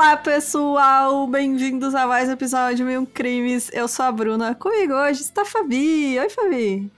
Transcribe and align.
Olá, 0.00 0.16
pessoal! 0.16 1.26
Bem-vindos 1.26 1.94
a 1.94 2.06
mais 2.06 2.26
um 2.26 2.32
episódio 2.32 2.78
de 2.78 2.84
Mil 2.84 3.06
Crimes. 3.06 3.70
Eu 3.70 3.86
sou 3.86 4.06
a 4.06 4.10
Bruna. 4.10 4.54
Comigo 4.54 4.94
hoje 4.94 5.20
está 5.20 5.42
a 5.42 5.44
Fabi. 5.44 6.18
Oi, 6.18 6.30
Fabi. 6.30 6.90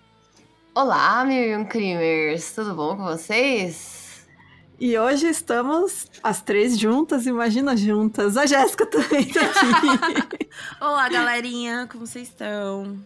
Olá, 0.72 1.24
Mil 1.24 1.66
Crimers. 1.66 2.52
Tudo 2.52 2.76
bom 2.76 2.96
com 2.96 3.02
vocês? 3.02 4.24
E 4.78 4.96
hoje 4.96 5.26
estamos 5.26 6.06
as 6.22 6.42
três 6.42 6.78
juntas, 6.78 7.26
imagina 7.26 7.76
juntas. 7.76 8.36
A 8.36 8.46
Jéssica 8.46 8.86
também 8.86 9.24
tá 9.24 9.40
aqui. 9.40 10.48
Olá, 10.80 11.08
galerinha. 11.08 11.88
Como 11.90 12.06
vocês 12.06 12.28
estão? 12.28 12.96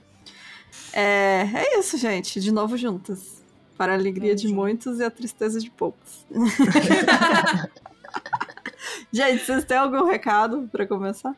É, 0.93 1.49
é 1.55 1.79
isso, 1.79 1.97
gente. 1.97 2.39
De 2.39 2.53
novo 2.53 2.77
juntas. 2.77 3.43
Para 3.79 3.93
a 3.93 3.97
alegria 3.97 4.35
de 4.35 4.47
muitos 4.49 5.01
e 5.01 5.05
a 5.05 5.11
tristeza 5.11 5.59
de 5.59 5.71
poucos. 5.71 6.27
Gente, 9.13 9.45
vocês 9.45 9.65
têm 9.65 9.77
algum 9.77 10.05
recado 10.05 10.69
para 10.71 10.87
começar? 10.87 11.35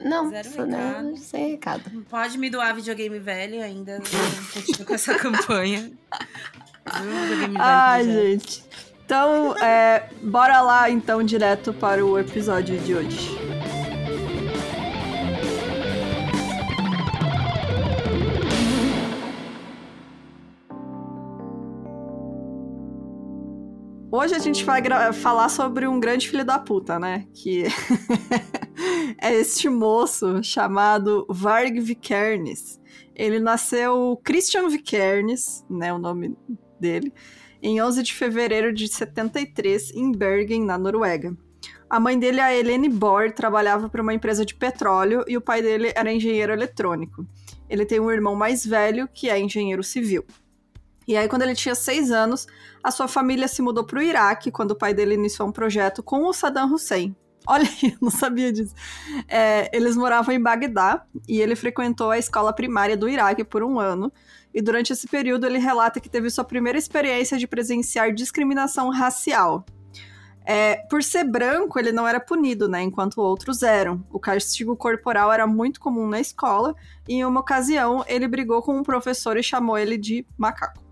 Não, 0.00 0.28
Zero 0.28 0.66
não, 0.66 1.16
sem 1.16 1.50
recado. 1.52 1.90
Pode 2.08 2.38
me 2.38 2.48
doar 2.48 2.74
videogame 2.74 3.18
velho 3.18 3.62
ainda. 3.62 4.00
Continuo 4.54 4.86
com 4.86 4.94
essa 4.94 5.14
campanha. 5.18 5.90
Ai, 7.58 8.04
gente. 8.04 8.64
Então, 9.04 9.56
é, 9.58 10.08
bora 10.22 10.60
lá 10.60 10.90
então 10.90 11.22
direto 11.22 11.72
para 11.72 12.04
o 12.04 12.18
episódio 12.18 12.78
de 12.78 12.94
hoje. 12.94 13.57
Hoje 24.20 24.34
a 24.34 24.40
gente 24.40 24.64
vai 24.64 24.82
falar 25.12 25.48
sobre 25.48 25.86
um 25.86 26.00
grande 26.00 26.28
filho 26.28 26.44
da 26.44 26.58
puta, 26.58 26.98
né? 26.98 27.24
Que 27.32 27.66
é 29.22 29.32
este 29.32 29.68
moço 29.68 30.42
chamado 30.42 31.24
Varg 31.30 31.78
Vikernes. 31.78 32.80
Ele 33.14 33.38
nasceu 33.38 34.20
Christian 34.24 34.68
Vikernes, 34.68 35.64
né? 35.70 35.92
O 35.92 36.00
nome 36.00 36.36
dele, 36.80 37.14
em 37.62 37.80
11 37.80 38.02
de 38.02 38.12
fevereiro 38.12 38.74
de 38.74 38.88
73, 38.88 39.92
em 39.94 40.10
Bergen, 40.10 40.64
na 40.64 40.76
Noruega. 40.76 41.36
A 41.88 42.00
mãe 42.00 42.18
dele, 42.18 42.40
a 42.40 42.52
Helene 42.52 42.88
Bor, 42.88 43.30
trabalhava 43.30 43.88
para 43.88 44.02
uma 44.02 44.14
empresa 44.14 44.44
de 44.44 44.56
petróleo 44.56 45.24
e 45.28 45.36
o 45.36 45.40
pai 45.40 45.62
dele 45.62 45.92
era 45.94 46.12
engenheiro 46.12 46.52
eletrônico. 46.52 47.24
Ele 47.70 47.86
tem 47.86 48.00
um 48.00 48.10
irmão 48.10 48.34
mais 48.34 48.66
velho 48.66 49.08
que 49.14 49.30
é 49.30 49.38
engenheiro 49.38 49.84
civil. 49.84 50.26
E 51.08 51.16
aí, 51.16 51.26
quando 51.26 51.40
ele 51.40 51.54
tinha 51.54 51.74
seis 51.74 52.10
anos, 52.10 52.46
a 52.84 52.90
sua 52.90 53.08
família 53.08 53.48
se 53.48 53.62
mudou 53.62 53.82
para 53.82 53.98
o 53.98 54.02
Iraque, 54.02 54.50
quando 54.50 54.72
o 54.72 54.76
pai 54.76 54.92
dele 54.92 55.14
iniciou 55.14 55.48
um 55.48 55.52
projeto 55.52 56.02
com 56.02 56.26
o 56.26 56.34
Saddam 56.34 56.70
Hussein. 56.70 57.16
Olha 57.48 57.64
eu 57.82 57.96
não 58.02 58.10
sabia 58.10 58.52
disso. 58.52 58.74
É, 59.26 59.74
eles 59.74 59.96
moravam 59.96 60.34
em 60.34 60.40
Bagdá 60.40 61.02
e 61.26 61.40
ele 61.40 61.56
frequentou 61.56 62.10
a 62.10 62.18
escola 62.18 62.52
primária 62.52 62.94
do 62.94 63.08
Iraque 63.08 63.42
por 63.42 63.62
um 63.62 63.80
ano. 63.80 64.12
E 64.52 64.60
durante 64.60 64.92
esse 64.92 65.08
período, 65.08 65.46
ele 65.46 65.56
relata 65.56 65.98
que 65.98 66.10
teve 66.10 66.28
sua 66.28 66.44
primeira 66.44 66.76
experiência 66.76 67.38
de 67.38 67.46
presenciar 67.46 68.12
discriminação 68.12 68.90
racial. 68.90 69.64
É, 70.44 70.76
por 70.90 71.02
ser 71.02 71.24
branco, 71.24 71.78
ele 71.78 71.92
não 71.92 72.06
era 72.06 72.20
punido, 72.20 72.68
né? 72.68 72.82
Enquanto 72.82 73.18
outros 73.22 73.62
eram. 73.62 74.04
O 74.10 74.18
castigo 74.18 74.76
corporal 74.76 75.32
era 75.32 75.46
muito 75.46 75.80
comum 75.80 76.06
na 76.06 76.20
escola, 76.20 76.74
e 77.08 77.14
em 77.14 77.24
uma 77.24 77.40
ocasião 77.40 78.04
ele 78.06 78.28
brigou 78.28 78.60
com 78.60 78.76
um 78.76 78.82
professor 78.82 79.38
e 79.38 79.42
chamou 79.42 79.78
ele 79.78 79.96
de 79.96 80.26
macaco 80.36 80.87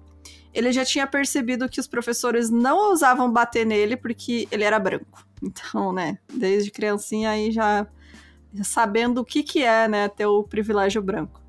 ele 0.57 0.73
já 0.73 0.87
tinha 0.87 1.07
percebido 1.07 1.69
que 1.69 1.79
os 1.79 1.87
professores 1.87 2.49
não 2.49 2.79
ousavam 2.89 3.31
bater 3.31 3.67
nele 3.67 3.95
porque 3.95 4.49
ele 4.51 4.65
era 4.65 4.79
branco. 4.79 5.27
Então, 5.43 5.93
né, 5.93 6.19
desde 6.33 6.71
criancinha 6.71 7.29
aí 7.29 7.53
já, 7.53 7.87
sabendo 8.65 9.21
o 9.21 9.25
que 9.25 9.43
que 9.43 9.63
é, 9.63 9.87
né, 9.87 10.09
ter 10.09 10.25
o 10.25 10.43
privilégio 10.43 11.03
branco. 11.03 11.43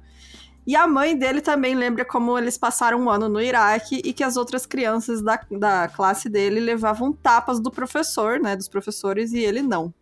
E 0.66 0.76
a 0.76 0.86
mãe 0.86 1.18
dele 1.18 1.40
também 1.40 1.74
lembra 1.74 2.04
como 2.04 2.38
eles 2.38 2.58
passaram 2.58 3.00
um 3.00 3.10
ano 3.10 3.30
no 3.30 3.40
Iraque 3.40 4.02
e 4.04 4.12
que 4.12 4.26
as 4.26 4.36
outras 4.36 4.66
crianças 4.66 5.22
da, 5.22 5.40
da 5.50 5.88
classe 5.88 6.28
dele 6.28 6.60
levavam 6.60 7.14
tapas 7.14 7.62
do 7.62 7.72
professor, 7.72 8.42
né, 8.42 8.58
dos 8.58 8.68
professores, 8.68 9.32
e 9.32 9.40
ele 9.40 9.62
não. 9.62 9.94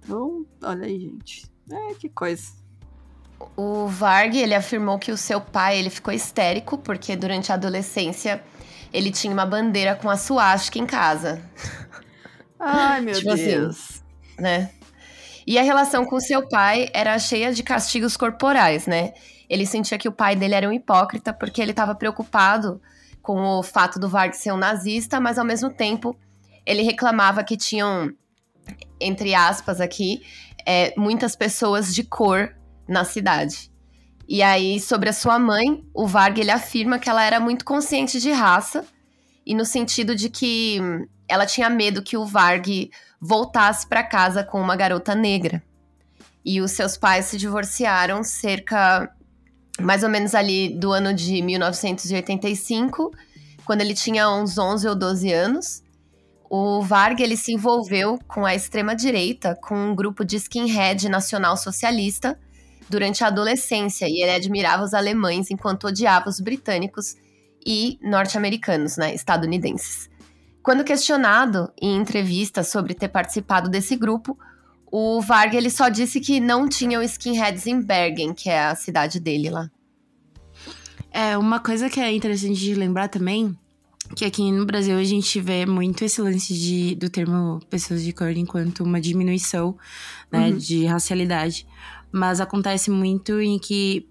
Então, 0.00 0.44
olha 0.60 0.86
aí, 0.86 0.98
gente. 0.98 1.48
É, 1.70 1.94
que 1.94 2.08
coisa. 2.08 2.59
O 3.56 3.86
Varg, 3.86 4.36
ele 4.36 4.54
afirmou 4.54 4.98
que 4.98 5.10
o 5.10 5.16
seu 5.16 5.40
pai, 5.40 5.78
ele 5.78 5.90
ficou 5.90 6.12
histérico 6.12 6.76
porque 6.76 7.16
durante 7.16 7.50
a 7.50 7.54
adolescência 7.54 8.42
ele 8.92 9.10
tinha 9.10 9.32
uma 9.32 9.46
bandeira 9.46 9.94
com 9.94 10.10
a 10.10 10.16
suástica 10.16 10.78
em 10.78 10.86
casa. 10.86 11.42
Ai, 12.58 13.00
meu 13.00 13.14
tipo 13.18 13.30
assim, 13.30 13.44
Deus. 13.44 13.76
Assim, 13.78 14.02
né? 14.38 14.70
E 15.46 15.58
a 15.58 15.62
relação 15.62 16.04
com 16.04 16.20
seu 16.20 16.48
pai 16.48 16.88
era 16.92 17.18
cheia 17.18 17.52
de 17.52 17.62
castigos 17.62 18.16
corporais, 18.16 18.86
né? 18.86 19.12
Ele 19.48 19.66
sentia 19.66 19.98
que 19.98 20.08
o 20.08 20.12
pai 20.12 20.36
dele 20.36 20.54
era 20.54 20.68
um 20.68 20.72
hipócrita 20.72 21.32
porque 21.32 21.60
ele 21.60 21.72
estava 21.72 21.94
preocupado 21.94 22.80
com 23.22 23.58
o 23.58 23.62
fato 23.62 23.98
do 23.98 24.08
Varg 24.08 24.32
ser 24.34 24.52
um 24.52 24.56
nazista, 24.56 25.18
mas 25.18 25.38
ao 25.38 25.44
mesmo 25.44 25.70
tempo 25.70 26.16
ele 26.64 26.82
reclamava 26.82 27.42
que 27.42 27.56
tinham, 27.56 28.12
entre 29.00 29.34
aspas 29.34 29.80
aqui, 29.80 30.22
é, 30.64 30.94
muitas 30.96 31.34
pessoas 31.34 31.94
de 31.94 32.04
cor 32.04 32.54
na 32.90 33.04
cidade. 33.04 33.70
E 34.28 34.42
aí, 34.42 34.80
sobre 34.80 35.08
a 35.08 35.12
sua 35.12 35.38
mãe, 35.38 35.84
o 35.94 36.06
Varg 36.06 36.38
ele 36.38 36.50
afirma 36.50 36.98
que 36.98 37.08
ela 37.08 37.24
era 37.24 37.40
muito 37.40 37.64
consciente 37.64 38.20
de 38.20 38.30
raça 38.32 38.84
e 39.46 39.54
no 39.54 39.64
sentido 39.64 40.14
de 40.14 40.28
que 40.28 40.78
hum, 40.80 41.06
ela 41.28 41.46
tinha 41.46 41.70
medo 41.70 42.02
que 42.02 42.16
o 42.16 42.26
Varg 42.26 42.90
voltasse 43.20 43.86
para 43.86 44.02
casa 44.02 44.42
com 44.42 44.60
uma 44.60 44.76
garota 44.76 45.14
negra. 45.14 45.62
E 46.44 46.60
os 46.60 46.72
seus 46.72 46.96
pais 46.96 47.26
se 47.26 47.36
divorciaram 47.36 48.22
cerca 48.24 49.10
mais 49.80 50.02
ou 50.02 50.08
menos 50.08 50.34
ali 50.34 50.68
do 50.68 50.92
ano 50.92 51.14
de 51.14 51.40
1985, 51.42 53.10
quando 53.64 53.80
ele 53.80 53.94
tinha 53.94 54.28
uns 54.28 54.58
11 54.58 54.88
ou 54.88 54.94
12 54.94 55.32
anos. 55.32 55.82
O 56.48 56.82
Varg 56.82 57.20
ele 57.20 57.36
se 57.36 57.52
envolveu 57.52 58.18
com 58.26 58.44
a 58.44 58.54
extrema 58.54 58.94
direita, 58.94 59.56
com 59.62 59.76
um 59.76 59.94
grupo 59.94 60.24
de 60.24 60.36
skinhead 60.36 61.08
nacional 61.08 61.56
socialista 61.56 62.38
durante 62.90 63.22
a 63.22 63.28
adolescência 63.28 64.06
e 64.08 64.20
ele 64.20 64.32
admirava 64.32 64.82
os 64.82 64.92
alemães 64.92 65.50
enquanto 65.50 65.86
odiava 65.86 66.28
os 66.28 66.40
britânicos 66.40 67.14
e 67.64 67.98
norte-americanos, 68.02 68.96
né, 68.96 69.14
estadunidenses. 69.14 70.10
Quando 70.62 70.84
questionado 70.84 71.72
em 71.80 71.96
entrevista 71.96 72.62
sobre 72.62 72.92
ter 72.92 73.08
participado 73.08 73.70
desse 73.70 73.96
grupo, 73.96 74.36
o 74.90 75.20
Varg 75.20 75.54
ele 75.54 75.70
só 75.70 75.88
disse 75.88 76.20
que 76.20 76.40
não 76.40 76.68
tinham 76.68 77.02
skinheads 77.02 77.66
em 77.66 77.80
Bergen, 77.80 78.34
que 78.34 78.50
é 78.50 78.60
a 78.60 78.74
cidade 78.74 79.20
dele 79.20 79.48
lá. 79.48 79.70
É, 81.12 81.38
uma 81.38 81.60
coisa 81.60 81.88
que 81.88 82.00
é 82.00 82.12
interessante 82.12 82.58
de 82.58 82.74
lembrar 82.74 83.08
também, 83.08 83.56
que 84.16 84.24
aqui 84.24 84.50
no 84.50 84.66
Brasil 84.66 84.96
a 84.96 85.04
gente 85.04 85.40
vê 85.40 85.64
muito 85.64 86.04
esse 86.04 86.20
lance 86.20 86.52
de, 86.52 86.94
do 86.96 87.08
termo 87.08 87.60
pessoas 87.70 88.02
de 88.02 88.12
cor 88.12 88.30
enquanto 88.30 88.82
uma 88.82 89.00
diminuição, 89.00 89.76
né, 90.30 90.48
uhum. 90.48 90.56
de 90.56 90.84
racialidade 90.86 91.66
mas 92.12 92.40
acontece 92.40 92.90
muito 92.90 93.40
em 93.40 93.58
que 93.58 94.08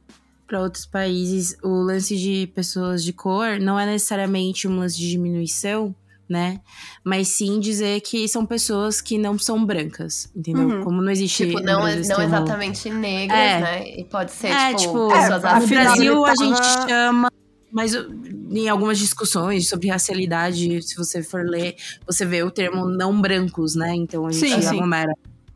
para 0.48 0.62
outros 0.62 0.86
países 0.86 1.56
o 1.64 1.70
lance 1.84 2.18
de 2.18 2.48
pessoas 2.56 3.04
de 3.04 3.14
cor 3.14 3.60
não 3.60 3.80
é 3.80 3.86
necessariamente 3.86 4.68
um 4.68 4.80
lance 4.80 4.98
de 4.98 5.10
diminuição, 5.10 5.96
né? 6.28 6.60
Mas 7.04 7.28
sim 7.30 7.60
dizer 7.60 8.02
que 8.02 8.28
são 8.28 8.46
pessoas 8.46 9.00
que 9.00 9.18
não 9.18 9.38
são 9.38 9.64
brancas, 9.64 10.32
entendeu? 10.36 10.68
Uhum. 10.68 10.84
Como 10.84 11.02
não 11.02 11.12
existe. 11.12 11.48
Tipo, 11.48 11.60
não, 11.60 11.88
é, 11.88 11.96
não 11.96 12.22
exatamente 12.22 12.90
negras, 12.90 13.40
é. 13.40 13.60
né? 13.60 14.00
E 14.00 14.04
pode 14.04 14.32
ser, 14.32 14.48
é, 14.48 14.74
tipo, 14.74 14.94
tipo 14.94 15.08
pessoas 15.10 15.44
é, 15.44 15.60
No 15.60 15.68
Brasil 15.68 16.26
a 16.26 16.36
gente 16.36 16.66
chama. 16.88 17.32
Mas 17.72 17.94
em 17.94 18.68
algumas 18.68 18.98
discussões 18.98 19.70
sobre 19.70 19.90
racialidade, 19.90 20.82
se 20.82 20.96
você 20.96 21.22
for 21.22 21.46
ler, 21.46 21.76
você 22.04 22.26
vê 22.26 22.42
o 22.42 22.50
termo 22.50 22.88
não 22.88 23.22
brancos, 23.22 23.76
né? 23.76 23.94
Então 23.94 24.26
a 24.26 24.32
gente 24.32 24.60
sim, 24.60 24.68
aglomera 24.68 25.14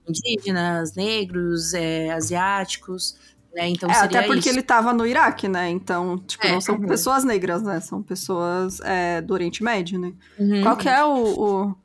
indígenas, 0.07 0.95
negros, 0.95 1.73
é, 1.73 2.11
asiáticos, 2.11 3.15
né? 3.53 3.69
Então 3.69 3.89
é, 3.89 3.95
até 3.95 4.23
porque 4.23 4.39
isso. 4.39 4.49
ele 4.49 4.59
estava 4.59 4.93
no 4.93 5.05
Iraque, 5.05 5.47
né? 5.47 5.69
Então, 5.69 6.17
tipo, 6.19 6.45
é, 6.45 6.51
não 6.51 6.61
são 6.61 6.75
uhum. 6.75 6.87
pessoas 6.87 7.23
negras, 7.23 7.61
né? 7.61 7.79
São 7.79 8.01
pessoas 8.01 8.79
é, 8.81 9.21
do 9.21 9.33
Oriente 9.33 9.63
Médio, 9.63 9.99
né? 9.99 10.13
Uhum. 10.39 10.63
Qual 10.63 10.75
que 10.75 10.89
é 10.89 11.03
o, 11.03 11.15
o, 11.15 11.75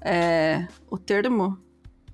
é, 0.00 0.68
o 0.90 0.98
termo? 0.98 1.58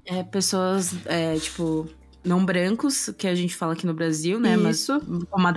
É, 0.05 0.23
pessoas, 0.23 0.95
é, 1.05 1.37
tipo, 1.37 1.89
não 2.25 2.45
brancos, 2.45 3.11
que 3.19 3.27
a 3.27 3.35
gente 3.35 3.55
fala 3.55 3.73
aqui 3.73 3.87
no 3.87 3.95
Brasil, 3.95 4.39
né? 4.39 4.55
Isso. 4.71 5.01
Mas 5.07 5.27
uma 5.33 5.53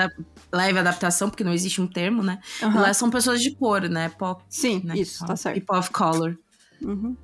leve 0.52 0.80
adaptação, 0.80 1.30
porque 1.30 1.44
não 1.44 1.54
existe 1.54 1.80
um 1.80 1.88
termo, 1.88 2.24
né? 2.24 2.40
Uhum. 2.62 2.76
Lá 2.76 2.94
são 2.94 3.10
pessoas 3.10 3.42
de 3.42 3.52
cor, 3.52 3.88
né? 3.88 4.10
Pop. 4.10 4.44
Sim, 4.50 4.82
né? 4.84 4.98
isso, 4.98 5.26
tá 5.26 5.36
certo. 5.36 5.60
People 5.60 5.78
of 5.78 5.92
color. 5.92 6.38
Uhum. 6.82 7.16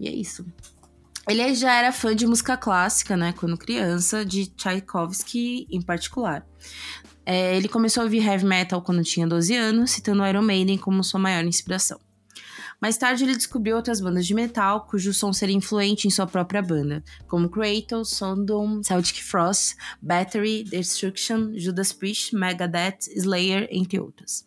E 0.00 0.08
é 0.08 0.12
isso. 0.12 0.44
Ele 1.28 1.54
já 1.54 1.72
era 1.74 1.92
fã 1.92 2.14
de 2.16 2.26
música 2.26 2.56
clássica, 2.56 3.16
né, 3.16 3.32
quando 3.32 3.56
criança, 3.56 4.24
de 4.24 4.46
Tchaikovsky 4.46 5.66
em 5.70 5.80
particular. 5.80 6.44
É, 7.24 7.56
ele 7.56 7.68
começou 7.68 8.00
a 8.00 8.04
ouvir 8.04 8.26
heavy 8.26 8.44
metal 8.44 8.82
quando 8.82 9.04
tinha 9.04 9.26
12 9.26 9.54
anos, 9.54 9.92
citando 9.92 10.26
Iron 10.26 10.42
Maiden 10.42 10.76
como 10.76 11.04
sua 11.04 11.20
maior 11.20 11.44
inspiração. 11.44 12.00
Mais 12.80 12.98
tarde, 12.98 13.22
ele 13.22 13.36
descobriu 13.36 13.76
outras 13.76 14.00
bandas 14.00 14.26
de 14.26 14.34
metal, 14.34 14.88
cujo 14.90 15.14
som 15.14 15.32
seria 15.32 15.54
influente 15.54 16.08
em 16.08 16.10
sua 16.10 16.26
própria 16.26 16.60
banda, 16.60 17.04
como 17.28 17.48
Kratos, 17.48 18.10
Sondom, 18.10 18.82
Celtic 18.82 19.22
Frost, 19.22 19.76
Battery, 20.02 20.64
Destruction, 20.64 21.52
Judas 21.54 21.92
Priest, 21.92 22.34
Megadeth, 22.34 23.06
Slayer, 23.14 23.68
entre 23.70 24.00
outras. 24.00 24.44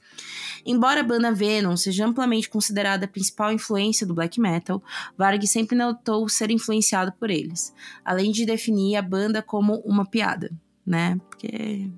Embora 0.65 1.01
a 1.01 1.03
banda 1.03 1.31
Venom 1.31 1.77
seja 1.77 2.05
amplamente 2.05 2.49
considerada 2.49 3.05
a 3.05 3.07
principal 3.07 3.51
influência 3.51 4.05
do 4.05 4.13
black 4.13 4.39
metal, 4.39 4.81
Varg 5.17 5.45
sempre 5.45 5.77
notou 5.77 6.27
ser 6.27 6.49
influenciado 6.49 7.11
por 7.13 7.29
eles, 7.29 7.73
além 8.03 8.31
de 8.31 8.45
definir 8.45 8.95
a 8.95 9.01
banda 9.01 9.41
como 9.41 9.75
uma 9.85 10.05
piada, 10.05 10.51
né? 10.85 11.19
Porque 11.29 11.89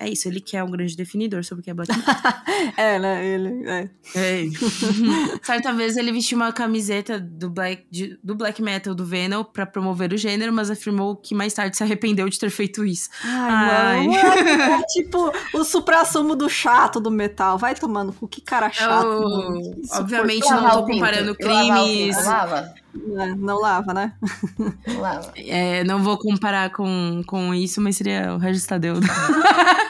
é 0.00 0.08
isso, 0.08 0.28
ele 0.28 0.40
que 0.40 0.56
é 0.56 0.62
um 0.62 0.70
grande 0.70 0.96
definidor 0.96 1.44
sobre 1.44 1.60
o 1.60 1.64
que 1.64 1.70
é 1.70 1.74
black 1.74 1.90
metal. 1.96 2.14
é, 2.76 2.98
né? 2.98 3.26
Ele. 3.26 3.68
É. 3.68 3.90
é. 4.14 4.44
Certa 5.42 5.72
vez 5.72 5.96
ele 5.96 6.12
vestiu 6.12 6.36
uma 6.36 6.52
camiseta 6.52 7.18
do 7.18 7.50
black, 7.50 7.84
de, 7.90 8.18
do 8.22 8.34
black 8.34 8.62
metal 8.62 8.94
do 8.94 9.04
Venom 9.04 9.42
para 9.44 9.66
promover 9.66 10.12
o 10.12 10.16
gênero, 10.16 10.52
mas 10.52 10.70
afirmou 10.70 11.16
que 11.16 11.34
mais 11.34 11.52
tarde 11.52 11.76
se 11.76 11.82
arrependeu 11.82 12.28
de 12.28 12.38
ter 12.38 12.50
feito 12.50 12.84
isso. 12.84 13.08
Ai, 13.24 14.06
Ai. 14.06 14.06
Mano, 14.06 14.62
é 14.62 14.82
tipo 14.88 15.32
o 15.54 15.64
supra-sumo 15.64 16.36
do 16.36 16.48
chato 16.48 17.00
do 17.00 17.10
metal. 17.10 17.58
Vai 17.58 17.74
tomando 17.74 18.12
com 18.12 18.26
que 18.26 18.40
cara 18.40 18.70
chato. 18.70 19.06
Oh, 19.06 19.98
obviamente 19.98 20.48
não 20.48 20.70
tô 20.70 20.86
comparando 20.86 21.34
crimes. 21.34 22.16
lava. 22.24 22.74
É, 22.74 22.87
não 22.94 23.60
lava, 23.60 23.92
né? 23.94 24.12
Não 24.86 25.00
lava. 25.00 25.32
É, 25.36 25.84
não 25.84 26.02
vou 26.02 26.18
comparar 26.18 26.70
com, 26.70 27.22
com 27.26 27.54
isso, 27.54 27.80
mas 27.80 27.96
seria 27.96 28.34
o 28.34 28.38
Regis 28.38 28.66
Tadeu. 28.66 28.96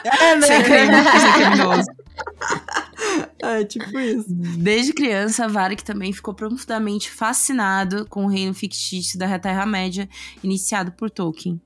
É, 0.03 0.35
né? 0.35 0.47
Ser 0.47 0.63
criminoso. 0.63 1.87
É, 3.41 3.63
tipo 3.63 3.97
isso. 3.97 4.27
Desde 4.29 4.93
criança, 4.93 5.47
Varek 5.47 5.83
também 5.83 6.11
ficou 6.11 6.33
profundamente 6.33 7.09
fascinado 7.09 8.05
com 8.07 8.25
o 8.25 8.27
reino 8.27 8.53
fictício 8.53 9.17
da 9.17 9.39
Terra-média, 9.39 10.07
iniciado 10.43 10.91
por 10.91 11.09
Tolkien. 11.09 11.61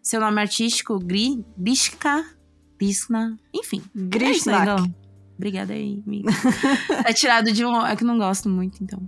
Seu 0.00 0.20
nome 0.20 0.40
artístico, 0.40 0.98
Gri, 1.00 1.44
Grishka, 1.58 2.24
Grishna, 2.78 3.36
enfim. 3.52 3.82
Grishnak. 3.94 4.68
É 4.68 5.06
Obrigada 5.36 5.74
aí, 5.74 6.02
amiga. 6.06 6.30
é 7.04 7.12
tirado 7.12 7.52
de 7.52 7.64
um... 7.64 7.84
É 7.84 7.96
que 7.96 8.04
não 8.04 8.16
gosto 8.16 8.48
muito, 8.48 8.82
então. 8.82 9.02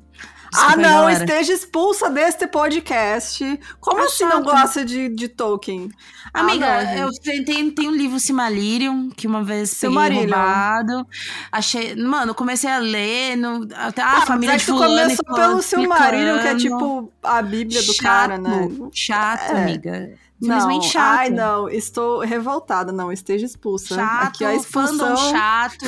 Desculpa, 0.51 0.73
ah, 0.73 0.77
não, 0.77 1.03
galera. 1.03 1.25
esteja 1.25 1.53
expulsa 1.53 2.11
deste 2.11 2.47
podcast. 2.47 3.61
Como 3.81 4.03
assim 4.03 4.25
não 4.25 4.43
gosta 4.43 4.85
de, 4.85 5.09
de 5.09 5.29
Tolkien? 5.29 5.91
Amiga, 6.33 6.67
ah, 6.67 6.85
não, 6.85 6.93
eu 6.93 7.11
tem, 7.45 7.71
tem 7.71 7.89
um 7.89 7.95
livro 7.95 8.19
Silmarillion, 8.19 9.11
que 9.11 9.27
uma 9.27 9.43
vez 9.43 9.79
peguei 9.79 10.21
roubado. 10.21 11.07
Achei. 11.53 11.95
Mano, 11.95 12.35
comecei 12.35 12.71
a 12.71 12.79
ler. 12.79 13.37
No, 13.37 13.69
até 13.75 14.03
a 14.03 14.19
ah, 14.19 14.27
família 14.27 14.57
de 14.57 14.65
fulano. 14.65 15.03
começou 15.03 15.35
pelo 15.35 15.63
Silmarillion, 15.63 16.39
que 16.41 16.49
é 16.49 16.55
tipo 16.57 17.13
a 17.23 17.43
Bíblia 17.43 17.83
do 17.83 17.93
chato, 17.93 18.03
cara, 18.03 18.39
né? 18.39 18.69
Chato, 18.93 19.53
é. 19.53 19.63
amiga. 19.63 20.19
Simplesmente 20.41 20.85
não, 20.85 20.91
chato. 20.91 21.19
Ai, 21.19 21.31
não, 21.31 21.69
estou 21.69 22.21
revoltada. 22.21 22.93
Não, 22.93 23.11
esteja 23.11 23.45
expulsa. 23.45 23.97
Chato, 23.97 24.29
Aqui 24.29 24.45
a 24.45 24.55
expulsão... 24.55 24.99
fandom 24.99 25.17
chato. 25.31 25.85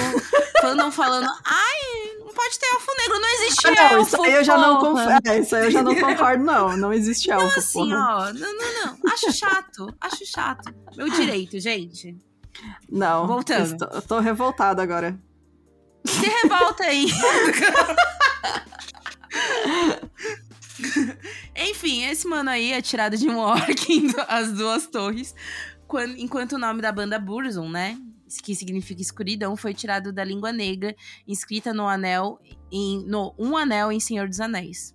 fandom 0.61 0.91
falando, 0.91 1.31
ai, 1.45 2.19
não 2.19 2.35
pode 2.35 2.59
ter 2.59 2.67
elfo 2.67 2.91
negro, 2.99 3.21
não 3.21 3.29
existe 3.29 3.67
ah, 3.67 3.71
não, 3.71 3.83
elfo, 3.83 4.03
isso 4.03 4.23
aí 4.23 4.35
eu 4.35 4.45
já 4.45 4.59
não 4.59 4.81
conf... 4.81 5.01
é, 5.25 5.39
isso 5.39 5.57
aí 5.57 5.65
eu 5.67 5.71
já 5.71 5.83
não 5.83 5.95
concordo, 5.95 6.45
não. 6.45 6.77
Não 6.77 6.93
existe 6.93 7.31
elfo, 7.31 7.59
assim, 7.59 7.91
porra. 7.91 7.97
ó, 7.97 8.33
não, 8.33 8.57
não, 8.57 8.87
não. 8.87 8.99
Acho 9.13 9.33
chato, 9.33 9.95
acho 10.01 10.27
chato. 10.27 10.75
Meu 10.97 11.09
direito, 11.09 11.61
gente. 11.61 12.19
Não, 12.91 13.29
Voltando. 13.29 13.73
Estou, 13.73 13.89
eu 13.93 14.03
tô 14.03 14.19
revoltada 14.19 14.83
agora. 14.83 15.17
Se 16.05 16.27
revolta 16.27 16.83
aí. 16.85 17.07
Enfim, 21.57 22.05
esse 22.05 22.27
mano 22.27 22.51
aí 22.51 22.73
é 22.73 22.83
tirado 22.83 23.17
de 23.17 23.29
um 23.29 23.39
orc 23.39 23.87
as 24.29 24.53
duas 24.53 24.87
torres, 24.87 25.35
quando, 25.87 26.17
enquanto 26.19 26.53
o 26.53 26.59
nome 26.59 26.81
da 26.83 26.93
banda 26.93 27.19
Burzum, 27.19 27.69
né? 27.69 27.99
Que 28.43 28.55
significa 28.55 29.03
escuridão, 29.03 29.57
foi 29.57 29.75
tirado 29.75 30.13
da 30.13 30.23
língua 30.23 30.53
negra, 30.53 30.95
inscrita 31.27 31.75
no 31.75 31.89
anel 31.89 32.39
em, 32.71 33.05
no 33.05 33.35
Um 33.39 33.57
Anel 33.57 33.91
em 33.91 33.99
Senhor 33.99 34.29
dos 34.29 34.41
Anéis. 34.41 34.95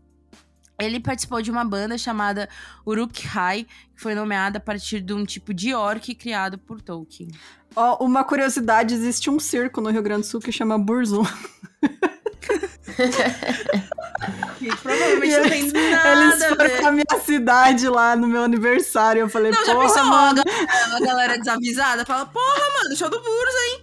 Ele 0.80 1.00
participou 1.00 1.42
de 1.42 1.50
uma 1.50 1.64
banda 1.64 1.98
chamada 1.98 2.50
Uruk-hai, 2.86 3.66
que 3.96 4.02
foi 4.02 4.14
nomeada 4.14 4.58
a 4.58 4.62
partir 4.62 5.00
de 5.00 5.14
um 5.14 5.26
tipo 5.26 5.54
de 5.54 5.74
orc 5.74 6.14
criado 6.16 6.58
por 6.58 6.82
Tolkien. 6.82 7.30
Oh, 7.76 8.04
uma 8.04 8.24
curiosidade, 8.24 8.94
existe 8.94 9.30
um 9.30 9.40
circo 9.40 9.82
no 9.82 9.90
Rio 9.90 10.02
Grande 10.02 10.22
do 10.22 10.28
Sul 10.28 10.42
que 10.42 10.52
chama 10.52 10.78
Burzum. 10.78 11.24
que 14.58 14.68
provavelmente 14.78 15.38
não 15.38 15.50
tem 15.50 15.72
nada 15.72 16.22
Eles 16.22 16.46
foram 16.46 16.78
pra 16.78 16.92
minha 16.92 17.24
cidade 17.24 17.88
lá 17.90 18.16
no 18.16 18.28
meu 18.28 18.44
aniversário. 18.44 19.22
Eu 19.22 19.30
falei, 19.30 19.52
não, 19.52 19.64
porra, 19.64 20.04
mano. 20.04 20.44
A 20.94 21.00
galera 21.00 21.38
desavisada 21.38 22.06
fala, 22.06 22.26
porra, 22.26 22.64
mano, 22.82 22.96
show 22.96 23.10
do 23.10 23.22
Burso, 23.22 23.58
hein? 23.70 23.82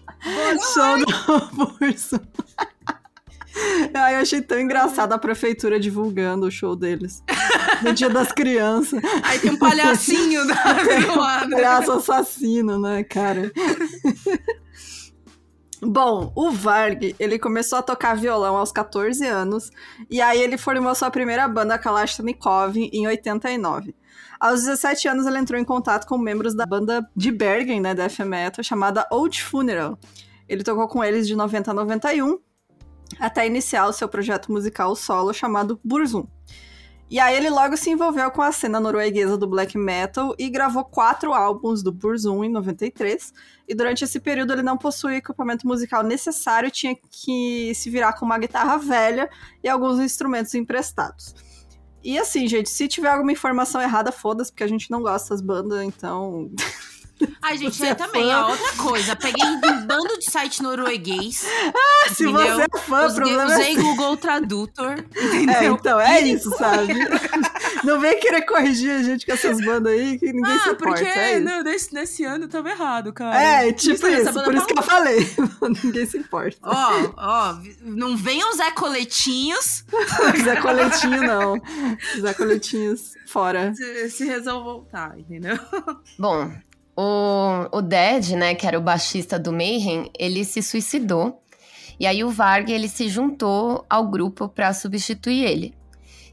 show 0.73 0.99
do 0.99 1.47
Burso. 1.79 2.21
Ai, 3.93 4.17
eu 4.17 4.21
achei 4.21 4.41
tão 4.41 4.59
engraçado 4.59 5.13
a 5.13 5.19
prefeitura 5.19 5.79
divulgando 5.79 6.47
o 6.47 6.51
show 6.51 6.75
deles. 6.75 7.23
No 7.83 7.93
dia 7.93 8.09
das 8.09 8.33
crianças. 8.33 9.03
Aí 9.23 9.39
tem 9.39 9.51
um 9.51 9.59
palhacinho 9.59 10.47
da 10.49 10.55
um 10.55 11.51
palhaço 11.51 11.93
assassino, 11.93 12.79
né, 12.79 13.05
cara? 13.05 13.53
Bom, 15.85 16.33
o 16.37 16.53
Varg, 16.53 17.17
ele 17.19 17.41
começou 17.41 17.77
a 17.77 17.83
tocar 17.83 18.15
violão 18.15 18.57
aos 18.57 18.71
14 18.71 19.27
anos, 19.27 19.69
e 20.09 20.21
aí 20.21 20.41
ele 20.41 20.57
formou 20.57 20.95
sua 20.95 21.11
primeira 21.11 21.49
banda, 21.49 21.77
Kalashnikov, 21.77 22.77
em 22.77 23.05
89. 23.09 23.93
Aos 24.39 24.61
17 24.61 25.09
anos, 25.09 25.27
ele 25.27 25.39
entrou 25.39 25.61
em 25.61 25.65
contato 25.65 26.07
com 26.07 26.17
membros 26.17 26.55
da 26.55 26.65
banda 26.65 27.05
de 27.17 27.33
Bergen, 27.33 27.81
né, 27.81 27.97
death 27.97 28.21
metal, 28.21 28.63
chamada 28.63 29.09
Old 29.11 29.43
Funeral. 29.43 29.99
Ele 30.49 30.63
tocou 30.63 30.87
com 30.87 31.03
eles 31.03 31.27
de 31.27 31.35
90 31.35 31.73
a 31.73 31.75
91, 31.75 32.39
até 33.19 33.45
iniciar 33.45 33.89
o 33.89 33.93
seu 33.93 34.09
projeto 34.09 34.53
musical 34.53 34.95
solo 34.95 35.33
chamado 35.33 35.81
Burzum. 35.83 36.29
E 37.13 37.21
aí 37.21 37.37
ele 37.37 37.51
logo 37.51 37.77
se 37.77 37.91
envolveu 37.91 38.31
com 38.31 38.41
a 38.41 38.51
cena 38.51 38.81
norueguesa 38.81 39.37
do 39.37 39.47
black 39.47 39.77
metal 39.77 40.35
e 40.39 40.49
gravou 40.49 40.83
quatro 40.83 41.35
álbuns 41.35 41.83
do 41.83 41.93
Burzum 41.93 42.43
em 42.43 42.49
93. 42.49 43.35
E 43.69 43.75
durante 43.75 44.03
esse 44.03 44.19
período 44.19 44.55
ele 44.55 44.63
não 44.63 44.79
possuía 44.79 45.19
equipamento 45.19 45.67
musical 45.67 46.03
necessário, 46.03 46.71
tinha 46.71 46.97
que 47.11 47.75
se 47.75 47.91
virar 47.91 48.15
com 48.15 48.25
uma 48.25 48.39
guitarra 48.39 48.79
velha 48.79 49.29
e 49.63 49.69
alguns 49.69 50.01
instrumentos 50.01 50.55
emprestados. 50.55 51.35
E 52.03 52.19
assim, 52.19 52.49
gente, 52.49 52.71
se 52.71 52.89
tiver 52.89 53.11
alguma 53.11 53.33
informação 53.33 53.83
errada, 53.83 54.11
foda-se, 54.11 54.51
porque 54.51 54.65
a 54.65 54.69
gente 54.69 54.91
não 54.91 55.03
gosta 55.03 55.35
das 55.35 55.43
bandas, 55.43 55.83
então 55.83 56.51
Ai, 57.41 57.59
gente, 57.59 57.77
você 57.77 57.87
eu 57.87 57.91
é 57.91 57.95
também, 57.95 58.25
fã. 58.25 58.45
ó, 58.45 58.51
outra 58.51 58.73
coisa. 58.77 59.17
Peguei 59.17 59.45
um 59.45 59.61
bando 59.87 60.19
de 60.19 60.31
site 60.31 60.63
norueguês. 60.63 61.45
Ah, 61.75 62.09
se 62.15 62.25
entendeu? 62.25 62.57
você 62.57 62.63
é 62.63 62.79
fã, 62.79 63.07
Usei, 63.07 63.17
problema 63.17 63.43
é 63.43 63.57
usei 63.57 63.73
é 63.73 63.77
Google 63.77 64.17
Tradutor. 64.17 65.05
Entendeu? 65.17 65.55
É, 65.55 65.67
então, 65.67 66.01
é 66.01 66.21
isso, 66.21 66.51
sabe? 66.57 66.95
não 67.85 68.01
vem 68.01 68.19
querer 68.21 68.43
corrigir 68.43 68.93
a 68.93 69.03
gente 69.03 69.27
com 69.27 69.33
essas 69.33 69.59
bandas 69.65 69.93
aí 69.93 70.19
que 70.19 70.33
ninguém 70.33 70.55
ah, 70.55 70.61
se 70.61 70.71
importa. 70.71 70.99
Porque 70.99 71.05
é 71.05 71.41
não, 71.41 71.63
nesse, 71.63 71.95
nesse 71.95 72.25
ano 72.25 72.49
tava 72.49 72.71
errado, 72.71 73.13
cara. 73.13 73.41
É, 73.41 73.73
tipo 73.73 74.07
isso, 74.07 74.29
isso 74.31 74.45
por 74.45 74.55
isso 74.55 74.67
que 74.67 74.79
eu 74.79 74.83
falei. 74.83 75.29
ninguém 75.83 76.07
se 76.07 76.19
importa. 76.19 76.59
Ó, 76.63 77.13
ó, 77.17 77.57
não 77.83 78.17
venham 78.17 78.53
Zé 78.55 78.71
Coletinhos. 78.71 79.85
Zé 80.45 80.57
Coletinho, 80.61 81.23
não. 81.23 81.61
Zé 82.21 82.35
Coletinhos, 82.35 83.15
fora. 83.27 83.75
Se, 83.75 84.11
se 84.11 84.25
resolvam 84.25 84.63
voltar, 84.63 85.19
entendeu? 85.19 85.59
Bom, 86.19 86.51
o, 86.97 87.69
o 87.71 87.83
Dead, 87.83 88.31
né, 88.31 88.55
que 88.55 88.67
era 88.67 88.79
o 88.79 88.83
baixista 88.83 89.39
do 89.39 89.53
Mayhem, 89.53 90.11
ele 90.19 90.45
se 90.45 90.63
suicidou. 90.63 91.43
E 91.99 92.07
aí 92.07 92.25
o 92.25 92.31
Varg, 92.31 92.71
ele 92.71 92.89
se 92.89 93.09
juntou 93.09 93.85
ao 93.89 94.07
grupo 94.09 94.49
para 94.49 94.73
substituir 94.73 95.45
ele. 95.45 95.75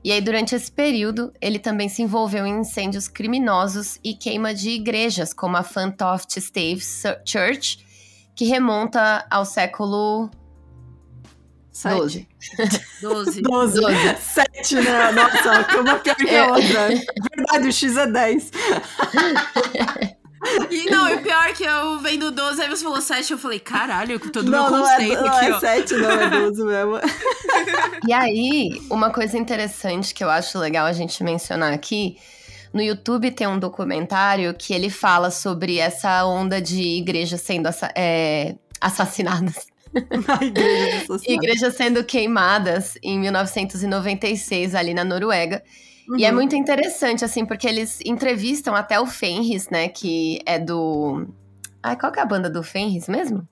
E 0.02 0.14
aí, 0.14 0.22
durante 0.22 0.56
esse 0.56 0.72
período, 0.72 1.34
ele 1.42 1.60
também 1.60 1.90
se 1.90 2.02
envolveu 2.02 2.46
em 2.46 2.62
incêndios 2.62 3.10
criminosos 3.10 4.00
e 4.02 4.14
queima 4.14 4.54
de 4.54 4.70
igrejas, 4.70 5.34
como 5.34 5.58
a 5.58 5.64
Fantoft 5.64 6.40
Stave 6.40 6.82
Church, 7.26 7.86
que 8.34 8.46
remonta 8.46 9.26
ao 9.30 9.44
século 9.44 10.30
Sete. 11.80 12.28
12. 13.02 13.42
12. 13.42 13.42
12. 13.42 14.18
7, 14.18 14.76
né? 14.76 15.12
Nossa, 15.14 15.80
uma 15.80 15.96
pior 16.00 16.16
que 16.16 16.30
a 16.30 16.34
é. 16.34 16.52
outra. 16.52 16.88
Verdade, 17.36 17.68
o 17.68 17.72
X 17.72 17.96
é 17.96 18.08
10. 18.08 18.52
E 20.70 20.90
não, 20.90 21.10
e 21.10 21.16
o 21.16 21.22
pior 21.22 21.48
é 21.48 21.54
que 21.54 21.64
eu 21.64 22.00
vendo 22.00 22.32
12, 22.32 22.62
aí 22.62 22.70
você 22.70 22.84
falou 22.84 23.02
7, 23.02 23.32
eu 23.32 23.38
falei, 23.38 23.60
caralho, 23.60 24.20
com 24.20 24.30
todo 24.30 24.50
não, 24.50 24.70
meu 24.70 24.80
conceito 24.80 25.22
não 25.22 25.26
é, 25.26 25.30
não 25.30 25.38
aqui, 25.38 25.46
é 25.46 25.54
ó. 25.54 25.60
7, 25.60 25.94
não, 25.96 26.12
é 26.12 26.30
12 26.30 26.64
mesmo. 26.64 26.94
e 28.08 28.14
aí, 28.14 28.82
uma 28.90 29.10
coisa 29.10 29.38
interessante 29.38 30.14
que 30.14 30.24
eu 30.24 30.30
acho 30.30 30.58
legal 30.58 30.86
a 30.86 30.94
gente 30.94 31.22
mencionar 31.24 31.74
aqui, 31.74 32.18
no 32.74 32.82
YouTube 32.82 33.32
tem 33.32 33.48
um 33.48 33.60
documentário 33.60 34.54
que 34.54 34.74
ele 34.74 34.90
fala 34.90 35.32
sobre 35.32 35.78
essa 35.78 36.24
onda 36.26 36.62
de 36.62 36.82
igrejas 36.82 37.42
sendo 37.42 37.68
assa 37.68 37.92
é, 37.96 38.56
assassinadas. 38.80 39.68
igreja, 40.42 41.06
igrejas 41.28 41.76
sendo 41.76 42.04
queimadas 42.04 42.96
em 43.02 43.20
1996 43.20 44.76
ali 44.76 44.94
na 44.94 45.04
Noruega. 45.04 45.64
Uhum. 46.10 46.18
E 46.18 46.26
é 46.26 46.30
uhum. 46.30 46.36
muito 46.36 46.56
interessante, 46.56 47.24
assim, 47.24 47.46
porque 47.46 47.68
eles 47.68 48.00
entrevistam 48.04 48.76
até 48.76 49.00
o 49.00 49.06
Fenris, 49.06 49.70
né? 49.70 49.88
Que 49.88 50.42
é 50.46 50.58
do. 50.58 51.28
Ai, 51.84 51.96
qual 51.96 52.12
que 52.12 52.20
é 52.20 52.24
a 52.24 52.26
banda 52.26 52.50
do 52.50 52.64
Fenris 52.64 53.08
mesmo? 53.08 53.48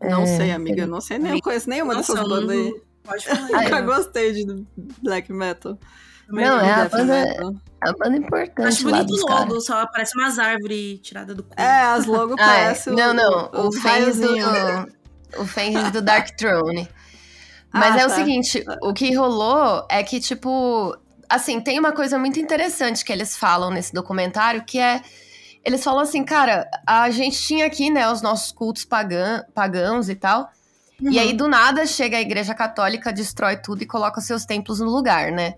Não 0.00 0.22
é... 0.22 0.26
sei, 0.26 0.52
amiga, 0.52 0.86
não 0.86 1.00
sei 1.00 1.18
nem. 1.18 1.32
Eu 1.32 1.42
conheço 1.42 1.68
nenhuma 1.68 1.94
Nossa, 1.94 2.14
dessas 2.14 2.28
bandas 2.28 2.50
aí. 2.50 2.80
Pode 3.02 3.26
falar. 3.26 3.48
Nunca 3.64 3.80
gostei 3.80 4.32
de 4.32 4.64
black 5.02 5.32
metal. 5.32 5.76
Não, 6.28 6.60
é 6.60 6.72
a 6.72 6.88
banda, 6.88 7.24
metal. 7.24 7.54
a 7.80 7.92
banda 7.92 8.16
importante. 8.16 8.68
Acho 8.68 8.84
bonito 8.84 9.12
o 9.12 9.28
logo, 9.28 9.60
só 9.60 9.86
parece 9.88 10.16
umas 10.16 10.38
árvores 10.38 11.00
tiradas 11.00 11.36
do 11.36 11.42
cu. 11.42 11.50
É, 11.56 11.80
as 11.82 12.06
logos 12.06 12.36
ah, 12.40 12.46
parecem. 12.46 12.94
Não, 12.94 13.12
não. 13.12 13.50
O, 13.52 13.68
o 13.68 13.72
Fenris 13.72 14.20
do, 14.20 14.30
o 15.38 15.44
Fenris 15.44 15.90
do 15.90 16.00
Dark 16.00 16.30
Throne. 16.38 16.88
Mas 17.72 17.96
ah, 17.96 17.98
é 17.98 18.00
tá. 18.00 18.06
o 18.06 18.10
seguinte, 18.10 18.64
o 18.82 18.94
que 18.94 19.12
rolou 19.14 19.84
é 19.90 20.00
que, 20.04 20.20
tipo, 20.20 20.96
assim, 21.28 21.60
tem 21.60 21.78
uma 21.78 21.92
coisa 21.92 22.18
muito 22.18 22.38
interessante 22.38 23.04
que 23.04 23.12
eles 23.12 23.36
falam 23.36 23.70
nesse 23.70 23.92
documentário, 23.92 24.64
que 24.64 24.78
é. 24.78 25.02
Eles 25.64 25.82
falam 25.82 26.00
assim, 26.00 26.22
cara, 26.22 26.68
a 26.86 27.08
gente 27.10 27.40
tinha 27.40 27.64
aqui, 27.64 27.88
né, 27.90 28.10
os 28.10 28.20
nossos 28.20 28.52
cultos 28.52 28.84
pagã, 28.84 29.42
pagãos 29.54 30.10
e 30.10 30.14
tal. 30.14 30.50
Uhum. 31.00 31.10
E 31.10 31.18
aí, 31.18 31.32
do 31.32 31.48
nada, 31.48 31.86
chega 31.86 32.18
a 32.18 32.20
igreja 32.20 32.54
católica, 32.54 33.12
destrói 33.12 33.56
tudo 33.56 33.82
e 33.82 33.86
coloca 33.86 34.20
seus 34.20 34.44
templos 34.44 34.80
no 34.80 34.90
lugar, 34.90 35.32
né? 35.32 35.54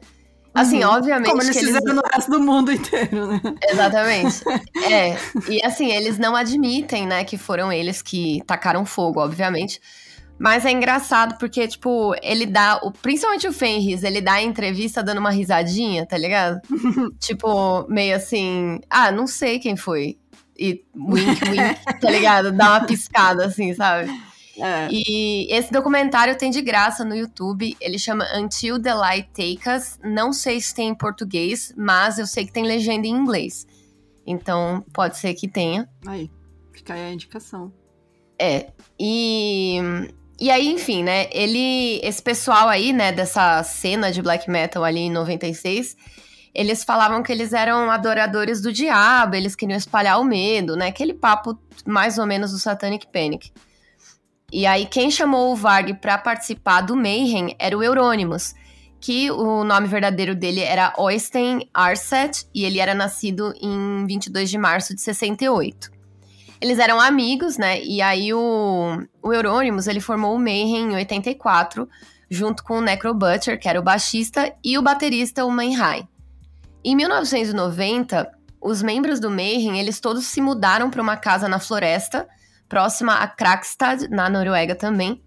Assim, 0.54 0.82
uhum. 0.82 0.90
obviamente. 0.90 1.28
Como 1.28 1.42
eles 1.42 1.56
fizeram 1.56 1.85
eles... 1.85 1.94
no 1.94 2.02
resto 2.11 2.30
do 2.30 2.40
mundo 2.40 2.73
inteiro, 2.73 3.26
né? 3.26 3.40
Exatamente. 3.68 4.42
é. 4.90 5.16
E 5.50 5.62
assim, 5.62 5.92
eles 5.92 6.18
não 6.18 6.35
admitem, 6.35 7.06
né, 7.06 7.25
que 7.25 7.37
foram 7.37 7.70
eles 7.70 8.00
que 8.00 8.42
tacaram 8.46 8.87
fogo, 8.87 9.20
obviamente. 9.20 9.80
Mas 10.38 10.66
é 10.66 10.71
engraçado 10.71 11.38
porque, 11.38 11.66
tipo, 11.66 12.14
ele 12.23 12.45
dá. 12.45 12.78
O, 12.83 12.90
principalmente 12.90 13.49
o 13.49 13.52
Fenris, 13.52 14.02
ele 14.02 14.21
dá 14.21 14.35
a 14.35 14.43
entrevista 14.43 15.02
dando 15.02 15.19
uma 15.19 15.31
risadinha, 15.31 16.05
tá 16.05 16.19
ligado? 16.19 16.61
tipo, 17.19 17.87
meio 17.88 18.14
assim. 18.16 18.81
Ah, 18.90 19.11
não 19.11 19.26
sei 19.26 19.59
quem 19.59 19.76
foi. 19.76 20.19
E 20.59 20.85
wink, 20.95 21.50
wink, 21.50 21.85
tá 22.00 22.11
ligado? 22.11 22.52
Dá 22.52 22.71
uma 22.71 22.87
piscada, 22.87 23.47
assim, 23.47 23.75
sabe? 23.75 24.11
É. 24.59 24.88
E 24.90 25.52
esse 25.52 25.71
documentário 25.71 26.37
tem 26.37 26.50
de 26.50 26.61
graça 26.62 27.05
no 27.05 27.14
YouTube. 27.14 27.76
Ele 27.81 27.99
chama 27.99 28.26
Until 28.35 28.81
the 28.81 28.95
Light 28.95 29.28
Take 29.28 29.69
Us. 29.69 29.99
Não 30.02 30.33
sei 30.33 30.61
se 30.61 30.75
tem 30.75 30.88
em 30.88 30.95
português, 30.95 31.75
mas 31.76 32.19
eu 32.19 32.26
sei 32.26 32.47
que 32.47 32.52
tem 32.52 32.64
legenda 32.64 33.07
em 33.07 33.11
inglês. 33.11 33.66
Então, 34.26 34.85
pode 34.93 35.16
ser 35.19 35.35
que 35.35 35.47
tenha. 35.47 35.88
Aí, 36.07 36.31
fica 36.73 36.95
aí 36.95 37.00
a 37.02 37.12
indicação. 37.12 37.73
É. 38.38 38.71
E 38.99 39.78
e 40.38 40.50
aí, 40.50 40.69
enfim, 40.69 41.02
né? 41.02 41.28
Ele. 41.33 41.99
Esse 42.02 42.23
pessoal 42.23 42.69
aí, 42.69 42.93
né, 42.93 43.11
dessa 43.11 43.62
cena 43.62 44.12
de 44.12 44.21
black 44.21 44.50
metal 44.50 44.85
ali 44.85 45.00
em 45.00 45.11
96, 45.11 45.97
eles 46.55 46.85
falavam 46.85 47.23
que 47.23 47.33
eles 47.33 47.52
eram 47.52 47.90
adoradores 47.90 48.61
do 48.61 48.73
diabo, 48.73 49.35
eles 49.35 49.55
queriam 49.55 49.76
espalhar 49.76 50.21
o 50.21 50.25
medo, 50.25 50.76
né? 50.76 50.88
Aquele 50.88 51.14
papo 51.14 51.59
mais 51.87 52.19
ou 52.19 52.26
menos 52.26 52.52
do 52.52 52.59
Satanic 52.59 53.07
Panic. 53.07 53.50
E 54.52 54.66
aí, 54.66 54.87
quem 54.87 55.11
chamou 55.11 55.52
o 55.52 55.57
Varg 55.57 55.95
para 55.95 56.19
participar 56.19 56.83
do 56.83 56.95
Mayhem 56.95 57.57
era 57.59 57.76
o 57.76 57.83
Euronymous, 57.83 58.55
que 59.00 59.31
o 59.31 59.64
nome 59.64 59.88
verdadeiro 59.88 60.35
dele 60.35 60.61
era 60.61 60.93
Oystein 60.99 61.69
Arset, 61.73 62.47
e 62.55 62.64
ele 62.64 62.78
era 62.78 62.95
nascido 62.95 63.55
em 63.61 64.07
22 64.07 64.50
de 64.50 64.59
março 64.59 64.95
de 64.95 65.00
68. 65.00 65.95
Eles 66.60 66.78
eram 66.78 67.00
amigos, 67.00 67.58
né? 67.58 67.82
E 67.82 68.00
aí 68.00 68.32
o, 68.32 69.02
o 69.22 69.32
Euronymous, 69.32 69.86
ele 69.86 70.00
formou 70.00 70.34
o 70.34 70.38
Mayhem 70.38 70.92
em 70.92 70.94
84, 70.94 71.88
junto 72.30 72.64
com 72.64 72.78
o 72.78 72.80
Necro 72.80 73.14
Butcher, 73.14 73.60
que 73.60 73.68
era 73.68 73.78
o 73.78 73.82
baixista, 73.82 74.52
e 74.64 74.78
o 74.78 74.82
baterista, 74.82 75.44
o 75.44 75.50
Manhai. 75.50 76.06
Em 76.84 76.96
1990, 76.96 78.30
os 78.60 78.82
membros 78.82 79.20
do 79.20 79.30
Mayhem, 79.30 79.78
eles 79.78 80.00
todos 80.00 80.26
se 80.26 80.40
mudaram 80.40 80.90
para 80.90 81.02
uma 81.02 81.16
casa 81.16 81.48
na 81.48 81.58
floresta, 81.58 82.26
próxima 82.68 83.14
a 83.14 83.26
Krakstad, 83.26 84.08
na 84.08 84.28
Noruega 84.28 84.75
também. 84.75 85.22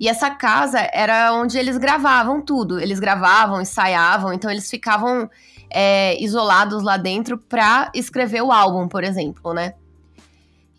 E 0.00 0.08
essa 0.08 0.30
casa 0.30 0.80
era 0.92 1.32
onde 1.32 1.56
eles 1.56 1.78
gravavam 1.78 2.42
tudo. 2.42 2.80
Eles 2.80 2.98
gravavam, 2.98 3.60
ensaiavam, 3.60 4.32
então 4.32 4.50
eles 4.50 4.68
ficavam 4.68 5.30
é, 5.70 6.20
isolados 6.20 6.82
lá 6.82 6.96
dentro 6.96 7.38
para 7.38 7.90
escrever 7.94 8.42
o 8.42 8.50
álbum, 8.50 8.88
por 8.88 9.04
exemplo, 9.04 9.54
né? 9.54 9.74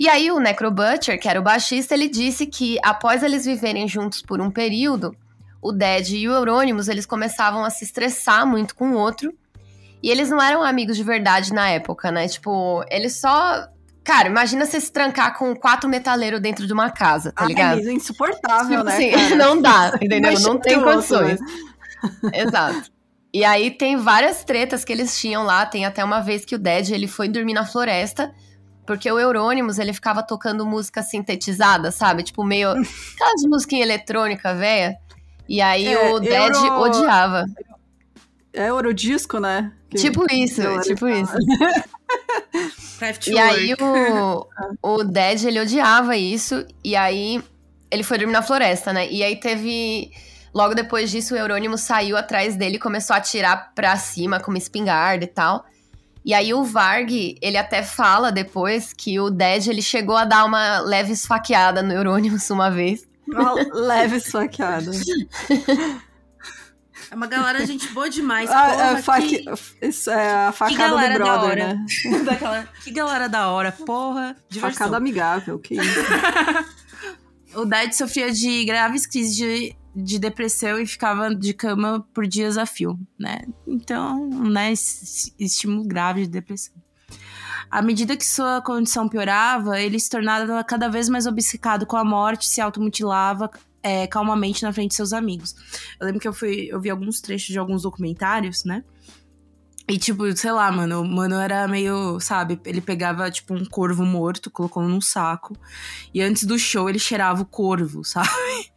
E 0.03 0.10
aí 0.10 0.29
o 0.29 0.38
Necro 0.38 0.69
Butcher, 0.69 1.17
que 1.17 1.29
era 1.29 1.39
o 1.39 1.43
baixista, 1.43 1.93
ele 1.93 2.10
disse 2.10 2.45
que 2.45 2.77
após 2.83 3.24
eles 3.24 3.45
viverem 3.45 3.88
juntos 3.88 4.22
por 4.22 4.41
um 4.41 4.51
período, 4.51 5.15
o 5.62 5.72
Dead 5.72 6.10
e 6.10 6.27
o 6.27 6.33
Euronymous, 6.33 6.89
eles 6.89 7.05
começavam 7.05 7.63
a 7.63 7.69
se 7.69 7.86
estressar 7.86 8.45
muito 8.45 8.75
com 8.75 8.91
o 8.91 8.98
outro. 8.98 9.33
E 10.03 10.12
eles 10.12 10.29
não 10.29 10.41
eram 10.41 10.62
amigos 10.62 10.98
de 10.98 11.03
verdade 11.05 11.53
na 11.53 11.69
época, 11.69 12.12
né? 12.12 12.27
Tipo, 12.27 12.83
eles 12.91 13.15
só 13.15 13.65
Cara, 14.03 14.27
imagina 14.27 14.65
você 14.65 14.81
se 14.81 14.91
trancar 14.91 15.38
com 15.38 15.55
quatro 15.55 15.89
metaleiros 15.89 16.41
dentro 16.41 16.67
de 16.67 16.74
uma 16.74 16.91
casa, 16.91 17.31
tá 17.31 17.45
ah, 17.45 17.48
ligado? 17.48 17.79
É 17.79 17.93
insuportável, 17.93 18.79
tipo, 18.79 18.83
né? 18.83 18.98
Sim, 18.98 19.36
não 19.39 19.62
dá, 19.62 19.98
entendeu? 20.01 20.38
não 20.41 20.60
tem 20.60 20.83
condições. 20.83 21.39
Exato. 22.33 22.91
E 23.33 23.45
aí 23.45 23.72
tem 23.72 23.95
várias 23.95 24.43
tretas 24.43 24.83
que 24.83 24.91
eles 24.91 25.17
tinham 25.17 25.45
lá. 25.45 25.65
Tem 25.65 25.86
até 25.86 26.03
uma 26.03 26.19
vez 26.19 26.43
que 26.43 26.55
o 26.55 26.60
Dead 26.60 26.89
ele 26.89 27.07
foi 27.07 27.29
dormir 27.29 27.53
na 27.53 27.65
floresta 27.65 28.33
porque 28.85 29.11
o 29.11 29.19
Eurônimos, 29.19 29.79
ele 29.79 29.93
ficava 29.93 30.21
tocando 30.23 30.65
música 30.65 31.01
sintetizada, 31.01 31.91
sabe? 31.91 32.23
Tipo, 32.23 32.43
meio. 32.43 32.69
aquelas 33.15 33.43
músicas 33.43 33.79
eletrônica, 33.79 34.53
velha. 34.53 34.97
E 35.47 35.61
aí 35.61 35.87
é, 35.87 36.11
o 36.11 36.19
Dead 36.19 36.55
Euro... 36.55 36.81
odiava. 36.81 37.45
É 38.53 38.69
Eurodisco, 38.69 39.39
né? 39.39 39.73
Que 39.89 39.97
tipo 39.97 40.25
isso, 40.31 40.61
tipo 40.81 41.07
isso. 41.07 41.33
e 43.27 43.37
aí 43.37 43.73
o, 43.73 44.47
o 44.81 45.03
Dead, 45.03 45.43
ele 45.43 45.59
odiava 45.59 46.15
isso. 46.15 46.65
E 46.83 46.95
aí 46.95 47.43
ele 47.89 48.03
foi 48.03 48.17
dormir 48.17 48.33
na 48.33 48.41
floresta, 48.41 48.93
né? 48.93 49.09
E 49.09 49.23
aí 49.23 49.39
teve. 49.39 50.11
Logo 50.53 50.75
depois 50.75 51.09
disso, 51.09 51.33
o 51.33 51.37
Eurônimo 51.37 51.77
saiu 51.77 52.15
atrás 52.15 52.55
dele 52.55 52.75
e 52.75 52.79
começou 52.79 53.15
a 53.15 53.17
atirar 53.17 53.73
pra 53.73 53.95
cima 53.97 54.39
com 54.39 54.51
uma 54.51 54.57
espingarda 54.57 55.23
e 55.23 55.27
tal. 55.27 55.65
E 56.25 56.34
aí 56.34 56.53
o 56.53 56.63
Varg, 56.63 57.38
ele 57.42 57.58
até 57.58 57.84
fala 57.84 58.32
depois 58.32 58.94
que 58.94 59.20
o 59.20 59.30
Dead 59.30 59.68
ele 59.68 59.82
chegou 59.82 60.15
a 60.15 60.24
dar 60.24 60.46
uma 60.46 60.80
leve 60.80 61.12
esfaqueada 61.12 61.82
no 61.82 61.92
Euronymous 61.92 62.50
uma 62.50 62.72
vez. 62.72 63.06
Uma 63.27 63.53
leve 63.74 64.18
esfaqueada. 64.18 64.92
É 67.12 67.15
uma 67.15 67.27
galera 67.27 67.65
gente 67.65 67.88
boa 67.89 68.10
demais. 68.10 68.50
Ah, 68.50 69.00
porra, 69.03 69.20
é, 69.20 69.22
que... 69.22 69.46
Isso 69.82 70.10
é 70.10 70.48
a 70.48 70.51
facada 70.51 71.10
do 71.10 71.13
brother, 71.15 71.58
né? 71.58 71.86
Daquela... 72.25 72.68
Que 72.84 72.92
galera 72.92 73.27
da 73.27 73.50
hora, 73.50 73.72
porra. 73.72 74.36
Diversão. 74.50 74.80
Facada 74.80 74.98
amigável, 74.98 75.60
que 75.60 75.75
isso. 75.75 76.00
o 77.56 77.65
Dead 77.65 77.92
sofria 77.92 78.32
de 78.32 78.63
graves 78.65 79.06
crises 79.06 79.36
de 79.36 79.75
de 79.95 80.17
depressão 80.17 80.79
e 80.79 80.85
ficava 80.85 81.33
de 81.33 81.53
cama 81.53 82.05
por 82.13 82.25
dias 82.25 82.57
a 82.57 82.65
fio, 82.65 83.00
né? 83.17 83.41
Então, 83.67 84.27
né, 84.29 84.71
estímulo 85.39 85.83
grave 85.83 86.21
de 86.21 86.29
depressão. 86.29 86.73
À 87.69 87.81
medida 87.81 88.17
que 88.17 88.25
sua 88.25 88.62
condição 88.62 89.09
piorava, 89.09 89.79
ele 89.79 90.00
se 90.00 90.09
tornava 90.09 90.63
cada 90.63 90.89
vez 90.89 91.09
mais 91.09 91.25
obcecado 91.25 91.85
com 91.85 91.97
a 91.97 92.03
morte, 92.03 92.47
se 92.47 92.62
automutilava 92.62 93.50
é, 93.81 94.07
calmamente 94.07 94.63
na 94.63 94.71
frente 94.71 94.89
de 94.89 94.95
seus 94.95 95.13
amigos. 95.13 95.55
Eu 96.00 96.05
lembro 96.05 96.21
que 96.21 96.27
eu 96.27 96.33
fui, 96.33 96.67
eu 96.71 96.79
vi 96.79 96.89
alguns 96.89 97.19
trechos 97.19 97.50
de 97.50 97.59
alguns 97.59 97.83
documentários, 97.83 98.63
né? 98.63 98.83
E, 99.87 99.97
tipo, 99.97 100.31
sei 100.35 100.51
lá, 100.51 100.71
mano, 100.71 101.01
o 101.01 101.05
mano 101.05 101.35
era 101.35 101.67
meio, 101.67 102.17
sabe? 102.19 102.59
Ele 102.65 102.79
pegava, 102.79 103.29
tipo, 103.29 103.53
um 103.53 103.65
corvo 103.65 104.05
morto, 104.05 104.49
colocou 104.49 104.81
num 104.83 105.01
saco. 105.01 105.57
E 106.13 106.21
antes 106.21 106.45
do 106.45 106.57
show, 106.57 106.89
ele 106.89 106.99
cheirava 106.99 107.41
o 107.41 107.45
corvo, 107.45 108.03
sabe? 108.05 108.29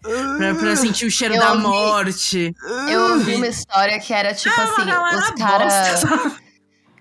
pra, 0.02 0.54
pra 0.54 0.76
sentir 0.76 1.06
o 1.06 1.10
cheiro 1.10 1.34
eu 1.34 1.40
da 1.40 1.52
ouvi, 1.52 1.62
morte. 1.62 2.54
Eu 2.90 3.12
ouvi 3.12 3.36
uma 3.36 3.46
história 3.46 4.00
que 4.00 4.12
era, 4.12 4.34
tipo, 4.34 4.60
é 4.60 4.64
assim, 4.64 5.18
os 5.18 5.30
caras... 5.30 6.46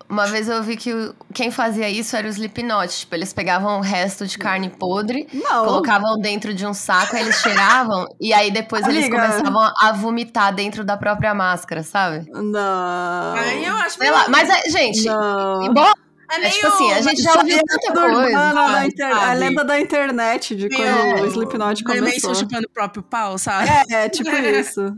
Uma 0.07 0.27
vez 0.27 0.47
eu 0.47 0.61
vi 0.61 0.77
que 0.77 0.91
quem 1.33 1.49
fazia 1.49 1.89
isso 1.89 2.15
era 2.15 2.27
o 2.27 2.29
Slipknot. 2.29 2.99
Tipo, 2.99 3.15
eles 3.15 3.33
pegavam 3.33 3.79
o 3.79 3.81
resto 3.81 4.27
de 4.27 4.37
carne 4.37 4.69
podre, 4.69 5.27
Não. 5.33 5.65
colocavam 5.65 6.17
dentro 6.19 6.53
de 6.53 6.65
um 6.65 6.73
saco, 6.73 7.15
aí 7.15 7.23
eles 7.23 7.41
cheiravam, 7.41 8.05
e 8.21 8.31
aí 8.31 8.51
depois 8.51 8.83
Amiga. 8.83 8.99
eles 8.99 9.09
começavam 9.09 9.73
a 9.77 9.91
vomitar 9.93 10.53
dentro 10.53 10.83
da 10.83 10.95
própria 10.95 11.33
máscara, 11.33 11.81
sabe? 11.81 12.29
Não. 12.31 13.33
Aí 13.33 13.65
eu 13.65 13.75
acho 13.77 13.97
Sei 13.97 14.11
lá, 14.11 14.27
mas, 14.29 14.47
é, 14.49 14.69
gente, 14.69 15.05
Não. 15.05 15.63
embora 15.63 15.93
é, 16.29 16.39
meio, 16.39 16.47
é 16.47 16.51
tipo 16.51 16.67
assim, 16.67 16.93
a 16.93 17.01
gente 17.01 17.21
já 17.21 17.33
ouviu 17.35 17.59
tanta 17.65 17.93
coisa. 17.93 18.85
Inter... 18.85 19.17
A 19.17 19.33
lenda 19.33 19.63
da 19.63 19.79
internet 19.79 20.55
de 20.55 20.69
quando 20.69 21.23
o 21.23 21.25
Slipknot 21.27 21.83
começou. 21.83 22.31
Meio 22.31 22.35
chupando 22.35 22.67
o 22.67 22.69
próprio 22.69 23.01
pau, 23.03 23.37
sabe? 23.37 23.69
É, 23.89 24.05
é 24.05 24.09
tipo 24.09 24.29
isso. 24.35 24.95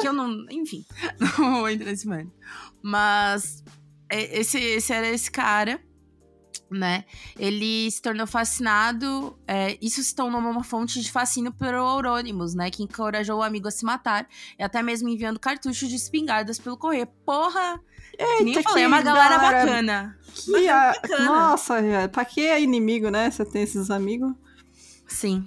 que 0.00 0.08
eu 0.08 0.12
não... 0.12 0.46
Enfim, 0.50 0.84
não 1.38 1.60
vou 1.60 1.68
entrar 1.68 1.90
nesse 1.90 2.08
mano. 2.08 2.32
Mas 2.82 3.64
é, 3.64 3.75
esse, 4.10 4.58
esse 4.58 4.92
era 4.92 5.08
esse 5.08 5.30
cara. 5.30 5.80
né? 6.70 7.04
Ele 7.38 7.90
se 7.90 8.00
tornou 8.02 8.26
fascinado. 8.26 9.38
É, 9.46 9.76
isso 9.80 10.02
se 10.02 10.14
tornou 10.14 10.40
uma 10.40 10.64
fonte 10.64 11.00
de 11.00 11.10
fascínio 11.10 11.52
para 11.52 11.82
o 11.82 11.96
Eurônimos, 11.96 12.54
né? 12.54 12.70
Que 12.70 12.82
encorajou 12.82 13.38
o 13.38 13.42
amigo 13.42 13.68
a 13.68 13.70
se 13.70 13.84
matar 13.84 14.26
e 14.58 14.62
até 14.62 14.82
mesmo 14.82 15.08
enviando 15.08 15.38
cartuchos 15.38 15.88
de 15.88 15.96
espingardas 15.96 16.58
pelo 16.58 16.76
correio. 16.76 17.06
Porra! 17.24 17.80
Eita, 18.18 18.44
nem 18.44 18.62
falei, 18.62 18.84
é 18.84 18.86
uma 18.86 19.02
galera, 19.02 19.38
bacana. 19.38 20.18
Que 20.34 20.68
a... 20.68 20.92
bacana. 20.92 21.24
Nossa, 21.24 21.74
pra 22.10 22.24
que 22.24 22.40
é 22.40 22.60
inimigo, 22.60 23.10
né? 23.10 23.30
Você 23.30 23.44
tem 23.44 23.62
esses 23.62 23.90
amigos? 23.90 24.32
Sim. 25.06 25.44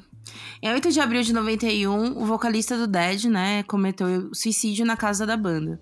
Em 0.62 0.72
8 0.72 0.92
de 0.92 1.00
abril 1.00 1.24
de 1.24 1.34
91, 1.34 2.22
o 2.22 2.26
vocalista 2.26 2.78
do 2.78 2.86
Dead, 2.86 3.26
né, 3.26 3.64
cometeu 3.64 4.30
suicídio 4.34 4.86
na 4.86 4.96
casa 4.96 5.26
da 5.26 5.36
banda. 5.36 5.82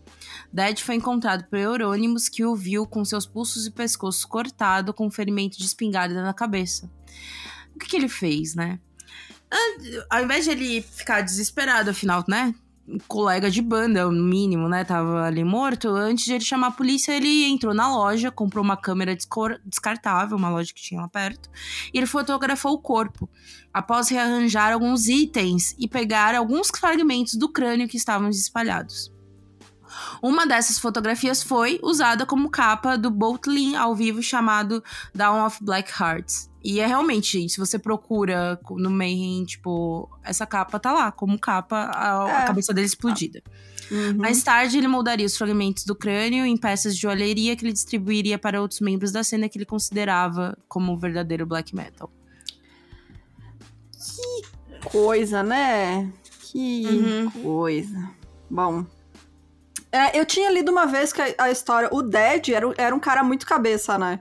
Dead 0.51 0.79
foi 0.79 0.95
encontrado 0.95 1.45
por 1.45 1.59
Eurônimos, 1.59 2.29
que 2.29 2.43
o 2.43 2.55
viu 2.55 2.85
com 2.85 3.03
seus 3.03 3.25
pulsos 3.25 3.65
e 3.65 3.71
pescoço 3.71 4.27
cortado 4.27 4.93
com 4.93 5.11
ferimento 5.11 5.57
de 5.57 5.65
espingarda 5.65 6.21
na 6.21 6.33
cabeça. 6.33 6.89
O 7.75 7.79
que, 7.79 7.87
que 7.87 7.95
ele 7.95 8.09
fez, 8.09 8.55
né? 8.55 8.79
Ao 10.09 10.23
invés 10.23 10.45
de 10.45 10.51
ele 10.51 10.81
ficar 10.81 11.21
desesperado, 11.21 11.89
afinal, 11.89 12.23
né? 12.27 12.53
Um 12.87 12.97
colega 12.99 13.51
de 13.51 13.61
banda, 13.61 14.05
no 14.09 14.23
mínimo, 14.23 14.67
né? 14.69 14.83
Tava 14.83 15.25
ali 15.25 15.43
morto. 15.43 15.89
Antes 15.89 16.25
de 16.25 16.33
ele 16.33 16.43
chamar 16.43 16.67
a 16.67 16.71
polícia, 16.71 17.11
ele 17.11 17.45
entrou 17.45 17.73
na 17.73 17.93
loja, 17.93 18.31
comprou 18.31 18.63
uma 18.63 18.77
câmera 18.77 19.15
descartável, 19.65 20.37
uma 20.37 20.49
loja 20.49 20.73
que 20.73 20.81
tinha 20.81 21.01
lá 21.01 21.07
perto, 21.07 21.49
e 21.93 21.97
ele 21.97 22.07
fotografou 22.07 22.73
o 22.73 22.79
corpo, 22.79 23.29
após 23.73 24.09
rearranjar 24.09 24.73
alguns 24.73 25.07
itens 25.07 25.75
e 25.77 25.87
pegar 25.87 26.33
alguns 26.33 26.69
fragmentos 26.69 27.35
do 27.35 27.49
crânio 27.49 27.87
que 27.87 27.97
estavam 27.97 28.29
espalhados. 28.29 29.11
Uma 30.21 30.45
dessas 30.45 30.79
fotografias 30.79 31.43
foi 31.43 31.79
usada 31.83 32.25
como 32.25 32.49
capa 32.49 32.97
do 32.97 33.09
Boltlin 33.09 33.75
ao 33.75 33.95
vivo 33.95 34.21
chamado 34.21 34.83
Down 35.13 35.45
of 35.45 35.63
Black 35.63 35.91
Hearts. 35.91 36.49
E 36.63 36.79
é 36.79 36.85
realmente, 36.85 37.47
se 37.47 37.57
você 37.57 37.79
procura 37.79 38.59
no 38.71 38.89
Mayhem, 38.89 39.45
tipo, 39.45 40.09
essa 40.23 40.45
capa 40.45 40.79
tá 40.79 40.91
lá, 40.91 41.11
como 41.11 41.39
capa, 41.39 41.91
a, 41.93 42.27
é. 42.29 42.35
a 42.35 42.45
cabeça 42.45 42.73
dele 42.73 42.87
explodida. 42.87 43.41
Uhum. 43.89 44.17
Mais 44.17 44.43
tarde, 44.43 44.77
ele 44.77 44.87
moldaria 44.87 45.25
os 45.25 45.37
fragmentos 45.37 45.85
do 45.85 45.95
crânio 45.95 46.45
em 46.45 46.57
peças 46.57 46.95
de 46.95 47.01
joalheria 47.01 47.55
que 47.55 47.63
ele 47.63 47.71
distribuiria 47.71 48.37
para 48.37 48.61
outros 48.61 48.81
membros 48.81 49.11
da 49.11 49.23
cena 49.23 49.47
que 49.47 49.57
ele 49.57 49.65
considerava 49.65 50.57
como 50.67 50.91
o 50.91 50.97
verdadeiro 50.97 51.45
black 51.45 51.73
metal. 51.73 52.11
Que 53.93 54.89
coisa, 54.89 55.43
né? 55.43 56.11
Que 56.41 56.85
uhum. 56.85 57.31
coisa. 57.43 58.09
Bom, 58.49 58.85
é, 59.91 60.19
eu 60.19 60.25
tinha 60.25 60.51
lido 60.51 60.71
uma 60.71 60.85
vez 60.85 61.13
que 61.13 61.21
a, 61.21 61.33
a 61.37 61.51
história. 61.51 61.89
O 61.91 62.01
Dead 62.01 62.49
era, 62.49 62.73
era 62.77 62.95
um 62.95 62.99
cara 62.99 63.23
muito 63.23 63.45
cabeça, 63.45 63.97
né? 63.97 64.19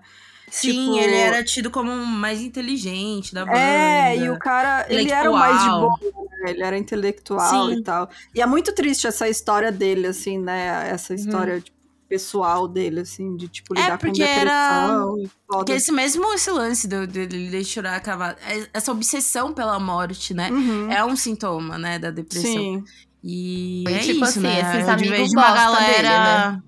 Sim, 0.48 0.92
tipo... 0.92 0.98
ele 0.98 1.16
era 1.16 1.42
tido 1.42 1.70
como 1.70 1.90
o 1.90 2.06
mais 2.06 2.40
inteligente 2.40 3.34
da 3.34 3.44
banda. 3.44 3.58
É, 3.58 4.16
e 4.16 4.30
o 4.30 4.38
cara, 4.38 4.86
ele 4.88 5.10
era 5.10 5.30
o 5.30 5.34
mais 5.34 5.60
de 5.60 5.68
boa, 5.68 5.98
né? 6.44 6.50
Ele 6.50 6.62
era 6.62 6.78
intelectual 6.78 7.68
Sim. 7.68 7.78
e 7.78 7.82
tal. 7.82 8.08
E 8.34 8.40
é 8.40 8.46
muito 8.46 8.72
triste 8.72 9.06
essa 9.06 9.28
história 9.28 9.72
dele, 9.72 10.06
assim, 10.06 10.38
né? 10.38 10.88
Essa 10.88 11.12
uhum. 11.12 11.18
história, 11.18 11.60
tipo, 11.60 11.76
pessoal 12.08 12.68
dele, 12.68 13.00
assim, 13.00 13.36
de, 13.36 13.48
tipo, 13.48 13.74
lidar 13.74 13.94
é, 13.94 13.98
com 13.98 14.12
depressão. 14.12 15.18
Era... 15.18 15.30
Porque 15.48 15.72
esse 15.72 15.90
mesmo 15.90 16.32
esse 16.32 16.50
lance 16.50 16.86
dele 16.86 17.06
de, 17.06 17.50
de 17.50 17.64
chorar 17.64 17.96
acabado, 17.96 18.38
é, 18.48 18.68
essa 18.72 18.92
obsessão 18.92 19.52
pela 19.52 19.78
morte, 19.80 20.32
né? 20.32 20.48
Uhum. 20.50 20.90
É 20.90 21.04
um 21.04 21.16
sintoma, 21.16 21.76
né, 21.76 21.98
da 21.98 22.12
depressão. 22.12 22.52
Sim. 22.52 22.84
E 23.22 23.84
é 23.88 23.98
tipo 23.98 24.12
isso, 24.12 24.24
assim, 24.24 24.40
né? 24.40 24.60
esses 24.60 24.88
amigos 24.88 25.30
de 25.30 25.36
uma 25.36 25.52
galera... 25.52 25.86
Dele, 25.86 26.08
né? 26.08 26.62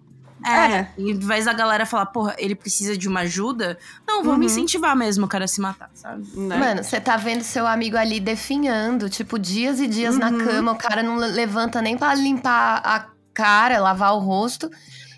É, 0.47 0.51
é, 0.51 0.89
em 0.97 1.19
vez 1.19 1.47
da 1.47 1.53
galera 1.53 1.85
falar, 1.85 2.07
porra, 2.07 2.35
ele 2.39 2.55
precisa 2.55 2.97
de 2.97 3.09
uma 3.09 3.21
ajuda, 3.21 3.77
não, 4.07 4.23
vamos 4.23 4.39
uhum. 4.39 4.45
incentivar 4.45 4.95
mesmo 4.95 5.27
o 5.27 5.29
cara 5.29 5.47
a 5.47 5.49
se 5.49 5.61
matar, 5.61 5.91
sabe? 5.95 6.25
Né? 6.35 6.57
Mano, 6.57 6.85
você 6.85 7.01
tá 7.01 7.17
vendo 7.17 7.43
seu 7.43 7.67
amigo 7.67 7.97
ali 7.97 8.21
definhando, 8.21 9.11
tipo, 9.11 9.39
dias 9.39 9.81
e 9.81 9.89
dias 9.89 10.15
uhum. 10.15 10.21
na 10.21 10.45
cama, 10.45 10.73
o 10.73 10.77
cara 10.77 11.03
não 11.03 11.17
levanta 11.17 11.83
nem 11.83 11.99
para 11.99 12.15
limpar 12.15 12.81
a 12.85 13.07
cara, 13.35 13.81
lavar 13.81 14.15
o 14.15 14.21
rosto. 14.21 14.71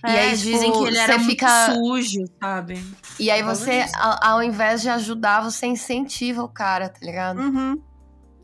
É, 0.03 0.15
e 0.15 0.19
aí, 0.19 0.37
tipo, 0.37 0.51
dizem 0.51 0.73
que 0.73 0.85
ele 0.85 0.99
era 0.99 1.19
fica... 1.21 1.69
muito 1.69 1.87
sujo, 1.87 2.25
sabe? 2.41 2.83
E 3.19 3.31
aí 3.31 3.43
você, 3.43 3.85
ao, 3.99 4.37
ao 4.37 4.43
invés 4.43 4.81
de 4.81 4.89
ajudar, 4.89 5.43
você 5.43 5.67
incentiva 5.67 6.43
o 6.43 6.49
cara, 6.49 6.89
tá 6.89 7.01
ligado? 7.03 7.39
Uhum. 7.39 7.83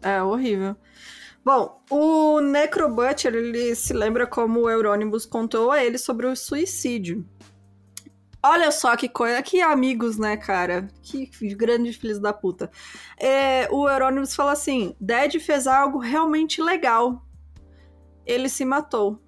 É 0.03 0.23
horrível. 0.23 0.77
Bom, 1.47 1.81
o 1.89 2.41
Necrobutcher, 2.41 3.33
ele 3.33 3.73
se 3.77 3.93
lembra 3.93 4.27
como 4.27 4.63
o 4.63 4.69
Euronymous 4.69 5.25
contou 5.25 5.71
a 5.71 5.81
ele 5.81 5.97
sobre 5.97 6.27
o 6.27 6.35
suicídio. 6.35 7.25
Olha 8.43 8.73
só 8.73 8.97
que 8.97 9.09
coisa, 9.09 9.41
que 9.45 9.61
amigos, 9.61 10.19
né, 10.19 10.37
cara? 10.37 10.89
Que 11.01 11.31
grandes 11.55 11.95
filhos 11.95 12.19
da 12.19 12.33
puta. 12.33 12.69
É, 13.17 13.69
o 13.71 13.89
Euronymous 13.89 14.35
fala 14.35 14.51
assim: 14.51 14.97
Dead 15.01 15.39
fez 15.39 15.69
algo 15.69 16.01
realmente 16.01 16.61
legal. 16.61 17.25
Ele 18.27 18.49
se 18.49 18.65
matou. 18.65 19.23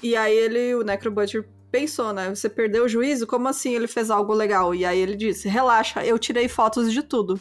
E 0.00 0.14
aí 0.14 0.36
ele, 0.36 0.76
o 0.76 0.84
Necrobutcher, 0.84 1.48
pensou, 1.72 2.12
né? 2.12 2.32
Você 2.32 2.48
perdeu 2.48 2.84
o 2.84 2.88
juízo? 2.88 3.26
Como 3.26 3.48
assim 3.48 3.74
ele 3.74 3.88
fez 3.88 4.12
algo 4.12 4.32
legal? 4.32 4.72
E 4.76 4.84
aí 4.84 5.00
ele 5.00 5.16
disse: 5.16 5.48
relaxa, 5.48 6.06
eu 6.06 6.20
tirei 6.20 6.48
fotos 6.48 6.92
de 6.92 7.02
tudo. 7.02 7.40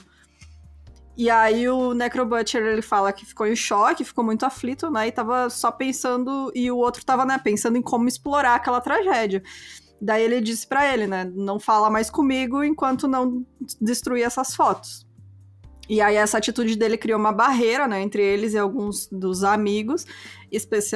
E 1.20 1.30
aí 1.30 1.68
o 1.68 1.94
Necrobutcher, 1.94 2.66
ele 2.66 2.82
fala 2.82 3.12
que 3.12 3.26
ficou 3.26 3.46
em 3.46 3.54
choque, 3.54 4.06
ficou 4.06 4.24
muito 4.24 4.46
aflito, 4.46 4.90
né? 4.90 5.10
E 5.10 5.12
tava 5.12 5.50
só 5.50 5.70
pensando... 5.70 6.50
E 6.56 6.72
o 6.72 6.78
outro 6.78 7.04
tava, 7.04 7.26
né, 7.26 7.38
pensando 7.38 7.78
em 7.78 7.82
como 7.82 8.08
explorar 8.08 8.56
aquela 8.56 8.80
tragédia. 8.80 9.44
Daí 10.02 10.24
ele 10.24 10.40
disse 10.40 10.66
para 10.66 10.94
ele, 10.94 11.08
né? 11.08 11.30
Não 11.36 11.60
fala 11.60 11.90
mais 11.90 12.10
comigo 12.10 12.64
enquanto 12.64 13.06
não 13.06 13.46
destruir 13.82 14.24
essas 14.24 14.56
fotos. 14.56 15.06
E 15.90 16.00
aí 16.00 16.16
essa 16.16 16.38
atitude 16.38 16.78
dele 16.78 16.98
criou 16.98 17.20
uma 17.20 17.34
barreira, 17.34 17.86
né, 17.86 18.02
entre 18.02 18.24
eles 18.24 18.54
e 18.54 18.58
alguns 18.58 19.10
dos 19.12 19.44
amigos, 19.44 20.06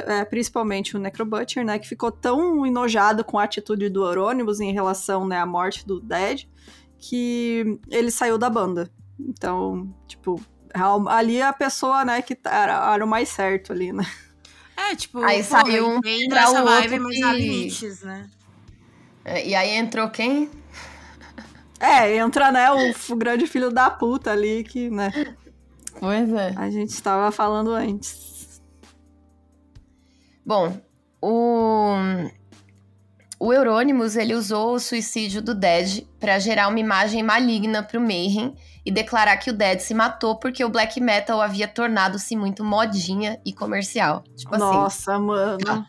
é, 0.05 0.23
principalmente 0.23 0.95
o 0.95 0.99
Necrobutcher, 0.99 1.65
né, 1.65 1.77
que 1.77 1.89
ficou 1.89 2.13
tão 2.13 2.65
enojado 2.65 3.25
com 3.25 3.37
a 3.37 3.43
atitude 3.43 3.89
do 3.89 4.05
Euronymous 4.05 4.61
em 4.61 4.71
relação, 4.71 5.27
né, 5.27 5.37
à 5.37 5.45
morte 5.45 5.85
do 5.85 5.99
Dead, 5.99 6.45
que 6.97 7.77
ele 7.89 8.09
saiu 8.09 8.37
da 8.37 8.49
banda. 8.49 8.89
Então, 9.19 9.93
tipo, 10.07 10.41
ali 11.09 11.41
a 11.41 11.53
pessoa, 11.53 12.03
né, 12.03 12.21
que 12.21 12.37
era, 12.45 12.93
era 12.93 13.05
o 13.05 13.07
mais 13.07 13.29
certo 13.29 13.71
ali, 13.71 13.91
né? 13.91 14.05
É, 14.75 14.95
tipo, 14.95 15.23
aí 15.23 15.43
pô, 15.43 15.49
saiu 15.49 15.87
um 15.87 16.01
pra 16.29 16.49
o 16.49 16.65
vibe, 16.65 16.99
mas 16.99 17.15
que... 17.15 17.31
limites, 17.33 18.01
né? 18.01 18.29
É, 19.23 19.47
e 19.47 19.55
aí 19.55 19.69
entrou 19.69 20.09
quem? 20.09 20.49
É, 21.79 22.17
entra, 22.17 22.51
né, 22.51 22.71
o, 22.71 23.13
o 23.13 23.15
grande 23.15 23.45
filho 23.45 23.69
da 23.69 23.89
puta 23.89 24.31
ali, 24.31 24.63
que, 24.63 24.89
né? 24.89 25.11
Pois 25.99 26.31
é. 26.33 26.53
A 26.57 26.69
gente 26.69 26.89
estava 26.89 27.31
falando 27.31 27.71
antes. 27.71 28.61
Bom, 30.45 30.77
o 31.21 31.95
o 33.39 33.51
Euronymous 33.51 34.15
ele 34.15 34.33
usou 34.33 34.73
o 34.73 34.79
suicídio 34.79 35.41
do 35.41 35.53
Dead 35.53 36.05
para 36.19 36.39
gerar 36.39 36.69
uma 36.69 36.79
imagem 36.79 37.21
maligna 37.21 37.83
para 37.83 37.99
o 37.99 38.01
Mayhem 38.01 38.55
e 38.85 38.91
declarar 38.91 39.37
que 39.37 39.49
o 39.49 39.53
Dead 39.53 39.79
se 39.79 39.93
matou 39.93 40.37
porque 40.37 40.63
o 40.63 40.69
black 40.69 40.99
metal 40.99 41.41
havia 41.41 41.67
tornado-se 41.67 42.35
muito 42.35 42.63
modinha 42.63 43.39
e 43.45 43.53
comercial. 43.53 44.23
Tipo 44.35 44.55
assim. 44.55 44.63
Nossa, 44.63 45.19
mano. 45.19 45.87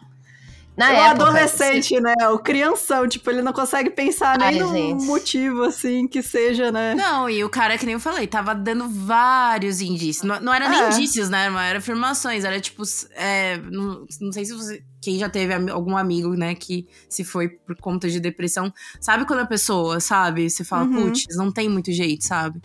Na 0.76 0.88
o 0.88 0.92
época, 0.92 1.10
adolescente, 1.10 2.00
né? 2.00 2.14
O 2.32 2.38
crianção, 2.38 3.06
tipo, 3.06 3.30
ele 3.30 3.42
não 3.42 3.52
consegue 3.52 3.90
pensar 3.90 4.36
nem 4.36 4.60
Ai, 4.60 4.68
gente. 4.72 5.04
motivo, 5.04 5.62
assim, 5.62 6.08
que 6.08 6.20
seja, 6.20 6.72
né? 6.72 6.96
Não, 6.96 7.30
e 7.30 7.44
o 7.44 7.48
cara, 7.48 7.78
que 7.78 7.86
nem 7.86 7.92
eu 7.92 8.00
falei, 8.00 8.26
tava 8.26 8.54
dando 8.54 8.88
vários 8.88 9.80
indícios. 9.80 10.24
Não, 10.24 10.40
não 10.40 10.52
era 10.52 10.68
nem 10.68 10.80
é. 10.80 10.90
indícios, 10.90 11.30
né? 11.30 11.48
Não 11.48 11.60
era 11.60 11.78
afirmações, 11.78 12.44
era 12.44 12.60
tipo. 12.60 12.82
É, 13.14 13.56
não, 13.58 14.04
não 14.20 14.32
sei 14.32 14.44
se 14.44 14.52
você. 14.52 14.82
Quem 15.00 15.16
já 15.16 15.28
teve 15.28 15.52
algum 15.70 15.96
amigo, 15.96 16.34
né, 16.34 16.54
que 16.54 16.88
se 17.08 17.22
foi 17.22 17.50
por 17.50 17.76
conta 17.76 18.08
de 18.08 18.18
depressão. 18.18 18.72
Sabe 19.00 19.26
quando 19.26 19.40
a 19.40 19.46
pessoa, 19.46 20.00
sabe? 20.00 20.48
Você 20.48 20.64
fala, 20.64 20.86
uhum. 20.86 21.04
putz, 21.04 21.26
não 21.36 21.52
tem 21.52 21.68
muito 21.68 21.92
jeito, 21.92 22.24
sabe? 22.24 22.60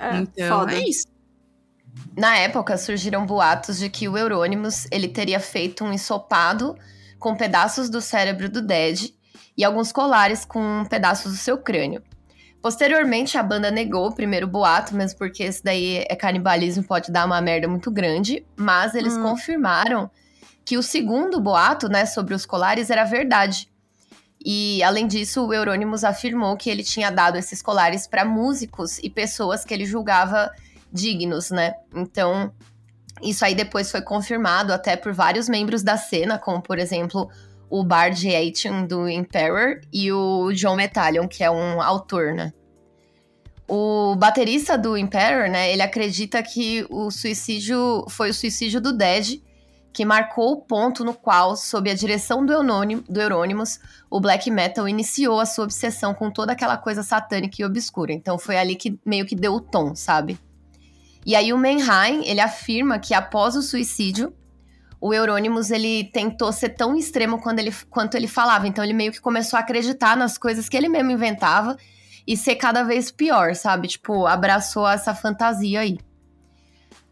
É, 0.00 0.16
então, 0.16 0.60
foda. 0.60 0.74
é 0.74 0.88
isso. 0.88 1.06
Na 2.16 2.36
época, 2.36 2.76
surgiram 2.78 3.26
boatos 3.26 3.78
de 3.78 3.90
que 3.90 4.08
o 4.08 4.16
Eurônimos 4.16 4.86
ele 4.90 5.08
teria 5.08 5.38
feito 5.38 5.84
um 5.84 5.92
ensopado 5.92 6.76
com 7.18 7.36
pedaços 7.36 7.90
do 7.90 8.00
cérebro 8.00 8.48
do 8.48 8.62
Dead 8.62 9.10
e 9.56 9.64
alguns 9.64 9.92
colares 9.92 10.44
com 10.44 10.84
pedaços 10.88 11.32
do 11.32 11.38
seu 11.38 11.58
crânio. 11.58 12.02
Posteriormente, 12.62 13.38
a 13.38 13.42
banda 13.42 13.70
negou 13.70 14.08
o 14.08 14.14
primeiro 14.14 14.46
boato, 14.46 14.94
mesmo 14.94 15.18
porque 15.18 15.42
esse 15.42 15.62
daí 15.62 16.04
é 16.08 16.16
canibalismo, 16.16 16.84
pode 16.84 17.10
dar 17.10 17.24
uma 17.26 17.40
merda 17.40 17.66
muito 17.66 17.90
grande, 17.90 18.44
mas 18.56 18.94
eles 18.94 19.16
hum. 19.16 19.22
confirmaram 19.22 20.10
que 20.64 20.76
o 20.76 20.82
segundo 20.82 21.40
boato, 21.40 21.88
né, 21.88 22.04
sobre 22.04 22.34
os 22.34 22.44
colares 22.44 22.90
era 22.90 23.04
verdade. 23.04 23.69
E 24.44 24.82
além 24.82 25.06
disso, 25.06 25.46
o 25.46 25.52
Euronymous 25.52 26.02
afirmou 26.02 26.56
que 26.56 26.70
ele 26.70 26.82
tinha 26.82 27.10
dado 27.10 27.36
esses 27.36 27.60
colares 27.60 28.06
para 28.06 28.24
músicos 28.24 28.98
e 28.98 29.10
pessoas 29.10 29.64
que 29.64 29.74
ele 29.74 29.84
julgava 29.84 30.50
dignos, 30.92 31.50
né? 31.50 31.74
Então, 31.94 32.52
isso 33.22 33.44
aí 33.44 33.54
depois 33.54 33.90
foi 33.90 34.00
confirmado 34.00 34.72
até 34.72 34.96
por 34.96 35.12
vários 35.12 35.48
membros 35.48 35.82
da 35.82 35.96
cena, 35.96 36.38
como 36.38 36.62
por 36.62 36.78
exemplo 36.78 37.30
o 37.68 37.84
Bard 37.84 38.26
Aitken 38.28 38.86
do 38.86 39.08
Emperor 39.08 39.80
e 39.92 40.10
o 40.10 40.50
John 40.52 40.76
Metallion, 40.76 41.28
que 41.28 41.44
é 41.44 41.50
um 41.50 41.80
autor, 41.80 42.32
né? 42.32 42.52
o 43.70 44.16
baterista 44.16 44.76
do 44.76 44.96
Emperor, 44.96 45.48
né, 45.48 45.72
ele 45.72 45.80
acredita 45.80 46.42
que 46.42 46.84
o 46.90 47.08
suicídio 47.08 48.04
foi 48.08 48.30
o 48.30 48.34
suicídio 48.34 48.80
do 48.80 48.92
Dead, 48.92 49.40
que 49.92 50.04
marcou 50.04 50.52
o 50.52 50.60
ponto 50.60 51.04
no 51.04 51.14
qual, 51.14 51.56
sob 51.56 51.90
a 51.90 51.94
direção 51.94 52.44
do, 52.46 52.52
Euronymous, 52.52 53.04
do 53.08 53.20
Euronymous, 53.20 53.80
o 54.08 54.20
black 54.20 54.50
metal 54.50 54.88
iniciou 54.88 55.40
a 55.40 55.46
sua 55.46 55.64
obsessão 55.64 56.14
com 56.14 56.30
toda 56.30 56.52
aquela 56.52 56.76
coisa 56.76 57.02
satânica 57.02 57.56
e 57.60 57.64
obscura. 57.64 58.12
Então 58.12 58.38
foi 58.38 58.56
ali 58.56 58.76
que 58.76 58.98
meio 59.04 59.26
que 59.26 59.34
deu 59.34 59.54
o 59.54 59.60
tom, 59.60 59.94
sabe? 59.94 60.38
E 61.26 61.34
aí 61.34 61.52
o 61.52 61.58
Menheim, 61.58 62.24
ele 62.24 62.40
afirma 62.40 62.98
que 62.98 63.12
após 63.12 63.56
o 63.56 63.62
suicídio, 63.62 64.32
o 65.00 65.12
Euronymous, 65.14 65.70
ele 65.70 66.04
tentou 66.04 66.52
ser 66.52 66.70
tão 66.70 66.94
extremo 66.94 67.40
quando 67.40 67.58
ele, 67.58 67.72
quanto 67.88 68.16
ele 68.16 68.28
falava. 68.28 68.68
Então 68.68 68.84
ele 68.84 68.92
meio 68.92 69.12
que 69.12 69.20
começou 69.20 69.56
a 69.56 69.60
acreditar 69.60 70.16
nas 70.16 70.38
coisas 70.38 70.68
que 70.68 70.76
ele 70.76 70.88
mesmo 70.88 71.10
inventava 71.10 71.76
e 72.26 72.36
ser 72.36 72.56
cada 72.56 72.82
vez 72.84 73.10
pior, 73.10 73.54
sabe? 73.54 73.88
Tipo, 73.88 74.26
abraçou 74.26 74.88
essa 74.88 75.14
fantasia 75.14 75.80
aí. 75.80 75.98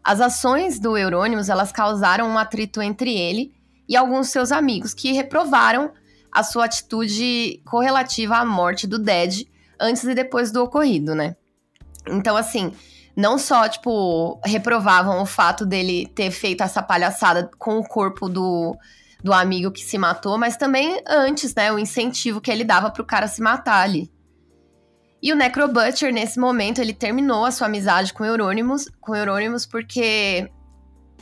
As 0.09 0.19
ações 0.21 0.79
do 0.79 0.97
Euronymous, 0.97 1.49
elas 1.49 1.71
causaram 1.71 2.27
um 2.27 2.35
atrito 2.35 2.81
entre 2.81 3.15
ele 3.15 3.53
e 3.87 3.95
alguns 3.95 4.29
seus 4.29 4.51
amigos, 4.51 4.91
que 4.91 5.11
reprovaram 5.11 5.91
a 6.31 6.41
sua 6.41 6.65
atitude 6.65 7.61
correlativa 7.63 8.37
à 8.37 8.43
morte 8.43 8.87
do 8.87 8.97
Dead 8.97 9.45
antes 9.79 10.03
e 10.05 10.15
depois 10.15 10.51
do 10.51 10.63
ocorrido, 10.63 11.13
né? 11.13 11.35
Então, 12.07 12.35
assim, 12.35 12.73
não 13.15 13.37
só, 13.37 13.69
tipo, 13.69 14.41
reprovavam 14.43 15.21
o 15.21 15.27
fato 15.27 15.63
dele 15.63 16.07
ter 16.07 16.31
feito 16.31 16.63
essa 16.63 16.81
palhaçada 16.81 17.47
com 17.59 17.77
o 17.77 17.87
corpo 17.87 18.27
do, 18.27 18.75
do 19.23 19.31
amigo 19.31 19.69
que 19.69 19.83
se 19.83 19.99
matou, 19.99 20.39
mas 20.39 20.57
também 20.57 21.03
antes, 21.07 21.53
né, 21.53 21.71
o 21.71 21.77
incentivo 21.77 22.41
que 22.41 22.49
ele 22.49 22.63
dava 22.63 22.89
pro 22.89 23.05
cara 23.05 23.27
se 23.27 23.43
matar 23.43 23.83
ali. 23.83 24.11
E 25.21 25.33
o 25.33 25.35
Necrobutcher, 25.35 26.13
nesse 26.13 26.39
momento, 26.39 26.79
ele 26.79 26.93
terminou 26.93 27.45
a 27.45 27.51
sua 27.51 27.67
amizade 27.67 28.13
com 28.13 28.23
Euronymous, 28.23 28.89
com 29.01 29.15
Euronymous 29.15 29.65
porque, 29.65 30.49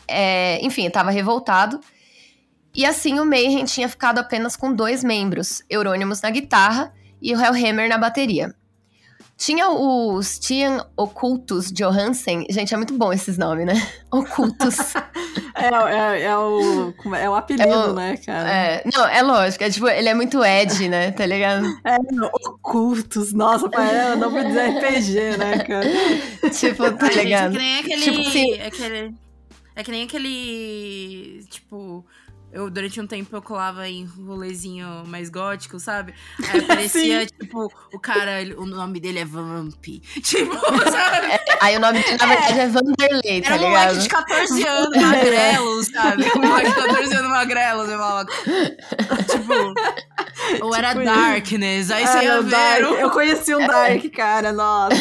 é, 0.07 0.59
enfim, 0.63 0.85
estava 0.85 1.09
revoltado. 1.09 1.79
E 2.75 2.85
assim 2.85 3.19
o 3.19 3.25
Mayhem 3.25 3.65
tinha 3.65 3.89
ficado 3.89 4.19
apenas 4.19 4.55
com 4.55 4.71
dois 4.71 5.03
membros, 5.03 5.63
Euronymous 5.67 6.21
na 6.21 6.29
guitarra 6.29 6.93
e 7.19 7.33
o 7.33 7.41
Hellhammer 7.41 7.89
na 7.89 7.97
bateria. 7.97 8.53
Tinha 9.37 9.69
o 9.69 10.21
Stian 10.23 10.83
Ocultus 10.97 11.71
Johansen. 11.71 12.47
Gente, 12.49 12.73
é 12.73 12.77
muito 12.77 12.97
bom 12.97 13.13
esses 13.13 13.37
nomes, 13.37 13.67
né? 13.67 13.75
Ocultus. 14.09 14.95
é, 15.53 15.67
é, 15.67 16.21
é, 16.23 16.37
o, 16.37 16.93
é 17.15 17.29
o 17.29 17.35
apelido, 17.35 17.69
é 17.69 17.77
o, 17.77 17.93
né, 17.93 18.17
cara? 18.17 18.49
É, 18.49 18.83
não, 18.91 19.07
é 19.07 19.21
lógico. 19.21 19.63
É, 19.63 19.69
tipo, 19.69 19.87
ele 19.87 20.09
é 20.09 20.13
muito 20.15 20.43
Ed, 20.43 20.89
né? 20.89 21.11
Tá 21.11 21.25
ligado? 21.27 21.67
É, 21.85 21.97
Ocultus. 22.47 23.31
Nossa, 23.31 23.69
é 23.79 24.13
o 24.13 24.17
nome 24.17 24.43
de 24.43 24.57
RPG, 24.57 25.37
né, 25.37 25.59
cara? 25.59 25.87
tipo, 26.51 26.91
tá 26.97 27.11
ligado? 27.11 27.53
Gente, 27.53 27.79
é 27.79 27.83
que 27.83 27.95
nem 27.95 27.99
aquele... 27.99 28.01
Tipo, 28.01 28.31
sim. 28.31 28.53
aquele... 28.59 29.15
É 29.75 29.83
que 29.83 29.91
nem 29.91 30.03
aquele. 30.05 31.45
Tipo 31.51 32.03
eu, 32.51 32.69
durante 32.69 32.99
um 33.01 33.07
tempo, 33.07 33.35
eu 33.35 33.41
colava 33.41 33.87
em 33.89 34.05
rolezinho 34.05 35.03
mais 35.05 35.29
gótico, 35.29 35.79
sabe? 35.79 36.13
Aí 36.49 36.59
aparecia, 36.63 37.25
tipo, 37.25 37.71
o 37.93 37.99
cara, 37.99 38.39
o 38.57 38.65
nome 38.65 38.99
dele 38.99 39.19
é 39.19 39.25
Vamp. 39.25 39.85
Tipo, 40.23 40.55
sabe? 40.89 41.27
É, 41.27 41.39
aí 41.61 41.75
o 41.75 41.79
nome 41.79 42.01
dele, 42.01 42.17
na 42.17 42.25
verdade, 42.25 42.59
é, 42.59 42.63
é 42.63 42.67
Vanderlei, 42.67 43.41
tá 43.41 43.53
Era 43.55 43.65
um 43.65 43.69
moleque 43.69 43.97
de 43.99 44.09
14 44.09 44.67
anos, 44.67 45.01
magrelo, 45.01 45.83
sabe? 45.83 46.23
Um 46.37 46.47
moleque 46.47 46.69
de 46.69 46.75
14 46.75 47.15
anos 47.15 47.29
magrelo, 47.29 47.85
você 47.85 47.97
falava. 47.97 48.25
Tipo, 48.25 49.73
ou 50.61 50.75
era 50.75 50.89
tipo 50.89 51.03
Darkness, 51.03 51.91
aí 51.91 52.07
você 52.07 52.23
ia 52.23 52.41
ver. 52.41 52.51
Dark. 52.51 52.99
Eu 52.99 53.09
conheci 53.11 53.55
um 53.55 53.65
Dark, 53.65 54.03
cara, 54.15 54.51
nossa. 54.51 54.95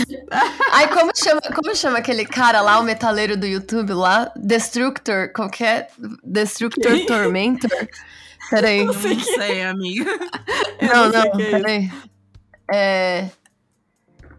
Aí 0.73 0.89
como 0.89 1.11
chama, 1.17 1.41
como 1.55 1.75
chama 1.75 1.99
aquele 1.99 2.25
cara 2.25 2.61
lá, 2.61 2.79
o 2.79 2.83
metaleiro 2.83 3.37
do 3.37 3.47
YouTube 3.47 3.93
lá? 3.93 4.31
Destructor, 4.37 5.33
qualquer... 5.33 5.89
Destructor 6.23 7.07
Torment. 7.07 7.59
Mentor? 7.61 7.89
Peraí. 8.51 8.85
Não 8.85 8.95
sei, 8.95 9.15
não 9.15 9.25
sei 9.25 9.63
amiga. 9.65 10.19
não, 10.83 11.09
não, 11.09 11.25
não 11.25 11.41
é 11.41 11.51
peraí. 11.51 11.93
É... 12.73 13.31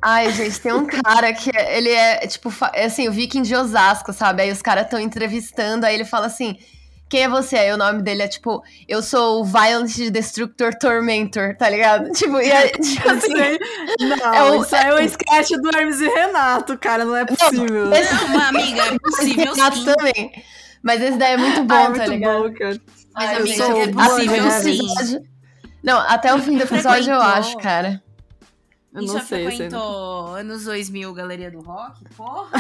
Ai, 0.02 0.32
gente, 0.32 0.60
tem 0.62 0.74
um 0.74 0.86
cara 0.86 1.34
que 1.34 1.50
é, 1.56 1.78
ele 1.78 1.90
é, 1.90 2.28
tipo, 2.28 2.54
é 2.74 2.86
assim, 2.86 3.08
o 3.08 3.12
viking 3.12 3.42
de 3.42 3.56
Osasco, 3.56 4.14
sabe? 4.14 4.44
Aí 4.44 4.52
os 4.52 4.62
caras 4.62 4.86
estão 4.86 5.00
entrevistando, 5.00 5.86
aí 5.86 5.96
ele 5.96 6.06
fala 6.06 6.28
assim, 6.28 6.58
quem 7.10 7.24
é 7.24 7.30
você? 7.30 7.58
Aí 7.58 7.72
o 7.72 7.78
nome 7.78 8.02
dele 8.02 8.24
é, 8.24 8.28
tipo, 8.28 8.64
eu 8.88 9.02
sou 9.02 9.42
o 9.42 9.46
Violent 9.46 10.12
Destructor 10.12 10.74
Tormentor, 10.76 11.56
tá 11.58 11.70
ligado? 11.70 12.12
Tipo, 12.18 12.40
e 12.40 12.52
aí, 12.52 12.72
tipo 12.72 13.10
assim... 13.10 13.58
Não, 14.00 14.34
é 14.34 14.44
o, 14.52 14.62
isso 14.62 14.76
é 14.76 14.94
o 14.94 15.00
sketch 15.00 15.52
do 15.62 15.70
Hermes 15.76 16.02
e 16.02 16.08
Renato, 16.08 16.78
cara, 16.78 17.06
não 17.06 17.16
é 17.16 17.26
possível. 17.26 17.86
Não, 17.86 17.94
esse, 17.94 18.26
uma 18.26 18.48
amiga, 18.48 18.82
é 18.84 19.00
possível 19.00 19.54
Renato 19.54 19.78
sim. 19.78 19.86
também. 19.86 20.32
Mas 20.82 21.02
esse 21.02 21.18
daí 21.18 21.34
é 21.34 21.38
muito 21.38 21.64
bom, 21.64 21.74
ah, 21.74 21.82
é 21.82 21.90
muito 21.90 22.00
tá 22.00 22.08
ligado? 22.08 22.44
Bom, 22.44 22.54
cara. 22.54 22.82
Mas, 23.14 23.38
amiga, 23.38 23.66
sou 23.66 23.82
é 23.82 23.88
possível 23.88 24.52
sim. 24.52 25.28
Não, 25.84 26.00
até 26.00 26.34
o 26.34 26.40
fim 26.40 26.58
do 26.58 26.64
episódio 26.64 27.14
eu 27.14 27.22
acho, 27.22 27.58
cara. 27.58 28.02
Eu 28.94 29.02
não 29.04 29.14
já 29.14 29.22
sei, 29.22 29.46
frequentou 29.46 30.34
sei. 30.34 30.42
anos 30.42 30.64
2000 30.64 31.14
Galeria 31.14 31.52
do 31.52 31.62
Rock? 31.62 32.04
Porra! 32.16 32.50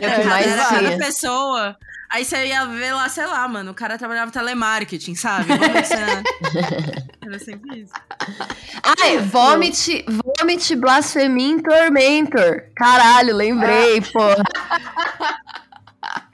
é 0.00 0.08
o 0.08 0.20
que 0.20 0.28
mais 0.28 0.46
era 0.46 0.64
cada 0.66 0.98
pessoa. 0.98 1.76
Aí 2.12 2.26
você 2.26 2.44
ia 2.44 2.66
ver 2.66 2.92
lá, 2.92 3.08
sei 3.08 3.24
lá, 3.24 3.48
mano, 3.48 3.70
o 3.70 3.74
cara 3.74 3.96
trabalhava 3.96 4.30
telemarketing, 4.30 5.14
sabe? 5.14 5.46
era 7.24 7.38
sempre 7.38 7.80
isso. 7.80 7.92
Ai, 9.00 9.16
Vomit, 9.16 10.04
Vomit 10.38 10.76
Blaspheming 10.76 11.62
Tormentor. 11.62 12.64
Caralho, 12.76 13.34
lembrei, 13.34 13.98
ah. 13.98 14.12
porra. 14.12 14.42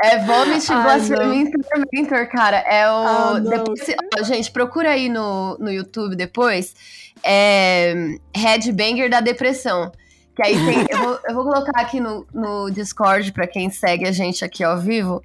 É 0.03 0.19
Vomit 0.19 0.67
Blasphemy 0.67 1.53
Tormentor, 1.53 2.29
cara. 2.29 2.57
É 2.57 2.91
o. 2.91 2.97
Ah, 2.97 3.38
depois, 3.38 3.81
ó, 4.19 4.25
gente, 4.25 4.51
procura 4.51 4.91
aí 4.91 5.09
no, 5.09 5.57
no 5.59 5.71
YouTube 5.71 6.17
depois. 6.17 6.75
É. 7.23 7.95
Headbanger 8.35 9.09
da 9.09 9.21
Depressão. 9.21 9.93
Que 10.35 10.43
aí 10.43 10.55
tem. 10.55 10.87
eu, 10.91 10.99
vou, 10.99 11.21
eu 11.29 11.35
vou 11.37 11.45
colocar 11.45 11.81
aqui 11.81 12.01
no, 12.01 12.27
no 12.35 12.69
Discord 12.69 13.31
pra 13.31 13.47
quem 13.47 13.71
segue 13.71 14.09
a 14.09 14.12
gente 14.12 14.45
aqui 14.45 14.64
ao 14.64 14.77
vivo. 14.81 15.23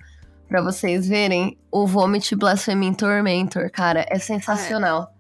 Pra 0.54 0.62
vocês 0.62 1.08
verem 1.08 1.58
o 1.72 1.88
Vomit 1.88 2.36
Blasphemy 2.36 2.96
Tormentor, 2.96 3.72
cara. 3.72 4.06
É 4.08 4.20
sensacional. 4.20 5.12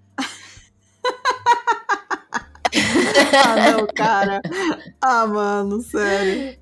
ah, 3.33 3.71
não, 3.71 3.87
cara. 3.95 4.39
Ah, 5.01 5.25
mano, 5.25 5.81
sério. 5.81 6.55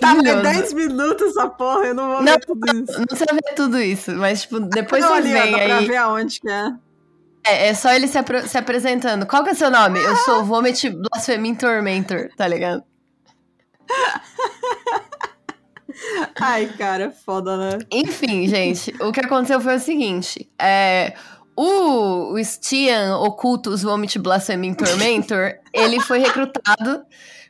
Tá, 0.00 0.12
10 0.14 0.72
minutos 0.72 1.36
essa 1.36 1.48
porra, 1.48 1.86
eu 1.86 1.94
não 1.94 2.14
vou 2.14 2.22
não, 2.22 2.32
ver 2.32 2.40
tudo 2.40 2.66
isso. 2.66 2.98
Não 2.98 3.06
precisa 3.06 3.32
ver 3.32 3.54
tudo 3.54 3.78
isso, 3.80 4.10
mas, 4.16 4.42
tipo, 4.42 4.58
depois 4.58 5.04
não, 5.04 5.10
vocês 5.10 5.24
veem 5.26 5.54
aí. 5.54 5.68
Pra 5.68 5.80
ver 5.82 5.96
aonde 5.96 6.40
que 6.40 6.50
é. 6.50 6.72
É, 7.46 7.68
é 7.68 7.74
só 7.74 7.92
ele 7.92 8.08
se, 8.08 8.18
se 8.48 8.58
apresentando. 8.58 9.24
Qual 9.24 9.44
que 9.44 9.50
é 9.50 9.52
o 9.52 9.56
seu 9.56 9.70
nome? 9.70 10.02
Eu 10.02 10.16
sou 10.16 10.44
Vomit 10.44 10.90
Blasphemy 10.90 11.54
Tormentor, 11.54 12.28
tá 12.36 12.48
ligado? 12.48 12.82
Ai, 16.40 16.66
cara, 16.76 17.10
foda, 17.10 17.56
né? 17.56 17.78
Enfim, 17.90 18.46
gente, 18.46 18.94
o 19.00 19.12
que 19.12 19.20
aconteceu 19.20 19.60
foi 19.60 19.76
o 19.76 19.80
seguinte: 19.80 20.48
é, 20.60 21.14
o, 21.56 22.34
o 22.34 22.44
Stian 22.44 23.16
Ocultus 23.18 23.82
Vomit 23.82 24.18
Blasphemy 24.18 24.74
Tormentor, 24.74 25.54
ele 25.72 25.98
foi 26.00 26.18
recrutado 26.18 27.04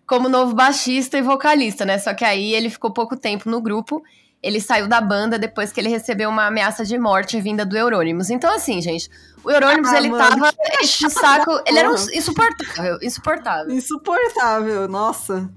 como 0.06 0.28
novo 0.28 0.54
baixista 0.54 1.18
e 1.18 1.22
vocalista, 1.22 1.84
né? 1.84 1.98
Só 1.98 2.14
que 2.14 2.24
aí 2.24 2.54
ele 2.54 2.70
ficou 2.70 2.92
pouco 2.92 3.16
tempo 3.16 3.50
no 3.50 3.60
grupo. 3.60 4.02
Ele 4.42 4.60
saiu 4.60 4.86
da 4.86 5.00
banda 5.00 5.38
depois 5.38 5.72
que 5.72 5.80
ele 5.80 5.88
recebeu 5.88 6.28
uma 6.30 6.46
ameaça 6.46 6.84
de 6.84 6.96
morte 6.96 7.40
vinda 7.40 7.66
do 7.66 7.76
Eurônimos. 7.76 8.30
Então, 8.30 8.54
assim, 8.54 8.80
gente, 8.80 9.10
o 9.42 9.50
Eurônimos, 9.50 9.90
ah, 9.90 9.96
ele 9.96 10.08
mano, 10.08 10.22
tava 10.22 10.54
enche 10.80 11.06
o 11.06 11.10
saco. 11.10 11.60
Ele 11.66 11.78
era 11.78 11.90
um 11.90 11.94
insuportável, 11.94 12.98
insuportável. 13.02 13.74
Insuportável, 13.74 14.86
nossa. 14.86 15.50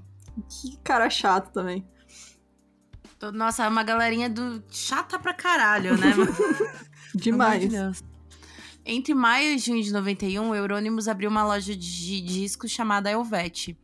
Que 0.48 0.76
cara 0.82 1.08
chato 1.08 1.52
também. 1.52 1.86
Nossa, 3.34 3.64
é 3.64 3.68
uma 3.68 3.82
galerinha 3.82 4.28
do 4.28 4.62
chata 4.70 5.18
pra 5.18 5.34
caralho, 5.34 5.96
né? 5.96 6.12
Demais. 7.14 7.68
De 7.68 7.76
Entre 8.84 9.14
maio 9.14 9.54
e 9.54 9.58
junho 9.58 9.82
de 9.82 9.92
91, 9.92 10.48
o 10.48 10.54
Eurônimos 10.54 11.08
abriu 11.08 11.28
uma 11.28 11.44
loja 11.44 11.76
de 11.76 12.20
discos 12.20 12.70
chamada 12.70 13.10
Elvete 13.10 13.76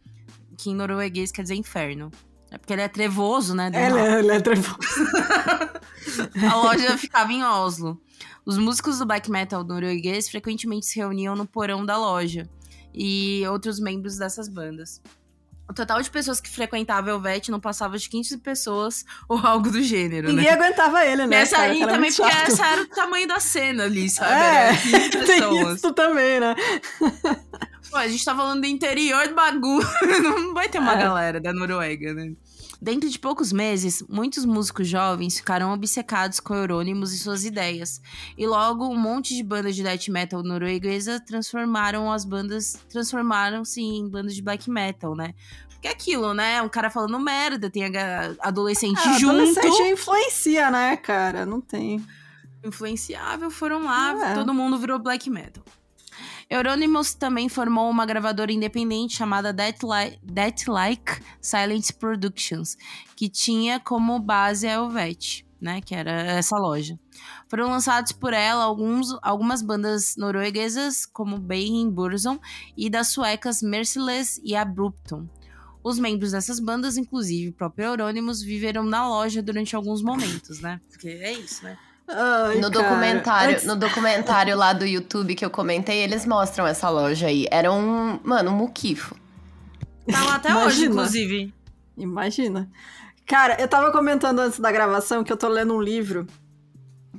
que 0.57 0.70
em 0.70 0.75
norueguês 0.75 1.31
quer 1.31 1.42
dizer 1.42 1.55
inferno. 1.55 2.11
É 2.51 2.59
porque 2.59 2.72
ele 2.72 2.83
é 2.83 2.88
trevoso, 2.88 3.55
né? 3.55 3.66
Ele, 3.68 3.99
é, 3.99 4.18
ele 4.20 4.33
é 4.33 4.40
trevoso. 4.40 4.79
a 6.51 6.57
loja 6.57 6.96
ficava 6.96 7.33
em 7.33 7.44
Oslo. 7.44 8.01
Os 8.44 8.57
músicos 8.57 8.99
do 8.99 9.07
black 9.07 9.31
metal 9.31 9.64
norueguês 9.64 10.29
frequentemente 10.29 10.87
se 10.87 10.99
reuniam 10.99 11.35
no 11.35 11.46
porão 11.46 11.85
da 11.85 11.99
loja 11.99 12.49
e 12.94 13.44
outros 13.49 13.79
membros 13.79 14.16
dessas 14.16 14.49
bandas. 14.49 15.03
O 15.68 15.74
total 15.74 16.00
de 16.00 16.11
pessoas 16.11 16.40
que 16.40 16.48
frequentavam 16.48 17.12
o 17.12 17.16
Elvete 17.16 17.50
não 17.50 17.59
passava 17.59 17.98
de 17.98 18.09
15 18.09 18.38
pessoas 18.38 19.05
ou 19.29 19.38
algo 19.38 19.70
do 19.70 19.83
gênero, 19.83 20.29
Ninguém 20.29 20.44
né? 20.44 20.52
aguentava 20.52 21.05
ele, 21.05 21.26
né? 21.26 21.37
Essa 21.37 21.59
aí 21.59 21.81
também, 21.81 22.12
porque 22.12 22.31
chato. 22.31 22.52
essa 22.52 22.66
era 22.66 22.83
o 22.83 22.87
tamanho 22.87 23.26
da 23.26 23.40
cena 23.40 23.85
ali, 23.85 24.09
sabe? 24.11 24.33
É, 24.33 25.09
tem 25.26 25.72
isso 25.72 25.92
também, 25.92 26.40
né? 26.40 26.55
Pô, 27.90 27.96
a 27.96 28.09
gente 28.09 28.24
tá 28.24 28.35
falando 28.35 28.61
do 28.61 28.66
interior 28.66 29.29
do 29.29 29.35
bagulho. 29.35 29.87
Não 30.22 30.55
vai 30.55 30.68
ter 30.68 30.79
uma 30.79 30.94
é. 30.94 30.98
galera 30.98 31.40
da 31.40 31.52
Noruega, 31.52 32.14
né? 32.14 32.33
Dentro 32.80 33.08
de 33.08 33.18
poucos 33.18 33.52
meses, 33.52 34.04
muitos 34.08 34.44
músicos 34.44 34.86
jovens 34.86 35.38
ficaram 35.38 35.72
obcecados 35.72 36.40
com 36.40 36.54
Eurônimos 36.54 37.12
e 37.12 37.18
suas 37.18 37.44
ideias. 37.44 38.00
E 38.36 38.46
logo, 38.46 38.86
um 38.86 38.98
monte 38.98 39.34
de 39.34 39.42
bandas 39.42 39.74
de 39.74 39.82
death 39.82 40.08
metal 40.08 40.42
norueguesa 40.42 41.18
transformaram 41.18 42.12
as 42.12 42.24
bandas, 42.24 42.78
transformaram-se 42.90 43.80
em 43.80 44.08
bandas 44.08 44.34
de 44.34 44.42
black 44.42 44.70
metal, 44.70 45.14
né? 45.16 45.34
Porque 45.70 45.88
é 45.88 45.90
aquilo, 45.90 46.34
né? 46.34 46.60
Um 46.60 46.68
cara 46.68 46.90
falando 46.90 47.18
merda, 47.18 47.70
tem 47.70 47.84
adolescente 48.40 49.00
é, 49.08 49.18
junto. 49.18 49.40
Adolescente 49.40 49.92
influencia, 49.92 50.70
né, 50.70 50.96
cara? 50.96 51.46
Não 51.46 51.60
tem. 51.60 52.04
Influenciável, 52.62 53.50
foram 53.50 53.84
lá, 53.84 54.32
é. 54.32 54.34
todo 54.34 54.52
mundo 54.52 54.78
virou 54.78 54.98
black 54.98 55.30
metal. 55.30 55.64
Euronymous 56.48 57.12
também 57.12 57.48
formou 57.48 57.90
uma 57.90 58.06
gravadora 58.06 58.52
independente 58.52 59.16
chamada 59.16 59.52
That, 59.52 59.80
Li 59.85 60.18
That 60.32 60.70
Like 60.70 61.20
Silent 61.40 61.92
Productions, 61.98 62.76
que 63.16 63.28
tinha 63.28 63.80
como 63.80 64.20
base 64.20 64.66
a 64.66 64.74
Helvet, 64.74 65.44
né, 65.61 65.80
que 65.80 65.94
era 65.94 66.12
essa 66.12 66.56
loja. 66.56 66.98
Foram 67.48 67.68
lançados 67.68 68.12
por 68.12 68.32
ela 68.32 68.62
alguns, 68.62 69.16
algumas 69.22 69.61
bandas 69.61 70.14
norueguesas, 70.16 71.04
como 71.04 71.38
Bayern 71.38 71.90
Burzon, 71.90 72.38
e 72.76 72.88
das 72.88 73.09
suecas 73.09 73.61
Merciless 73.61 74.40
e 74.44 74.54
Abruptum. 74.54 75.28
Os 75.82 75.98
membros 75.98 76.32
dessas 76.32 76.61
bandas, 76.61 76.96
inclusive 76.96 77.50
o 77.50 77.52
próprio 77.52 77.87
Euronymous, 77.87 78.42
viveram 78.42 78.85
na 78.85 79.09
loja 79.09 79.42
durante 79.42 79.74
alguns 79.74 80.02
momentos, 80.02 80.61
né? 80.61 80.80
Porque 80.90 81.09
é 81.09 81.32
isso, 81.32 81.64
né? 81.64 81.78
Ai, 82.09 82.59
no 82.61 82.71
documentário, 82.71 83.55
Antes... 83.55 83.64
no 83.64 83.75
documentário 83.75 84.57
lá 84.57 84.73
do 84.73 84.87
YouTube 84.87 85.35
que 85.35 85.45
eu 85.45 85.51
comentei, 85.51 85.99
eles 86.03 86.25
mostram 86.25 86.66
essa 86.66 86.88
loja 86.88 87.27
aí. 87.27 87.47
Era 87.51 87.73
um, 87.73 88.21
mano, 88.23 88.51
um 88.51 88.55
muquifo. 88.55 89.16
Tá 90.11 90.25
lá 90.25 90.35
até 90.37 90.51
Imagina. 90.51 90.66
hoje, 90.66 90.85
inclusive. 90.87 91.55
Imagina. 91.97 92.71
Cara, 93.27 93.61
eu 93.61 93.66
tava 93.66 93.90
comentando 93.90 94.38
antes 94.38 94.61
da 94.61 94.71
gravação 94.71 95.25
que 95.25 95.33
eu 95.33 95.37
tô 95.37 95.49
lendo 95.49 95.75
um 95.75 95.83
livro 95.83 96.27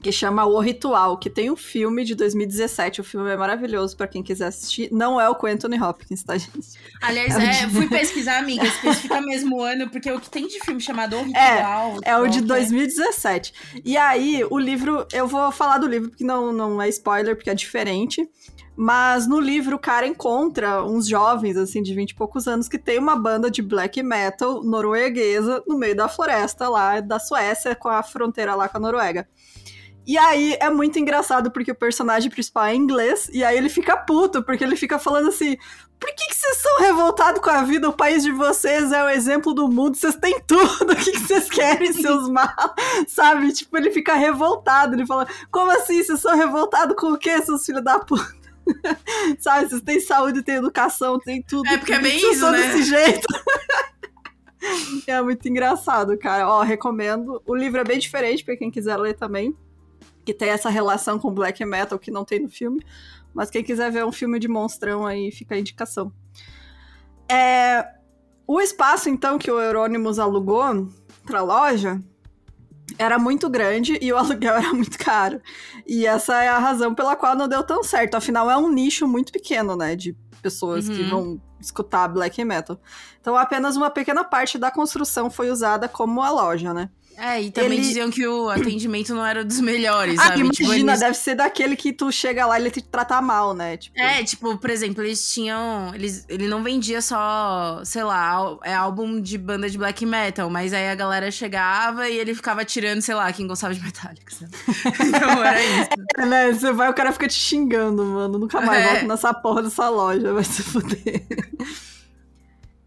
que 0.02 0.12
chama 0.12 0.46
O 0.46 0.60
Ritual, 0.60 1.18
que 1.18 1.30
tem 1.30 1.52
um 1.52 1.56
filme 1.56 2.04
de 2.04 2.16
2017. 2.16 3.02
O 3.02 3.04
filme 3.04 3.30
é 3.30 3.38
maravilhoso 3.38 3.96
para 3.96 4.08
quem 4.08 4.24
quiser 4.24 4.48
assistir. 4.48 4.90
Não 4.92 5.20
é 5.20 5.30
o 5.30 5.36
com 5.36 5.48
Anthony 5.48 5.82
Hopkins, 5.82 6.24
tá, 6.24 6.38
gente? 6.38 6.78
Aliás, 7.02 7.36
é, 7.36 7.64
é 7.64 7.70
fui 7.70 7.88
pesquisar, 7.88 8.40
amiga, 8.40 8.64
especifica 8.68 9.22
mesmo 9.22 9.62
ano, 9.62 9.90
porque 9.90 10.12
o 10.12 10.20
que 10.20 10.30
tem 10.30 10.48
de 10.48 10.60
filme 10.60 10.82
chamado 10.82 11.18
O 11.18 11.24
Ritual. 11.24 12.00
É, 12.04 12.12
é 12.12 12.18
o 12.18 12.28
de 12.28 12.42
2017. 12.42 13.54
É? 13.76 13.82
E 13.84 13.98
aí, 13.98 14.44
o 14.50 14.58
livro, 14.58 15.08
eu 15.12 15.28
vou 15.28 15.52
falar 15.52 15.78
do 15.78 15.88
livro, 15.88 16.10
porque 16.10 16.24
não, 16.24 16.52
não 16.54 16.82
é 16.82 16.90
spoiler, 16.90 17.36
porque 17.36 17.50
é 17.50 17.56
diferente. 17.56 18.28
Mas 18.80 19.28
no 19.28 19.40
livro 19.40 19.76
o 19.76 19.80
cara 19.80 20.06
encontra 20.06 20.84
uns 20.84 21.08
jovens, 21.08 21.58
assim, 21.58 21.82
de 21.82 21.96
20 21.96 22.12
e 22.12 22.16
poucos 22.16 22.48
anos, 22.48 22.70
que 22.70 22.78
tem 22.78 23.00
uma 23.00 23.16
banda 23.16 23.50
de 23.50 23.60
black 23.64 24.04
metal 24.04 24.64
norueguesa 24.64 25.64
no 25.66 25.80
meio 25.80 25.96
da 25.96 26.08
floresta 26.08 26.70
lá 26.70 27.00
da 27.00 27.18
Suécia, 27.18 27.74
com 27.74 27.90
a 27.90 28.04
fronteira 28.04 28.54
lá 28.54 28.70
com 28.70 28.78
a 28.78 28.80
Noruega. 28.80 29.28
E 30.08 30.18
aí 30.18 30.56
é 30.62 30.70
muito 30.70 30.98
engraçado 30.98 31.52
porque 31.52 31.70
o 31.70 31.76
personagem 31.76 32.32
principal 32.32 32.64
é 32.64 32.74
inglês, 32.74 33.30
e 33.34 33.44
aí 33.44 33.58
ele 33.58 33.68
fica 33.68 33.98
puto, 33.98 34.42
porque 34.42 34.64
ele 34.64 34.78
fica 34.78 34.98
falando 34.98 35.28
assim: 35.28 35.58
por 36.00 36.10
que, 36.16 36.28
que 36.30 36.34
vocês 36.34 36.62
são 36.62 36.80
revoltados 36.80 37.42
com 37.42 37.50
a 37.50 37.62
vida? 37.64 37.90
O 37.90 37.94
país 37.94 38.24
de 38.24 38.32
vocês 38.32 38.94
é 38.94 39.04
o 39.04 39.10
exemplo 39.10 39.54
do 39.54 39.68
mundo, 39.68 39.98
vocês 39.98 40.16
têm 40.16 40.40
tudo, 40.48 40.64
o 40.94 40.96
que, 40.96 41.12
que 41.12 41.20
vocês 41.20 41.50
querem, 41.50 41.92
seus 41.92 42.30
mal? 42.32 42.74
Sabe? 43.06 43.52
Tipo, 43.52 43.76
ele 43.76 43.92
fica 43.92 44.16
revoltado, 44.16 44.96
ele 44.96 45.06
fala: 45.06 45.28
como 45.52 45.72
assim? 45.72 46.02
Vocês 46.02 46.22
são 46.22 46.38
revoltados 46.38 46.96
com 46.96 47.08
o 47.12 47.18
quê, 47.18 47.42
seus 47.42 47.66
filhos 47.66 47.84
da 47.84 48.00
puta? 48.00 48.34
Sabe? 49.40 49.68
Vocês 49.68 49.82
têm 49.82 50.00
saúde, 50.00 50.42
têm 50.42 50.56
educação, 50.56 51.20
têm 51.20 51.42
tudo. 51.42 51.68
É 51.68 51.78
porque 51.78 51.92
é 51.92 52.00
bem 52.00 52.18
isso, 52.32 52.50
né? 52.50 52.60
desse 52.60 52.84
jeito. 52.84 53.28
é 55.06 55.22
muito 55.22 55.46
engraçado, 55.50 56.18
cara. 56.18 56.50
Ó, 56.50 56.62
recomendo. 56.62 57.42
O 57.46 57.54
livro 57.54 57.82
é 57.82 57.84
bem 57.84 58.00
diferente 58.00 58.46
para 58.46 58.56
quem 58.56 58.72
quiser 58.72 58.96
ler 58.96 59.14
também 59.14 59.54
que 60.28 60.34
tem 60.34 60.50
essa 60.50 60.70
relação 60.70 61.18
com 61.18 61.34
black 61.34 61.64
metal 61.64 61.98
que 61.98 62.12
não 62.12 62.26
tem 62.26 62.42
no 62.42 62.50
filme. 62.50 62.86
Mas 63.34 63.50
quem 63.50 63.64
quiser 63.64 63.90
ver 63.90 64.04
um 64.04 64.12
filme 64.12 64.38
de 64.40 64.50
monstrão 64.50 65.06
aí, 65.06 65.32
fica 65.32 65.56
a 65.56 65.58
indicação. 65.58 66.12
É, 67.32 67.88
o 68.46 68.60
espaço, 68.60 69.08
então, 69.08 69.38
que 69.38 69.50
o 69.50 69.58
Euronymous 69.58 70.20
alugou 70.20 70.90
pra 71.26 71.42
loja 71.42 72.02
era 73.00 73.18
muito 73.18 73.50
grande 73.50 73.98
e 74.02 74.12
o 74.12 74.18
aluguel 74.20 74.56
era 74.56 74.74
muito 74.74 74.98
caro. 74.98 75.40
E 75.86 76.06
essa 76.06 76.44
é 76.44 76.50
a 76.50 76.60
razão 76.60 76.94
pela 76.94 77.16
qual 77.16 77.34
não 77.34 77.48
deu 77.48 77.64
tão 77.64 77.82
certo. 77.82 78.16
Afinal, 78.16 78.52
é 78.52 78.58
um 78.58 78.70
nicho 78.70 79.08
muito 79.08 79.32
pequeno, 79.32 79.78
né? 79.78 79.96
De 79.96 80.14
pessoas 80.42 80.90
uhum. 80.90 80.96
que 80.96 81.04
vão 81.04 81.42
escutar 81.58 82.06
black 82.10 82.44
metal. 82.44 82.78
Então, 83.22 83.38
apenas 83.38 83.78
uma 83.78 83.90
pequena 83.90 84.26
parte 84.26 84.58
da 84.58 84.70
construção 84.72 85.30
foi 85.30 85.50
usada 85.50 85.88
como 85.88 86.22
a 86.22 86.30
loja, 86.30 86.74
né? 86.74 86.90
É, 87.18 87.42
e 87.42 87.52
também 87.52 87.80
ele... 87.80 87.82
diziam 87.82 88.12
que 88.12 88.26
o 88.28 88.50
atendimento 88.50 89.14
não 89.14 89.26
era 89.26 89.44
dos 89.44 89.60
melhores, 89.60 90.20
ah, 90.20 90.28
sabe? 90.28 90.50
Tipo, 90.50 90.66
imagina, 90.66 90.94
tipo, 90.94 91.06
deve 91.06 91.18
ser 91.18 91.36
daquele 91.36 91.76
que 91.76 91.92
tu 91.92 92.12
chega 92.12 92.46
lá 92.46 92.60
e 92.60 92.62
ele 92.62 92.72
te 92.72 92.82
trata 92.82 93.20
mal, 93.22 93.56
né? 93.56 93.76
Tipo... 93.78 94.00
É, 94.00 94.24
tipo, 94.24 94.56
por 94.58 94.70
exemplo, 94.70 95.04
eles 95.04 95.32
tinham... 95.34 95.92
Eles, 95.96 96.26
ele 96.30 96.48
não 96.48 96.62
vendia 96.62 97.02
só, 97.02 97.82
sei 97.84 98.04
lá, 98.04 98.58
é 98.64 98.74
álbum 98.74 99.20
de 99.20 99.38
banda 99.38 99.68
de 99.70 99.78
black 99.78 100.06
metal, 100.06 100.50
mas 100.50 100.74
aí 100.74 100.90
a 100.90 100.96
galera 100.96 101.32
chegava 101.32 102.08
e 102.08 102.18
ele 102.18 102.36
ficava 102.36 102.64
tirando, 102.64 103.02
sei 103.02 103.16
lá, 103.16 103.32
quem 103.34 103.48
gostava 103.48 103.74
de 103.74 103.82
Metallica, 103.82 104.32
sabe? 104.32 104.52
então 105.08 105.44
era 105.44 105.64
isso. 105.64 105.90
É, 106.18 106.26
né? 106.26 106.52
Você 106.52 106.72
vai, 106.72 106.90
o 106.90 106.94
cara 106.94 107.12
fica 107.12 107.28
te 107.28 107.36
xingando, 107.36 108.04
mano. 108.04 108.40
Nunca 108.40 108.60
mais 108.60 108.84
é. 108.84 108.90
volta 108.90 109.08
nessa 109.08 109.34
porra 109.34 109.62
dessa 109.62 109.88
loja, 109.90 110.34
vai 110.34 110.44
se 110.44 110.64
fuder. 110.64 111.24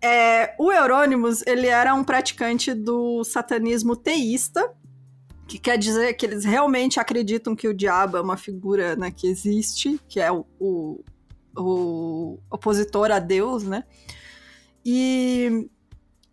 É, 0.02 0.54
o 0.58 0.72
Eurônimos, 0.72 1.42
ele 1.46 1.66
era 1.66 1.94
um 1.94 2.02
praticante 2.02 2.72
do 2.72 3.22
satanismo 3.22 3.94
teísta, 3.94 4.72
que 5.46 5.58
quer 5.58 5.76
dizer 5.76 6.14
que 6.14 6.24
eles 6.24 6.44
realmente 6.44 7.00
acreditam 7.00 7.56
que 7.56 7.68
o 7.68 7.74
diabo 7.74 8.16
é 8.16 8.20
uma 8.20 8.36
figura 8.36 8.96
né, 8.96 9.10
que 9.10 9.26
existe, 9.26 10.00
que 10.08 10.20
é 10.20 10.30
o, 10.30 10.46
o, 10.58 11.04
o 11.56 12.38
opositor 12.50 13.10
a 13.10 13.18
Deus, 13.18 13.64
né? 13.64 13.84
E 14.84 15.68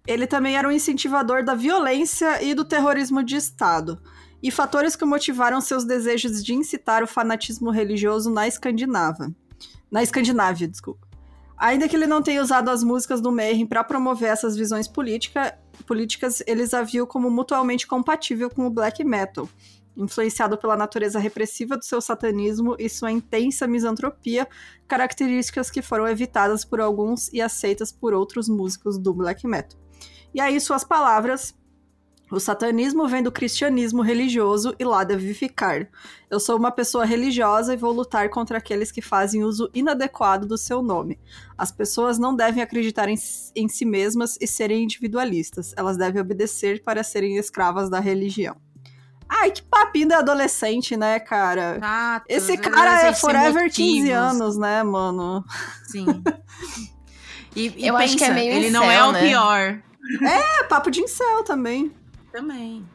ele 0.06 0.28
também 0.28 0.56
era 0.56 0.68
um 0.68 0.72
incentivador 0.72 1.44
da 1.44 1.56
violência 1.56 2.42
e 2.44 2.54
do 2.54 2.64
terrorismo 2.64 3.24
de 3.24 3.36
Estado, 3.36 4.02
e 4.42 4.52
fatores 4.52 4.96
que 4.96 5.04
motivaram 5.04 5.60
seus 5.60 5.84
desejos 5.84 6.44
de 6.44 6.54
incitar 6.54 7.04
o 7.04 7.08
fanatismo 7.08 7.72
religioso 7.72 8.30
na 8.30 8.48
Escandinávia. 8.48 9.36
Na 9.90 10.04
Escandinávia, 10.04 10.68
desculpa. 10.68 11.07
Ainda 11.58 11.90
que 11.90 11.96
ele 11.96 12.06
não 12.06 12.22
tenha 12.22 12.42
usado 12.42 12.70
as 12.70 12.84
músicas 12.84 13.20
do 13.20 13.32
Mayhem 13.32 13.66
para 13.66 13.84
promover 13.84 14.30
essas 14.30 14.56
visões 14.56 14.88
política, 14.88 15.58
políticas, 15.88 16.44
eles 16.46 16.72
a 16.72 16.84
viu 16.84 17.08
como 17.08 17.32
mutualmente 17.32 17.88
compatível 17.88 18.48
com 18.48 18.68
o 18.68 18.70
black 18.70 19.04
metal, 19.04 19.50
influenciado 19.96 20.56
pela 20.56 20.78
natureza 20.78 21.18
repressiva 21.18 21.76
do 21.76 21.84
seu 21.84 22.00
satanismo 22.00 22.76
e 22.78 22.88
sua 22.88 23.12
intensa 23.12 23.66
misantropia, 23.66 24.48
características 24.88 25.72
que 25.72 25.82
foram 25.82 26.08
evitadas 26.08 26.64
por 26.64 26.80
alguns 26.80 27.28
e 27.34 27.42
aceitas 27.42 27.92
por 27.92 28.14
outros 28.14 28.48
músicos 28.48 29.00
do 29.00 29.12
black 29.12 29.48
metal. 29.48 29.80
E 30.36 30.40
aí, 30.40 30.60
suas 30.62 30.84
palavras 30.84 31.56
o 32.30 32.40
satanismo 32.40 33.08
vem 33.08 33.24
do 33.24 33.32
cristianismo 33.32 34.02
religioso 34.02 34.76
e 34.78 34.84
lá 34.84 35.04
deve 35.04 35.34
ficar. 35.34 35.88
Eu 36.30 36.40
sou 36.40 36.58
uma 36.58 36.72
pessoa 36.72 37.06
religiosa 37.06 37.74
e 37.74 37.78
vou 37.78 37.92
lutar 37.94 38.30
contra 38.30 38.58
aqueles 38.58 38.92
que 38.92 39.02
fazem 39.02 39.44
uso 39.44 39.70
inadequado 39.74 40.46
do 40.46 40.58
seu 40.58 40.82
nome. 40.82 41.18
As 41.58 41.72
pessoas 41.72 42.20
não 42.20 42.36
devem 42.36 42.62
acreditar 42.62 43.08
em, 43.08 43.16
em 43.56 43.68
si 43.70 43.86
mesmas 43.86 44.38
e 44.42 44.48
serem 44.48 44.84
individualistas. 44.84 45.74
Elas 45.78 45.98
devem 45.98 46.22
obedecer 46.22 46.84
para 46.84 47.02
serem 47.04 47.38
escravas 47.38 47.90
da 47.90 48.00
religião. 48.00 48.58
Ai, 49.30 49.52
que 49.52 49.62
papinho 49.62 50.08
de 50.08 50.14
adolescente, 50.14 50.96
né, 50.96 51.20
cara? 51.20 51.80
Ah, 51.82 52.22
Esse 52.28 52.58
cara 52.58 53.08
é 53.08 53.14
forever 53.14 53.72
15 53.72 54.10
anos, 54.12 54.58
né, 54.58 54.84
mano? 54.84 55.44
Sim. 55.86 56.06
E, 57.56 57.74
e 57.76 57.88
Eu 57.88 57.96
pensa, 57.96 58.04
acho 58.06 58.18
que 58.18 58.24
é 58.24 58.34
meio 58.34 58.54
ele 58.54 58.68
incel, 58.68 58.82
não 58.82 58.92
é 58.92 59.04
o 59.04 59.12
né? 59.12 59.22
pior. 59.22 59.82
É, 60.22 60.64
papo 60.66 60.92
de 60.92 61.02
incel 61.02 61.44
também. 61.44 61.92
Também. 62.38 62.86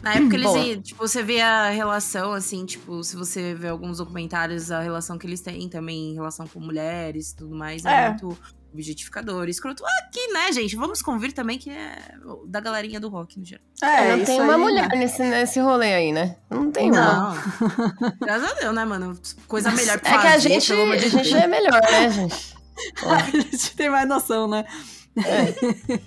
Na 0.00 0.14
época 0.14 0.36
eles, 0.36 0.54
iam, 0.54 0.80
tipo, 0.80 1.08
você 1.08 1.24
vê 1.24 1.40
a 1.40 1.70
relação, 1.70 2.32
assim, 2.32 2.64
tipo, 2.64 3.02
se 3.02 3.16
você 3.16 3.52
vê 3.52 3.66
alguns 3.66 3.98
documentários, 3.98 4.70
a 4.70 4.80
relação 4.80 5.18
que 5.18 5.26
eles 5.26 5.40
têm 5.40 5.68
também 5.68 6.12
em 6.12 6.14
relação 6.14 6.46
com 6.46 6.60
mulheres 6.60 7.32
e 7.32 7.36
tudo 7.36 7.56
mais, 7.56 7.84
é, 7.84 8.04
é 8.04 8.08
muito 8.10 8.38
objetificador, 8.72 9.48
escroto. 9.48 9.82
Aqui, 9.84 10.32
né, 10.32 10.52
gente? 10.52 10.76
Vamos 10.76 11.02
convir 11.02 11.32
também 11.32 11.58
que 11.58 11.68
é 11.68 11.98
da 12.46 12.60
galerinha 12.60 13.00
do 13.00 13.08
rock 13.08 13.40
no 13.40 13.44
geral. 13.44 13.64
É, 13.82 14.16
não 14.16 14.24
tem 14.24 14.40
uma 14.40 14.54
aí, 14.54 14.60
mulher 14.60 14.88
né? 14.88 14.98
nesse, 14.98 15.20
nesse 15.20 15.58
rolê 15.58 15.92
aí, 15.92 16.12
né? 16.12 16.36
Não 16.48 16.70
tem 16.70 16.92
não. 16.92 17.32
uma. 17.32 17.34
Graças 18.20 18.52
a 18.52 18.54
Deus, 18.54 18.74
né, 18.74 18.84
mano? 18.84 19.18
Coisa 19.48 19.72
melhor 19.72 19.98
pra 19.98 20.10
é 20.10 20.14
fazer, 20.14 20.28
É 20.28 20.30
que 20.30 20.36
a 20.36 20.38
gente, 20.38 20.72
a 20.72 20.96
gente 21.08 21.34
é 21.34 21.46
melhor, 21.48 21.82
né, 21.82 22.10
gente? 22.10 22.54
a 23.04 23.30
gente 23.30 23.74
tem 23.74 23.90
mais 23.90 24.08
noção, 24.08 24.46
né? 24.46 24.64
É. 25.26 25.98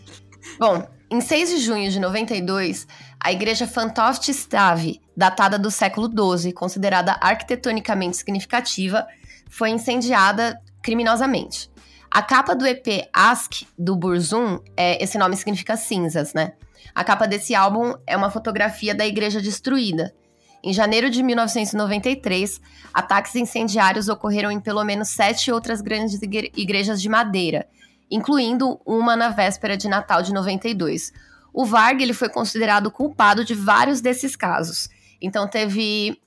Bom, 0.57 0.87
em 1.11 1.19
6 1.19 1.49
de 1.49 1.57
junho 1.57 1.91
de 1.91 1.99
92, 1.99 2.87
a 3.19 3.33
igreja 3.33 3.67
Fantoststave, 3.67 5.01
datada 5.15 5.59
do 5.59 5.69
século 5.69 6.07
XII, 6.07 6.53
considerada 6.53 7.17
arquitetonicamente 7.19 8.15
significativa, 8.15 9.05
foi 9.49 9.71
incendiada 9.71 10.57
criminosamente. 10.81 11.69
A 12.09 12.21
capa 12.21 12.55
do 12.55 12.65
EP 12.65 13.09
Ask, 13.11 13.63
do 13.77 13.93
Burzum, 13.97 14.59
é, 14.77 15.03
esse 15.03 15.17
nome 15.17 15.35
significa 15.35 15.75
cinzas, 15.75 16.33
né? 16.33 16.53
A 16.95 17.03
capa 17.03 17.27
desse 17.27 17.53
álbum 17.53 17.93
é 18.07 18.15
uma 18.15 18.31
fotografia 18.31 18.95
da 18.95 19.05
igreja 19.05 19.41
destruída. 19.41 20.15
Em 20.63 20.71
janeiro 20.71 21.09
de 21.09 21.21
1993, 21.21 22.61
ataques 22.93 23.35
incendiários 23.35 24.07
ocorreram 24.07 24.49
em 24.49 24.61
pelo 24.61 24.83
menos 24.85 25.09
sete 25.09 25.51
outras 25.51 25.81
grandes 25.81 26.21
igrejas 26.21 27.01
de 27.01 27.09
madeira, 27.09 27.67
incluindo 28.11 28.79
uma 28.85 29.15
na 29.15 29.29
véspera 29.29 29.77
de 29.77 29.87
Natal 29.87 30.21
de 30.21 30.33
92. 30.33 31.13
O 31.53 31.65
Varg 31.65 32.01
ele 32.01 32.13
foi 32.13 32.29
considerado 32.29 32.91
culpado 32.91 33.45
de 33.45 33.53
vários 33.53 34.01
desses 34.01 34.35
casos. 34.35 34.89
Então 35.21 35.47
teve 35.47 36.19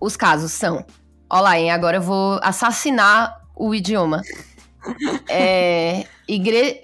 os 0.00 0.16
casos 0.16 0.52
são, 0.52 0.84
olha 1.30 1.40
lá, 1.40 1.58
hein, 1.58 1.70
agora 1.70 1.98
eu 1.98 2.02
vou 2.02 2.40
assassinar 2.42 3.40
o 3.56 3.74
idioma. 3.74 4.22
É, 5.28 6.06
igre... 6.26 6.80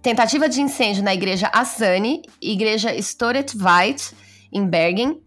tentativa 0.00 0.48
de 0.48 0.62
incêndio 0.62 1.02
na 1.02 1.12
igreja 1.12 1.50
Asani, 1.52 2.22
igreja 2.40 2.94
Storetveit, 2.94 4.14
em 4.50 4.66
Bergen, 4.66 5.20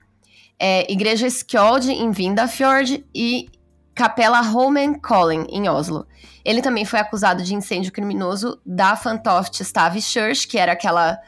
é, 0.57 0.91
igreja 0.91 1.27
Skjold, 1.27 1.91
em 1.91 2.09
Vindafjord, 2.09 3.05
e 3.13 3.47
Capela 3.97 4.41
Holmenkollen, 4.41 5.47
em 5.49 5.67
Oslo. 5.67 6.05
Ele 6.45 6.61
também 6.61 6.85
foi 6.85 6.99
acusado 6.99 7.41
de 7.41 7.55
incêndio 7.55 7.91
criminoso 7.91 8.61
da 8.63 8.95
Fantoft 8.95 9.63
Stave 9.63 9.99
Church, 9.99 10.47
que 10.47 10.59
era 10.59 10.71
aquela 10.73 11.19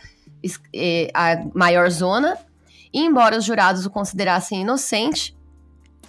é, 0.73 1.09
a 1.11 1.43
maior 1.55 1.89
zona, 1.89 2.37
e 2.93 3.01
embora 3.01 3.39
os 3.39 3.43
jurados 3.43 3.87
o 3.87 3.89
considerassem 3.89 4.61
inocente, 4.61 5.35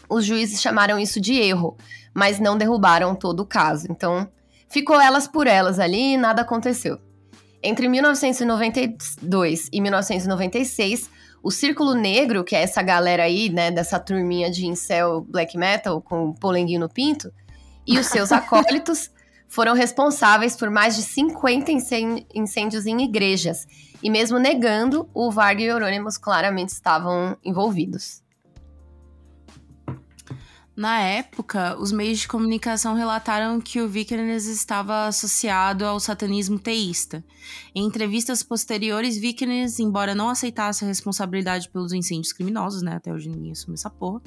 os 0.07 0.27
juízes 0.27 0.61
chamaram 0.61 0.99
isso 0.99 1.19
de 1.19 1.33
erro, 1.33 1.79
mas 2.13 2.39
não 2.39 2.59
derrubaram 2.59 3.15
todo 3.15 3.41
o 3.41 3.47
caso. 3.47 3.87
Então, 3.89 4.29
ficou 4.69 5.01
elas 5.01 5.27
por 5.27 5.47
elas 5.47 5.79
ali 5.79 6.13
e 6.13 6.19
nada 6.19 6.43
aconteceu. 6.43 7.01
Entre 7.63 7.89
1992 7.89 9.69
e 9.71 9.81
1996, 9.81 11.11
o 11.43 11.51
Círculo 11.51 11.95
Negro, 11.95 12.43
que 12.43 12.57
é 12.57 12.63
essa 12.63 12.83
galera 12.83 13.25
aí, 13.25 13.51
né, 13.51 13.71
dessa 13.71 13.99
turminha 13.99 14.51
de 14.51 14.67
incel 14.67 15.23
black 15.29 15.57
metal 15.59 16.01
com 16.01 16.33
polenguinho 16.33 16.81
no 16.81 16.89
pinto, 16.89 17.33
e 17.87 17.99
os 17.99 18.07
seus 18.07 18.33
acólitos 18.33 19.11
foram 19.49 19.75
responsáveis 19.75 20.57
por 20.57 20.71
mais 20.71 20.97
de 20.97 21.03
50 21.03 21.71
incêndios 22.35 22.87
em 22.87 23.03
igrejas. 23.03 23.67
E 24.03 24.09
mesmo 24.09 24.39
negando, 24.39 25.09
o 25.13 25.31
Varg 25.31 25.61
e 25.61 25.67
Euronymous 25.67 26.17
claramente 26.17 26.71
estavam 26.71 27.37
envolvidos. 27.45 28.23
Na 30.81 30.99
época, 30.99 31.77
os 31.79 31.93
meios 31.93 32.21
de 32.21 32.27
comunicação 32.27 32.95
relataram 32.95 33.61
que 33.61 33.83
o 33.83 33.87
Vikernes 33.87 34.47
estava 34.47 35.09
associado 35.09 35.85
ao 35.85 36.01
satanismo 36.01 36.59
teísta. 36.59 37.23
Em 37.75 37.85
entrevistas 37.85 38.43
posteriores, 38.43 39.19
Vikernes, 39.19 39.79
embora 39.79 40.15
não 40.15 40.31
aceitasse 40.31 40.83
a 40.83 40.89
responsabilidade 40.89 41.69
pelos 41.69 41.93
incêndios 41.93 42.33
criminosos, 42.33 42.81
né, 42.81 42.95
até 42.95 43.13
hoje 43.13 43.29
ninguém 43.29 43.53
assume 43.53 43.75
essa 43.75 43.91
porra, 43.91 44.23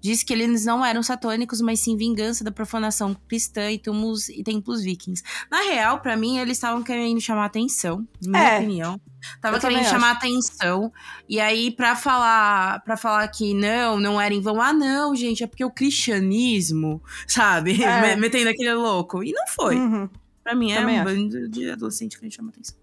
disse 0.00 0.24
que 0.24 0.32
eles 0.32 0.64
não 0.64 0.82
eram 0.82 1.02
satânicos, 1.02 1.60
mas 1.60 1.80
sim 1.80 1.94
vingança 1.94 2.42
da 2.42 2.50
profanação 2.50 3.14
cristã 3.28 3.70
e 3.70 3.78
túmulos 3.78 4.30
e 4.30 4.42
templos 4.42 4.80
vikings. 4.82 5.22
Na 5.50 5.60
real, 5.60 6.00
para 6.00 6.16
mim, 6.16 6.38
eles 6.38 6.56
estavam 6.56 6.82
querendo 6.82 7.20
chamar 7.20 7.44
atenção, 7.44 8.08
na 8.22 8.38
minha 8.38 8.50
é. 8.50 8.58
opinião. 8.58 9.00
Tava 9.40 9.58
querendo 9.58 9.84
chamar 9.84 10.12
atenção. 10.12 10.92
E 11.28 11.40
aí, 11.40 11.70
pra 11.70 11.94
falar, 11.96 12.80
para 12.80 12.96
falar 12.96 13.26
que 13.28 13.54
não, 13.54 13.98
não 13.98 14.20
era 14.20 14.32
em 14.32 14.40
vão, 14.40 14.60
ah, 14.60 14.72
não, 14.72 15.14
gente, 15.14 15.42
é 15.42 15.46
porque 15.46 15.64
o 15.64 15.70
cristianismo, 15.70 17.02
sabe? 17.26 17.82
É. 17.82 18.14
Metendo 18.16 18.50
aquele 18.50 18.74
louco. 18.74 19.22
E 19.22 19.32
não 19.32 19.46
foi. 19.48 19.76
Uhum. 19.76 20.08
Pra 20.42 20.54
mim, 20.54 20.72
é 20.72 20.80
um 20.80 21.04
bando 21.04 21.48
de 21.48 21.70
adolescente 21.70 22.18
que 22.18 22.24
a 22.24 22.26
gente 22.26 22.36
chama 22.36 22.50
atenção. 22.50 22.76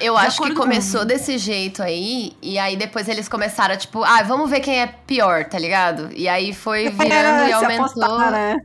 Eu 0.00 0.14
de 0.14 0.20
acho 0.20 0.42
que 0.42 0.54
começou 0.54 1.00
com... 1.00 1.06
desse 1.06 1.36
jeito 1.38 1.82
aí, 1.82 2.32
e 2.40 2.58
aí 2.58 2.76
depois 2.76 3.08
eles 3.08 3.28
começaram, 3.28 3.76
tipo, 3.76 4.04
ah, 4.04 4.22
vamos 4.22 4.48
ver 4.48 4.60
quem 4.60 4.80
é 4.80 4.86
pior, 4.86 5.44
tá 5.44 5.58
ligado? 5.58 6.10
E 6.14 6.28
aí 6.28 6.54
foi 6.54 6.88
virando 6.90 7.42
é, 7.42 7.48
e 7.48 7.52
aumentou. 7.52 8.04
Apostar, 8.04 8.30
né? 8.30 8.56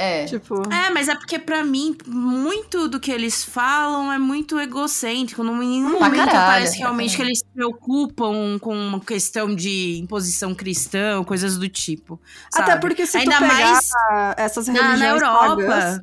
É. 0.00 0.24
Tipo... 0.24 0.62
É, 0.72 0.88
mas 0.88 1.08
é 1.08 1.14
porque 1.14 1.38
para 1.38 1.62
mim, 1.62 1.94
muito 2.06 2.88
do 2.88 2.98
que 2.98 3.10
eles 3.12 3.44
falam 3.44 4.10
é 4.10 4.18
muito 4.18 4.58
egocêntrico. 4.58 5.44
Não, 5.44 5.62
em 5.62 5.68
nenhum 5.68 5.92
momento 5.92 6.24
caralho, 6.24 6.54
parece 6.54 6.78
realmente 6.78 7.14
que 7.14 7.20
eles 7.20 7.40
se 7.40 7.44
preocupam 7.54 8.58
com 8.58 8.74
uma 8.74 8.98
questão 8.98 9.54
de 9.54 9.98
imposição 9.98 10.54
cristã, 10.54 11.22
coisas 11.22 11.58
do 11.58 11.68
tipo. 11.68 12.18
Sabe? 12.50 12.70
Até 12.70 12.80
porque 12.80 13.04
se 13.04 13.18
Ainda 13.18 13.36
tu 13.36 13.40
pegar 13.40 13.54
mais 13.54 13.90
essas 14.38 14.68
religiões 14.68 14.98
na, 14.98 15.06
na 15.06 15.10
Europa. 15.10 15.56
Pagãs, 15.56 16.00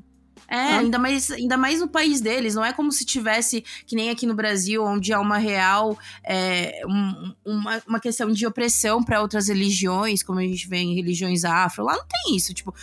é, 0.48 0.78
ainda 0.78 0.98
mais, 0.98 1.32
ainda 1.32 1.58
mais 1.58 1.82
no 1.82 1.88
país 1.88 2.22
deles. 2.22 2.54
Não 2.54 2.64
é 2.64 2.72
como 2.72 2.92
se 2.92 3.04
tivesse, 3.04 3.64
que 3.86 3.96
nem 3.96 4.12
aqui 4.12 4.28
no 4.28 4.36
Brasil, 4.36 4.84
onde 4.84 5.12
há 5.12 5.20
uma 5.20 5.38
real 5.38 5.98
é, 6.24 6.82
um, 6.88 7.34
uma, 7.44 7.82
uma 7.88 8.00
questão 8.00 8.32
de 8.32 8.46
opressão 8.46 9.04
para 9.04 9.22
outras 9.22 9.48
religiões, 9.48 10.22
como 10.22 10.40
a 10.40 10.44
gente 10.44 10.68
vê 10.70 10.78
em 10.78 10.94
religiões 10.94 11.44
afro. 11.44 11.84
Lá 11.84 11.96
não 11.96 12.06
tem 12.06 12.36
isso. 12.36 12.54
Tipo, 12.54 12.74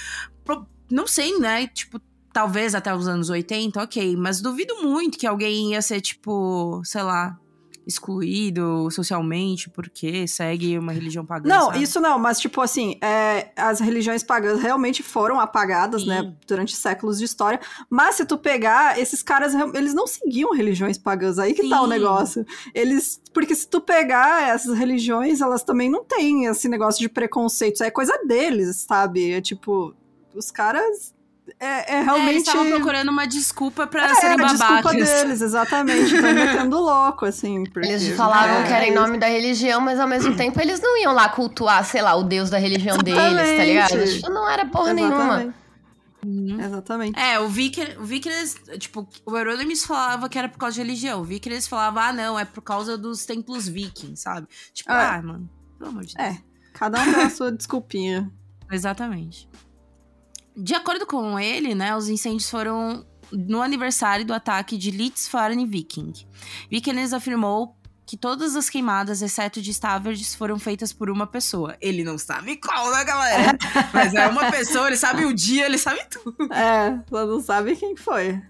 não 0.91 1.07
sei, 1.07 1.39
né? 1.39 1.67
Tipo, 1.69 2.01
talvez 2.33 2.75
até 2.75 2.95
os 2.95 3.07
anos 3.07 3.31
80, 3.31 3.83
ok. 3.83 4.17
Mas 4.17 4.41
duvido 4.41 4.83
muito 4.83 5.19
que 5.19 5.27
alguém 5.27 5.73
ia 5.73 5.83
ser, 5.83 6.01
tipo, 6.01 6.83
sei 6.85 7.03
lá, 7.03 7.39
excluído 7.87 8.91
socialmente 8.91 9.69
porque 9.69 10.27
segue 10.27 10.79
uma 10.79 10.93
religião 10.93 11.25
pagã. 11.25 11.49
Não, 11.49 11.67
sabe? 11.67 11.83
isso 11.83 12.01
não, 12.01 12.19
mas 12.19 12.41
tipo 12.41 12.61
assim, 12.61 12.97
é, 13.01 13.51
as 13.57 13.81
religiões 13.81 14.23
pagãs 14.23 14.61
realmente 14.61 15.03
foram 15.03 15.39
apagadas, 15.39 16.05
né, 16.05 16.21
Sim. 16.21 16.27
né, 16.27 16.37
durante 16.47 16.75
séculos 16.75 17.19
de 17.19 17.25
história. 17.25 17.61
Mas 17.89 18.17
se 18.17 18.25
tu 18.25 18.39
pegar, 18.39 18.99
esses 18.99 19.23
caras, 19.23 19.55
eles 19.75 19.95
não 19.95 20.07
seguiam 20.07 20.53
religiões 20.53 20.99
pagãs, 20.99 21.39
aí 21.39 21.55
que 21.55 21.63
Sim. 21.63 21.71
tá 21.71 21.83
o 21.83 21.87
negócio. 21.87 22.47
Eles, 22.75 23.21
porque 23.33 23.55
se 23.55 23.69
tu 23.69 23.81
pegar 23.81 24.49
essas 24.49 24.77
religiões, 24.77 25.41
elas 25.41 25.63
também 25.63 25.91
não 25.91 26.05
têm 26.05 26.47
esse 26.47 26.69
negócio 26.69 27.01
de 27.01 27.09
preconceito, 27.09 27.83
é 27.83 27.91
coisa 27.91 28.19
deles, 28.27 28.85
sabe? 28.89 29.33
É 29.33 29.41
tipo, 29.41 29.95
os 30.35 30.51
caras 30.51 31.15
é, 31.61 31.97
é, 31.97 32.03
realmente. 32.03 32.27
É, 32.27 32.31
eles 32.31 32.47
estavam 32.47 32.71
procurando 32.71 33.09
uma 33.11 33.27
desculpa 33.27 33.87
pra 33.87 34.11
é, 34.11 34.15
serem 34.15 34.37
babacas. 34.37 34.59
desculpa 34.59 34.93
deles, 34.93 35.41
exatamente. 35.41 36.15
Estão 36.15 36.33
metendo 36.33 36.79
louco, 36.79 37.27
assim. 37.27 37.65
Porque, 37.65 37.89
eles 37.89 38.17
falavam 38.17 38.57
é, 38.57 38.63
que 38.65 38.73
era 38.73 38.87
em 38.87 38.95
nome 38.95 39.19
da 39.19 39.27
religião, 39.27 39.81
mas 39.81 40.01
ao 40.01 40.09
mesmo 40.09 40.35
tempo 40.37 40.61
eles 40.61 40.81
não 40.81 40.97
iam 40.99 41.13
lá 41.13 41.29
cultuar, 41.29 41.85
sei 41.85 42.01
lá, 42.01 42.15
o 42.15 42.23
deus 42.23 42.49
da 42.49 42.59
religião 42.59 42.97
exatamente. 42.97 43.37
deles, 43.37 43.57
tá 43.57 43.65
ligado? 43.65 44.15
Tipo, 44.15 44.31
não 44.31 44.49
era 44.49 44.67
porra 44.67 44.93
exatamente. 44.93 45.17
nenhuma. 45.17 45.55
Uhum. 46.25 46.59
Exatamente. 46.59 47.19
É, 47.19 47.39
o 47.39 47.49
Vicker, 47.49 48.01
o 48.01 48.05
Vickers, 48.05 48.57
tipo, 48.79 49.07
o 49.27 49.37
Euronymous 49.37 49.85
falava 49.85 50.27
que 50.27 50.39
era 50.39 50.49
por 50.49 50.59
causa 50.59 50.75
de 50.75 50.81
religião. 50.81 51.21
O 51.21 51.25
Vickers 51.25 51.69
falava, 51.69 52.09
ah, 52.09 52.13
não, 52.15 52.39
é 52.39 52.47
por 52.47 52.63
causa 52.63 52.97
dos 52.97 53.27
templos 53.27 53.69
vikings, 53.69 54.23
sabe? 54.23 54.49
Tipo, 54.73 54.91
ah, 54.91 55.17
ah 55.17 55.23
mano, 55.23 55.51
pelo 55.79 55.91
amor 55.91 56.05
de 56.05 56.15
Deus. 56.15 56.27
É, 56.27 56.39
cada 56.73 57.03
um 57.03 57.13
tem 57.13 57.23
a 57.25 57.31
sua 57.31 57.53
desculpinha. 57.53 58.33
Exatamente. 58.73 59.47
De 60.57 60.75
acordo 60.75 61.07
com 61.07 61.39
ele, 61.39 61.75
né, 61.75 61.97
os 61.97 62.09
incêndios 62.09 62.49
foram 62.49 63.05
no 63.33 63.61
aniversário 63.61 64.25
do 64.25 64.33
ataque 64.33 64.77
de 64.79 64.91
Litzfarne 64.91 65.67
Viking. 65.67 66.13
Vikernes 66.71 67.13
afirmou 67.13 67.77
que 68.07 68.17
todas 68.17 68.55
as 68.55 68.69
queimadas, 68.69 69.23
exceto 69.23 69.63
de 69.63 69.71
Stavards, 69.71 70.35
foram 70.35 70.59
feitas 70.59 70.93
por 70.93 71.11
uma 71.11 71.27
pessoa. 71.27 71.77
Ele 71.81 72.05
não 72.05 72.19
sabe 72.19 72.57
qual, 72.57 72.91
né, 72.93 73.05
galera? 73.05 73.59
Mas 73.93 74.15
é 74.15 74.27
uma 74.29 74.51
pessoa, 74.51 74.89
ele 74.89 74.97
sabe 74.97 75.25
o 75.25 75.33
dia, 75.33 75.67
ele 75.67 75.79
sabe 75.79 76.01
tudo. 76.11 76.53
É, 76.53 77.01
só 77.09 77.27
não 77.27 77.41
sabe 77.41 77.77
quem 77.77 77.97
foi. 77.97 78.41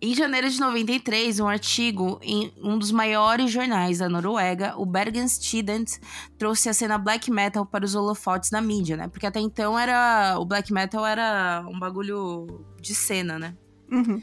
Em 0.00 0.14
janeiro 0.14 0.48
de 0.48 0.60
93, 0.60 1.40
um 1.40 1.48
artigo 1.48 2.20
em 2.22 2.52
um 2.62 2.78
dos 2.78 2.92
maiores 2.92 3.50
jornais 3.50 3.98
da 3.98 4.08
Noruega, 4.08 4.74
o 4.76 4.86
Bergens 4.86 5.36
Tidende, 5.36 5.98
trouxe 6.38 6.68
a 6.68 6.72
cena 6.72 6.96
black 6.96 7.28
metal 7.32 7.66
para 7.66 7.84
os 7.84 7.96
holofotes 7.96 8.48
da 8.48 8.60
mídia, 8.60 8.96
né? 8.96 9.08
Porque 9.08 9.26
até 9.26 9.40
então 9.40 9.76
era 9.76 10.36
o 10.38 10.44
black 10.44 10.72
metal 10.72 11.04
era 11.04 11.64
um 11.68 11.76
bagulho 11.76 12.64
de 12.80 12.94
cena, 12.94 13.40
né? 13.40 13.56
Uhum. 13.90 14.22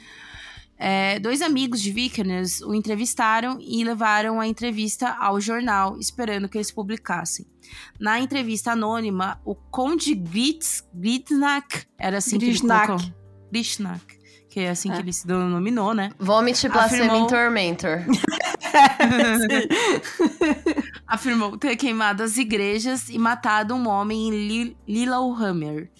É, 0.77 1.19
dois 1.19 1.41
amigos 1.41 1.81
de 1.81 1.91
Vikernes 1.91 2.61
o 2.61 2.73
entrevistaram 2.73 3.57
e 3.59 3.83
levaram 3.83 4.39
a 4.39 4.47
entrevista 4.47 5.09
ao 5.19 5.41
jornal, 5.41 5.97
esperando 5.99 6.47
que 6.47 6.57
eles 6.57 6.71
publicassem. 6.71 7.45
Na 7.99 8.17
entrevista 8.17 8.71
anônima, 8.71 9.41
o 9.43 9.53
Conde 9.53 10.15
Grits, 10.15 10.87
Gritnak, 10.93 11.85
era 11.97 12.19
assim 12.19 12.37
Grishnak. 12.37 12.85
que 12.85 12.91
ele 12.91 12.99
colocou. 13.01 13.25
Grishnak 13.51 14.14
que 14.55 14.61
é 14.61 14.69
assim 14.69 14.89
é. 14.89 14.95
que 14.95 15.01
ele 15.01 15.11
se 15.11 15.27
denominou, 15.27 15.93
né? 15.93 16.11
Vomit 16.17 16.69
Blasphemy 16.69 17.09
Afirmou... 17.09 17.27
Tormentor. 17.27 18.05
Afirmou 21.05 21.57
ter 21.57 21.75
queimado 21.75 22.23
as 22.23 22.37
igrejas 22.37 23.09
e 23.09 23.19
matado 23.19 23.75
um 23.75 23.85
homem 23.85 24.29
em 24.29 24.77
Lillehammer. 24.87 25.91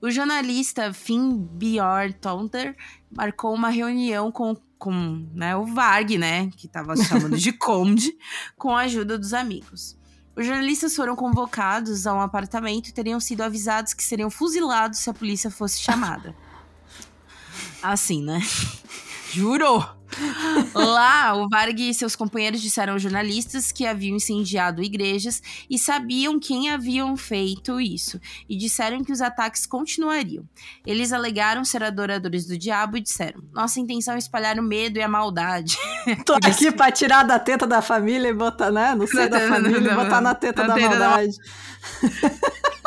O 0.00 0.08
jornalista 0.08 0.92
Finn 0.92 1.36
Bjorn 1.36 2.12
Tonter 2.12 2.76
marcou 3.10 3.52
uma 3.52 3.70
reunião 3.70 4.30
com, 4.30 4.56
com 4.78 5.26
né, 5.34 5.56
o 5.56 5.66
Varg, 5.66 6.16
né, 6.16 6.48
que 6.56 6.68
estava 6.68 6.96
se 6.96 7.06
chamando 7.06 7.36
de 7.36 7.50
Conde, 7.58 8.16
com 8.56 8.70
a 8.70 8.82
ajuda 8.82 9.18
dos 9.18 9.34
amigos. 9.34 9.98
Os 10.36 10.46
jornalistas 10.46 10.94
foram 10.94 11.16
convocados 11.16 12.06
a 12.06 12.14
um 12.14 12.20
apartamento 12.20 12.86
e 12.86 12.92
teriam 12.92 13.18
sido 13.18 13.40
avisados 13.40 13.92
que 13.92 14.04
seriam 14.04 14.30
fuzilados 14.30 15.00
se 15.00 15.10
a 15.10 15.14
polícia 15.14 15.50
fosse 15.50 15.80
chamada. 15.80 16.36
Assim, 17.92 18.22
né? 18.22 18.40
Jurou! 19.32 19.96
Lá, 20.74 21.34
o 21.34 21.48
Varg 21.48 21.78
e 21.78 21.94
seus 21.94 22.16
companheiros 22.16 22.60
disseram 22.60 22.94
aos 22.94 23.02
jornalistas 23.02 23.70
que 23.70 23.86
haviam 23.86 24.16
incendiado 24.16 24.82
igrejas 24.82 25.42
e 25.68 25.78
sabiam 25.78 26.38
quem 26.38 26.70
haviam 26.70 27.16
feito 27.16 27.80
isso, 27.80 28.20
e 28.48 28.56
disseram 28.56 29.04
que 29.04 29.12
os 29.12 29.20
ataques 29.20 29.66
continuariam. 29.66 30.44
Eles 30.86 31.12
alegaram 31.12 31.64
ser 31.64 31.82
adoradores 31.82 32.46
do 32.46 32.56
diabo 32.56 32.96
e 32.96 33.00
disseram: 33.00 33.42
Nossa 33.52 33.78
intenção 33.78 34.14
é 34.14 34.18
espalhar 34.18 34.58
o 34.58 34.62
medo 34.62 34.98
e 34.98 35.02
a 35.02 35.08
maldade. 35.08 35.76
Tô 36.24 36.34
aqui 36.34 36.72
pra 36.72 36.90
tirar 36.90 37.24
da 37.24 37.38
teta 37.38 37.66
da 37.66 37.82
família 37.82 38.28
e 38.28 38.34
botar, 38.34 38.70
né? 38.70 38.94
No 38.94 39.06
seio 39.06 39.28
da 39.28 39.40
família 39.40 39.92
e 39.92 39.94
botar 39.94 40.20
na 40.20 40.34
teta 40.34 40.66
da 40.66 40.76
maldade. 40.76 41.36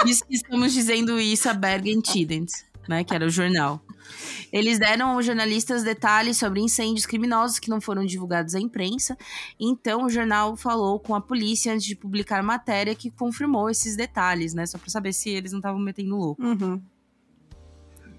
Diz 0.04 0.22
que 0.22 0.36
estamos 0.36 0.74
dizendo 0.74 1.20
isso 1.20 1.50
a 1.50 1.54
Bergen 1.54 2.02
Tidens, 2.02 2.66
né? 2.88 3.04
Que 3.04 3.14
era 3.14 3.26
o 3.26 3.30
jornal. 3.30 3.82
Eles 4.52 4.80
deram 4.80 5.12
aos 5.12 5.26
jornalistas 5.26 5.84
detalhes 5.84 6.38
sobre 6.38 6.62
incêndios 6.62 7.06
criminosos 7.06 7.60
que 7.60 7.70
não 7.70 7.82
foram 7.82 8.06
divulgados 8.06 8.56
à 8.56 8.60
imprensa. 8.60 9.18
Então, 9.60 10.06
o 10.06 10.10
jornal 10.10 10.56
falou 10.56 11.00
com 11.00 11.16
a 11.16 11.22
polícia 11.22 11.74
antes 11.74 11.86
de 11.86 11.96
publicar 11.96 12.40
a 12.40 12.44
matéria 12.44 12.96
que 12.96 13.12
confirmou 13.12 13.70
esses 13.70 13.96
detalhes, 13.96 14.54
né? 14.54 14.66
Só 14.66 14.78
para 14.78 14.90
saber 14.90 15.14
se 15.14 15.30
eles 15.30 15.52
não 15.52 15.60
estavam 15.60 15.80
metendo 15.80 16.16
louco. 16.16 16.42
Uhum. 16.42 16.82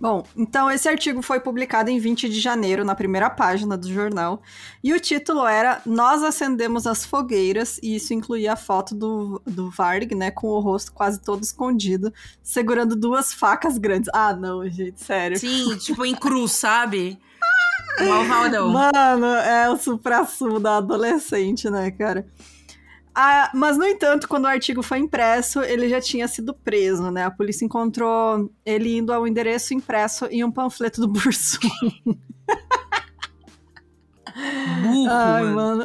Bom, 0.01 0.25
então 0.35 0.71
esse 0.71 0.89
artigo 0.89 1.21
foi 1.21 1.39
publicado 1.41 1.91
em 1.91 1.99
20 1.99 2.31
de 2.31 2.41
janeiro, 2.41 2.87
na 2.87 2.95
primeira 2.95 3.29
página 3.29 3.77
do 3.77 3.93
jornal, 3.93 4.41
e 4.83 4.95
o 4.95 4.99
título 4.99 5.47
era 5.47 5.83
Nós 5.85 6.23
acendemos 6.23 6.87
as 6.87 7.05
fogueiras, 7.05 7.79
e 7.83 7.97
isso 7.97 8.15
incluía 8.15 8.55
a 8.55 8.57
foto 8.57 8.95
do, 8.95 9.43
do 9.45 9.71
Varg, 9.71 10.15
né, 10.15 10.31
com 10.31 10.47
o 10.47 10.59
rosto 10.59 10.91
quase 10.93 11.21
todo 11.21 11.43
escondido, 11.43 12.11
segurando 12.43 12.97
duas 12.97 13.35
facas 13.35 13.77
grandes. 13.77 14.09
Ah, 14.15 14.35
não, 14.35 14.67
gente, 14.71 15.03
sério. 15.03 15.39
Sim, 15.39 15.77
tipo 15.77 16.03
em 16.07 16.15
cruz, 16.15 16.53
sabe? 16.53 17.19
Mano, 18.71 19.27
é 19.27 19.69
o 19.69 19.77
supra-sumo 19.77 20.59
da 20.59 20.79
adolescente, 20.79 21.69
né, 21.69 21.91
cara? 21.91 22.27
Ah, 23.23 23.51
mas, 23.53 23.77
no 23.77 23.85
entanto, 23.85 24.27
quando 24.27 24.45
o 24.45 24.49
artigo 24.49 24.83
foi 24.83 24.97
impresso, 24.97 25.61
ele 25.61 25.91
já 25.91 26.01
tinha 26.01 26.27
sido 26.27 26.55
preso, 26.55 27.11
né? 27.11 27.27
A 27.27 27.31
polícia 27.31 27.67
encontrou 27.67 28.51
ele 28.65 28.97
indo 28.97 29.13
ao 29.13 29.29
endereço 29.29 29.75
impresso 29.75 30.25
em 30.31 30.43
um 30.43 30.51
panfleto 30.51 31.03
do 31.03 31.07
Bursum. 31.07 31.69
Burro, 34.83 35.07
Ai, 35.11 35.43
mano. 35.43 35.85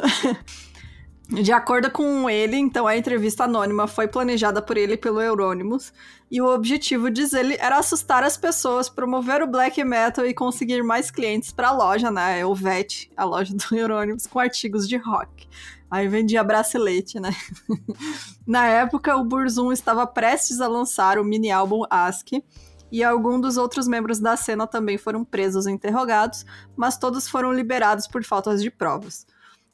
De 1.28 1.52
acordo 1.52 1.90
com 1.90 2.30
ele, 2.30 2.56
então, 2.56 2.86
a 2.86 2.96
entrevista 2.96 3.44
anônima 3.44 3.86
foi 3.86 4.08
planejada 4.08 4.62
por 4.62 4.78
ele 4.78 4.94
e 4.94 4.96
pelo 4.96 5.20
Eurônimos, 5.20 5.92
e 6.30 6.40
o 6.40 6.46
objetivo, 6.46 7.10
diz 7.10 7.34
ele, 7.34 7.56
era 7.60 7.76
assustar 7.76 8.24
as 8.24 8.38
pessoas, 8.38 8.88
promover 8.88 9.42
o 9.42 9.46
black 9.46 9.84
metal 9.84 10.24
e 10.24 10.32
conseguir 10.32 10.82
mais 10.82 11.10
clientes 11.10 11.52
para 11.52 11.68
a 11.68 11.72
loja, 11.72 12.10
né? 12.10 12.46
O 12.46 12.54
VET, 12.54 13.10
a 13.14 13.24
loja 13.24 13.54
do 13.54 13.76
Eurônimos, 13.76 14.26
com 14.26 14.38
artigos 14.38 14.88
de 14.88 14.96
rock. 14.96 15.46
Aí 15.90 16.08
vendia 16.08 16.42
bracelete, 16.42 17.20
né? 17.20 17.30
Na 18.46 18.66
época, 18.66 19.16
o 19.16 19.24
Burzum 19.24 19.72
estava 19.72 20.06
prestes 20.06 20.60
a 20.60 20.66
lançar 20.66 21.18
o 21.18 21.24
mini 21.24 21.50
álbum 21.50 21.82
Ask, 21.88 22.28
e 22.90 23.02
alguns 23.02 23.40
dos 23.40 23.56
outros 23.56 23.88
membros 23.88 24.18
da 24.18 24.36
cena 24.36 24.66
também 24.66 24.96
foram 24.96 25.24
presos 25.24 25.66
e 25.66 25.70
interrogados, 25.70 26.44
mas 26.76 26.96
todos 26.96 27.28
foram 27.28 27.52
liberados 27.52 28.06
por 28.06 28.24
faltas 28.24 28.62
de 28.62 28.70
provas. 28.70 29.26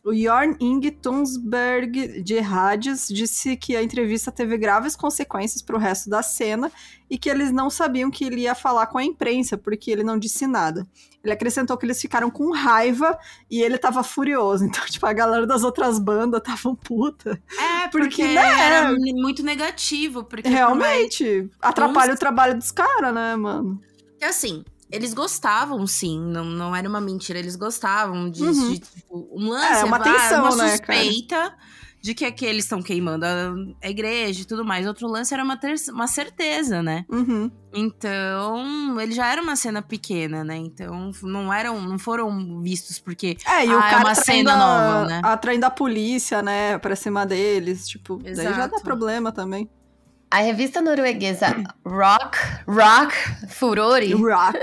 O 0.05 0.13
Jorn 0.13 0.57
Inge 0.59 0.91
Tunsberg 0.91 2.23
de 2.23 2.39
Hades 2.41 3.07
disse 3.07 3.57
que 3.57 3.77
a 3.77 3.83
entrevista 3.83 4.33
teve 4.33 4.59
graves 4.59 4.97
consequências 4.97 5.63
para 5.63 5.77
o 5.77 5.79
resto 5.79 6.11
da 6.11 6.25
cena 6.25 6.73
e 7.09 7.17
que 7.17 7.31
eles 7.31 7.53
não 7.53 7.71
sabiam 7.71 8.11
que 8.11 8.25
ele 8.25 8.41
ia 8.41 8.55
falar 8.55 8.89
com 8.89 8.99
a 8.99 9.05
imprensa, 9.05 9.57
porque 9.57 9.93
ele 9.93 10.03
não 10.03 10.19
disse 10.19 10.45
nada. 10.45 10.89
Ele 11.23 11.33
acrescentou 11.33 11.77
que 11.77 11.87
eles 11.87 12.01
ficaram 12.01 12.31
com 12.31 12.51
raiva 12.51 13.17
e 13.49 13.63
ele 13.63 13.79
tava 13.79 14.03
furioso. 14.03 14.65
Então, 14.73 14.85
tipo, 14.87 15.07
a 15.07 15.13
galera 15.13 15.47
das 15.47 15.63
outras 15.63 16.01
bandas 16.01 16.41
estavam 16.41 16.75
puta. 16.75 17.41
É, 17.57 17.89
Porque, 17.89 18.09
porque, 18.09 18.25
né? 18.25 18.61
era 18.61 18.93
muito 18.93 19.45
negativo. 19.45 20.25
Porque 20.25 20.49
Realmente, 20.49 21.49
atrapalha 21.61 22.15
o 22.15 22.19
trabalho 22.19 22.57
dos 22.57 22.73
caras, 22.73 23.15
né, 23.15 23.37
mano? 23.37 23.81
Que 24.19 24.25
assim, 24.25 24.65
eles 24.93 25.14
gostavam, 25.14 25.86
sim. 25.86 26.20
Não, 26.20 26.45
não 26.45 26.76
era 26.76 26.88
uma 26.88 27.01
mentira, 27.01 27.38
eles 27.38 27.57
gostavam 27.57 28.30
disso. 28.30 28.61
Uhum. 28.62 28.72
De, 28.74 28.78
tipo, 28.80 29.28
um 29.32 29.49
lance, 29.49 29.80
É, 29.80 29.84
uma 29.84 29.99
tensão, 29.99 30.45
uma 30.45 30.57
né, 30.57 30.78
cara? 30.78 30.99
suspeita 31.01 31.55
de 32.01 32.14
que 32.14 32.24
aqueles 32.24 32.64
estão 32.64 32.82
queimando 32.82 33.24
a, 33.24 33.88
igreja 33.88 34.43
e 34.43 34.45
tudo 34.45 34.64
mais. 34.64 34.86
Outro 34.88 35.07
lance 35.09 35.32
era 35.32 35.43
uma, 35.45 35.59
uma 35.93 36.07
certeza, 36.09 36.82
né? 36.82 37.05
Uhum. 37.09 37.49
Então, 37.72 39.01
ele 39.01 39.12
já 39.12 39.30
era 39.30 39.40
uma 39.40 39.55
cena 39.55 39.80
pequena, 39.80 40.43
né? 40.43 40.57
Então, 40.57 41.12
não 41.22 41.53
eram, 41.53 41.80
não 41.80 41.99
foram 41.99 42.61
vistos 42.61 42.99
porque 42.99 43.36
É, 43.47 43.64
e 43.64 43.68
o 43.72 43.78
Ah, 43.78 43.86
é 43.86 43.90
cara 43.90 44.03
uma 44.05 44.11
atraindo 44.12 44.51
cena 44.51 44.53
a- 44.53 44.57
nova, 44.57 45.07
né? 45.09 45.20
Atraindo 45.24 45.66
a 45.66 45.70
polícia, 45.70 46.43
né, 46.43 46.76
pra 46.78 46.97
cima 46.97 47.24
deles. 47.24 47.86
Tipo, 47.86 48.16
daí 48.18 48.34
já 48.34 48.51
dá 48.51 48.64
Exato. 48.66 48.82
problema 48.82 49.30
também. 49.30 49.70
A 50.33 50.39
revista 50.39 50.80
norueguesa 50.80 51.49
Rock, 51.85 52.39
Rock 52.66 53.14
Furori 53.49 54.14
Rock. 54.14 54.59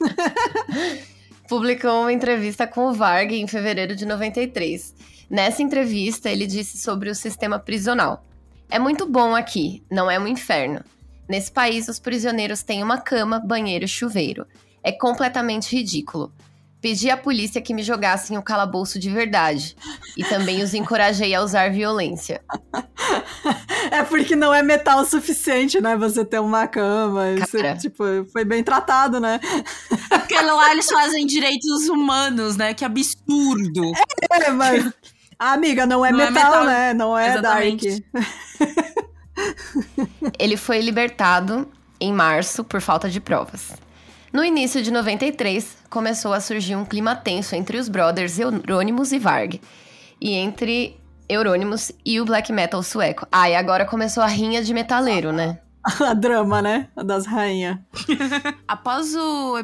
publicou 1.46 2.00
uma 2.00 2.12
entrevista 2.14 2.66
com 2.66 2.86
o 2.86 2.94
Varg 2.94 3.30
em 3.30 3.46
fevereiro 3.46 3.94
de 3.94 4.06
93. 4.06 4.94
Nessa 5.28 5.62
entrevista, 5.62 6.30
ele 6.30 6.46
disse 6.46 6.78
sobre 6.78 7.10
o 7.10 7.14
sistema 7.14 7.58
prisional. 7.58 8.24
É 8.70 8.78
muito 8.78 9.04
bom 9.04 9.36
aqui, 9.36 9.82
não 9.90 10.10
é 10.10 10.18
um 10.18 10.26
inferno. 10.26 10.82
Nesse 11.28 11.52
país, 11.52 11.88
os 11.88 11.98
prisioneiros 11.98 12.62
têm 12.62 12.82
uma 12.82 12.96
cama, 12.96 13.38
banheiro 13.38 13.84
e 13.84 13.88
chuveiro. 13.88 14.46
É 14.82 14.92
completamente 14.92 15.76
ridículo. 15.76 16.32
Pedi 16.82 17.08
à 17.08 17.16
polícia 17.16 17.62
que 17.62 17.72
me 17.72 17.82
jogassem 17.82 18.36
o 18.36 18.42
calabouço 18.42 18.98
de 18.98 19.08
verdade. 19.08 19.76
E 20.16 20.24
também 20.24 20.62
os 20.62 20.74
encorajei 20.74 21.32
a 21.34 21.40
usar 21.40 21.70
violência. 21.70 22.42
É 23.90 24.02
porque 24.04 24.34
não 24.34 24.54
é 24.54 24.62
metal 24.62 25.00
o 25.00 25.04
suficiente, 25.04 25.80
né? 25.80 25.96
Você 25.96 26.24
ter 26.24 26.38
uma 26.40 26.66
cama. 26.66 27.30
Isso, 27.32 27.58
Cara. 27.58 27.76
tipo, 27.76 28.04
foi 28.32 28.44
bem 28.44 28.62
tratado, 28.62 29.20
né? 29.20 29.38
Porque 30.08 30.40
lá 30.40 30.72
eles 30.72 30.88
fazem 30.88 31.26
direitos 31.26 31.88
humanos, 31.88 32.56
né? 32.56 32.72
Que 32.72 32.84
absurdo. 32.84 33.82
É, 34.30 34.50
mas. 34.50 34.90
Ah, 35.38 35.52
amiga, 35.52 35.84
não 35.84 36.06
é, 36.06 36.10
Não 36.12 36.20
é 36.20 36.30
metal, 36.30 36.50
metal. 36.50 36.64
né? 36.64 36.94
Não 36.94 37.18
é 37.18 37.32
Exatamente. 37.32 38.04
dark. 38.12 38.26
Ele 40.38 40.56
foi 40.56 40.80
libertado 40.80 41.68
em 42.00 42.12
março 42.12 42.64
por 42.64 42.80
falta 42.80 43.10
de 43.10 43.20
provas. 43.20 43.72
No 44.32 44.42
início 44.42 44.82
de 44.82 44.90
93, 44.90 45.76
começou 45.90 46.32
a 46.32 46.40
surgir 46.40 46.74
um 46.74 46.86
clima 46.86 47.14
tenso 47.14 47.54
entre 47.54 47.76
os 47.76 47.86
brothers 47.86 48.38
Eurônimos 48.38 49.12
e 49.12 49.18
Varg, 49.18 49.60
e 50.18 50.32
entre 50.32 50.98
Eurônimos 51.28 51.92
e 52.02 52.18
o 52.18 52.24
black 52.24 52.50
metal 52.50 52.82
sueco. 52.82 53.26
Ah, 53.30 53.50
e 53.50 53.54
agora 53.54 53.84
começou 53.84 54.22
a 54.22 54.26
rinha 54.26 54.62
de 54.62 54.72
metaleiro, 54.72 55.32
né? 55.32 55.58
A 56.00 56.14
drama, 56.14 56.62
né? 56.62 56.88
Das 57.04 57.26
rainhas. 57.26 57.76
Após 58.66 59.14
o, 59.14 59.62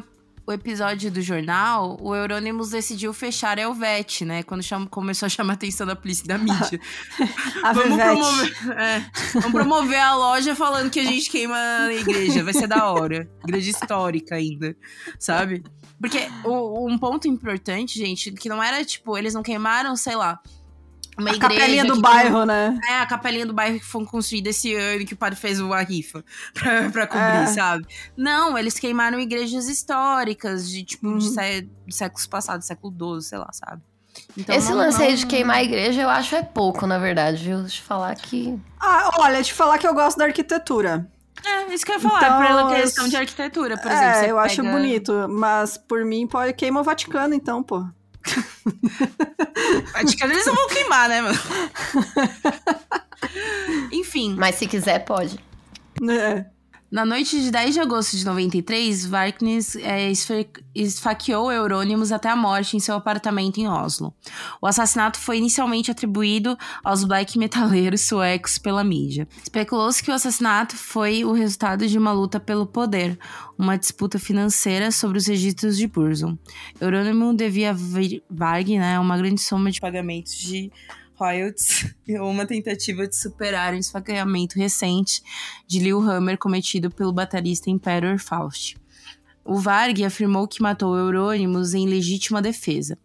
o 0.48 0.52
episódio 0.52 1.10
do 1.10 1.20
jornal, 1.20 1.98
o 2.00 2.14
Eurônimos 2.14 2.70
decidiu 2.70 3.12
fechar 3.12 3.58
a 3.58 3.60
Helvet, 3.60 4.24
né? 4.24 4.42
Quando 4.42 4.62
cham- 4.62 4.86
começou 4.86 5.26
a 5.26 5.28
chamar 5.28 5.52
a 5.52 5.56
atenção 5.56 5.86
da 5.86 5.94
polícia 5.94 6.24
e 6.24 6.28
da 6.28 6.38
mídia. 6.38 6.80
Vamos, 7.74 7.96
promover, 7.96 8.78
é, 8.78 9.04
vamos 9.34 9.52
promover 9.52 9.98
a 10.00 10.14
loja 10.16 10.54
falando 10.54 10.90
que 10.90 11.00
a 11.00 11.04
gente 11.04 11.28
queima 11.30 11.56
a 11.56 11.92
igreja. 11.92 12.42
Vai 12.42 12.54
ser 12.54 12.66
da 12.66 12.90
hora. 12.90 13.28
Igreja 13.44 13.70
histórica 13.70 14.36
ainda, 14.36 14.74
sabe? 15.18 15.62
Porque 16.00 16.28
o- 16.44 16.88
um 16.88 16.96
ponto 16.96 17.28
importante, 17.28 17.98
gente, 17.98 18.32
que 18.32 18.48
não 18.48 18.62
era 18.62 18.82
tipo, 18.84 19.18
eles 19.18 19.34
não 19.34 19.42
queimaram, 19.42 19.96
sei 19.96 20.16
lá, 20.16 20.40
uma 21.18 21.30
A 21.30 21.34
igreja. 21.34 21.40
capelinha 21.40 21.84
do 21.84 21.94
que- 21.94 22.00
bairro, 22.00 22.44
né? 22.44 22.78
É, 22.88 22.94
a 23.00 23.06
capelinha 23.06 23.44
do 23.46 23.52
bairro 23.52 23.78
que 23.78 23.84
foi 23.84 24.04
construída 24.04 24.48
esse 24.50 24.74
ano 24.74 25.04
que 25.04 25.14
o 25.14 25.16
padre 25.16 25.38
fez 25.38 25.58
uma 25.60 25.80
rifa 25.82 26.24
pra, 26.54 26.90
pra 26.90 27.06
cobrir, 27.06 27.42
É. 27.42 27.46
sabe? 27.48 27.86
Não, 28.16 28.56
eles 28.56 28.78
queimaram 28.78 29.18
igrejas 29.20 29.68
históricas 29.68 30.70
de, 30.70 30.84
tipo, 30.84 31.06
Uhum. 31.08 31.18
de, 31.18 31.28
sé- 31.30 31.66
de 31.86 31.94
séculos 31.94 32.26
passados, 32.26 32.66
século 32.66 32.94
XII, 33.20 33.28
sei 33.30 33.38
lá, 33.38 33.48
sabe? 33.52 33.82
Então, 34.36 34.54
Esse 34.54 34.70
não- 34.70 34.78
lance 34.78 35.02
aí 35.02 35.10
não- 35.10 35.16
de 35.16 35.26
queimar 35.26 35.56
a 35.58 35.62
igreja 35.62 36.02
eu 36.02 36.08
acho 36.08 36.34
é 36.34 36.42
pouco, 36.42 36.86
na 36.86 36.98
verdade, 36.98 37.44
viu? 37.44 37.60
Deixa 37.60 37.80
eu 37.80 37.84
falar 37.86 38.14
que. 38.16 38.58
Ah, 38.80 39.10
olha, 39.18 39.42
te 39.42 39.52
falar 39.52 39.78
que 39.78 39.86
eu 39.86 39.94
gosto 39.94 40.18
da 40.18 40.24
arquitetura. 40.24 41.08
É, 41.44 41.72
isso 41.72 41.86
que 41.86 41.92
eu 41.92 41.96
ia 41.96 42.00
falar, 42.00 42.18
Então, 42.26 42.42
pela 42.46 42.74
questão 42.80 43.08
de 43.08 43.16
arquitetura, 43.16 43.76
por 43.78 43.90
exemplo. 43.92 44.08
é, 44.18 44.30
eu 44.30 44.38
acho 44.40 44.56
pega- 44.60 44.72
bonito. 44.72 45.26
Mas 45.28 45.76
por 45.78 46.04
mim, 46.04 46.26
pode 46.26 46.52
queima 46.54 46.80
o 46.80 46.82
Vaticano, 46.84 47.32
então, 47.32 47.62
pô. 47.62 47.86
Acho 49.94 50.16
que 50.16 50.24
eles 50.24 50.46
não 50.46 50.54
vão 50.54 50.68
queimar, 50.68 51.08
né, 51.08 51.20
mano? 51.22 51.38
Enfim, 53.92 54.34
Mas 54.36 54.56
se 54.56 54.66
quiser, 54.66 55.04
pode. 55.04 55.38
É. 56.08 56.57
Na 56.90 57.04
noite 57.04 57.42
de 57.42 57.50
10 57.50 57.74
de 57.74 57.80
agosto 57.80 58.16
de 58.16 58.24
93, 58.24 59.04
Varknes 59.04 59.76
é, 59.76 60.10
esfaqueou 60.74 61.52
Eurônimos 61.52 62.10
até 62.10 62.30
a 62.30 62.36
morte 62.36 62.78
em 62.78 62.80
seu 62.80 62.94
apartamento 62.94 63.58
em 63.58 63.68
Oslo. 63.68 64.14
O 64.58 64.66
assassinato 64.66 65.18
foi 65.18 65.36
inicialmente 65.36 65.90
atribuído 65.90 66.56
aos 66.82 67.04
black 67.04 67.38
metaleiros 67.38 68.00
suecos 68.00 68.56
pela 68.56 68.82
mídia. 68.82 69.28
Especulou-se 69.42 70.02
que 70.02 70.10
o 70.10 70.14
assassinato 70.14 70.76
foi 70.76 71.26
o 71.26 71.32
resultado 71.32 71.86
de 71.86 71.98
uma 71.98 72.12
luta 72.12 72.40
pelo 72.40 72.66
poder, 72.66 73.18
uma 73.58 73.76
disputa 73.76 74.18
financeira 74.18 74.90
sobre 74.90 75.18
os 75.18 75.26
registros 75.26 75.76
de 75.76 75.86
Burzum. 75.86 76.38
Eurônimo 76.80 77.34
devia 77.34 77.72
a 77.72 77.76
Varg 78.30 78.78
né, 78.78 78.98
uma 78.98 79.18
grande 79.18 79.42
soma 79.42 79.70
de 79.70 79.78
pagamentos 79.78 80.34
de 80.34 80.72
ou 82.20 82.30
uma 82.30 82.46
tentativa 82.46 83.06
de 83.06 83.16
superar 83.16 83.74
o 83.74 83.76
esfaqueamento 83.76 84.56
recente 84.56 85.22
de 85.66 85.78
Lillehammer 85.78 86.38
cometido 86.38 86.90
pelo 86.90 87.12
baterista 87.12 87.70
Emperor 87.70 88.18
Faust. 88.18 88.76
O 89.44 89.58
Varg 89.58 90.04
afirmou 90.04 90.46
que 90.46 90.60
matou 90.60 90.94
Eurônimos 90.94 91.72
em 91.72 91.88
legítima 91.88 92.42
defesa. 92.42 92.98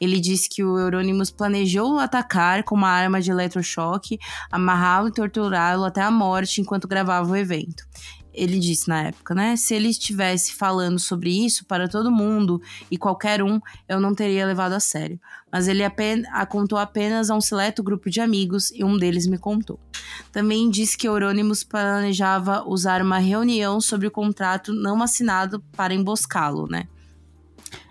Ele 0.00 0.18
disse 0.18 0.48
que 0.48 0.64
o 0.64 0.78
Eurônimos 0.78 1.30
planejou 1.30 1.98
atacar 1.98 2.64
com 2.64 2.74
uma 2.74 2.88
arma 2.88 3.20
de 3.20 3.30
eletrochoque, 3.30 4.18
amarrá-lo 4.50 5.08
e 5.08 5.12
torturá-lo 5.12 5.84
até 5.84 6.00
a 6.00 6.10
morte 6.10 6.62
enquanto 6.62 6.88
gravava 6.88 7.30
o 7.30 7.36
evento 7.36 7.84
ele 8.32 8.58
disse 8.58 8.88
na 8.88 9.04
época, 9.04 9.34
né? 9.34 9.56
Se 9.56 9.74
ele 9.74 9.88
estivesse 9.88 10.54
falando 10.54 10.98
sobre 10.98 11.30
isso 11.44 11.64
para 11.64 11.88
todo 11.88 12.10
mundo 12.10 12.60
e 12.90 12.96
qualquer 12.96 13.42
um, 13.42 13.60
eu 13.88 14.00
não 14.00 14.14
teria 14.14 14.46
levado 14.46 14.72
a 14.72 14.80
sério. 14.80 15.20
Mas 15.50 15.66
ele 15.66 15.84
apenas, 15.84 16.30
a 16.32 16.46
contou 16.46 16.78
apenas 16.78 17.30
a 17.30 17.34
um 17.34 17.40
seleto 17.40 17.82
grupo 17.82 18.08
de 18.08 18.20
amigos 18.20 18.70
e 18.70 18.84
um 18.84 18.96
deles 18.96 19.26
me 19.26 19.38
contou. 19.38 19.78
Também 20.32 20.70
disse 20.70 20.96
que 20.96 21.08
Eurônimos 21.08 21.64
planejava 21.64 22.62
usar 22.66 23.02
uma 23.02 23.18
reunião 23.18 23.80
sobre 23.80 24.06
o 24.06 24.10
contrato 24.10 24.72
não 24.72 25.02
assinado 25.02 25.60
para 25.76 25.94
emboscá-lo, 25.94 26.66
né? 26.68 26.86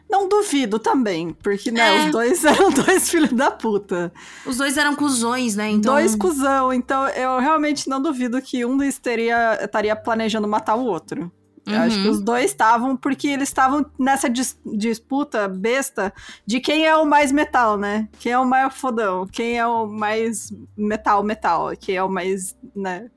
Não 0.10 0.28
duvido 0.28 0.80
também, 0.80 1.32
porque, 1.34 1.70
né, 1.70 1.82
é. 1.82 2.06
os 2.06 2.12
dois 2.12 2.44
eram 2.46 2.72
dois 2.72 3.10
filhos 3.10 3.32
da 3.32 3.52
puta. 3.52 4.12
Os 4.46 4.58
dois 4.58 4.76
eram 4.76 4.96
cuzões, 4.96 5.56
né? 5.56 5.70
Então... 5.70 5.94
Dois 5.94 6.16
cuzão, 6.16 6.74
então 6.74 7.08
eu 7.10 7.40
realmente 7.40 7.88
não 7.88 8.02
duvido 8.02 8.42
que 8.42 8.66
um 8.66 8.76
deles 8.76 8.98
teria, 8.98 9.60
estaria 9.64 9.96
planejando 9.96 10.48
matar 10.48 10.76
o 10.76 10.86
outro. 10.86 11.32
Eu 11.70 11.74
uhum. 11.74 11.82
acho 11.82 12.02
que 12.02 12.06
uhum. 12.08 12.12
os 12.12 12.22
dois 12.22 12.46
estavam, 12.46 12.98
porque 12.98 13.28
eles 13.28 13.50
estavam 13.50 13.86
nessa 14.00 14.28
dis 14.28 14.58
disputa 14.66 15.48
besta 15.48 16.12
de 16.44 16.60
quem 16.60 16.88
é 16.88 16.96
o 16.96 17.06
mais 17.06 17.32
metal, 17.32 17.78
né? 17.78 18.10
Quem 18.20 18.32
é 18.32 18.40
o 18.40 18.46
mais 18.46 18.74
fodão, 18.74 19.28
quem 19.28 19.60
é 19.60 19.68
o 19.68 19.86
mais 19.86 20.52
metal, 20.76 21.22
metal, 21.24 21.72
quem 21.80 21.96
é 21.96 22.04
o 22.04 22.10
mais, 22.10 22.56
né, 22.76 23.12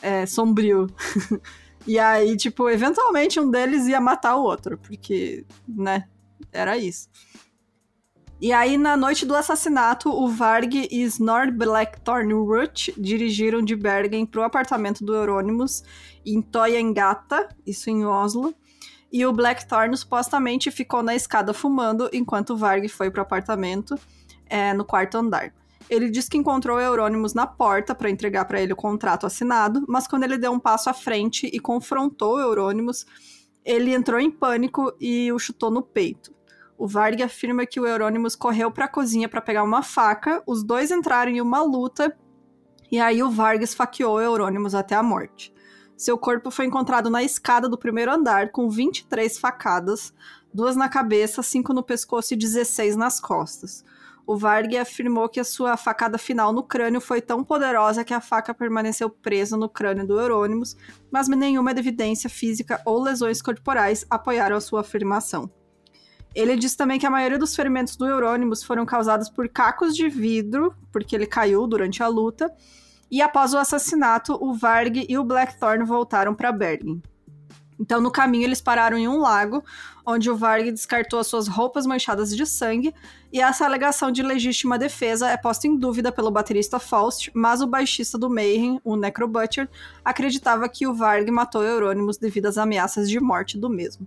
é, 0.00 0.24
sombrio. 0.26 0.86
e 1.86 1.98
aí, 1.98 2.36
tipo, 2.36 2.70
eventualmente 2.70 3.40
um 3.40 3.50
deles 3.50 3.88
ia 3.88 4.00
matar 4.00 4.36
o 4.36 4.44
outro, 4.44 4.78
porque, 4.78 5.44
né, 5.66 6.04
era 6.58 6.76
isso. 6.76 7.08
E 8.40 8.52
aí, 8.52 8.78
na 8.78 8.96
noite 8.96 9.26
do 9.26 9.34
assassinato, 9.34 10.10
o 10.10 10.28
Varg 10.28 10.86
e 10.92 11.02
Snor 11.02 11.50
Blackthorn 11.50 12.32
Ruth 12.34 12.88
dirigiram 12.96 13.60
de 13.60 13.74
Bergen 13.74 14.24
para 14.24 14.42
o 14.42 14.44
apartamento 14.44 15.04
do 15.04 15.12
Euronymous 15.12 15.82
em 16.24 16.40
Toyengata, 16.40 17.48
isso 17.66 17.90
em 17.90 18.06
Oslo. 18.06 18.54
E 19.10 19.26
o 19.26 19.32
Blackthorn 19.32 19.96
supostamente 19.96 20.70
ficou 20.70 21.02
na 21.02 21.16
escada 21.16 21.52
fumando 21.52 22.08
enquanto 22.12 22.50
o 22.50 22.56
Varg 22.56 22.88
foi 22.88 23.10
para 23.10 23.20
o 23.20 23.22
apartamento 23.22 23.98
é, 24.46 24.72
no 24.72 24.84
quarto 24.84 25.18
andar. 25.18 25.52
Ele 25.90 26.08
disse 26.08 26.30
que 26.30 26.36
encontrou 26.38 26.76
o 26.76 26.80
Euronymous 26.80 27.34
na 27.34 27.46
porta 27.46 27.92
para 27.92 28.10
entregar 28.10 28.44
para 28.44 28.60
ele 28.60 28.72
o 28.72 28.76
contrato 28.76 29.26
assinado, 29.26 29.84
mas 29.88 30.06
quando 30.06 30.22
ele 30.22 30.38
deu 30.38 30.52
um 30.52 30.60
passo 30.60 30.88
à 30.88 30.94
frente 30.94 31.50
e 31.52 31.58
confrontou 31.58 32.36
o 32.36 32.40
Euronymous, 32.40 33.04
ele 33.64 33.92
entrou 33.92 34.20
em 34.20 34.30
pânico 34.30 34.92
e 35.00 35.32
o 35.32 35.38
chutou 35.40 35.70
no 35.70 35.82
peito. 35.82 36.37
O 36.78 36.86
Varg 36.86 37.20
afirma 37.20 37.66
que 37.66 37.80
o 37.80 37.86
Euronymous 37.86 38.36
correu 38.36 38.70
para 38.70 38.84
a 38.84 38.88
cozinha 38.88 39.28
para 39.28 39.42
pegar 39.42 39.64
uma 39.64 39.82
faca, 39.82 40.40
os 40.46 40.62
dois 40.62 40.92
entraram 40.92 41.32
em 41.32 41.40
uma 41.40 41.60
luta 41.60 42.16
e 42.90 43.00
aí 43.00 43.20
o 43.20 43.30
Varg 43.30 43.60
esfaqueou 43.64 44.14
o 44.14 44.20
Euronymous 44.20 44.76
até 44.76 44.94
a 44.94 45.02
morte. 45.02 45.52
Seu 45.96 46.16
corpo 46.16 46.52
foi 46.52 46.66
encontrado 46.66 47.10
na 47.10 47.24
escada 47.24 47.68
do 47.68 47.76
primeiro 47.76 48.12
andar 48.12 48.52
com 48.52 48.70
23 48.70 49.36
facadas, 49.38 50.14
duas 50.54 50.76
na 50.76 50.88
cabeça, 50.88 51.42
cinco 51.42 51.74
no 51.74 51.82
pescoço 51.82 52.32
e 52.34 52.36
16 52.36 52.94
nas 52.94 53.18
costas. 53.18 53.84
O 54.24 54.36
Varg 54.36 54.76
afirmou 54.76 55.28
que 55.28 55.40
a 55.40 55.44
sua 55.44 55.76
facada 55.76 56.16
final 56.16 56.52
no 56.52 56.62
crânio 56.62 57.00
foi 57.00 57.20
tão 57.20 57.42
poderosa 57.42 58.04
que 58.04 58.14
a 58.14 58.20
faca 58.20 58.54
permaneceu 58.54 59.10
presa 59.10 59.56
no 59.56 59.68
crânio 59.68 60.06
do 60.06 60.20
Euronymous, 60.20 60.76
mas 61.10 61.26
nenhuma 61.26 61.72
evidência 61.72 62.30
física 62.30 62.80
ou 62.84 63.02
lesões 63.02 63.42
corporais 63.42 64.06
apoiaram 64.08 64.56
a 64.56 64.60
sua 64.60 64.82
afirmação. 64.82 65.50
Ele 66.34 66.56
diz 66.56 66.76
também 66.76 66.98
que 66.98 67.06
a 67.06 67.10
maioria 67.10 67.38
dos 67.38 67.54
ferimentos 67.56 67.96
do 67.96 68.06
Eurônimos 68.06 68.62
foram 68.62 68.84
causados 68.86 69.28
por 69.28 69.48
cacos 69.48 69.94
de 69.94 70.08
vidro, 70.08 70.74
porque 70.92 71.16
ele 71.16 71.26
caiu 71.26 71.66
durante 71.66 72.02
a 72.02 72.08
luta. 72.08 72.52
E 73.10 73.22
após 73.22 73.54
o 73.54 73.58
assassinato, 73.58 74.38
o 74.40 74.54
Varg 74.54 75.06
e 75.08 75.16
o 75.16 75.24
Blackthorn 75.24 75.84
voltaram 75.84 76.34
para 76.34 76.52
Bergen. 76.52 77.02
Então, 77.80 78.00
no 78.00 78.10
caminho, 78.10 78.44
eles 78.44 78.60
pararam 78.60 78.98
em 78.98 79.06
um 79.06 79.18
lago, 79.18 79.64
onde 80.04 80.28
o 80.28 80.36
Varg 80.36 80.70
descartou 80.72 81.20
as 81.20 81.28
suas 81.28 81.46
roupas 81.46 81.86
manchadas 81.86 82.34
de 82.34 82.44
sangue, 82.44 82.92
e 83.32 83.40
essa 83.40 83.64
alegação 83.64 84.10
de 84.10 84.22
legítima 84.22 84.78
defesa 84.78 85.30
é 85.30 85.36
posta 85.36 85.68
em 85.68 85.76
dúvida 85.76 86.10
pelo 86.10 86.30
baterista 86.30 86.80
Faust, 86.80 87.30
mas 87.34 87.60
o 87.60 87.66
baixista 87.66 88.18
do 88.18 88.28
Mayhem, 88.28 88.80
o 88.82 88.96
Necrobutcher, 88.96 89.68
acreditava 90.04 90.68
que 90.68 90.86
o 90.86 90.94
Varg 90.94 91.30
matou 91.30 91.62
Eurônimos 91.62 92.18
devido 92.18 92.46
às 92.46 92.58
ameaças 92.58 93.08
de 93.08 93.20
morte 93.20 93.56
do 93.56 93.70
mesmo. 93.70 94.06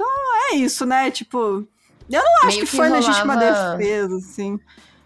Então 0.00 0.50
é 0.50 0.54
isso, 0.54 0.86
né? 0.86 1.10
Tipo, 1.10 1.68
eu 2.10 2.22
não 2.24 2.48
acho 2.48 2.60
que, 2.60 2.64
que, 2.64 2.66
foi 2.66 2.88
rolava... 2.88 3.06
legítima 3.06 3.36
defesa, 3.36 4.16
assim. 4.16 4.58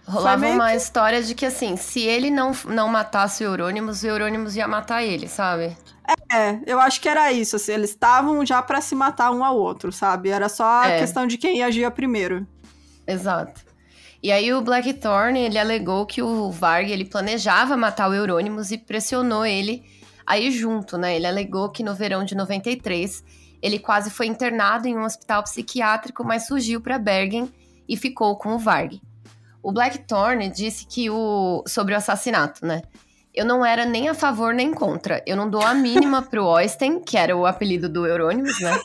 Rolava 0.06 0.46
uma 0.46 0.70
que... 0.70 0.76
história 0.76 1.22
de 1.22 1.34
que, 1.34 1.46
assim, 1.46 1.76
se 1.76 2.00
ele 2.00 2.30
não, 2.30 2.52
não 2.66 2.88
matasse 2.88 3.42
o 3.42 3.46
Eurônimos, 3.46 4.04
o 4.04 4.06
Eurônimos 4.06 4.54
ia 4.54 4.68
matar 4.68 5.02
ele, 5.02 5.26
sabe? 5.26 5.76
É, 6.30 6.60
eu 6.66 6.78
acho 6.78 7.00
que 7.00 7.08
era 7.08 7.32
isso, 7.32 7.56
assim, 7.56 7.72
eles 7.72 7.90
estavam 7.90 8.44
já 8.46 8.62
para 8.62 8.80
se 8.80 8.94
matar 8.94 9.32
um 9.32 9.42
ao 9.42 9.56
outro, 9.56 9.90
sabe? 9.90 10.28
Era 10.28 10.48
só 10.48 10.82
a 10.82 10.88
é. 10.88 10.98
questão 11.00 11.26
de 11.26 11.38
quem 11.38 11.62
agia 11.64 11.90
primeiro. 11.90 12.46
Exato. 13.06 13.62
E 14.22 14.30
aí 14.30 14.52
o 14.52 14.60
Blackthorn, 14.60 15.38
ele 15.38 15.58
alegou 15.58 16.06
que 16.06 16.22
o 16.22 16.50
Varg, 16.50 16.90
ele 16.90 17.04
planejava 17.04 17.76
matar 17.76 18.08
o 18.08 18.14
Eurônimos 18.14 18.70
e 18.70 18.78
pressionou 18.78 19.44
ele 19.44 19.82
aí 20.26 20.50
junto, 20.50 20.96
né? 20.96 21.16
Ele 21.16 21.26
alegou 21.26 21.70
que 21.70 21.82
no 21.82 21.94
verão 21.94 22.24
de 22.24 22.34
93 22.34 23.24
ele 23.62 23.78
quase 23.78 24.10
foi 24.10 24.26
internado 24.26 24.86
em 24.86 24.96
um 24.96 25.04
hospital 25.04 25.42
psiquiátrico, 25.42 26.22
mas 26.22 26.46
fugiu 26.46 26.80
para 26.80 26.98
Bergen 26.98 27.50
e 27.88 27.96
ficou 27.96 28.36
com 28.36 28.54
o 28.54 28.58
Varg. 28.58 29.00
O 29.62 29.72
Blackthorn 29.72 30.50
disse 30.50 30.86
que 30.86 31.08
o 31.08 31.64
sobre 31.66 31.94
o 31.94 31.96
assassinato, 31.96 32.66
né? 32.66 32.82
Eu 33.34 33.44
não 33.44 33.64
era 33.64 33.84
nem 33.84 34.08
a 34.08 34.14
favor 34.14 34.52
nem 34.52 34.72
contra. 34.72 35.22
Eu 35.26 35.36
não 35.36 35.48
dou 35.48 35.62
a 35.62 35.74
mínima 35.74 36.22
pro 36.22 36.44
Oysten, 36.46 37.00
que 37.00 37.16
era 37.16 37.34
o 37.36 37.46
apelido 37.46 37.88
do 37.88 38.06
Eurônimos, 38.06 38.60
né? 38.60 38.78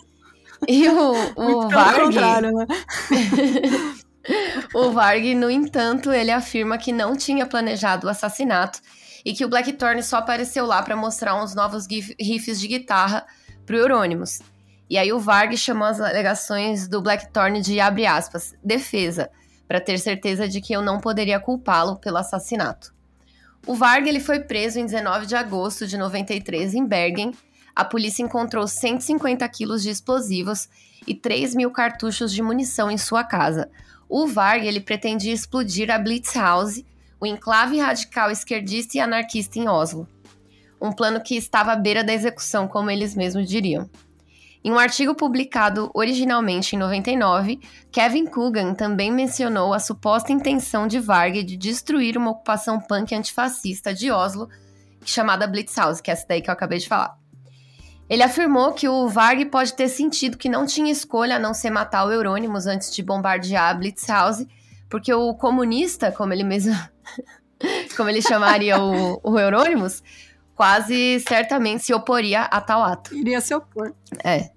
E 0.67 0.87
o, 0.87 1.13
o 1.35 1.69
Varg. 1.69 2.15
Né? 2.15 2.67
o 4.73 4.91
Varg, 4.91 5.35
no 5.35 5.49
entanto, 5.49 6.11
ele 6.11 6.31
afirma 6.31 6.77
que 6.77 6.91
não 6.91 7.15
tinha 7.15 7.45
planejado 7.45 8.07
o 8.07 8.09
assassinato 8.09 8.79
e 9.25 9.33
que 9.33 9.45
o 9.45 9.49
Blackthorn 9.49 10.01
só 10.03 10.17
apareceu 10.17 10.65
lá 10.65 10.81
para 10.81 10.95
mostrar 10.95 11.41
uns 11.41 11.53
novos 11.55 11.87
riffs 11.87 12.59
de 12.59 12.67
guitarra 12.67 13.25
pro 13.65 13.77
Eurônimos. 13.77 14.39
E 14.89 14.97
aí 14.97 15.13
o 15.13 15.19
Varg 15.19 15.55
chamou 15.55 15.87
as 15.87 16.01
alegações 16.01 16.87
do 16.87 17.01
Blackthorn 17.01 17.61
de 17.61 17.79
abre 17.79 18.07
aspas, 18.07 18.55
defesa, 18.63 19.29
para 19.67 19.79
ter 19.79 19.99
certeza 19.99 20.47
de 20.47 20.59
que 20.59 20.73
eu 20.73 20.81
não 20.81 20.99
poderia 20.99 21.39
culpá-lo 21.39 21.97
pelo 21.97 22.17
assassinato. 22.17 22.91
O 23.67 23.75
Varg 23.75 24.07
ele 24.07 24.19
foi 24.19 24.39
preso 24.39 24.79
em 24.79 24.85
19 24.85 25.27
de 25.27 25.35
agosto 25.35 25.85
de 25.85 25.97
93 25.97 26.73
em 26.73 26.85
Bergen. 26.85 27.33
A 27.75 27.85
polícia 27.85 28.23
encontrou 28.23 28.67
150 28.67 29.47
quilos 29.49 29.83
de 29.83 29.89
explosivos 29.89 30.67
e 31.05 31.13
3 31.13 31.53
mil 31.53 31.69
cartuchos 31.69 32.33
de 32.33 32.41
munição 32.41 32.89
em 32.89 32.97
sua 32.97 33.23
casa. 33.23 33.69
O 34.07 34.25
Varg 34.25 34.65
ele 34.65 34.79
pretendia 34.79 35.33
explodir 35.33 35.91
a 35.91 35.99
Blitzhouse, 35.99 36.83
o 37.19 37.25
enclave 37.25 37.79
radical 37.79 38.31
esquerdista 38.31 38.97
e 38.97 38.99
anarquista 39.01 39.59
em 39.59 39.67
Oslo. 39.67 40.07
Um 40.81 40.91
plano 40.91 41.21
que 41.21 41.35
estava 41.35 41.73
à 41.73 41.75
beira 41.75 42.03
da 42.03 42.13
execução, 42.13 42.67
como 42.67 42.89
eles 42.89 43.15
mesmos 43.15 43.47
diriam. 43.47 43.89
Em 44.63 44.71
um 44.71 44.79
artigo 44.79 45.15
publicado 45.15 45.89
originalmente 45.93 46.75
em 46.75 46.79
99, 46.79 47.59
Kevin 47.91 48.25
Coogan 48.25 48.73
também 48.73 49.09
mencionou 49.09 49.73
a 49.73 49.79
suposta 49.79 50.33
intenção 50.33 50.85
de 50.85 50.99
Varg 50.99 51.43
de 51.43 51.55
destruir 51.55 52.17
uma 52.17 52.31
ocupação 52.31 52.79
punk 52.79 53.15
antifascista 53.15 53.93
de 53.93 54.11
Oslo, 54.11 54.49
chamada 55.05 55.47
Blitzhouse, 55.47 56.01
que 56.01 56.11
é 56.11 56.13
essa 56.13 56.25
daí 56.27 56.41
que 56.41 56.49
eu 56.49 56.53
acabei 56.53 56.77
de 56.77 56.89
falar. 56.89 57.17
Ele 58.09 58.23
afirmou 58.23 58.73
que 58.73 58.89
o 58.89 59.07
Varg 59.07 59.45
pode 59.45 59.73
ter 59.73 59.87
sentido 59.87 60.37
que 60.37 60.49
não 60.49 60.65
tinha 60.65 60.91
escolha 60.91 61.37
a 61.37 61.39
não 61.39 61.53
ser 61.53 61.69
matar 61.69 62.05
o 62.05 62.11
Eurônimos 62.11 62.65
antes 62.65 62.93
de 62.93 63.03
bombardear 63.03 63.69
a 63.69 63.73
Blitzhouse, 63.73 64.47
porque 64.89 65.13
o 65.13 65.33
comunista, 65.33 66.11
como 66.11 66.33
ele 66.33 66.43
mesmo 66.43 66.75
como 67.95 68.09
ele 68.09 68.21
chamaria 68.21 68.81
o, 68.81 69.19
o 69.23 69.39
Eurônimos, 69.39 70.01
quase 70.55 71.19
certamente 71.21 71.83
se 71.83 71.93
oporia 71.93 72.41
a 72.41 72.59
tal 72.59 72.83
ato. 72.83 73.15
Iria 73.15 73.39
se 73.41 73.53
opor. 73.53 73.93
É. 74.23 74.49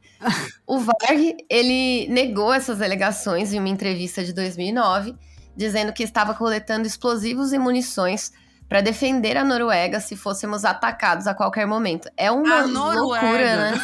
O 0.66 0.78
Varg, 0.78 1.36
ele 1.50 2.06
negou 2.08 2.52
essas 2.52 2.80
alegações 2.80 3.52
em 3.52 3.58
uma 3.58 3.68
entrevista 3.68 4.24
de 4.24 4.32
2009, 4.32 5.14
dizendo 5.56 5.92
que 5.92 6.02
estava 6.02 6.34
coletando 6.34 6.86
explosivos 6.86 7.52
e 7.52 7.58
munições 7.58 8.32
para 8.72 8.80
defender 8.80 9.36
a 9.36 9.44
Noruega 9.44 10.00
se 10.00 10.16
fôssemos 10.16 10.64
atacados 10.64 11.26
a 11.26 11.34
qualquer 11.34 11.66
momento. 11.66 12.08
É 12.16 12.30
uma 12.30 12.62
loucura, 12.62 13.70
né? 13.70 13.80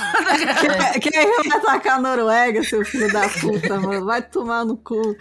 quem, 1.03 1.13
quem 1.13 1.37
vai 1.37 1.59
atacar 1.59 1.99
a 1.99 2.01
Noruega, 2.01 2.65
seu 2.65 2.83
filho 2.87 3.13
da 3.13 3.29
puta, 3.29 3.79
mano? 3.79 4.07
Vai 4.07 4.23
tomar 4.23 4.65
no 4.65 4.79
cu. 4.79 5.15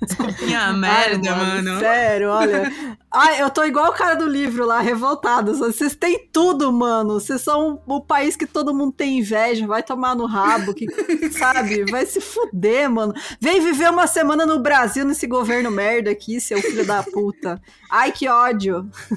Desculpinha 0.00 0.72
merda, 0.72 1.36
mano, 1.36 1.64
mano. 1.64 1.80
Sério, 1.80 2.30
olha. 2.30 2.72
Ai, 3.14 3.42
eu 3.42 3.50
tô 3.50 3.62
igual 3.64 3.90
o 3.90 3.92
cara 3.92 4.14
do 4.14 4.26
livro 4.26 4.64
lá, 4.64 4.80
revoltado. 4.80 5.54
Vocês 5.54 5.94
têm 5.94 6.26
tudo, 6.32 6.72
mano. 6.72 7.20
Vocês 7.20 7.42
são 7.42 7.82
o 7.86 8.00
país 8.00 8.36
que 8.36 8.46
todo 8.46 8.74
mundo 8.74 8.92
tem 8.92 9.18
inveja. 9.18 9.66
Vai 9.66 9.82
tomar 9.82 10.16
no 10.16 10.24
rabo, 10.24 10.72
que, 10.72 10.86
sabe? 11.30 11.84
Vai 11.90 12.06
se 12.06 12.22
fuder, 12.22 12.88
mano. 12.88 13.12
Vem 13.38 13.60
viver 13.60 13.90
uma 13.90 14.06
semana 14.06 14.46
no 14.46 14.58
Brasil 14.60 15.04
nesse 15.04 15.26
governo 15.26 15.70
merda 15.70 16.10
aqui, 16.10 16.40
seu 16.40 16.56
filho 16.58 16.86
da 16.86 17.02
puta. 17.02 17.60
Ai, 17.90 18.12
que 18.12 18.26
ódio. 18.26 18.61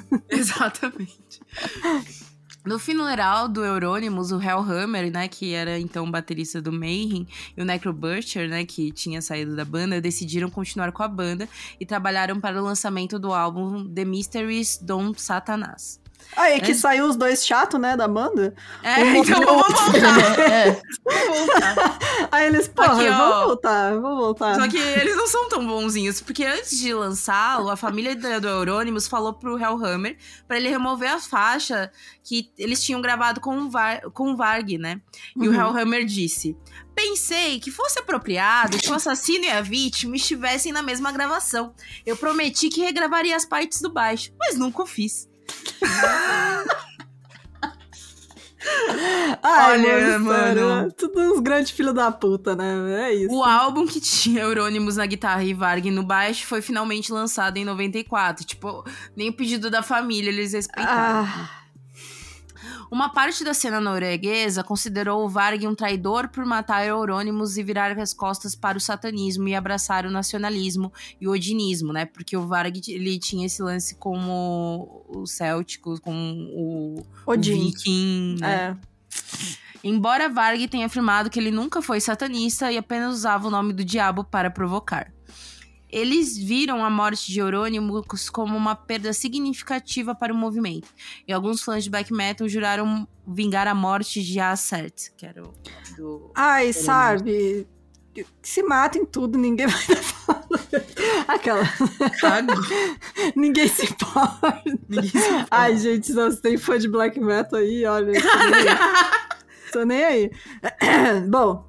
Exatamente. 0.28 1.40
No 2.66 2.80
funeral 2.80 3.48
do 3.48 3.64
Euronymous, 3.64 4.32
o 4.32 4.42
Hellhammer, 4.42 5.08
né, 5.08 5.28
que 5.28 5.54
era 5.54 5.78
então 5.78 6.10
baterista 6.10 6.60
do 6.60 6.72
Mayhem, 6.72 7.28
e 7.56 7.62
o 7.62 7.64
Necrobutcher, 7.64 8.48
né, 8.48 8.64
que 8.64 8.90
tinha 8.90 9.22
saído 9.22 9.54
da 9.54 9.64
banda, 9.64 10.00
decidiram 10.00 10.50
continuar 10.50 10.90
com 10.90 11.04
a 11.04 11.08
banda 11.08 11.48
e 11.78 11.86
trabalharam 11.86 12.40
para 12.40 12.60
o 12.60 12.64
lançamento 12.64 13.20
do 13.20 13.32
álbum 13.32 13.88
The 13.88 14.04
Mysteries 14.04 14.78
Don't 14.82 15.20
Satanás. 15.20 16.00
Ah, 16.34 16.50
é 16.50 16.60
que 16.60 16.72
é. 16.72 16.74
saiu 16.74 17.06
os 17.06 17.16
dois 17.16 17.46
chatos, 17.46 17.80
né, 17.80 17.96
da 17.96 18.08
banda. 18.08 18.54
É, 18.82 19.02
um 19.02 19.16
então 19.16 19.40
vamos 19.40 19.66
voltar. 19.66 20.38
é. 20.40 20.80
Vamos 21.04 21.38
voltar. 21.38 21.98
Aí 22.32 22.46
eles, 22.46 22.68
porra, 22.68 22.94
Aqui, 22.94 23.08
ó, 23.08 23.16
vamos 23.16 23.46
voltar, 23.46 24.00
vamos 24.00 24.18
voltar. 24.18 24.54
Só 24.56 24.68
que 24.68 24.76
eles 24.76 25.16
não 25.16 25.26
são 25.26 25.48
tão 25.48 25.66
bonzinhos, 25.66 26.20
porque 26.20 26.44
antes 26.44 26.78
de 26.78 26.92
lançá-lo, 26.92 27.70
a 27.70 27.76
família 27.76 28.14
do 28.14 28.48
Euronymous 28.48 29.06
falou 29.06 29.32
pro 29.32 29.58
Hellhammer 29.58 30.18
para 30.46 30.56
ele 30.56 30.68
remover 30.68 31.10
a 31.10 31.20
faixa 31.20 31.90
que 32.22 32.50
eles 32.58 32.82
tinham 32.82 33.00
gravado 33.00 33.40
com 33.40 33.56
o, 33.58 33.70
Var, 33.70 34.02
com 34.12 34.32
o 34.32 34.36
Varg, 34.36 34.78
né? 34.78 35.00
E 35.36 35.48
uhum. 35.48 35.54
o 35.54 35.54
Hellhammer 35.54 36.04
disse... 36.04 36.56
Pensei 36.94 37.60
que 37.60 37.70
fosse 37.70 37.98
apropriado 37.98 38.78
que 38.78 38.90
o 38.90 38.94
assassino 38.94 39.44
e 39.44 39.50
a 39.50 39.60
vítima 39.60 40.16
estivessem 40.16 40.72
na 40.72 40.80
mesma 40.80 41.12
gravação. 41.12 41.74
Eu 42.06 42.16
prometi 42.16 42.70
que 42.70 42.80
regravaria 42.80 43.36
as 43.36 43.44
partes 43.44 43.82
do 43.82 43.92
baixo, 43.92 44.32
mas 44.38 44.56
nunca 44.56 44.82
o 44.82 44.86
fiz. 44.86 45.28
Ai, 49.42 49.78
Olha, 49.78 50.18
mano, 50.18 50.68
mano. 50.68 50.92
Tudo 50.92 51.20
uns 51.20 51.40
grandes 51.40 51.70
filhos 51.70 51.94
da 51.94 52.10
puta, 52.10 52.56
né? 52.56 53.08
É 53.08 53.14
isso. 53.14 53.34
O 53.34 53.44
álbum 53.44 53.86
que 53.86 54.00
tinha 54.00 54.42
Eurônimos 54.42 54.96
na 54.96 55.06
guitarra 55.06 55.44
e 55.44 55.54
Varg 55.54 55.90
no 55.90 56.02
baixo 56.02 56.46
foi 56.46 56.60
finalmente 56.60 57.12
lançado 57.12 57.56
em 57.56 57.64
94. 57.64 58.44
Tipo, 58.44 58.84
nem 59.14 59.28
o 59.28 59.32
pedido 59.32 59.70
da 59.70 59.82
família 59.82 60.30
eles 60.30 60.52
respeitaram. 60.52 61.28
Ah. 61.28 61.65
Uma 62.96 63.10
parte 63.10 63.44
da 63.44 63.52
cena 63.52 63.78
norueguesa 63.78 64.64
considerou 64.64 65.22
o 65.22 65.28
Varg 65.28 65.66
um 65.66 65.74
traidor 65.74 66.30
por 66.30 66.46
matar 66.46 66.82
Eurônimos 66.86 67.58
e 67.58 67.62
virar 67.62 67.92
as 67.98 68.14
costas 68.14 68.54
para 68.54 68.78
o 68.78 68.80
satanismo 68.80 69.46
e 69.46 69.54
abraçar 69.54 70.06
o 70.06 70.10
nacionalismo 70.10 70.90
e 71.20 71.28
o 71.28 71.32
odinismo, 71.32 71.92
né? 71.92 72.06
Porque 72.06 72.34
o 72.38 72.46
Varg 72.46 72.80
ele 72.88 73.18
tinha 73.18 73.44
esse 73.44 73.62
lance 73.62 73.96
como 73.96 75.04
os 75.10 75.32
célticos, 75.32 76.00
com 76.00 76.10
o, 76.54 77.02
Odin. 77.26 77.52
o 77.52 77.64
viking, 77.66 78.36
né? 78.40 78.54
É. 78.54 78.76
Embora 79.84 80.30
Varg 80.30 80.66
tenha 80.66 80.86
afirmado 80.86 81.28
que 81.28 81.38
ele 81.38 81.50
nunca 81.50 81.82
foi 81.82 82.00
satanista 82.00 82.72
e 82.72 82.78
apenas 82.78 83.14
usava 83.14 83.46
o 83.46 83.50
nome 83.50 83.74
do 83.74 83.84
diabo 83.84 84.24
para 84.24 84.50
provocar. 84.50 85.12
Eles 85.96 86.36
viram 86.36 86.84
a 86.84 86.90
morte 86.90 87.32
de 87.32 87.40
Eurônimos 87.40 88.28
como 88.28 88.54
uma 88.54 88.76
perda 88.76 89.14
significativa 89.14 90.14
para 90.14 90.30
o 90.30 90.36
movimento. 90.36 90.88
E 91.26 91.32
alguns 91.32 91.62
fãs 91.62 91.84
de 91.84 91.88
black 91.88 92.12
metal 92.12 92.46
juraram 92.46 93.08
vingar 93.26 93.66
a 93.66 93.74
morte 93.74 94.22
de 94.22 94.38
Acert, 94.38 95.08
que 95.16 95.24
era 95.24 95.42
o 95.42 95.54
do. 95.96 96.30
Ai, 96.34 96.74
sabe? 96.74 97.66
Se 98.42 98.62
matem 98.62 99.06
tudo, 99.06 99.38
ninguém 99.38 99.66
vai 99.66 99.80
Aquela. 101.28 101.64
ninguém 103.34 103.66
se 103.66 103.86
importa. 103.86 104.62
Ninguém 104.88 105.10
se 105.10 105.16
importa. 105.16 105.46
Ai, 105.50 105.78
gente, 105.78 106.12
não, 106.12 106.30
se 106.30 106.42
tem 106.42 106.58
fã 106.58 106.78
de 106.78 106.90
black 106.90 107.18
metal 107.18 107.58
aí, 107.58 107.86
olha. 107.86 108.12
Tô 108.20 108.44
nem 108.44 108.54
aí. 108.54 108.66
Tô 109.72 109.84
nem 109.84 110.04
aí. 110.04 110.30
Bom, 111.28 111.66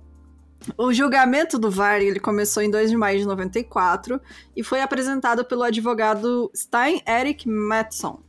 o 0.75 0.91
julgamento 0.91 1.59
do 1.59 1.69
VAR 1.69 2.01
ele 2.01 2.19
começou 2.19 2.63
em 2.63 2.71
2 2.71 2.89
de 2.89 2.97
maio 2.97 3.19
de 3.19 3.25
94 3.25 4.19
e 4.55 4.63
foi 4.63 4.81
apresentado 4.81 5.45
pelo 5.45 5.63
advogado 5.63 6.51
Stein 6.55 7.01
Eric 7.07 7.47
Matson. 7.47 8.23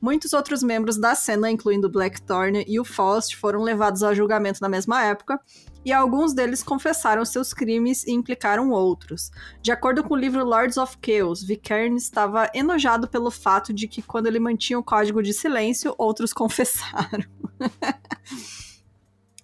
Muitos 0.00 0.32
outros 0.32 0.62
membros 0.62 0.96
da 0.96 1.14
cena, 1.14 1.50
incluindo 1.50 1.90
Blackthorn 1.90 2.64
e 2.68 2.78
o 2.78 2.84
Faust, 2.84 3.36
foram 3.36 3.62
levados 3.62 4.02
ao 4.04 4.14
julgamento 4.14 4.60
na 4.60 4.68
mesma 4.68 5.04
época, 5.04 5.40
e 5.84 5.92
alguns 5.92 6.32
deles 6.32 6.62
confessaram 6.62 7.24
seus 7.24 7.52
crimes 7.52 8.04
e 8.04 8.12
implicaram 8.12 8.70
outros. 8.70 9.30
De 9.60 9.72
acordo 9.72 10.04
com 10.04 10.14
o 10.14 10.16
livro 10.16 10.44
Lords 10.44 10.76
of 10.76 10.96
Chaos, 11.04 11.42
Vicairn 11.42 11.96
estava 11.96 12.48
enojado 12.54 13.08
pelo 13.08 13.30
fato 13.30 13.72
de 13.72 13.88
que, 13.88 14.00
quando 14.00 14.28
ele 14.28 14.38
mantinha 14.38 14.78
o 14.78 14.84
código 14.84 15.20
de 15.20 15.32
silêncio, 15.32 15.94
outros 15.98 16.30
confessaram. 16.34 17.24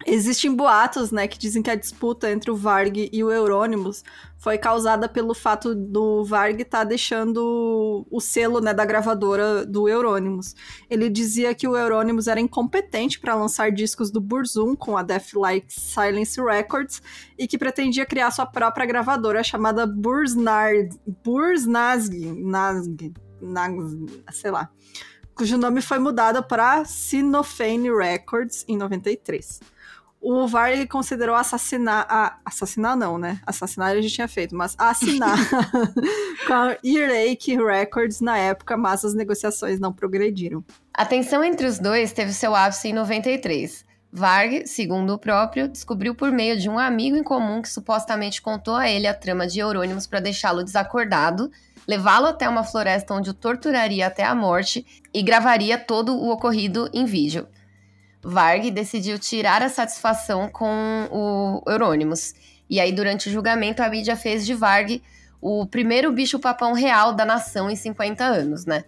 Existem 0.07 0.55
boatos, 0.55 1.11
né, 1.11 1.27
que 1.27 1.39
dizem 1.39 1.63
que 1.63 1.71
a 1.71 1.75
disputa 1.75 2.31
entre 2.31 2.51
o 2.51 2.57
Varg 2.57 3.09
e 3.11 3.25
o 3.25 3.33
Euronymous 3.33 4.05
foi 4.37 4.59
causada 4.59 5.09
pelo 5.09 5.33
fato 5.33 5.75
do 5.75 6.23
Varg 6.25 6.61
estar 6.61 6.81
tá 6.81 6.85
deixando 6.85 8.07
o 8.11 8.21
selo, 8.21 8.61
né, 8.61 8.75
da 8.75 8.85
gravadora 8.85 9.65
do 9.65 9.89
Euronymous. 9.89 10.55
Ele 10.91 11.09
dizia 11.09 11.55
que 11.55 11.67
o 11.67 11.75
Euronymous 11.75 12.27
era 12.27 12.39
incompetente 12.39 13.19
para 13.19 13.35
lançar 13.35 13.73
discos 13.73 14.11
do 14.11 14.21
Burzum 14.21 14.77
com 14.77 14.95
a 14.95 15.03
Deathlike 15.03 15.73
Silence 15.73 16.39
Records 16.39 17.01
e 17.39 17.49
que 17.49 17.57
pretendia 17.57 18.05
criar 18.05 18.31
sua 18.31 18.45
própria 18.45 18.85
gravadora 18.85 19.43
chamada 19.43 19.87
Bursnard, 19.87 20.91
Bursnazg, 21.25 22.15
Nazg, 22.43 23.15
Nazg, 23.41 24.23
sei 24.33 24.51
lá, 24.51 24.69
cujo 25.35 25.57
nome 25.57 25.81
foi 25.81 25.99
mudado 25.99 26.43
para 26.43 26.85
Sinofane 26.85 27.91
Records 27.91 28.67
em 28.69 28.77
93 28.77 29.74
o 30.25 30.49
VAR 30.49 30.73
considerou 30.89 31.37
assassinar. 31.37 32.07
A, 32.09 32.39
assassinar 32.45 32.97
não, 32.97 33.19
né? 33.19 33.41
Assassinar 33.47 33.93
ele 33.93 34.09
já 34.09 34.15
tinha 34.15 34.29
feito, 34.29 34.57
mas 34.57 34.75
assinar 34.79 35.37
com 36.47 36.53
a 36.55 36.77
Earache 36.83 37.57
Records 37.57 38.23
na 38.23 38.39
época, 38.39 38.75
mas 38.75 39.05
as 39.05 39.13
negociações 39.13 39.79
não 39.79 39.93
progrediram. 39.93 40.65
A 40.95 41.05
tensão 41.05 41.45
entre 41.45 41.67
os 41.67 41.79
dois 41.79 42.13
teve 42.13 42.33
seu 42.33 42.55
ápice 42.55 42.89
em 42.89 42.95
93. 42.95 43.85
Varg, 44.11 44.67
segundo 44.67 45.13
o 45.13 45.19
próprio, 45.19 45.69
descobriu 45.69 46.15
por 46.15 46.31
meio 46.31 46.57
de 46.57 46.71
um 46.71 46.79
amigo 46.79 47.17
em 47.17 47.23
comum 47.23 47.61
que 47.61 47.69
supostamente 47.69 48.41
contou 48.41 48.77
a 48.77 48.89
ele 48.89 49.09
a 49.09 49.13
trama 49.13 49.47
de 49.47 49.59
Eurônimos 49.59 50.07
para 50.07 50.21
deixá-lo 50.21 50.63
desacordado, 50.63 51.51
levá-lo 51.87 52.29
até 52.29 52.49
uma 52.49 52.63
floresta 52.63 53.13
onde 53.13 53.31
o 53.31 53.35
torturaria 53.35 54.07
até 54.07 54.25
a 54.25 54.35
morte 54.35 54.87
e 55.13 55.21
gravaria 55.21 55.77
todo 55.77 56.15
o 56.15 56.31
ocorrido 56.31 56.89
em 56.95 57.05
vídeo. 57.05 57.47
Varg 58.25 58.71
decidiu 58.71 59.19
tirar 59.19 59.63
a 59.63 59.69
satisfação 59.69 60.49
com 60.49 61.09
o 61.11 61.63
Eurônimos. 61.71 62.35
E 62.69 62.81
aí, 62.81 62.91
durante 62.91 63.29
o 63.29 63.33
julgamento, 63.33 63.83
a 63.83 63.89
mídia 63.89 64.17
fez 64.17 64.47
de 64.47 64.55
Varg 64.55 65.03
o 65.41 65.67
primeiro 65.67 66.11
bicho-papão 66.11 66.73
real 66.73 67.13
da 67.13 67.25
nação 67.25 67.71
em 67.71 67.77
50 67.77 68.25
anos, 68.25 68.65
né? 68.65 68.85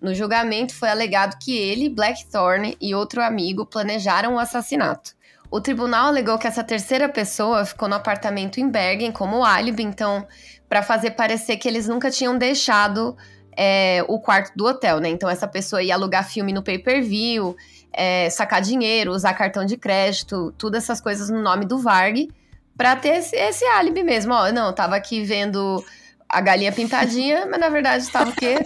No 0.00 0.14
julgamento 0.14 0.74
foi 0.74 0.90
alegado 0.90 1.38
que 1.38 1.56
ele, 1.56 1.88
Blackthorn 1.88 2.76
e 2.78 2.94
outro 2.94 3.22
amigo 3.22 3.64
planejaram 3.64 4.34
o 4.34 4.38
assassinato. 4.38 5.14
O 5.50 5.62
tribunal 5.62 6.08
alegou 6.08 6.36
que 6.36 6.46
essa 6.46 6.62
terceira 6.62 7.08
pessoa 7.08 7.64
ficou 7.64 7.88
no 7.88 7.94
apartamento 7.94 8.60
em 8.60 8.68
Bergen 8.68 9.12
como 9.12 9.42
álibi, 9.42 9.82
então, 9.82 10.26
para 10.68 10.82
fazer 10.82 11.12
parecer 11.12 11.56
que 11.56 11.66
eles 11.66 11.88
nunca 11.88 12.10
tinham 12.10 12.36
deixado 12.36 13.16
é, 13.56 14.04
o 14.08 14.18
quarto 14.18 14.52
do 14.54 14.66
hotel, 14.66 15.00
né? 15.00 15.08
Então, 15.08 15.30
essa 15.30 15.48
pessoa 15.48 15.82
ia 15.82 15.94
alugar 15.94 16.28
filme 16.28 16.52
no 16.52 16.62
pay-per-view, 16.62 17.56
é, 17.96 18.28
sacar 18.30 18.60
dinheiro, 18.60 19.12
usar 19.12 19.34
cartão 19.34 19.64
de 19.64 19.76
crédito, 19.76 20.52
tudo 20.58 20.76
essas 20.76 21.00
coisas 21.00 21.30
no 21.30 21.40
nome 21.40 21.64
do 21.64 21.78
Varg, 21.78 22.28
pra 22.76 22.96
ter 22.96 23.16
esse, 23.18 23.36
esse 23.36 23.64
álibi 23.64 24.02
mesmo. 24.02 24.34
Ó, 24.34 24.50
não, 24.52 24.72
tava 24.72 24.96
aqui 24.96 25.22
vendo 25.22 25.84
a 26.28 26.40
galinha 26.40 26.72
pintadinha, 26.72 27.46
mas 27.46 27.60
na 27.60 27.68
verdade 27.68 28.02
estava 28.02 28.30
o 28.30 28.34
quê? 28.34 28.56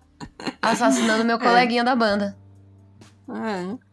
Assassinando 0.60 1.24
meu 1.24 1.36
é. 1.36 1.38
coleguinha 1.38 1.82
é. 1.82 1.84
da 1.84 1.94
banda. 1.94 2.36
É. 3.28 3.83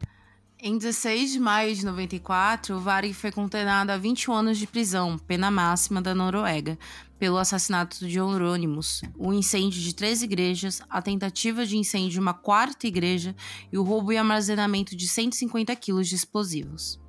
Em 0.64 0.78
16 0.78 1.32
de 1.32 1.40
maio 1.40 1.76
de 1.76 1.84
94, 1.84 2.80
Varg 2.80 3.12
foi 3.16 3.32
condenado 3.32 3.90
a 3.90 3.98
21 3.98 4.32
anos 4.32 4.60
de 4.60 4.68
prisão, 4.68 5.18
pena 5.18 5.50
máxima 5.50 6.00
da 6.00 6.14
Noruega, 6.14 6.78
pelo 7.18 7.40
assassinato 7.40 8.08
de 8.08 8.20
Eurônimos, 8.20 9.02
o 9.18 9.34
incêndio 9.34 9.82
de 9.82 9.96
três 9.96 10.22
igrejas, 10.22 10.80
a 10.88 11.02
tentativa 11.02 11.66
de 11.66 11.78
incêndio 11.78 12.12
de 12.12 12.20
uma 12.20 12.36
quarta 12.36 12.86
igreja 12.86 13.36
e 13.74 13.78
o 13.80 13.82
roubo 13.82 14.14
e 14.14 14.18
armazenamento 14.18 14.96
de 14.96 15.08
150 15.08 15.76
quilos 15.78 16.08
de 16.08 16.14
explosivos. 16.14 17.02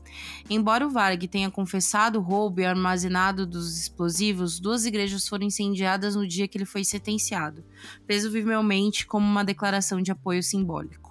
Embora 0.49 0.87
o 0.87 0.91
Varg 0.91 1.29
tenha 1.29 1.51
confessado 1.51 2.19
o 2.19 2.23
roubo 2.23 2.63
e 2.63 2.65
armazenado 2.65 3.47
dos 3.47 3.79
explosivos, 3.79 4.59
duas 4.59 4.87
igrejas 4.87 5.29
foram 5.29 5.45
incendiadas 5.45 6.17
no 6.17 6.27
dia 6.27 6.49
que 6.49 6.57
ele 6.57 6.65
foi 6.65 6.85
sentenciado, 6.85 7.63
presumivelmente 8.07 9.07
como 9.07 9.27
uma 9.27 9.45
declaração 9.45 10.01
de 10.01 10.11
apoio 10.11 10.43
simbólico. 10.43 11.02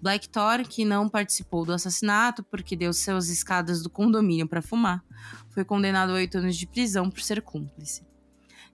Black 0.00 0.28
Thor, 0.28 0.62
que 0.68 0.84
não 0.84 1.08
participou 1.08 1.64
do 1.64 1.72
assassinato 1.72 2.42
porque 2.44 2.76
deu 2.76 2.92
suas 2.92 3.28
escadas 3.28 3.82
do 3.82 3.90
condomínio 3.90 4.46
para 4.46 4.62
fumar, 4.62 5.02
foi 5.50 5.64
condenado 5.64 6.10
a 6.10 6.14
oito 6.14 6.38
anos 6.38 6.56
de 6.56 6.66
prisão 6.66 7.10
por 7.10 7.20
ser 7.20 7.42
cúmplice. 7.42 8.06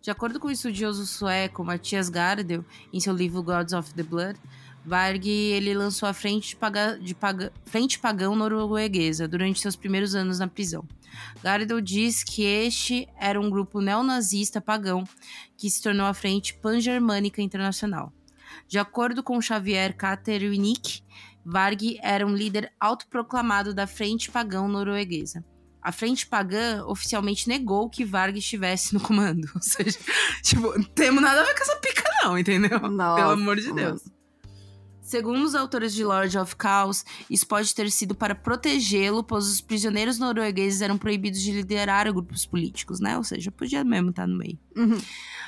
De 0.02 0.10
acordo 0.10 0.38
com 0.38 0.48
o 0.48 0.50
estudioso 0.50 1.06
sueco 1.06 1.64
Mattias 1.64 2.10
Gardel, 2.10 2.62
em 2.92 3.00
seu 3.00 3.14
livro 3.14 3.42
Gods 3.42 3.72
of 3.72 3.94
the 3.94 4.02
Blood, 4.02 4.38
Varg 4.84 5.26
ele 5.26 5.72
lançou 5.72 6.06
a 6.06 6.12
Frente, 6.12 6.54
Paga, 6.54 6.98
de 7.00 7.14
Paga, 7.14 7.50
Frente 7.64 7.98
Pagão 7.98 8.36
Norueguesa 8.36 9.26
durante 9.26 9.60
seus 9.60 9.74
primeiros 9.74 10.14
anos 10.14 10.38
na 10.38 10.46
prisão. 10.46 10.86
Gardel 11.42 11.80
diz 11.80 12.22
que 12.22 12.42
este 12.42 13.08
era 13.18 13.40
um 13.40 13.48
grupo 13.48 13.80
neonazista 13.80 14.60
pagão 14.60 15.04
que 15.56 15.70
se 15.70 15.80
tornou 15.80 16.06
a 16.06 16.12
Frente 16.12 16.52
Pan-Germânica 16.52 17.40
Internacional. 17.40 18.12
De 18.66 18.78
acordo 18.78 19.22
com 19.22 19.40
Xavier 19.40 19.96
Katerwinik, 19.96 21.02
Varg 21.44 21.98
era 22.02 22.26
um 22.26 22.34
líder 22.34 22.72
autoproclamado 22.80 23.74
da 23.74 23.86
Frente 23.86 24.30
Pagão 24.30 24.66
Norueguesa. 24.66 25.44
A 25.82 25.92
Frente 25.92 26.26
Pagã 26.26 26.82
oficialmente 26.86 27.46
negou 27.46 27.90
que 27.90 28.06
Varg 28.06 28.38
estivesse 28.38 28.94
no 28.94 29.00
comando. 29.00 29.46
Ou 29.54 29.60
seja, 29.60 29.98
tipo, 30.42 30.78
não 30.78 30.84
temos 30.84 31.22
nada 31.22 31.42
a 31.42 31.44
ver 31.44 31.54
com 31.54 31.62
essa 31.62 31.76
pica, 31.76 32.02
não, 32.22 32.38
entendeu? 32.38 32.80
Nossa, 32.88 33.20
Pelo 33.20 33.32
amor 33.32 33.56
de 33.56 33.70
Deus. 33.72 34.02
Segundo 35.04 35.44
os 35.44 35.54
autores 35.54 35.92
de 35.92 36.02
Lord 36.02 36.36
of 36.38 36.56
Chaos, 36.60 37.04
isso 37.28 37.46
pode 37.46 37.74
ter 37.74 37.90
sido 37.90 38.14
para 38.14 38.34
protegê-lo, 38.34 39.22
pois 39.22 39.46
os 39.46 39.60
prisioneiros 39.60 40.18
noruegueses 40.18 40.80
eram 40.80 40.96
proibidos 40.96 41.42
de 41.42 41.52
liderar 41.52 42.10
grupos 42.10 42.46
políticos, 42.46 43.00
né? 43.00 43.14
Ou 43.18 43.22
seja, 43.22 43.50
podia 43.50 43.84
mesmo 43.84 44.10
estar 44.10 44.26
no 44.26 44.38
meio. 44.38 44.58
Uhum. 44.74 44.96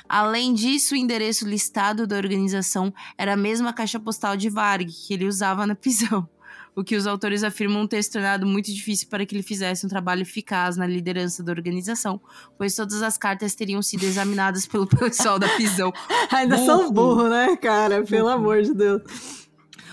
Além 0.07 0.53
disso, 0.53 0.93
o 0.93 0.97
endereço 0.97 1.47
listado 1.47 2.05
da 2.05 2.15
organização 2.17 2.93
era 3.17 3.33
a 3.33 3.37
mesma 3.37 3.73
caixa 3.73 3.99
postal 3.99 4.37
de 4.37 4.47
Varg 4.47 4.85
que 4.85 5.15
ele 5.15 5.25
usava 5.25 5.65
na 5.65 5.73
prisão. 5.73 6.29
O 6.75 6.83
que 6.83 6.95
os 6.95 7.07
autores 7.07 7.43
afirmam 7.43 7.87
ter 7.87 8.03
se 8.03 8.11
tornado 8.11 8.45
muito 8.45 8.71
difícil 8.71 9.07
para 9.09 9.25
que 9.25 9.35
ele 9.35 9.41
fizesse 9.41 9.83
um 9.83 9.89
trabalho 9.89 10.21
eficaz 10.21 10.77
na 10.77 10.85
liderança 10.85 11.41
da 11.41 11.51
organização, 11.51 12.21
pois 12.55 12.75
todas 12.75 13.01
as 13.01 13.17
cartas 13.17 13.55
teriam 13.55 13.81
sido 13.81 14.03
examinadas 14.03 14.67
pelo 14.67 14.85
pessoal 14.85 15.39
da 15.39 15.49
prisão. 15.49 15.91
Ainda 16.31 16.63
são 16.63 16.91
burro, 16.91 17.27
né, 17.27 17.57
cara? 17.57 18.03
Pelo 18.03 18.29
amor 18.29 18.61
de 18.61 18.75
Deus. 18.75 19.46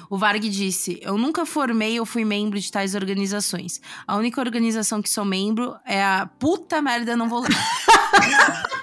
O 0.09 0.19
Varg 0.19 0.49
disse: 0.49 0.99
Eu 1.03 1.19
nunca 1.19 1.47
formei 1.47 1.99
ou 1.99 2.07
fui 2.07 2.25
membro 2.25 2.59
de 2.59 2.71
tais 2.71 2.95
organizações. 2.95 3.81
A 4.07 4.17
única 4.17 4.41
organização 4.41 5.03
que 5.03 5.11
sou 5.11 5.25
membro 5.25 5.75
é 5.85 6.03
a 6.03 6.29
puta 6.39 6.81
merda, 6.83 7.17
não 7.17 7.29
vou 7.29 7.41
ler. 7.41 7.51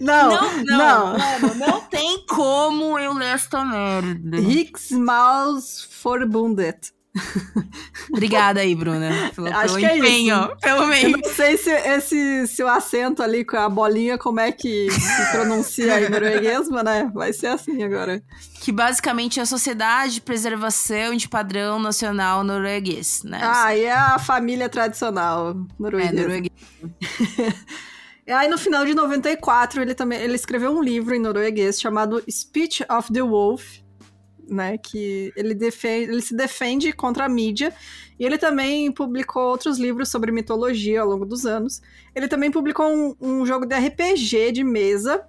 Não, 0.00 0.30
não, 0.30 0.64
não. 0.64 1.18
Mano, 1.18 1.54
não 1.54 1.80
tem 1.82 2.24
como 2.26 2.98
eu 2.98 3.12
ler 3.14 3.34
esta 3.34 3.64
merda. 3.64 4.38
Riksmausforbundet. 4.38 6.92
Obrigada 8.10 8.60
aí, 8.60 8.74
Bruna, 8.74 9.30
pelo, 9.34 9.48
Acho 9.48 9.74
pelo 9.74 9.78
que 9.78 9.86
é 9.86 9.98
empenho. 9.98 10.36
isso. 10.36 10.56
pelo 10.60 10.82
Eu 10.82 10.86
meio. 10.88 11.10
não 11.16 11.32
sei 11.32 11.56
se 11.56 11.70
esse 11.70 12.46
se 12.48 12.62
o 12.62 12.68
acento 12.68 13.22
ali 13.22 13.44
com 13.44 13.56
a 13.56 13.68
bolinha, 13.68 14.18
como 14.18 14.40
é 14.40 14.50
que 14.50 14.90
se 14.90 15.30
pronuncia 15.30 16.00
em 16.00 16.08
norueguês, 16.08 16.68
mas 16.68 16.84
né? 16.84 17.10
Vai 17.14 17.32
ser 17.32 17.48
assim 17.48 17.82
agora. 17.82 18.22
Que 18.60 18.72
basicamente 18.72 19.38
é 19.38 19.42
a 19.42 19.46
Sociedade 19.46 20.14
de 20.14 20.20
Preservação 20.22 21.14
de 21.16 21.28
Padrão 21.28 21.78
Nacional 21.78 22.42
Norueguês, 22.42 23.22
né? 23.24 23.40
Ah, 23.42 23.76
e 23.76 23.84
é 23.84 23.92
a 23.92 24.18
família 24.18 24.68
tradicional 24.68 25.50
é, 25.50 25.54
norueguesa. 25.78 26.50
E 28.26 28.32
aí, 28.32 28.48
no 28.48 28.56
final 28.56 28.86
de 28.86 28.94
94, 28.94 29.82
ele 29.82 29.94
também 29.94 30.18
ele 30.18 30.34
escreveu 30.34 30.70
um 30.74 30.82
livro 30.82 31.14
em 31.14 31.18
norueguês 31.18 31.78
chamado 31.78 32.24
Speech 32.30 32.82
of 32.90 33.12
the 33.12 33.20
Wolf, 33.20 33.80
né? 34.48 34.78
Que 34.78 35.32
ele, 35.36 35.54
defende, 35.54 36.10
ele 36.10 36.22
se 36.22 36.34
defende 36.34 36.92
contra 36.92 37.24
a 37.24 37.28
mídia. 37.28 37.74
E 38.18 38.24
ele 38.24 38.38
também 38.38 38.90
publicou 38.92 39.42
outros 39.42 39.78
livros 39.78 40.08
sobre 40.08 40.30
mitologia 40.30 41.00
ao 41.00 41.08
longo 41.08 41.26
dos 41.26 41.44
anos. 41.46 41.80
Ele 42.14 42.28
também 42.28 42.50
publicou 42.50 42.86
um, 42.86 43.14
um 43.20 43.46
jogo 43.46 43.66
de 43.66 43.74
RPG 43.74 44.52
de 44.52 44.64
mesa. 44.64 45.26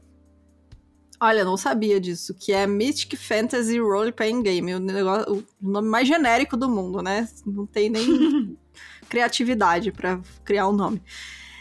Olha, 1.19 1.45
não 1.45 1.55
sabia 1.55 1.99
disso, 1.99 2.33
que 2.33 2.51
é 2.51 2.67
Mythic 2.67 3.15
Fantasy 3.15 3.79
Role 3.79 4.11
Playing 4.11 4.43
Game, 4.43 4.75
o, 4.75 4.79
negócio, 4.79 5.35
o 5.35 5.43
nome 5.61 5.87
mais 5.87 6.07
genérico 6.07 6.57
do 6.57 6.69
mundo, 6.69 7.01
né? 7.01 7.27
Não 7.45 7.65
tem 7.65 7.89
nem 7.89 8.57
criatividade 9.09 9.91
para 9.91 10.19
criar 10.43 10.67
o 10.67 10.71
um 10.71 10.75
nome. 10.75 11.01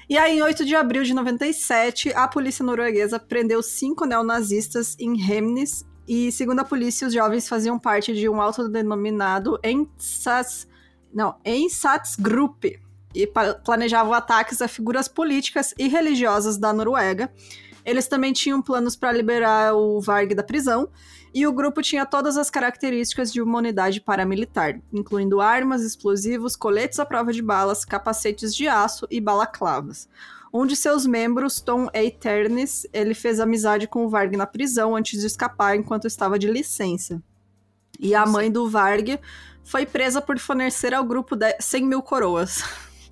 E 0.09 0.19
aí, 0.19 0.39
em 0.39 0.43
8 0.43 0.65
de 0.67 0.77
abril 0.77 1.03
de 1.03 1.15
97, 1.15 2.13
a 2.15 2.29
polícia 2.29 2.65
norueguesa 2.65 3.19
prendeu 3.19 3.63
cinco 3.63 4.05
neonazistas 4.05 4.97
em 4.99 5.19
Hemnes. 5.19 5.85
E, 6.07 6.31
segundo 6.31 6.61
a 6.61 6.65
polícia, 6.65 7.07
os 7.07 7.15
jovens 7.15 7.49
faziam 7.49 7.79
parte 7.79 8.15
de 8.15 8.29
um 8.29 8.41
autodenominado 8.41 9.59
Ensats, 9.65 10.69
não, 11.13 11.37
Einsatzgruppe 11.45 12.81
e 13.15 13.27
planejavam 13.65 14.13
ataques 14.13 14.61
a 14.61 14.69
figuras 14.69 15.09
políticas 15.09 15.73
e 15.79 15.89
religiosas 15.89 16.59
da 16.59 16.73
Noruega. 16.73 17.33
Eles 17.85 18.09
também 18.09 18.33
tinham 18.33 18.61
planos 18.61 18.97
para 18.97 19.13
liberar 19.13 19.75
o 19.75 20.01
Varg 20.01 20.35
da 20.35 20.43
prisão, 20.43 20.89
e 21.35 21.47
o 21.47 21.53
grupo 21.53 21.83
tinha 21.83 22.07
todas 22.07 22.37
as 22.37 22.49
características 22.49 23.33
de 23.33 23.43
uma 23.43 23.59
unidade 23.59 24.01
paramilitar, 24.01 24.81
incluindo 24.93 25.41
armas, 25.41 25.83
explosivos, 25.83 26.55
coletes 26.55 27.01
à 27.01 27.05
prova 27.05 27.33
de 27.33 27.43
balas, 27.43 27.85
capacetes 27.85 28.55
de 28.55 28.69
aço 28.69 29.07
e 29.11 29.21
balaclavas. 29.21 30.09
Um 30.55 30.65
de 30.65 30.77
seus 30.77 31.05
membros, 31.05 31.61
Tom 31.61 31.89
Eiternes, 31.93 32.87
ele 32.93 33.13
fez 33.13 33.41
amizade 33.41 33.89
com 33.89 34.07
o 34.07 34.09
Varg 34.09 34.37
na 34.37 34.47
prisão 34.47 34.95
antes 34.95 35.21
de 35.21 35.27
escapar 35.27 35.75
enquanto 35.75 36.07
estava 36.07 36.39
de 36.39 36.47
licença. 36.47 37.21
E 37.99 38.15
a 38.15 38.25
mãe 38.25 38.53
do 38.53 38.71
Varg 38.71 39.19
foi 39.65 39.85
presa 39.85 40.23
por 40.23 40.39
fornecer 40.39 40.95
ao 40.95 41.03
grupo 41.03 41.37
100 41.59 41.85
mil 41.85 42.01
coroas. 42.01 42.63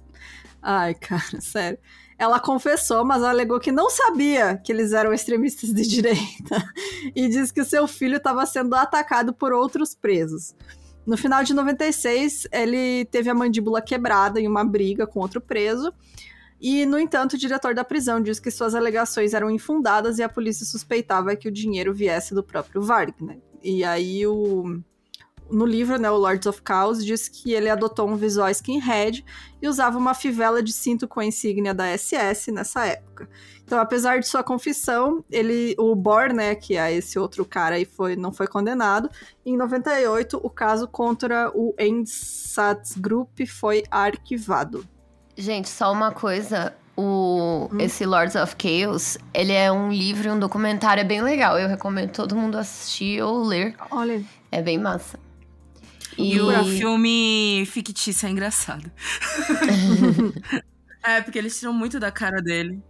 Ai, 0.62 0.94
cara, 0.94 1.40
sério. 1.40 1.80
Ela 2.16 2.38
confessou, 2.38 3.04
mas 3.04 3.24
alegou 3.24 3.58
que 3.58 3.72
não 3.72 3.90
sabia 3.90 4.56
que 4.56 4.70
eles 4.70 4.92
eram 4.92 5.12
extremistas 5.12 5.74
de 5.74 5.82
direita 5.88 6.64
e 7.12 7.26
disse 7.26 7.52
que 7.52 7.64
seu 7.64 7.88
filho 7.88 8.18
estava 8.18 8.46
sendo 8.46 8.76
atacado 8.76 9.32
por 9.32 9.52
outros 9.52 9.96
presos. 9.96 10.54
No 11.04 11.16
final 11.16 11.42
de 11.42 11.52
96, 11.52 12.46
ele 12.52 13.04
teve 13.06 13.28
a 13.28 13.34
mandíbula 13.34 13.82
quebrada 13.82 14.40
em 14.40 14.46
uma 14.46 14.64
briga 14.64 15.08
com 15.08 15.18
outro 15.18 15.40
preso. 15.40 15.92
E, 16.62 16.86
no 16.86 16.96
entanto, 16.96 17.32
o 17.32 17.38
diretor 17.38 17.74
da 17.74 17.82
prisão 17.82 18.22
disse 18.22 18.40
que 18.40 18.48
suas 18.48 18.72
alegações 18.72 19.34
eram 19.34 19.50
infundadas 19.50 20.20
e 20.20 20.22
a 20.22 20.28
polícia 20.28 20.64
suspeitava 20.64 21.34
que 21.34 21.48
o 21.48 21.52
dinheiro 21.52 21.92
viesse 21.92 22.36
do 22.36 22.42
próprio 22.42 22.80
Varg, 22.80 23.12
né? 23.20 23.38
E 23.60 23.82
aí 23.82 24.24
o, 24.28 24.80
no 25.50 25.66
livro, 25.66 25.98
né, 25.98 26.08
o 26.08 26.16
Lords 26.16 26.46
of 26.46 26.62
Chaos, 26.66 27.04
diz 27.04 27.28
que 27.28 27.52
ele 27.52 27.68
adotou 27.68 28.08
um 28.08 28.14
visual 28.14 28.48
skinhead 28.48 29.24
e 29.60 29.66
usava 29.66 29.98
uma 29.98 30.14
fivela 30.14 30.62
de 30.62 30.72
cinto 30.72 31.08
com 31.08 31.18
a 31.18 31.24
insígnia 31.24 31.74
da 31.74 31.98
SS 31.98 32.52
nessa 32.52 32.86
época. 32.86 33.28
Então, 33.64 33.80
apesar 33.80 34.20
de 34.20 34.28
sua 34.28 34.44
confissão, 34.44 35.24
ele, 35.28 35.74
o 35.80 35.96
Bor, 35.96 36.32
né, 36.32 36.54
que 36.54 36.76
é 36.76 36.92
esse 36.94 37.18
outro 37.18 37.44
cara 37.44 37.74
aí, 37.74 37.84
foi, 37.84 38.14
não 38.14 38.32
foi 38.32 38.46
condenado. 38.46 39.10
Em 39.44 39.56
98, 39.56 40.40
o 40.40 40.48
caso 40.48 40.86
contra 40.86 41.50
o 41.52 41.74
Einsatzgruppe 41.76 43.46
foi 43.46 43.82
arquivado. 43.90 44.86
Gente, 45.36 45.68
só 45.68 45.92
uma 45.92 46.12
coisa. 46.12 46.74
O, 46.96 47.70
hum. 47.72 47.78
Esse 47.80 48.04
Lords 48.04 48.36
of 48.36 48.54
Chaos, 48.60 49.16
ele 49.32 49.52
é 49.52 49.72
um 49.72 49.90
livro 49.90 50.28
e 50.28 50.30
um 50.30 50.38
documentário, 50.38 51.00
é 51.00 51.04
bem 51.04 51.22
legal. 51.22 51.58
Eu 51.58 51.68
recomendo 51.68 52.10
todo 52.10 52.36
mundo 52.36 52.58
assistir 52.58 53.22
ou 53.22 53.42
ler. 53.42 53.74
Olha. 53.90 54.22
É 54.50 54.60
bem 54.60 54.78
massa. 54.78 55.18
E, 56.18 56.34
e 56.34 56.40
o 56.40 56.64
filme 56.64 57.64
fictício 57.66 58.26
é 58.26 58.30
engraçado. 58.30 58.90
é, 61.02 61.22
porque 61.22 61.38
eles 61.38 61.58
tiram 61.58 61.72
muito 61.72 61.98
da 61.98 62.10
cara 62.10 62.42
dele. 62.42 62.82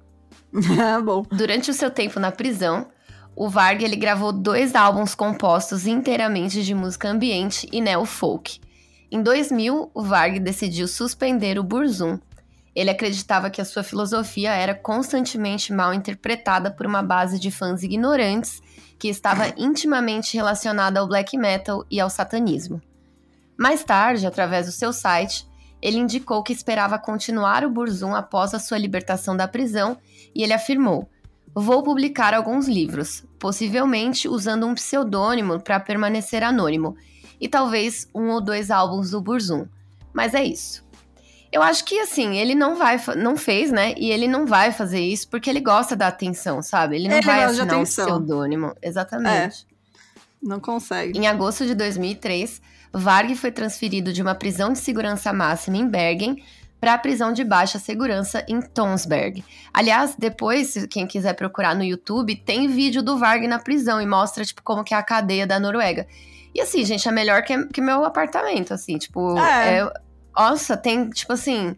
Ah, 0.80 1.00
bom. 1.04 1.24
Durante 1.30 1.70
o 1.70 1.74
seu 1.74 1.90
tempo 1.90 2.18
na 2.18 2.32
prisão, 2.32 2.88
o 3.34 3.48
Varg 3.48 3.82
ele 3.82 3.96
gravou 3.96 4.32
dois 4.32 4.74
álbuns 4.74 5.14
compostos 5.14 5.86
inteiramente 5.86 6.62
de 6.62 6.74
música 6.74 7.08
ambiente 7.08 7.68
e 7.72 7.80
neo-folk. 7.80 8.60
Em 9.10 9.22
2000, 9.22 9.90
o 9.94 10.02
Varg 10.02 10.40
decidiu 10.40 10.88
suspender 10.88 11.58
o 11.58 11.62
Burzum. 11.62 12.18
Ele 12.74 12.90
acreditava 12.90 13.50
que 13.50 13.60
a 13.60 13.64
sua 13.64 13.82
filosofia 13.82 14.52
era 14.52 14.74
constantemente 14.74 15.72
mal 15.72 15.92
interpretada 15.92 16.70
por 16.70 16.86
uma 16.86 17.02
base 17.02 17.38
de 17.38 17.50
fãs 17.50 17.82
ignorantes 17.82 18.62
que 18.98 19.08
estava 19.08 19.52
intimamente 19.58 20.36
relacionada 20.36 21.00
ao 21.00 21.06
black 21.06 21.36
metal 21.36 21.84
e 21.90 22.00
ao 22.00 22.08
satanismo. 22.08 22.80
Mais 23.58 23.84
tarde, 23.84 24.26
através 24.26 24.66
do 24.66 24.72
seu 24.72 24.92
site, 24.92 25.46
ele 25.82 25.98
indicou 25.98 26.42
que 26.42 26.52
esperava 26.52 26.98
continuar 26.98 27.64
o 27.64 27.70
Burzum 27.70 28.14
após 28.14 28.54
a 28.54 28.58
sua 28.58 28.78
libertação 28.78 29.36
da 29.36 29.48
prisão 29.48 29.98
e 30.34 30.42
ele 30.42 30.52
afirmou: 30.52 31.10
Vou 31.54 31.82
publicar 31.82 32.32
alguns 32.32 32.68
livros, 32.68 33.24
possivelmente 33.38 34.28
usando 34.28 34.66
um 34.66 34.74
pseudônimo 34.74 35.60
para 35.60 35.80
permanecer 35.80 36.42
anônimo, 36.42 36.96
e 37.40 37.48
talvez 37.48 38.08
um 38.14 38.30
ou 38.30 38.40
dois 38.40 38.70
álbuns 38.70 39.10
do 39.10 39.20
Burzum. 39.20 39.66
Mas 40.14 40.32
é 40.32 40.44
isso. 40.44 40.81
Eu 41.52 41.62
acho 41.62 41.84
que 41.84 42.00
assim, 42.00 42.36
ele 42.38 42.54
não 42.54 42.76
vai, 42.76 42.98
não 43.16 43.36
fez, 43.36 43.70
né? 43.70 43.94
E 43.98 44.10
ele 44.10 44.26
não 44.26 44.46
vai 44.46 44.72
fazer 44.72 45.00
isso 45.00 45.28
porque 45.28 45.50
ele 45.50 45.60
gosta 45.60 45.94
da 45.94 46.08
atenção, 46.08 46.62
sabe? 46.62 46.96
Ele 46.96 47.08
não 47.08 47.18
ele 47.18 47.26
vai 47.26 47.44
assinar 47.44 47.78
um 47.78 47.84
pseudônimo. 47.84 48.74
Exatamente. 48.80 49.66
É, 49.70 49.74
não 50.42 50.58
consegue. 50.58 51.18
Em 51.18 51.26
agosto 51.26 51.66
de 51.66 51.74
2003, 51.74 52.60
Varg 52.90 53.34
foi 53.36 53.52
transferido 53.52 54.12
de 54.12 54.22
uma 54.22 54.34
prisão 54.34 54.72
de 54.72 54.78
segurança 54.78 55.30
máxima 55.30 55.76
em 55.76 55.86
Bergen 55.86 56.42
para 56.80 56.94
a 56.94 56.98
prisão 56.98 57.32
de 57.32 57.44
baixa 57.44 57.78
segurança 57.78 58.44
em 58.48 58.60
Tonsberg. 58.60 59.44
Aliás, 59.72 60.16
depois, 60.18 60.86
quem 60.90 61.06
quiser 61.06 61.34
procurar 61.34 61.76
no 61.76 61.84
YouTube, 61.84 62.34
tem 62.34 62.66
vídeo 62.66 63.02
do 63.02 63.16
Varg 63.18 63.46
na 63.46 63.58
prisão 63.60 64.00
e 64.00 64.06
mostra 64.06 64.44
tipo 64.44 64.62
como 64.64 64.82
que 64.82 64.92
é 64.92 64.96
a 64.96 65.02
cadeia 65.02 65.46
da 65.46 65.60
Noruega. 65.60 66.08
E 66.54 66.60
assim, 66.60 66.84
gente, 66.84 67.06
é 67.06 67.12
melhor 67.12 67.42
que, 67.44 67.66
que 67.68 67.80
meu 67.80 68.04
apartamento, 68.04 68.74
assim, 68.74 68.98
tipo, 68.98 69.38
é. 69.38 69.78
é 69.78 69.92
nossa, 70.36 70.76
tem, 70.76 71.08
tipo 71.10 71.32
assim. 71.32 71.76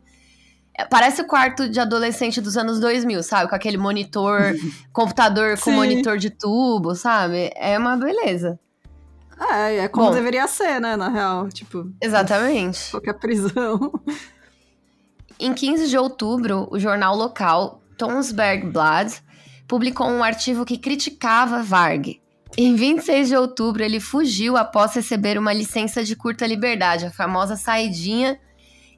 É, 0.77 0.85
parece 0.85 1.23
o 1.23 1.27
quarto 1.27 1.69
de 1.69 1.79
adolescente 1.79 2.41
dos 2.41 2.57
anos 2.57 2.81
2000, 2.81 3.23
sabe? 3.23 3.49
Com 3.49 3.55
aquele 3.55 3.77
monitor, 3.77 4.55
computador 4.93 5.57
com 5.59 5.71
Sim. 5.71 5.77
monitor 5.77 6.19
de 6.19 6.31
tubo, 6.31 6.95
sabe? 6.95 7.51
É 7.55 7.79
uma 7.79 7.97
beleza. 7.97 8.59
É, 9.51 9.77
é 9.79 9.89
como 9.89 10.09
Bom, 10.09 10.15
deveria 10.15 10.47
ser, 10.47 10.81
né, 10.81 10.97
na 10.97 11.09
real. 11.09 11.49
Tipo. 11.49 11.91
Exatamente. 12.01 12.91
Qualquer 12.91 13.15
prisão. 13.15 13.93
Em 15.39 15.53
15 15.53 15.89
de 15.89 15.99
outubro, 15.99 16.69
o 16.71 16.79
jornal 16.79 17.17
local 17.17 17.83
Tonsberg 17.97 18.67
Blad 18.71 19.13
publicou 19.67 20.07
um 20.07 20.23
artigo 20.23 20.65
que 20.65 20.79
criticava 20.79 21.63
Varg. 21.63 22.21
Em 22.57 22.77
26 22.77 23.29
de 23.29 23.37
outubro, 23.37 23.83
ele 23.83 23.99
fugiu 23.99 24.57
após 24.57 24.95
receber 24.95 25.37
uma 25.37 25.53
licença 25.53 26.05
de 26.05 26.15
curta 26.15 26.47
liberdade, 26.47 27.05
a 27.05 27.11
famosa 27.11 27.57
saidinha. 27.57 28.39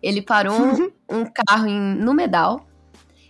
Ele 0.02 0.20
parou 0.20 0.54
um, 0.54 0.90
um 1.08 1.24
carro 1.24 1.66
em 1.66 1.80
Numedal 1.80 2.66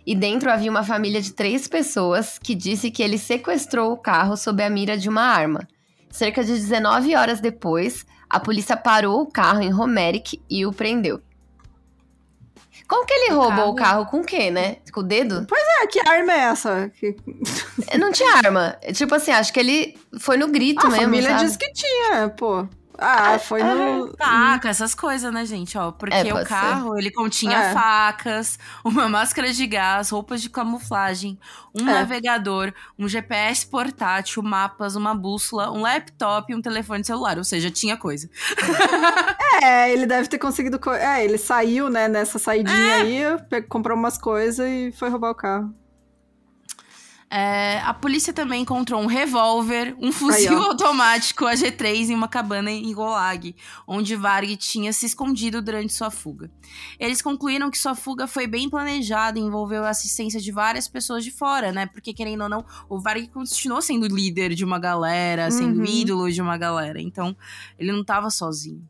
e 0.05 0.17
dentro 0.17 0.51
havia 0.51 0.71
uma 0.71 0.83
família 0.83 1.21
de 1.23 1.33
três 1.33 1.69
pessoas 1.69 2.41
que 2.41 2.57
disse 2.57 2.91
que 2.91 3.05
ele 3.05 3.19
sequestrou 3.19 3.93
o 3.93 3.97
carro 3.97 4.37
sob 4.37 4.63
a 4.65 4.69
mira 4.69 4.99
de 4.99 5.09
uma 5.09 5.23
arma. 5.23 5.67
Cerca 6.11 6.43
de 6.43 6.53
19 6.53 7.15
horas 7.15 7.41
depois, 7.41 8.05
a 8.29 8.41
polícia 8.41 8.77
parou 8.77 9.21
o 9.21 9.31
carro 9.31 9.63
em 9.63 9.71
Romeric 9.71 10.43
e 10.51 10.67
o 10.67 10.73
prendeu. 10.73 11.23
Como 12.89 13.05
que 13.05 13.13
ele 13.13 13.33
o 13.33 13.37
roubou 13.37 13.57
carro... 13.57 13.71
o 13.71 13.75
carro 13.75 14.07
com 14.07 14.21
o 14.21 14.25
quê, 14.25 14.51
né? 14.51 14.77
Com 14.93 15.01
o 15.01 15.03
dedo? 15.03 15.45
Pois 15.49 15.63
é, 15.83 15.87
que 15.87 16.01
arma 16.09 16.33
é 16.33 16.39
essa? 16.39 16.91
Que... 16.99 17.17
Não 17.99 18.13
tinha 18.13 18.33
arma. 18.37 18.77
Tipo 18.95 19.15
assim, 19.15 19.33
acho 19.33 19.53
que 19.53 19.61
ele 19.61 19.99
foi 20.19 20.37
no 20.37 20.49
grito 20.49 20.87
a 20.87 20.89
mesmo. 20.89 21.03
A 21.03 21.05
família 21.05 21.31
sabe? 21.31 21.45
disse 21.45 21.59
que 21.59 21.73
tinha, 21.73 22.29
pô. 22.29 22.67
Ah, 22.99 23.33
é, 23.33 23.39
foi 23.39 23.63
no. 23.63 24.15
Faca, 24.17 24.69
essas 24.69 24.95
coisas, 24.95 25.33
né, 25.33 25.45
gente? 25.45 25.77
Ó, 25.77 25.93
porque 25.93 26.15
é, 26.15 26.35
o 26.35 26.45
carro, 26.45 26.93
ser. 26.93 26.99
ele 26.99 27.11
continha 27.11 27.59
é. 27.59 27.73
facas, 27.73 28.59
uma 28.85 29.09
máscara 29.11 29.53
de 29.53 29.67
gás, 29.67 30.11
roupas 30.11 30.41
de 30.41 30.49
camuflagem, 30.49 31.39
um 31.75 31.83
é. 31.83 31.93
navegador, 31.93 32.73
um 32.99 33.07
GPS 33.09 33.67
portátil, 33.67 34.43
mapas, 34.43 34.97
uma 34.97 35.15
bússola, 35.15 35.71
um 35.71 35.83
laptop 35.83 36.51
e 36.51 36.57
um 36.57 36.63
telefone 36.63 37.05
celular. 37.05 37.37
Ou 37.39 37.45
seja, 37.45 37.71
tinha 37.71 37.97
coisa. 37.97 38.31
é, 39.63 39.93
ele 39.93 40.07
deve 40.07 40.29
ter 40.29 40.39
conseguido. 40.39 40.79
Co... 40.79 40.93
É, 40.93 41.25
ele 41.25 41.39
saiu, 41.39 41.91
né, 41.91 42.09
nessa 42.09 42.39
saidinha 42.39 42.77
é. 42.77 43.01
aí, 43.03 43.63
comprou 43.69 43.97
umas 43.97 44.17
coisas 44.17 44.67
e 44.67 44.93
foi 44.93 45.11
roubar 45.11 45.31
o 45.31 45.35
carro. 45.35 45.75
É, 47.29 47.81
a 47.81 47.93
polícia 47.93 48.33
também 48.33 48.63
encontrou 48.63 49.03
um 49.03 49.07
revólver, 49.07 49.97
um 50.01 50.13
fuzil 50.13 50.59
Aí, 50.59 50.65
automático 50.69 51.45
AG-3 51.45 52.11
em 52.11 52.15
uma 52.15 52.29
cabana 52.29 52.71
em 52.71 52.93
Golag, 52.95 53.55
onde 53.87 54.15
Varg 54.15 54.57
tinha 54.57 54.93
se 54.93 55.07
escondido 55.07 55.61
durante 55.61 55.93
sua 55.93 56.09
fuga. 56.09 56.49
Eles 57.01 57.21
concluíram 57.21 57.69
que 57.69 57.79
sua 57.79 57.97
fuga 57.97 58.29
foi 58.29 58.47
bem 58.47 58.71
planejada 58.71 59.41
e 59.41 59.43
envolveu 59.43 59.83
a 59.85 59.91
assistência 59.91 60.41
de 60.41 60.53
várias 60.53 60.87
pessoas 60.87 61.25
de 61.25 61.33
fora, 61.33 61.73
né? 61.73 61.87
Porque, 61.87 62.15
querendo 62.15 62.43
ou 62.43 62.49
não, 62.49 62.65
o 62.89 63.01
Varg 63.01 63.27
continuou 63.29 63.83
sendo 63.83 64.07
líder 64.07 64.55
de 64.55 64.65
uma 64.65 64.79
galera, 64.79 65.51
sendo 65.51 65.81
uhum. 65.81 65.85
ídolo 65.85 66.31
de 66.31 66.41
uma 66.41 66.57
galera. 66.57 67.01
Então, 67.01 67.37
ele 67.77 67.91
não 67.91 68.03
estava 68.03 68.31
sozinho. 68.31 68.89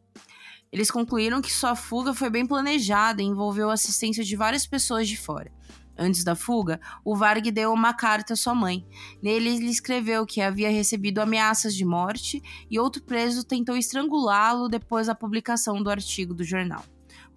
Eles 0.70 0.90
concluíram 0.90 1.40
que 1.40 1.50
sua 1.50 1.74
fuga 1.74 2.12
foi 2.12 2.28
bem 2.28 2.46
planejada 2.46 3.22
e 3.22 3.24
envolveu 3.24 3.70
a 3.70 3.74
assistência 3.74 4.22
de 4.22 4.36
várias 4.36 4.66
pessoas 4.66 5.08
de 5.08 5.16
fora. 5.16 5.50
Antes 5.98 6.24
da 6.24 6.34
fuga, 6.34 6.80
o 7.04 7.16
Varg 7.16 7.50
deu 7.50 7.72
uma 7.72 7.94
carta 7.94 8.34
à 8.34 8.36
sua 8.36 8.54
mãe. 8.54 8.86
Nele, 9.22 9.56
ele 9.56 9.70
escreveu 9.70 10.26
que 10.26 10.40
havia 10.40 10.70
recebido 10.70 11.20
ameaças 11.20 11.74
de 11.74 11.84
morte 11.84 12.42
e 12.70 12.78
outro 12.78 13.02
preso 13.02 13.44
tentou 13.44 13.76
estrangulá-lo 13.76 14.68
depois 14.68 15.06
da 15.06 15.14
publicação 15.14 15.82
do 15.82 15.90
artigo 15.90 16.34
do 16.34 16.44
jornal. 16.44 16.84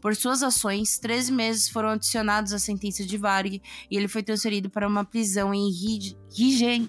Por 0.02 0.16
suas 0.16 0.44
ações, 0.44 0.98
13 0.98 1.32
meses 1.32 1.70
foram 1.70 1.90
adicionados 1.90 2.54
à 2.54 2.60
sentença 2.60 3.06
de 3.06 3.18
Varg 3.18 3.62
e 3.92 3.98
ele 3.98 4.08
foi 4.08 4.24
transferido 4.24 4.70
para 4.70 4.88
uma 4.88 5.04
prisão 5.04 5.54
em 5.54 5.70
Ringerik. 5.70 6.88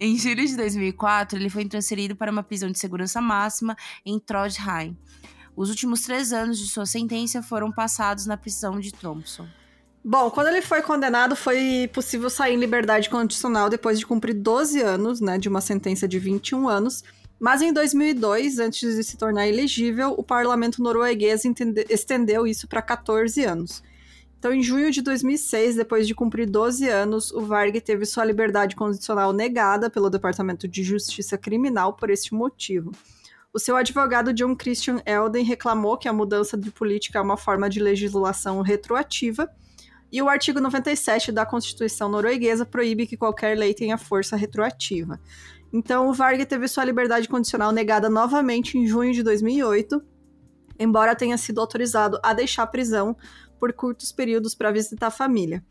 Em 0.00 0.18
julho 0.18 0.44
de 0.44 0.56
2004, 0.56 1.38
ele 1.38 1.48
foi 1.48 1.64
transferido 1.64 2.16
para 2.16 2.32
uma 2.32 2.42
prisão 2.42 2.70
de 2.70 2.78
segurança 2.78 3.20
máxima 3.20 3.76
em 4.04 4.18
Trondheim. 4.18 4.96
Os 5.56 5.70
últimos 5.70 6.02
três 6.02 6.32
anos 6.32 6.58
de 6.58 6.68
sua 6.68 6.84
sentença 6.84 7.42
foram 7.42 7.72
passados 7.72 8.26
na 8.26 8.36
prisão 8.36 8.78
de 8.78 8.92
Thompson. 8.92 9.46
Bom, 10.04 10.30
quando 10.30 10.48
ele 10.48 10.62
foi 10.62 10.82
condenado, 10.82 11.34
foi 11.34 11.90
possível 11.92 12.30
sair 12.30 12.54
em 12.54 12.60
liberdade 12.60 13.08
condicional 13.08 13.68
depois 13.70 13.98
de 13.98 14.06
cumprir 14.06 14.34
12 14.34 14.80
anos, 14.80 15.20
né, 15.20 15.38
de 15.38 15.48
uma 15.48 15.60
sentença 15.60 16.06
de 16.06 16.18
21 16.18 16.68
anos. 16.68 17.02
Mas 17.40 17.60
em 17.60 17.72
2002, 17.72 18.58
antes 18.58 18.96
de 18.96 19.02
se 19.02 19.16
tornar 19.16 19.48
elegível, 19.48 20.14
o 20.16 20.22
parlamento 20.22 20.82
norueguês 20.82 21.42
estendeu 21.88 22.46
isso 22.46 22.68
para 22.68 22.80
14 22.80 23.44
anos. 23.44 23.82
Então, 24.38 24.52
em 24.52 24.62
junho 24.62 24.90
de 24.90 25.02
2006, 25.02 25.76
depois 25.76 26.06
de 26.06 26.14
cumprir 26.14 26.48
12 26.48 26.88
anos, 26.88 27.32
o 27.32 27.40
Varg 27.40 27.80
teve 27.80 28.06
sua 28.06 28.24
liberdade 28.24 28.76
condicional 28.76 29.32
negada 29.32 29.90
pelo 29.90 30.08
Departamento 30.10 30.68
de 30.68 30.82
Justiça 30.82 31.36
Criminal 31.36 31.94
por 31.94 32.10
este 32.10 32.32
motivo. 32.32 32.92
O 33.56 33.58
seu 33.58 33.74
advogado 33.74 34.34
John 34.34 34.54
Christian 34.54 35.00
Elden 35.06 35.42
reclamou 35.42 35.96
que 35.96 36.06
a 36.06 36.12
mudança 36.12 36.58
de 36.58 36.70
política 36.70 37.18
é 37.18 37.22
uma 37.22 37.38
forma 37.38 37.70
de 37.70 37.80
legislação 37.80 38.60
retroativa, 38.60 39.48
e 40.12 40.20
o 40.20 40.28
artigo 40.28 40.60
97 40.60 41.32
da 41.32 41.46
Constituição 41.46 42.06
norueguesa 42.06 42.66
proíbe 42.66 43.06
que 43.06 43.16
qualquer 43.16 43.56
lei 43.56 43.72
tenha 43.72 43.96
força 43.96 44.36
retroativa. 44.36 45.18
Então, 45.72 46.06
o 46.06 46.12
Varg 46.12 46.44
teve 46.44 46.68
sua 46.68 46.84
liberdade 46.84 47.30
condicional 47.30 47.72
negada 47.72 48.10
novamente 48.10 48.76
em 48.76 48.86
junho 48.86 49.14
de 49.14 49.22
2008, 49.22 50.04
embora 50.78 51.16
tenha 51.16 51.38
sido 51.38 51.58
autorizado 51.58 52.20
a 52.22 52.34
deixar 52.34 52.64
a 52.64 52.66
prisão 52.66 53.16
por 53.58 53.72
curtos 53.72 54.12
períodos 54.12 54.54
para 54.54 54.70
visitar 54.70 55.06
a 55.06 55.10
família. 55.10 55.64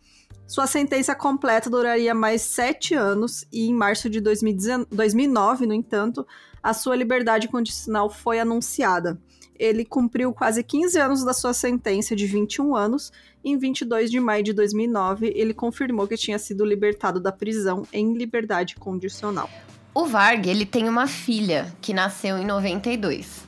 Sua 0.47 0.65
sentença 0.65 1.13
completa 1.13 1.69
duraria 1.69 2.15
mais 2.15 2.41
sete 2.41 2.95
anos 2.95 3.45
e, 3.53 3.67
em 3.67 3.73
março 3.75 4.09
de 4.09 4.19
2009, 4.19 5.67
no 5.67 5.73
entanto, 5.75 6.25
a 6.65 6.73
sua 6.73 6.95
liberdade 6.95 7.47
condicional 7.47 8.09
foi 8.09 8.39
anunciada. 8.39 9.21
Ele 9.57 9.85
cumpriu 9.85 10.33
quase 10.33 10.63
15 10.63 10.97
anos 10.97 11.23
da 11.23 11.31
sua 11.31 11.53
sentença 11.53 12.15
de 12.15 12.25
21 12.25 12.75
anos 12.75 13.11
em 13.43 13.55
22 13.55 14.09
de 14.09 14.19
maio 14.19 14.43
de 14.43 14.51
2009 14.51 15.31
ele 15.35 15.53
confirmou 15.53 16.07
que 16.07 16.17
tinha 16.17 16.39
sido 16.39 16.65
libertado 16.65 17.19
da 17.19 17.31
prisão 17.31 17.83
em 17.93 18.17
liberdade 18.17 18.77
condicional. 18.77 19.47
O 19.93 20.07
Varg, 20.07 20.47
ele 20.47 20.65
tem 20.65 20.89
uma 20.89 21.05
filha 21.05 21.71
que 21.79 21.93
nasceu 21.93 22.35
em 22.35 22.45
92. 22.45 23.45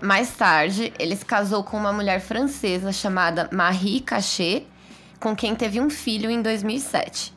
Mais 0.00 0.34
tarde, 0.34 0.90
ele 0.98 1.14
se 1.14 1.24
casou 1.24 1.62
com 1.62 1.76
uma 1.76 1.92
mulher 1.92 2.18
francesa 2.18 2.90
chamada 2.92 3.46
Marie 3.52 4.00
Cachet, 4.00 4.66
com 5.20 5.36
quem 5.36 5.54
teve 5.54 5.82
um 5.82 5.90
filho 5.90 6.30
em 6.30 6.40
2007. 6.40 7.34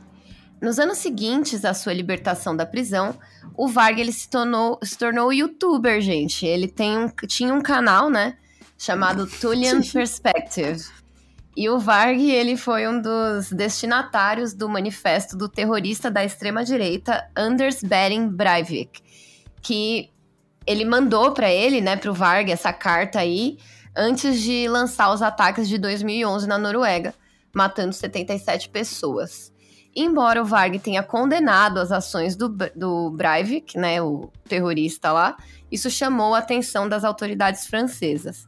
Nos 0.61 0.79
anos 0.79 0.97
seguintes 0.97 1.65
à 1.65 1.73
sua 1.73 1.93
libertação 1.93 2.55
da 2.55 2.65
prisão, 2.65 3.13
o 3.55 3.67
Varg 3.67 3.99
ele 3.99 4.11
se 4.11 4.29
tornou, 4.29 4.79
se 4.83 4.97
tornou 4.97 5.31
youtuber, 5.31 6.01
gente. 6.01 6.45
Ele 6.45 6.67
tem 6.67 6.97
um, 6.97 7.09
tinha 7.27 7.53
um 7.53 7.61
canal, 7.61 8.09
né? 8.09 8.37
Chamado 8.77 9.27
Tulian 9.39 9.81
Perspective. 9.81 10.85
E 11.55 11.67
o 11.69 11.79
Varg, 11.79 12.19
ele 12.19 12.55
foi 12.55 12.87
um 12.87 13.01
dos 13.01 13.51
destinatários 13.51 14.53
do 14.53 14.69
manifesto 14.69 15.35
do 15.35 15.49
terrorista 15.49 16.11
da 16.11 16.23
extrema-direita 16.23 17.27
Anders 17.35 17.81
Behring 17.81 18.27
Breivik, 18.27 19.01
que 19.61 20.11
ele 20.67 20.85
mandou 20.85 21.31
para 21.31 21.49
ele, 21.49 21.81
né, 21.81 21.95
pro 21.95 22.13
Varg, 22.13 22.51
essa 22.51 22.71
carta 22.71 23.19
aí, 23.19 23.57
antes 23.95 24.39
de 24.39 24.67
lançar 24.67 25.11
os 25.11 25.23
ataques 25.23 25.67
de 25.67 25.79
2011 25.79 26.47
na 26.47 26.59
Noruega, 26.59 27.15
matando 27.51 27.91
77 27.91 28.69
pessoas. 28.69 29.51
Embora 29.99 30.43
o 30.43 30.45
Varg 30.45 30.77
tenha 30.77 31.01
condenado 31.01 31.79
as 31.79 31.91
ações 31.91 32.35
do, 32.35 32.49
do 32.75 33.09
Breivik, 33.09 33.75
né, 33.79 33.99
o 33.99 34.31
terrorista 34.47 35.11
lá, 35.11 35.35
isso 35.71 35.89
chamou 35.89 36.35
a 36.35 36.37
atenção 36.37 36.87
das 36.87 37.03
autoridades 37.03 37.65
francesas. 37.65 38.47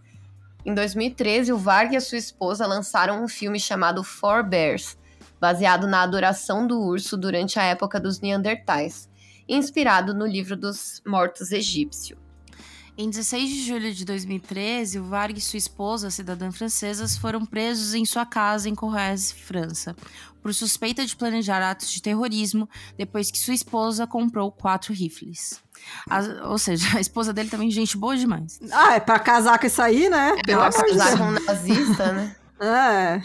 Em 0.63 0.75
2013, 0.75 1.51
o 1.51 1.57
Varg 1.57 1.93
e 1.93 1.97
a 1.97 2.01
sua 2.01 2.19
esposa 2.19 2.67
lançaram 2.67 3.23
um 3.23 3.27
filme 3.27 3.59
chamado 3.59 4.03
Four 4.03 4.43
Bears, 4.43 4.95
baseado 5.41 5.87
na 5.87 6.03
adoração 6.03 6.67
do 6.67 6.79
urso 6.79 7.17
durante 7.17 7.57
a 7.57 7.63
época 7.63 7.99
dos 7.99 8.19
Neandertais, 8.19 9.09
inspirado 9.47 10.13
no 10.13 10.27
livro 10.27 10.55
dos 10.55 11.01
mortos 11.03 11.51
egípcio. 11.51 12.15
Em 13.01 13.09
16 13.09 13.49
de 13.49 13.65
julho 13.65 13.93
de 13.93 14.03
2013, 14.03 14.99
o 14.99 15.05
Varg 15.05 15.37
e 15.37 15.39
sua 15.39 15.55
esposa, 15.55 16.11
cidadã 16.11 16.51
francesa, 16.51 17.07
foram 17.17 17.45
presos 17.45 17.93
em 17.93 18.03
sua 18.03 18.25
casa 18.25 18.67
em 18.67 18.75
Corrèze, 18.75 19.33
França, 19.33 19.95
por 20.41 20.53
suspeita 20.53 21.05
de 21.05 21.15
planejar 21.15 21.61
atos 21.61 21.89
de 21.89 22.01
terrorismo 22.01 22.69
depois 22.97 23.31
que 23.31 23.39
sua 23.39 23.53
esposa 23.53 24.07
comprou 24.07 24.51
quatro 24.51 24.93
rifles. 24.93 25.61
ou 26.45 26.57
seja, 26.57 26.85
a 26.97 27.01
esposa 27.01 27.33
dele 27.33 27.49
também 27.49 27.71
gente 27.71 27.97
boa 27.97 28.15
demais. 28.15 28.59
Ah, 28.71 28.95
é 28.95 28.99
pra 28.99 29.19
casar 29.19 29.59
com 29.59 29.67
isso 29.67 29.81
aí, 29.81 30.09
né? 30.09 30.35
É 30.47 30.55
pra 30.55 30.71
casar 30.71 31.17
com 31.17 31.25
um 31.25 31.31
nazista, 31.31 32.13
né? 32.13 32.35
É. 32.61 33.21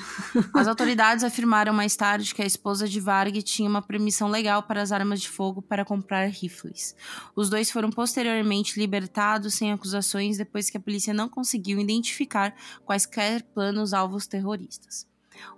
As 0.54 0.68
autoridades 0.68 1.24
afirmaram 1.24 1.72
mais 1.72 1.96
tarde 1.96 2.32
que 2.32 2.40
a 2.40 2.46
esposa 2.46 2.88
de 2.88 3.00
Varg 3.00 3.42
tinha 3.42 3.68
uma 3.68 3.82
permissão 3.82 4.28
legal 4.28 4.62
para 4.62 4.80
as 4.80 4.92
armas 4.92 5.20
de 5.20 5.28
fogo 5.28 5.60
para 5.60 5.84
comprar 5.84 6.28
rifles. 6.28 6.94
Os 7.34 7.50
dois 7.50 7.68
foram 7.68 7.90
posteriormente 7.90 8.78
libertados 8.78 9.54
sem 9.54 9.72
acusações 9.72 10.36
depois 10.36 10.70
que 10.70 10.76
a 10.76 10.80
polícia 10.80 11.12
não 11.12 11.28
conseguiu 11.28 11.80
identificar 11.80 12.54
quaisquer 12.84 13.42
planos 13.42 13.92
alvos 13.92 14.28
terroristas. 14.28 15.04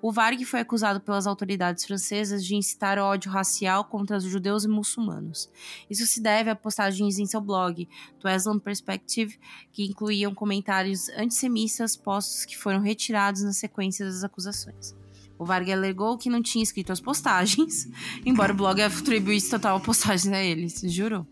O 0.01 0.13
Varg 0.13 0.45
foi 0.45 0.61
acusado 0.61 1.01
pelas 1.01 1.27
autoridades 1.27 1.85
francesas 1.85 2.45
de 2.45 2.55
incitar 2.55 2.99
ódio 2.99 3.31
racial 3.31 3.85
contra 3.85 4.17
os 4.17 4.25
judeus 4.25 4.65
e 4.65 4.69
muçulmanos. 4.69 5.51
Isso 5.89 6.07
se 6.07 6.21
deve 6.21 6.51
a 6.51 6.57
postagens 6.57 7.19
em 7.19 7.27
seu 7.27 7.41
blog, 7.41 7.89
do 8.21 8.29
Islam 8.29 8.59
Perspective, 8.59 9.39
que 9.73 9.85
incluíam 9.85 10.35
comentários 10.35 11.09
antissemitas 11.11 11.97
postos 11.97 12.45
que 12.45 12.57
foram 12.57 12.81
retirados 12.81 13.43
na 13.43 13.53
sequência 13.53 14.05
das 14.05 14.25
acusações. 14.25 14.95
O 15.39 15.45
Varg 15.45 15.71
alegou 15.71 16.17
que 16.17 16.31
não 16.31 16.43
tinha 16.43 16.63
escrito 16.63 16.93
as 16.93 17.01
postagens, 17.01 17.89
embora 18.25 18.53
o 18.53 18.57
blog 18.57 18.81
atribuísse 18.81 19.51
total 19.51 19.81
postagens 19.81 20.33
a 20.33 20.43
ele, 20.43 20.69
jurou. 20.89 21.27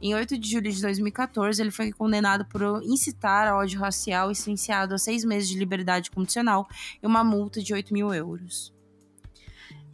Em 0.00 0.14
8 0.14 0.38
de 0.38 0.50
julho 0.50 0.70
de 0.70 0.80
2014, 0.80 1.60
ele 1.60 1.70
foi 1.70 1.92
condenado 1.92 2.44
por 2.46 2.82
incitar 2.84 3.48
a 3.48 3.56
ódio 3.56 3.80
racial 3.80 4.30
e 4.30 4.34
sentenciado 4.34 4.94
a 4.94 4.98
seis 4.98 5.24
meses 5.24 5.48
de 5.48 5.58
liberdade 5.58 6.10
condicional 6.10 6.66
e 7.02 7.06
uma 7.06 7.22
multa 7.22 7.62
de 7.62 7.72
8 7.72 7.92
mil 7.92 8.12
euros. 8.12 8.72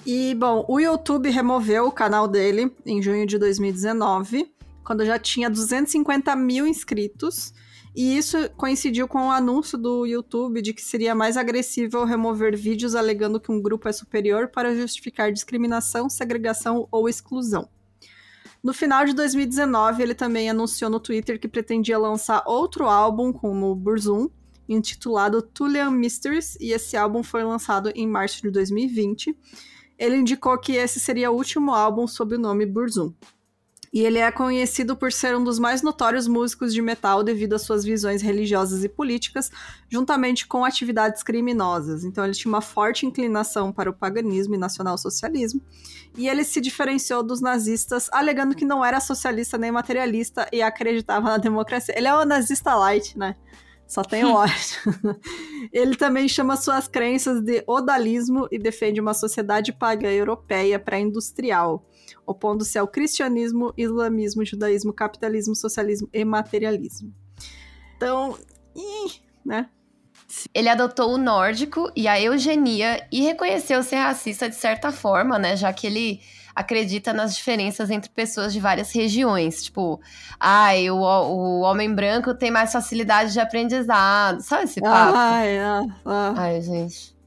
E, 0.07 0.35
bom, 0.35 0.65
o 0.69 0.79
YouTube 0.79 1.29
removeu 1.29 1.87
o 1.87 1.93
canal 1.93 2.29
dele 2.29 2.73
em 2.87 3.03
junho 3.03 3.27
de 3.27 3.39
2019, 3.39 4.51
quando 4.85 5.05
já 5.05 5.19
tinha 5.19 5.51
250 5.51 6.35
mil 6.37 6.67
inscritos. 6.67 7.53
E 7.95 8.17
isso 8.17 8.49
coincidiu 8.57 9.09
com 9.09 9.27
o 9.27 9.31
anúncio 9.31 9.77
do 9.77 10.07
YouTube 10.07 10.63
de 10.63 10.73
que 10.73 10.83
seria 10.83 11.15
mais 11.15 11.37
agressivo 11.37 12.05
remover 12.05 12.57
vídeos 12.57 12.95
alegando 12.95 13.41
que 13.41 13.51
um 13.51 13.61
grupo 13.61 13.89
é 13.89 13.93
superior 13.93 14.49
para 14.49 14.75
justificar 14.75 15.33
discriminação, 15.33 16.09
segregação 16.09 16.87
ou 16.93 17.09
exclusão. 17.09 17.69
No 18.63 18.75
final 18.75 19.05
de 19.05 19.15
2019, 19.15 20.03
ele 20.03 20.15
também 20.15 20.51
anunciou 20.51 20.91
no 20.91 20.99
Twitter 20.99 21.39
que 21.39 21.47
pretendia 21.47 21.99
lançar 21.99 22.43
outro 22.47 22.87
álbum 22.87 23.33
como 23.33 23.75
Burzum, 23.75 24.29
intitulado 24.69 25.41
Tullian 25.41 25.91
Mysteries, 25.91 26.57
e 26.61 26.73
esse 26.73 26.97
álbum 26.97 27.23
foi 27.23 27.45
lançado 27.45 27.91
em 27.95 28.07
março 28.07 28.43
de 28.43 28.51
2020. 28.51 29.37
Ele 29.97 30.17
indicou 30.17 30.59
que 30.59 30.73
esse 30.73 30.99
seria 31.01 31.31
o 31.31 31.37
último 31.37 31.73
álbum 31.73 32.07
sob 32.07 32.35
o 32.35 32.39
nome 32.39 32.67
Burzum. 32.67 33.13
E 33.93 34.03
ele 34.03 34.19
é 34.19 34.31
conhecido 34.31 34.97
por 34.97 35.11
ser 35.11 35.35
um 35.37 35.43
dos 35.43 35.59
mais 35.59 35.83
notórios 35.83 36.29
músicos 36.29 36.75
de 36.75 36.83
metal 36.83 37.23
devido 37.23 37.55
às 37.55 37.63
suas 37.63 37.85
visões 37.85 38.21
religiosas 38.21 38.85
e 38.85 38.89
políticas, 38.89 39.51
juntamente 39.89 40.47
com 40.47 40.65
atividades 40.65 41.23
criminosas. 41.23 42.05
Então 42.05 42.25
ele 42.25 42.35
tinha 42.35 42.53
uma 42.53 42.61
forte 42.61 43.07
inclinação 43.07 43.73
para 43.73 43.89
o 43.89 43.95
paganismo 43.95 44.55
e 44.55 44.59
nacionalsocialismo, 44.59 45.63
e 46.17 46.29
ele 46.29 46.45
se 46.45 46.61
diferenciou 46.61 47.23
dos 47.23 47.41
nazistas, 47.41 48.09
alegando 48.13 48.55
que 48.55 48.65
não 48.65 48.85
era 48.85 49.01
socialista 49.01 49.57
nem 49.57 49.73
materialista 49.73 50.49
e 50.53 50.61
acreditava 50.61 51.31
na 51.31 51.39
democracia. 51.39 51.97
Ele 51.97 52.09
é 52.09 52.15
um 52.15 52.25
nazista 52.25 52.75
light, 52.75 53.17
né? 53.17 53.37
Só 53.87 54.03
tem 54.03 54.23
o 54.23 54.33
ódio. 54.37 54.55
Ele 55.73 55.97
também 55.97 56.29
chama 56.29 56.57
suas 56.57 56.87
crenças 56.87 57.41
de 57.41 57.65
odalismo 57.67 58.47
e 58.53 58.59
defende 58.59 59.01
uma 59.01 59.15
sociedade 59.15 59.73
pagã 59.73 60.11
europeia 60.11 60.79
pré-industrial 60.79 61.85
opondo-se 62.29 62.79
ao 62.79 62.87
cristianismo, 62.87 63.73
islamismo, 63.77 64.45
judaísmo, 64.45 64.93
capitalismo, 64.93 65.57
socialismo 65.57 66.09
e 66.13 66.25
materialismo. 66.25 67.13
Então, 67.97 68.39
né? 69.45 69.69
Ele 70.53 70.69
adotou 70.69 71.15
o 71.15 71.19
nórdico 71.19 71.91
e 71.97 72.07
a 72.07 72.21
eugenia 72.21 73.07
e 73.11 73.23
reconheceu 73.23 73.83
ser 73.83 73.97
racista 73.97 74.49
de 74.49 74.57
certa 74.57 74.93
forma, 74.93 75.39
né? 75.39 75.57
Já 75.57 75.73
que 75.73 75.87
ele 75.87 76.21
acredita 76.55 77.13
nas 77.15 77.35
diferenças 77.35 77.89
entre 77.89 78.11
pessoas 78.11 78.53
de 78.53 78.61
várias 78.61 78.93
regiões. 78.93 79.63
Tipo, 79.63 80.01
ai, 80.39 80.91
o, 80.91 80.97
o 80.99 81.61
homem 81.61 81.95
branco 81.95 82.35
tem 82.35 82.51
mais 82.51 82.73
facilidade 82.73 83.33
de 83.33 83.41
aprendizado. 83.41 84.43
Sabe 84.43 84.65
esse 84.65 84.81
papo? 84.81 85.17
Ai, 85.17 85.59
ai, 85.59 85.87
ai. 86.05 86.35
ai 86.37 86.61
gente. 86.61 87.18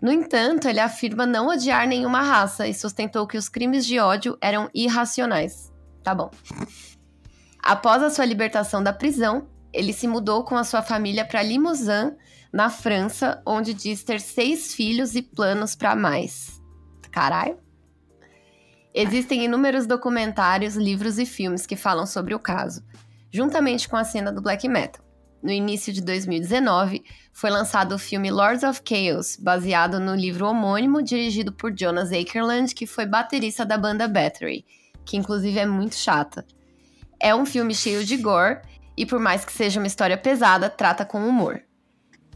No 0.00 0.12
entanto, 0.12 0.68
ele 0.68 0.80
afirma 0.80 1.24
não 1.24 1.48
odiar 1.48 1.86
nenhuma 1.86 2.20
raça 2.20 2.68
e 2.68 2.74
sustentou 2.74 3.26
que 3.26 3.38
os 3.38 3.48
crimes 3.48 3.86
de 3.86 3.98
ódio 3.98 4.36
eram 4.40 4.68
irracionais. 4.74 5.72
Tá 6.02 6.14
bom. 6.14 6.30
Após 7.62 8.02
a 8.02 8.10
sua 8.10 8.24
libertação 8.24 8.82
da 8.82 8.92
prisão, 8.92 9.48
ele 9.72 9.92
se 9.92 10.06
mudou 10.06 10.44
com 10.44 10.56
a 10.56 10.64
sua 10.64 10.82
família 10.82 11.24
para 11.24 11.42
Limousin, 11.42 12.12
na 12.52 12.70
França, 12.70 13.42
onde 13.44 13.74
diz 13.74 14.04
ter 14.04 14.20
seis 14.20 14.74
filhos 14.74 15.14
e 15.14 15.22
planos 15.22 15.74
para 15.74 15.96
mais. 15.96 16.60
Caralho. 17.10 17.58
Existem 18.94 19.44
inúmeros 19.44 19.86
documentários, 19.86 20.76
livros 20.76 21.18
e 21.18 21.26
filmes 21.26 21.66
que 21.66 21.76
falam 21.76 22.06
sobre 22.06 22.34
o 22.34 22.38
caso, 22.38 22.82
juntamente 23.30 23.88
com 23.88 23.96
a 23.96 24.04
cena 24.04 24.32
do 24.32 24.40
black 24.40 24.66
metal 24.68 25.05
no 25.46 25.52
início 25.52 25.92
de 25.92 26.00
2019, 26.00 27.04
foi 27.32 27.50
lançado 27.50 27.94
o 27.94 27.98
filme 27.98 28.32
Lords 28.32 28.64
of 28.64 28.80
Chaos, 28.84 29.36
baseado 29.36 30.00
no 30.00 30.12
livro 30.12 30.44
homônimo 30.44 31.00
dirigido 31.00 31.52
por 31.52 31.72
Jonas 31.72 32.10
Akerland, 32.10 32.74
que 32.74 32.84
foi 32.84 33.06
baterista 33.06 33.64
da 33.64 33.78
banda 33.78 34.08
Battery, 34.08 34.66
que 35.04 35.16
inclusive 35.16 35.56
é 35.56 35.64
muito 35.64 35.94
chata. 35.94 36.44
É 37.20 37.32
um 37.32 37.46
filme 37.46 37.76
cheio 37.76 38.04
de 38.04 38.16
gore 38.16 38.58
e, 38.96 39.06
por 39.06 39.20
mais 39.20 39.44
que 39.44 39.52
seja 39.52 39.78
uma 39.78 39.86
história 39.86 40.18
pesada, 40.18 40.68
trata 40.68 41.04
com 41.04 41.24
humor. 41.24 41.62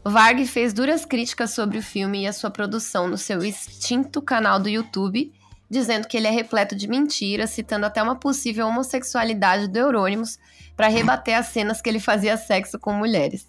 Varg 0.05 0.45
fez 0.45 0.71
duras 0.71 1.03
críticas 1.03 1.51
sobre 1.51 1.79
o 1.79 1.83
filme 1.83 2.21
e 2.21 2.27
a 2.27 2.33
sua 2.33 2.49
produção 2.49 3.09
no 3.09 3.17
seu 3.17 3.43
extinto 3.43 4.21
canal 4.21 4.57
do 4.57 4.69
YouTube, 4.69 5.33
dizendo 5.69 6.07
que 6.07 6.15
ele 6.15 6.27
é 6.27 6.31
repleto 6.31 6.77
de 6.77 6.87
mentiras, 6.87 7.49
citando 7.49 7.85
até 7.85 8.01
uma 8.01 8.15
possível 8.15 8.67
homossexualidade 8.67 9.67
do 9.67 9.77
Eurônimos 9.77 10.39
para 10.81 10.87
rebater 10.87 11.37
as 11.37 11.45
cenas 11.49 11.79
que 11.79 11.87
ele 11.87 11.99
fazia 11.99 12.35
sexo 12.35 12.79
com 12.79 12.91
mulheres. 12.91 13.45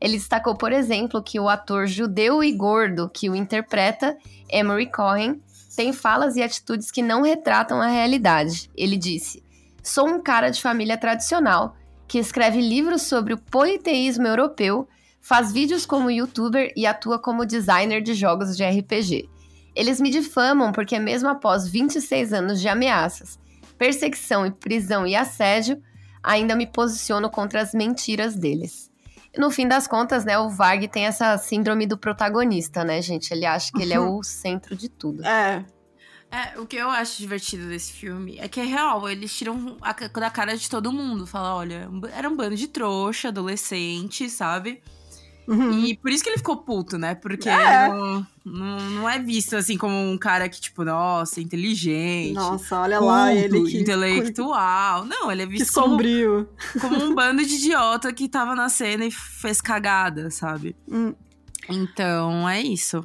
Ele 0.00 0.16
destacou, 0.16 0.54
por 0.54 0.70
exemplo, 0.70 1.20
que 1.20 1.40
o 1.40 1.48
ator 1.48 1.88
judeu 1.88 2.44
e 2.44 2.52
gordo 2.52 3.10
que 3.12 3.28
o 3.28 3.34
interpreta, 3.34 4.16
Emery 4.48 4.86
Cohen, 4.86 5.42
tem 5.74 5.92
falas 5.92 6.36
e 6.36 6.42
atitudes 6.42 6.88
que 6.92 7.02
não 7.02 7.22
retratam 7.22 7.82
a 7.82 7.88
realidade. 7.88 8.70
Ele 8.76 8.96
disse: 8.96 9.42
Sou 9.82 10.06
um 10.06 10.22
cara 10.22 10.50
de 10.50 10.62
família 10.62 10.96
tradicional 10.96 11.74
que 12.06 12.20
escreve 12.20 12.60
livros 12.60 13.02
sobre 13.02 13.34
o 13.34 13.38
politeísmo 13.38 14.28
europeu, 14.28 14.86
faz 15.20 15.52
vídeos 15.52 15.84
como 15.84 16.12
youtuber 16.12 16.72
e 16.76 16.86
atua 16.86 17.18
como 17.18 17.44
designer 17.44 18.00
de 18.00 18.14
jogos 18.14 18.56
de 18.56 18.62
RPG. 18.64 19.28
Eles 19.74 20.00
me 20.00 20.10
difamam 20.10 20.70
porque, 20.70 20.96
mesmo 21.00 21.28
após 21.28 21.66
26 21.66 22.32
anos 22.32 22.60
de 22.60 22.68
ameaças, 22.68 23.36
perseguição 23.76 24.46
e 24.46 24.52
prisão 24.52 25.04
e 25.04 25.16
assédio, 25.16 25.82
ainda 26.22 26.54
me 26.54 26.66
posiciono 26.66 27.30
contra 27.30 27.60
as 27.60 27.72
mentiras 27.72 28.34
deles. 28.34 28.90
No 29.36 29.50
fim 29.50 29.66
das 29.66 29.86
contas, 29.86 30.24
né, 30.24 30.38
o 30.38 30.50
Varg 30.50 30.86
tem 30.88 31.06
essa 31.06 31.38
síndrome 31.38 31.86
do 31.86 31.96
protagonista, 31.96 32.84
né, 32.84 33.00
gente? 33.00 33.32
Ele 33.32 33.46
acha 33.46 33.72
que 33.72 33.80
ele 33.80 33.94
é 33.94 34.00
o 34.00 34.22
centro 34.22 34.76
de 34.76 34.88
tudo. 34.88 35.24
É. 35.24 35.64
É, 36.30 36.58
o 36.58 36.66
que 36.66 36.76
eu 36.76 36.88
acho 36.88 37.18
divertido 37.18 37.68
desse 37.68 37.92
filme 37.92 38.38
é 38.38 38.48
que 38.48 38.58
é 38.58 38.64
real, 38.64 39.06
eles 39.06 39.36
tiram 39.36 39.76
a, 39.82 39.92
da 39.92 40.30
cara 40.30 40.56
de 40.56 40.68
todo 40.68 40.90
mundo. 40.90 41.26
Fala, 41.26 41.54
olha, 41.54 41.88
era 42.14 42.28
um 42.28 42.34
bando 42.34 42.56
de 42.56 42.68
trouxa, 42.68 43.28
adolescente, 43.28 44.30
sabe? 44.30 44.82
Uhum. 45.46 45.72
E 45.84 45.96
por 45.96 46.10
isso 46.10 46.22
que 46.22 46.30
ele 46.30 46.38
ficou 46.38 46.56
puto, 46.56 46.96
né? 46.96 47.14
Porque 47.14 47.48
é. 47.48 47.88
Não, 47.88 48.26
não, 48.44 48.80
não, 48.90 49.08
é 49.08 49.18
visto 49.18 49.56
assim 49.56 49.76
como 49.76 49.94
um 49.94 50.16
cara 50.16 50.48
que, 50.48 50.60
tipo, 50.60 50.84
nossa, 50.84 51.40
inteligente. 51.40 52.34
Nossa, 52.34 52.80
olha 52.80 52.98
culto, 52.98 53.12
lá, 53.12 53.34
ele 53.34 53.62
que. 53.64 53.80
Intelectual. 53.80 55.04
Não, 55.04 55.30
ele 55.30 55.42
é 55.42 55.46
visto 55.46 55.66
que 55.66 55.72
sombrio. 55.72 56.48
Como, 56.80 56.96
como 56.96 57.10
um 57.10 57.14
bando 57.16 57.44
de 57.44 57.54
idiota 57.54 58.12
que 58.12 58.28
tava 58.28 58.54
na 58.54 58.68
cena 58.68 59.04
e 59.04 59.10
fez 59.10 59.60
cagada, 59.60 60.30
sabe? 60.30 60.76
Hum. 60.90 61.14
Então, 61.68 62.48
é 62.48 62.60
isso. 62.60 63.02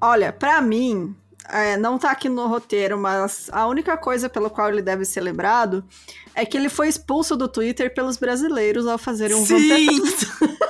Olha, 0.00 0.32
para 0.32 0.60
mim, 0.60 1.14
é, 1.48 1.76
não 1.76 1.98
tá 1.98 2.10
aqui 2.10 2.28
no 2.28 2.46
roteiro, 2.46 2.98
mas 2.98 3.48
a 3.52 3.66
única 3.66 3.96
coisa 3.96 4.28
pela 4.28 4.48
qual 4.48 4.68
ele 4.68 4.82
deve 4.82 5.04
ser 5.04 5.20
lembrado 5.20 5.84
é 6.34 6.44
que 6.44 6.56
ele 6.56 6.68
foi 6.68 6.88
expulso 6.88 7.36
do 7.36 7.48
Twitter 7.48 7.92
pelos 7.92 8.16
brasileiros 8.16 8.86
ao 8.86 8.96
fazer 8.96 9.34
um 9.34 9.44
Sim! 9.44 9.88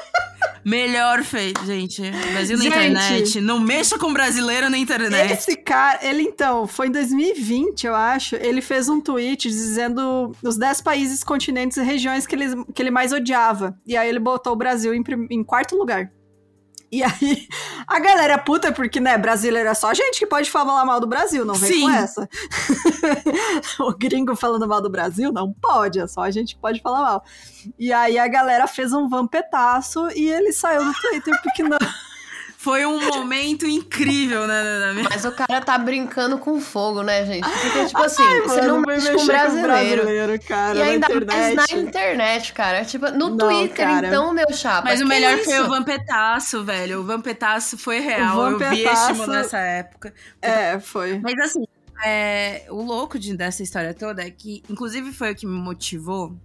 Melhor 0.64 1.22
feito, 1.22 1.64
gente. 1.64 2.02
Brasil 2.32 2.56
na 2.56 2.64
Gente. 2.64 2.76
internet. 2.76 3.40
Não 3.40 3.58
mexa 3.58 3.98
com 3.98 4.12
brasileiro 4.12 4.68
na 4.68 4.78
internet. 4.78 5.32
Esse 5.32 5.56
cara, 5.56 5.98
ele 6.02 6.22
então, 6.22 6.66
foi 6.66 6.88
em 6.88 6.92
2020, 6.92 7.86
eu 7.86 7.94
acho, 7.94 8.36
ele 8.36 8.60
fez 8.60 8.88
um 8.88 9.00
tweet 9.00 9.48
dizendo 9.48 10.32
os 10.42 10.56
10 10.56 10.80
países, 10.82 11.24
continentes 11.24 11.76
e 11.76 11.82
regiões 11.82 12.26
que 12.26 12.34
ele, 12.34 12.64
que 12.74 12.82
ele 12.82 12.90
mais 12.90 13.12
odiava. 13.12 13.76
E 13.86 13.96
aí 13.96 14.08
ele 14.08 14.18
botou 14.18 14.52
o 14.52 14.56
Brasil 14.56 14.94
em, 14.94 15.02
em 15.30 15.42
quarto 15.42 15.76
lugar. 15.76 16.10
E 16.92 17.04
aí, 17.04 17.46
a 17.86 18.00
galera 18.00 18.34
é 18.34 18.38
puta, 18.38 18.72
porque, 18.72 18.98
né, 18.98 19.16
brasileiro 19.16 19.68
é 19.68 19.74
só 19.74 19.94
gente 19.94 20.18
que 20.18 20.26
pode 20.26 20.50
falar 20.50 20.84
mal 20.84 20.98
do 20.98 21.06
Brasil, 21.06 21.44
não 21.44 21.54
vem 21.54 21.72
Sim. 21.72 21.82
com 21.82 21.90
essa. 21.90 22.28
o 23.78 23.92
gringo 23.92 24.34
falando 24.34 24.66
mal 24.66 24.82
do 24.82 24.90
Brasil, 24.90 25.32
não 25.32 25.52
pode, 25.52 26.00
é 26.00 26.06
só 26.08 26.22
a 26.22 26.30
gente 26.30 26.56
que 26.56 26.60
pode 26.60 26.80
falar 26.80 27.00
mal. 27.00 27.24
E 27.78 27.92
aí 27.92 28.18
a 28.18 28.26
galera 28.26 28.66
fez 28.66 28.92
um 28.92 29.08
vampetaço 29.08 30.08
e 30.16 30.28
ele 30.28 30.52
saiu 30.52 30.84
do 30.84 30.92
Twitter, 30.94 31.40
porque 31.42 31.62
não. 31.62 31.78
Foi 32.62 32.84
um 32.84 33.00
momento 33.08 33.66
incrível, 33.66 34.46
né? 34.46 34.92
minha- 34.92 35.08
Mas 35.08 35.24
o 35.24 35.32
cara 35.32 35.62
tá 35.62 35.78
brincando 35.78 36.36
com 36.36 36.60
fogo, 36.60 37.02
né, 37.02 37.24
gente? 37.24 37.48
Porque, 37.48 37.86
tipo 37.86 38.02
assim, 38.02 38.22
Ai, 38.22 38.40
você 38.42 38.60
não 38.60 38.82
mexe 38.82 39.10
com 39.14 39.24
brasileiro. 39.24 40.02
brasileiro, 40.02 40.42
cara, 40.46 40.78
E 40.78 40.82
ainda 40.82 41.08
na 41.08 41.14
internet. 41.16 41.54
mais 41.56 41.70
na 41.72 41.78
internet, 41.78 42.52
cara. 42.52 42.84
Tipo, 42.84 43.10
no 43.12 43.30
Não, 43.30 43.38
Twitter, 43.38 43.86
cara. 43.86 44.06
então, 44.08 44.30
meu 44.34 44.52
chapa. 44.52 44.82
Mas 44.90 45.00
o 45.00 45.06
melhor 45.06 45.36
isso? 45.38 45.46
foi 45.46 45.60
o 45.60 45.68
Vampetaço, 45.68 46.62
velho. 46.62 47.00
O 47.00 47.04
Vampetaço 47.04 47.78
foi 47.78 47.98
real. 48.00 48.36
O 48.38 48.50
Eu 48.50 48.58
vi 48.58 48.64
Vampetaço- 48.64 49.02
estímulo 49.12 49.32
nessa 49.32 49.58
época. 49.58 50.12
É, 50.42 50.78
foi. 50.78 51.18
Mas 51.18 51.38
assim, 51.38 51.64
é, 52.04 52.66
o 52.68 52.82
louco 52.82 53.18
de, 53.18 53.34
dessa 53.34 53.62
história 53.62 53.94
toda 53.94 54.22
é 54.22 54.30
que, 54.30 54.62
inclusive, 54.68 55.12
foi 55.14 55.32
o 55.32 55.34
que 55.34 55.46
me 55.46 55.58
motivou 55.58 56.36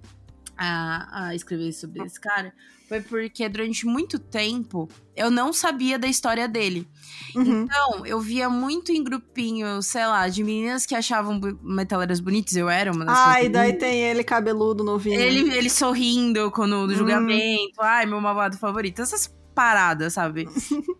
a, 0.58 1.28
a 1.28 1.36
escrever 1.36 1.72
sobre 1.74 2.04
esse 2.04 2.20
cara. 2.20 2.54
Foi 2.88 3.02
porque 3.02 3.50
durante 3.50 3.84
muito 3.86 4.20
tempo 4.20 4.88
eu 5.16 5.32
não 5.32 5.52
sabia 5.52 5.98
da 5.98 6.08
história 6.08 6.48
dele. 6.48 6.88
Uhum. 7.36 7.64
Então, 7.64 8.06
eu 8.06 8.20
via 8.20 8.48
muito 8.48 8.92
em 8.92 9.04
grupinho, 9.04 9.82
sei 9.82 10.06
lá, 10.06 10.28
de 10.30 10.44
meninas 10.44 10.86
que 10.86 10.94
achavam 10.94 11.42
metaleiras 11.64 12.20
bonitas. 12.20 12.56
Eu 12.56 12.70
era 12.70 12.92
uma 12.92 13.04
das 13.04 13.18
Ai, 13.18 13.50
daí 13.50 13.74
tem 13.74 14.02
ele 14.04 14.24
cabeludo 14.24 14.84
novinho. 14.84 15.20
ele, 15.20 15.52
ele 15.58 15.70
sorrindo 15.70 16.52
quando, 16.52 16.86
no 16.86 16.94
Hum. 16.94 16.96
julgamento. 16.96 17.82
Ai, 17.82 18.06
meu 18.06 18.22
malvado 18.22 18.56
favorito. 18.58 19.02
Essas 19.02 19.34
paradas, 19.56 20.14
sabe? 20.14 20.48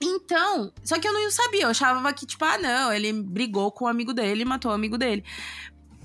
então, 0.00 0.72
só 0.84 0.98
que 1.00 1.08
eu 1.08 1.12
não 1.12 1.30
sabia. 1.30 1.62
Eu 1.64 1.70
achava 1.70 2.12
que, 2.12 2.26
tipo, 2.26 2.44
ah, 2.44 2.58
não, 2.58 2.92
ele 2.92 3.12
brigou 3.12 3.72
com 3.72 3.86
o 3.86 3.88
amigo 3.88 4.12
dele, 4.12 4.44
matou 4.44 4.70
o 4.70 4.74
amigo 4.74 4.96
dele. 4.96 5.24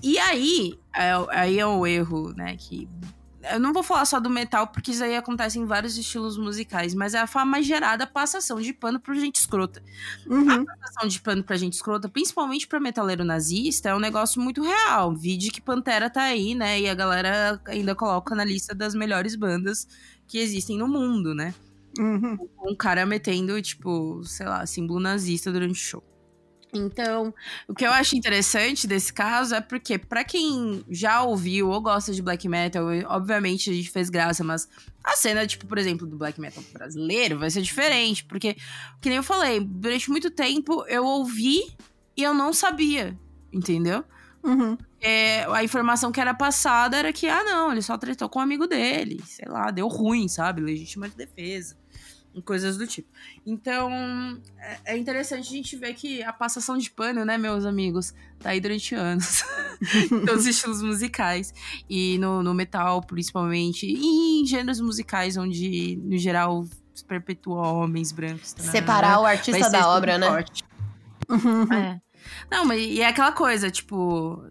E 0.03 0.19
aí, 0.19 0.77
é, 0.93 1.13
aí 1.29 1.57
é 1.59 1.65
o 1.65 1.87
erro, 1.87 2.33
né, 2.35 2.57
que... 2.57 2.89
Eu 3.51 3.59
não 3.59 3.73
vou 3.73 3.83
falar 3.83 4.05
só 4.05 4.21
do 4.21 4.29
metal, 4.29 4.67
porque 4.67 4.91
isso 4.91 5.03
aí 5.03 5.17
acontece 5.17 5.59
em 5.59 5.65
vários 5.65 5.97
estilos 5.97 6.37
musicais, 6.37 6.93
mas 6.93 7.13
é 7.13 7.19
a 7.19 7.27
fama 7.27 7.61
gerada 7.61 8.07
passação 8.07 8.61
de 8.61 8.71
pano 8.71 9.01
por 9.01 9.15
gente 9.15 9.35
escrota 9.35 9.83
Uhum. 10.25 10.63
passação 10.63 11.09
de 11.09 11.19
pano 11.19 11.43
pra 11.43 11.57
gente 11.57 11.73
escrota, 11.73 12.07
principalmente 12.07 12.65
pra 12.67 12.79
metaleiro 12.79 13.25
nazista, 13.25 13.89
é 13.89 13.95
um 13.95 13.99
negócio 13.99 14.41
muito 14.41 14.61
real. 14.61 15.13
Vide 15.13 15.51
que 15.51 15.59
Pantera 15.59 16.09
tá 16.09 16.21
aí, 16.23 16.55
né? 16.55 16.79
E 16.79 16.87
a 16.89 16.93
galera 16.95 17.61
ainda 17.65 17.93
coloca 17.93 18.33
na 18.33 18.45
lista 18.45 18.73
das 18.73 18.95
melhores 18.95 19.35
bandas 19.35 19.87
que 20.25 20.37
existem 20.37 20.77
no 20.77 20.87
mundo, 20.87 21.35
né? 21.35 21.53
Uhum. 21.99 22.37
Um 22.65 22.75
cara 22.75 23.05
metendo, 23.05 23.61
tipo, 23.61 24.23
sei 24.23 24.45
lá, 24.47 24.65
símbolo 24.65 25.01
nazista 25.01 25.51
durante 25.51 25.73
o 25.73 25.75
show. 25.75 26.03
Então, 26.73 27.33
o 27.67 27.73
que 27.73 27.85
eu 27.85 27.91
acho 27.91 28.15
interessante 28.15 28.87
desse 28.87 29.13
caso 29.13 29.53
é 29.53 29.61
porque, 29.61 29.97
pra 29.97 30.23
quem 30.23 30.83
já 30.89 31.21
ouviu 31.21 31.69
ou 31.69 31.79
gosta 31.79 32.11
de 32.11 32.21
black 32.21 32.49
metal, 32.49 32.85
obviamente 33.07 33.69
a 33.69 33.73
gente 33.73 33.91
fez 33.91 34.09
graça, 34.09 34.43
mas 34.43 34.67
a 35.03 35.15
cena, 35.15 35.45
tipo, 35.45 35.67
por 35.67 35.77
exemplo, 35.77 36.07
do 36.07 36.17
black 36.17 36.41
metal 36.41 36.63
brasileiro 36.73 37.37
vai 37.37 37.49
ser 37.51 37.61
diferente, 37.61 38.25
porque, 38.25 38.55
que 38.99 39.09
nem 39.09 39.17
eu 39.17 39.23
falei, 39.23 39.59
durante 39.59 40.09
muito 40.09 40.31
tempo 40.31 40.83
eu 40.87 41.05
ouvi 41.05 41.61
e 42.17 42.23
eu 42.23 42.33
não 42.33 42.51
sabia, 42.51 43.17
entendeu? 43.51 44.03
Uhum. 44.43 44.77
É, 44.99 45.45
a 45.45 45.63
informação 45.63 46.11
que 46.11 46.19
era 46.19 46.33
passada 46.33 46.97
era 46.97 47.13
que, 47.13 47.27
ah, 47.27 47.43
não, 47.43 47.71
ele 47.71 47.81
só 47.81 47.97
tretou 47.97 48.27
com 48.27 48.39
um 48.39 48.41
amigo 48.41 48.67
dele, 48.67 49.21
sei 49.25 49.47
lá, 49.47 49.69
deu 49.69 49.87
ruim, 49.87 50.27
sabe? 50.27 50.61
Legítima 50.61 51.07
de 51.07 51.15
defesa, 51.15 51.77
coisas 52.41 52.77
do 52.77 52.87
tipo. 52.87 53.07
Então, 53.45 53.89
é, 54.59 54.93
é 54.93 54.97
interessante 54.97 55.47
a 55.47 55.51
gente 55.51 55.75
ver 55.75 55.93
que 55.93 56.23
a 56.23 56.33
passação 56.33 56.77
de 56.77 56.89
pano, 56.89 57.23
né, 57.25 57.37
meus 57.37 57.65
amigos, 57.65 58.13
tá 58.39 58.49
aí 58.49 58.59
durante 58.59 58.95
anos. 58.95 59.43
em 60.11 60.25
todos 60.25 60.41
os 60.41 60.45
estilos 60.47 60.81
musicais. 60.81 61.53
E 61.89 62.17
no, 62.17 62.41
no 62.43 62.53
metal, 62.53 63.01
principalmente, 63.01 63.85
e 63.85 64.41
em 64.41 64.45
gêneros 64.45 64.79
musicais, 64.79 65.37
onde, 65.37 65.99
no 66.03 66.17
geral, 66.17 66.65
se 66.93 67.03
perpetua 67.05 67.67
homens 67.67 68.11
brancos. 68.11 68.53
tá? 68.53 68.63
Separar 68.63 69.19
o 69.19 69.23
Vai 69.23 69.35
artista 69.35 69.69
da 69.69 69.87
obra, 69.89 70.17
né? 70.17 70.27
forte. 70.27 70.63
Uhum. 71.29 71.73
É. 71.73 72.01
Não, 72.49 72.63
mas 72.65 72.81
e 72.81 73.01
é 73.01 73.07
aquela 73.07 73.33
coisa, 73.33 73.69
tipo, 73.69 74.41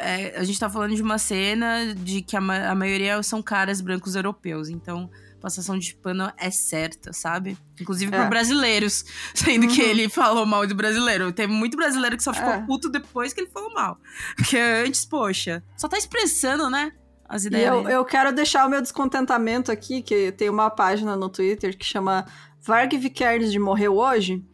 é, 0.00 0.34
a 0.36 0.44
gente 0.44 0.58
tá 0.60 0.68
falando 0.68 0.94
de 0.94 1.00
uma 1.02 1.16
cena 1.16 1.94
de 1.94 2.20
que 2.20 2.36
a, 2.36 2.40
ma- 2.42 2.68
a 2.68 2.74
maioria 2.74 3.22
são 3.22 3.42
caras 3.42 3.80
brancos 3.80 4.14
europeus, 4.14 4.68
então 4.68 5.10
passação 5.42 5.76
de 5.78 5.94
pano 5.96 6.32
é 6.38 6.50
certa, 6.50 7.12
sabe? 7.12 7.58
Inclusive 7.80 8.14
É. 8.14 8.18
por 8.20 8.28
brasileiros, 8.30 9.04
sendo 9.34 9.66
que 9.68 9.82
Uhum. 9.82 9.88
ele 9.88 10.08
falou 10.08 10.46
mal 10.46 10.64
de 10.66 10.72
brasileiro. 10.72 11.32
Teve 11.32 11.52
muito 11.52 11.76
brasileiro 11.76 12.16
que 12.16 12.22
só 12.22 12.32
ficou 12.32 12.52
É. 12.52 12.60
puto 12.64 12.88
depois 12.88 13.32
que 13.32 13.40
ele 13.40 13.50
falou 13.50 13.74
mal. 13.74 13.98
Porque 14.36 14.56
antes, 14.56 15.04
poxa, 15.04 15.62
só 15.76 15.88
tá 15.88 15.98
expressando, 15.98 16.70
né? 16.70 16.92
As 17.28 17.44
E 17.44 17.48
ideias. 17.48 17.74
eu, 17.74 17.82
dele. 17.82 17.94
eu 17.96 18.04
quero 18.04 18.32
deixar 18.32 18.66
o 18.66 18.70
meu 18.70 18.80
descontentamento 18.80 19.72
aqui, 19.72 20.00
que 20.02 20.30
tem 20.32 20.48
uma 20.48 20.70
página 20.70 21.16
no 21.16 21.28
Twitter 21.28 21.76
que 21.76 21.84
chama 21.84 22.24
Varg 22.60 22.96
Vikernes 22.96 23.50
de 23.50 23.58
Morreu 23.58 23.96
Hoje. 23.96 24.44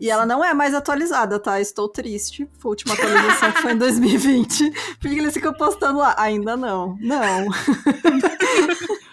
E 0.00 0.08
ela 0.08 0.24
não 0.24 0.44
é 0.44 0.54
mais 0.54 0.72
atualizada, 0.74 1.40
tá? 1.40 1.60
Estou 1.60 1.88
triste. 1.88 2.48
A 2.64 2.68
última 2.68 2.94
atualização 2.94 3.50
foi 3.54 3.72
em 3.72 3.76
2020. 3.78 4.70
Porque 5.00 5.18
eles 5.18 5.34
ficam 5.34 5.52
postando 5.52 5.98
lá. 5.98 6.14
Ainda 6.16 6.56
não. 6.56 6.96
Não. 7.00 7.46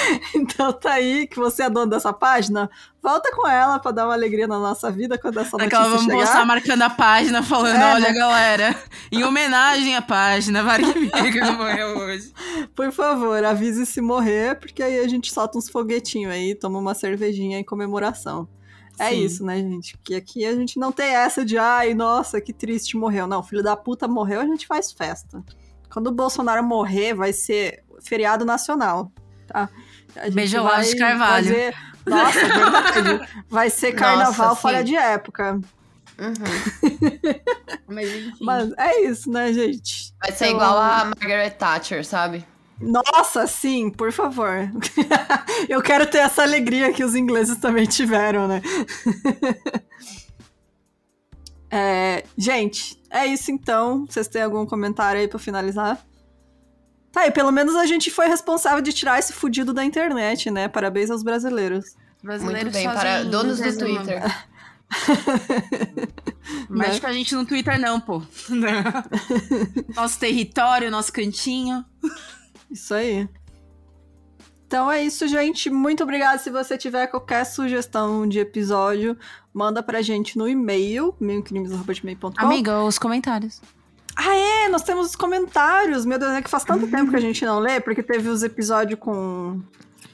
então 0.34 0.72
tá 0.72 0.92
aí, 0.92 1.26
que 1.26 1.36
você 1.36 1.64
é 1.64 1.70
dono 1.70 1.90
dessa 1.90 2.12
página. 2.12 2.70
Volta 3.02 3.30
com 3.34 3.46
ela 3.46 3.78
pra 3.78 3.90
dar 3.90 4.06
uma 4.06 4.14
alegria 4.14 4.46
na 4.46 4.58
nossa 4.58 4.90
vida 4.90 5.16
quando 5.18 5.38
essa 5.38 5.56
notícia 5.56 5.66
Daquela 5.66 5.88
vamos 5.88 6.04
chegar. 6.04 6.18
postar 6.18 6.44
marcando 6.44 6.82
a 6.82 6.90
página, 6.90 7.42
falando: 7.42 7.76
É, 7.76 7.94
olha, 7.94 8.08
né? 8.08 8.12
galera, 8.12 8.82
em 9.10 9.24
homenagem 9.24 9.96
à 9.96 10.02
página, 10.02 10.62
Varg 10.62 10.84
que 11.32 11.40
não 11.40 11.56
morreu 11.56 11.98
hoje. 11.98 12.32
Por 12.74 12.92
favor, 12.92 13.44
avise 13.44 13.86
se 13.86 14.00
morrer, 14.00 14.58
porque 14.58 14.82
aí 14.82 14.98
a 14.98 15.08
gente 15.08 15.32
solta 15.32 15.58
uns 15.58 15.68
foguetinhos 15.68 16.32
aí, 16.32 16.54
toma 16.54 16.78
uma 16.78 16.94
cervejinha 16.94 17.58
em 17.58 17.64
comemoração. 17.64 18.48
É 18.98 19.10
Sim. 19.10 19.24
isso, 19.24 19.44
né, 19.44 19.56
gente? 19.58 19.96
Que 20.02 20.16
aqui 20.16 20.44
a 20.44 20.54
gente 20.56 20.78
não 20.78 20.90
tem 20.90 21.14
essa 21.14 21.44
de, 21.44 21.56
ai, 21.56 21.94
nossa, 21.94 22.40
que 22.40 22.52
triste, 22.52 22.96
morreu. 22.96 23.28
Não, 23.28 23.44
filho 23.44 23.62
da 23.62 23.76
puta 23.76 24.08
morreu, 24.08 24.40
a 24.40 24.46
gente 24.46 24.66
faz 24.66 24.90
festa. 24.90 25.42
Quando 25.88 26.08
o 26.08 26.12
Bolsonaro 26.12 26.64
morrer, 26.64 27.14
vai 27.14 27.32
ser 27.32 27.84
feriado 28.02 28.44
nacional, 28.44 29.12
tá? 29.46 29.68
A 30.16 30.24
gente 30.24 30.34
Beijo 30.34 30.62
lá 30.62 30.80
de 30.82 30.96
Carvalho. 30.96 31.44
fazer- 31.46 31.74
Nossa, 32.06 32.38
é 32.40 32.44
verdade. 32.48 33.28
Vai 33.48 33.70
ser 33.70 33.92
carnaval 33.94 34.48
Nossa, 34.48 34.60
fora 34.60 34.82
de 34.84 34.96
época. 34.96 35.60
Uhum. 36.18 36.34
Mas 37.86 38.08
enfim. 38.08 38.44
Mas 38.44 38.72
é 38.76 39.00
isso, 39.02 39.30
né, 39.30 39.52
gente? 39.52 40.12
Vai 40.20 40.32
ser 40.32 40.46
Então- 40.46 40.56
igual 40.56 40.78
a 40.78 41.04
Margaret 41.04 41.50
Thatcher, 41.50 42.04
sabe? 42.04 42.44
Nossa, 42.80 43.46
sim, 43.46 43.90
por 43.90 44.12
favor. 44.12 44.70
Eu 45.68 45.82
quero 45.82 46.06
ter 46.06 46.18
essa 46.18 46.42
alegria 46.42 46.92
que 46.92 47.02
os 47.04 47.14
ingleses 47.16 47.56
também 47.58 47.86
tiveram, 47.86 48.46
né? 48.46 48.62
É, 51.70 52.24
gente, 52.36 52.98
é 53.10 53.26
isso 53.26 53.50
então. 53.50 54.06
Vocês 54.06 54.28
têm 54.28 54.42
algum 54.42 54.64
comentário 54.64 55.20
aí 55.20 55.28
pra 55.28 55.38
finalizar? 55.38 55.98
Tá 57.18 57.24
aí, 57.24 57.32
pelo 57.32 57.50
menos 57.50 57.74
a 57.74 57.84
gente 57.84 58.12
foi 58.12 58.28
responsável 58.28 58.80
de 58.80 58.92
tirar 58.92 59.18
esse 59.18 59.32
fudido 59.32 59.72
da 59.72 59.84
internet, 59.84 60.52
né? 60.52 60.68
Parabéns 60.68 61.10
aos 61.10 61.24
brasileiros. 61.24 61.96
Muito 62.22 62.70
bem, 62.70 62.84
para 62.84 63.24
donos 63.24 63.58
do 63.58 63.76
Twitter. 63.76 64.22
Mas 66.70 66.90
Né? 66.90 67.00
com 67.00 67.06
a 67.08 67.12
gente 67.12 67.34
no 67.34 67.44
Twitter 67.44 67.76
não, 67.80 67.98
pô. 67.98 68.22
nosso 69.96 70.16
território, 70.20 70.92
nosso 70.92 71.12
cantinho. 71.12 71.84
Isso 72.70 72.94
aí. 72.94 73.28
Então 74.68 74.88
é 74.88 75.02
isso, 75.02 75.26
gente. 75.26 75.68
Muito 75.70 76.04
obrigada. 76.04 76.38
Se 76.38 76.50
você 76.50 76.78
tiver 76.78 77.08
qualquer 77.08 77.44
sugestão 77.44 78.28
de 78.28 78.38
episódio, 78.38 79.18
manda 79.52 79.82
pra 79.82 80.02
gente 80.02 80.38
no 80.38 80.48
e-mail, 80.48 81.16
meiocrimes.com. 81.18 82.30
Amiga, 82.36 82.80
os 82.84 82.96
comentários. 82.96 83.60
Ah, 84.20 84.34
é, 84.34 84.68
nós 84.68 84.82
temos 84.82 85.06
os 85.06 85.16
comentários. 85.16 86.04
Meu 86.04 86.18
Deus, 86.18 86.32
é 86.32 86.42
que 86.42 86.50
faz 86.50 86.64
tanto 86.64 86.90
tempo 86.90 87.08
que 87.08 87.16
a 87.16 87.20
gente 87.20 87.44
não 87.44 87.60
lê, 87.60 87.78
porque 87.78 88.02
teve 88.02 88.28
os 88.28 88.42
episódios 88.42 88.98
com, 88.98 89.62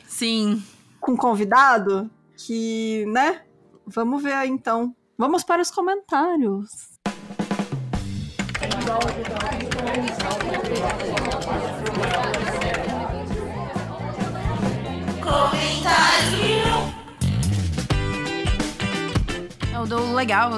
Sim. 0.07 0.63
com 1.01 1.17
convidado, 1.17 2.11
que, 2.37 3.07
né? 3.07 3.41
Vamos 3.87 4.23
ver 4.23 4.35
aí 4.35 4.51
então. 4.51 4.95
vamos 5.17 5.43
para 5.43 5.63
os 5.63 5.71
comentários. 5.71 6.95
Do 19.83 20.15
legal, 20.15 20.53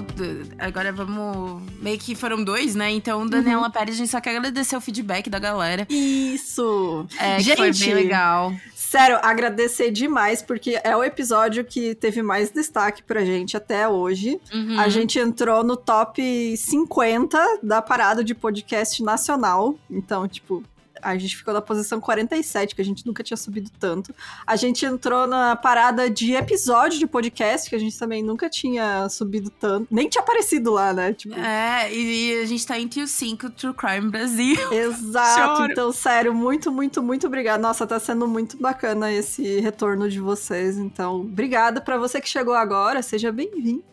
agora 0.58 0.92
vamos. 0.92 1.62
Meio 1.80 1.98
que 1.98 2.14
foram 2.14 2.44
dois, 2.44 2.74
né? 2.74 2.90
Então, 2.90 3.26
Daniela 3.26 3.64
uhum. 3.64 3.70
Pérez, 3.70 3.96
a 3.96 3.98
gente 3.98 4.10
só 4.10 4.20
quer 4.20 4.36
agradecer 4.36 4.76
o 4.76 4.80
feedback 4.80 5.30
da 5.30 5.38
galera. 5.38 5.86
Isso! 5.88 7.06
É, 7.18 7.40
gente, 7.40 7.56
foi 7.56 7.72
bem 7.72 7.94
legal. 7.94 8.52
Sério, 8.74 9.18
agradecer 9.22 9.90
demais, 9.90 10.42
porque 10.42 10.78
é 10.84 10.96
o 10.96 11.02
episódio 11.02 11.64
que 11.64 11.94
teve 11.94 12.22
mais 12.22 12.50
destaque 12.50 13.02
pra 13.02 13.24
gente 13.24 13.56
até 13.56 13.88
hoje. 13.88 14.38
Uhum. 14.52 14.78
A 14.78 14.88
gente 14.88 15.18
entrou 15.18 15.64
no 15.64 15.76
top 15.76 16.56
50 16.56 17.60
da 17.62 17.82
parada 17.82 18.22
de 18.22 18.34
podcast 18.34 19.02
nacional. 19.02 19.74
Então, 19.90 20.28
tipo, 20.28 20.62
a 21.02 21.16
gente 21.16 21.36
ficou 21.36 21.52
na 21.52 21.60
posição 21.60 22.00
47, 22.00 22.74
que 22.74 22.80
a 22.80 22.84
gente 22.84 23.06
nunca 23.06 23.22
tinha 23.22 23.36
subido 23.36 23.70
tanto. 23.78 24.14
A 24.46 24.56
gente 24.56 24.84
entrou 24.84 25.26
na 25.26 25.56
parada 25.56 26.08
de 26.08 26.34
episódio 26.34 26.98
de 26.98 27.06
podcast, 27.06 27.68
que 27.68 27.76
a 27.76 27.78
gente 27.78 27.98
também 27.98 28.22
nunca 28.22 28.48
tinha 28.48 29.08
subido 29.08 29.50
tanto. 29.50 29.86
Nem 29.90 30.08
tinha 30.08 30.22
aparecido 30.22 30.72
lá, 30.72 30.92
né? 30.92 31.12
Tipo... 31.12 31.34
É, 31.34 31.92
e 31.92 32.40
a 32.42 32.46
gente 32.46 32.66
tá 32.66 32.78
entre 32.78 33.02
os 33.02 33.10
cinco 33.10 33.50
True 33.50 33.74
Crime 33.74 34.10
Brasil. 34.10 34.56
Exato. 34.72 35.56
Choro. 35.58 35.72
Então, 35.72 35.92
sério, 35.92 36.34
muito, 36.34 36.70
muito, 36.70 37.02
muito 37.02 37.26
obrigada. 37.26 37.62
Nossa, 37.62 37.86
tá 37.86 37.98
sendo 37.98 38.26
muito 38.26 38.56
bacana 38.56 39.12
esse 39.12 39.60
retorno 39.60 40.08
de 40.08 40.20
vocês. 40.20 40.78
Então, 40.78 41.20
obrigada 41.20 41.80
para 41.80 41.96
você 41.98 42.20
que 42.20 42.28
chegou 42.28 42.54
agora. 42.54 43.02
Seja 43.02 43.32
bem-vindo. 43.32 43.84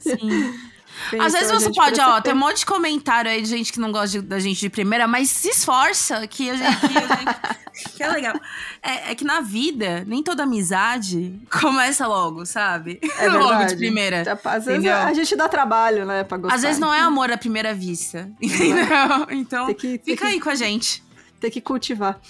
Sim. 0.00 0.54
Às 1.18 1.32
vezes 1.32 1.50
você 1.50 1.72
pode, 1.72 2.00
ó, 2.00 2.20
tem 2.20 2.32
um 2.32 2.36
monte 2.36 2.58
de 2.58 2.66
comentário 2.66 3.30
aí 3.30 3.40
de 3.42 3.48
gente 3.48 3.72
que 3.72 3.80
não 3.80 3.90
gosta 3.92 4.20
de, 4.20 4.26
da 4.26 4.38
gente 4.38 4.60
de 4.60 4.68
primeira, 4.68 5.06
mas 5.06 5.30
se 5.30 5.48
esforça 5.48 6.26
que 6.26 6.50
a 6.50 6.56
gente. 6.56 6.80
Que, 6.80 6.98
a 6.98 7.00
gente, 7.00 7.92
que 7.96 8.02
é 8.02 8.08
legal. 8.08 8.34
É, 8.82 9.12
é, 9.12 9.14
que 9.14 9.24
na 9.24 9.40
vida, 9.40 10.04
nem 10.06 10.22
toda 10.22 10.42
amizade 10.42 11.40
começa 11.50 12.06
logo, 12.06 12.44
sabe? 12.44 13.00
É 13.18 13.28
logo 13.30 13.64
de 13.64 13.76
primeira. 13.76 14.38
Às 14.44 14.66
vezes 14.66 14.86
a 14.86 15.12
gente 15.12 15.36
dá 15.36 15.48
trabalho, 15.48 16.04
né, 16.04 16.24
pra 16.24 16.36
gostar. 16.38 16.56
Às 16.56 16.62
vezes 16.62 16.78
não 16.78 16.92
é 16.92 17.00
amor 17.00 17.30
à 17.30 17.38
primeira 17.38 17.72
vista. 17.74 18.30
Entendeu? 18.40 18.86
Então, 19.30 19.66
tem 19.66 19.74
que, 19.74 19.98
tem 19.98 20.14
fica 20.14 20.26
que, 20.26 20.32
aí 20.32 20.40
com 20.40 20.50
a 20.50 20.54
gente. 20.54 21.02
Tem 21.40 21.50
que 21.50 21.60
cultivar. 21.60 22.20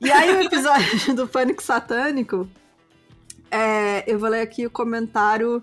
E 0.00 0.10
aí, 0.10 0.36
o 0.36 0.42
episódio 0.42 1.14
do 1.14 1.26
Pânico 1.26 1.62
Satânico, 1.62 2.48
é, 3.50 4.04
eu 4.06 4.18
vou 4.18 4.28
ler 4.28 4.42
aqui 4.42 4.66
o 4.66 4.70
comentário 4.70 5.62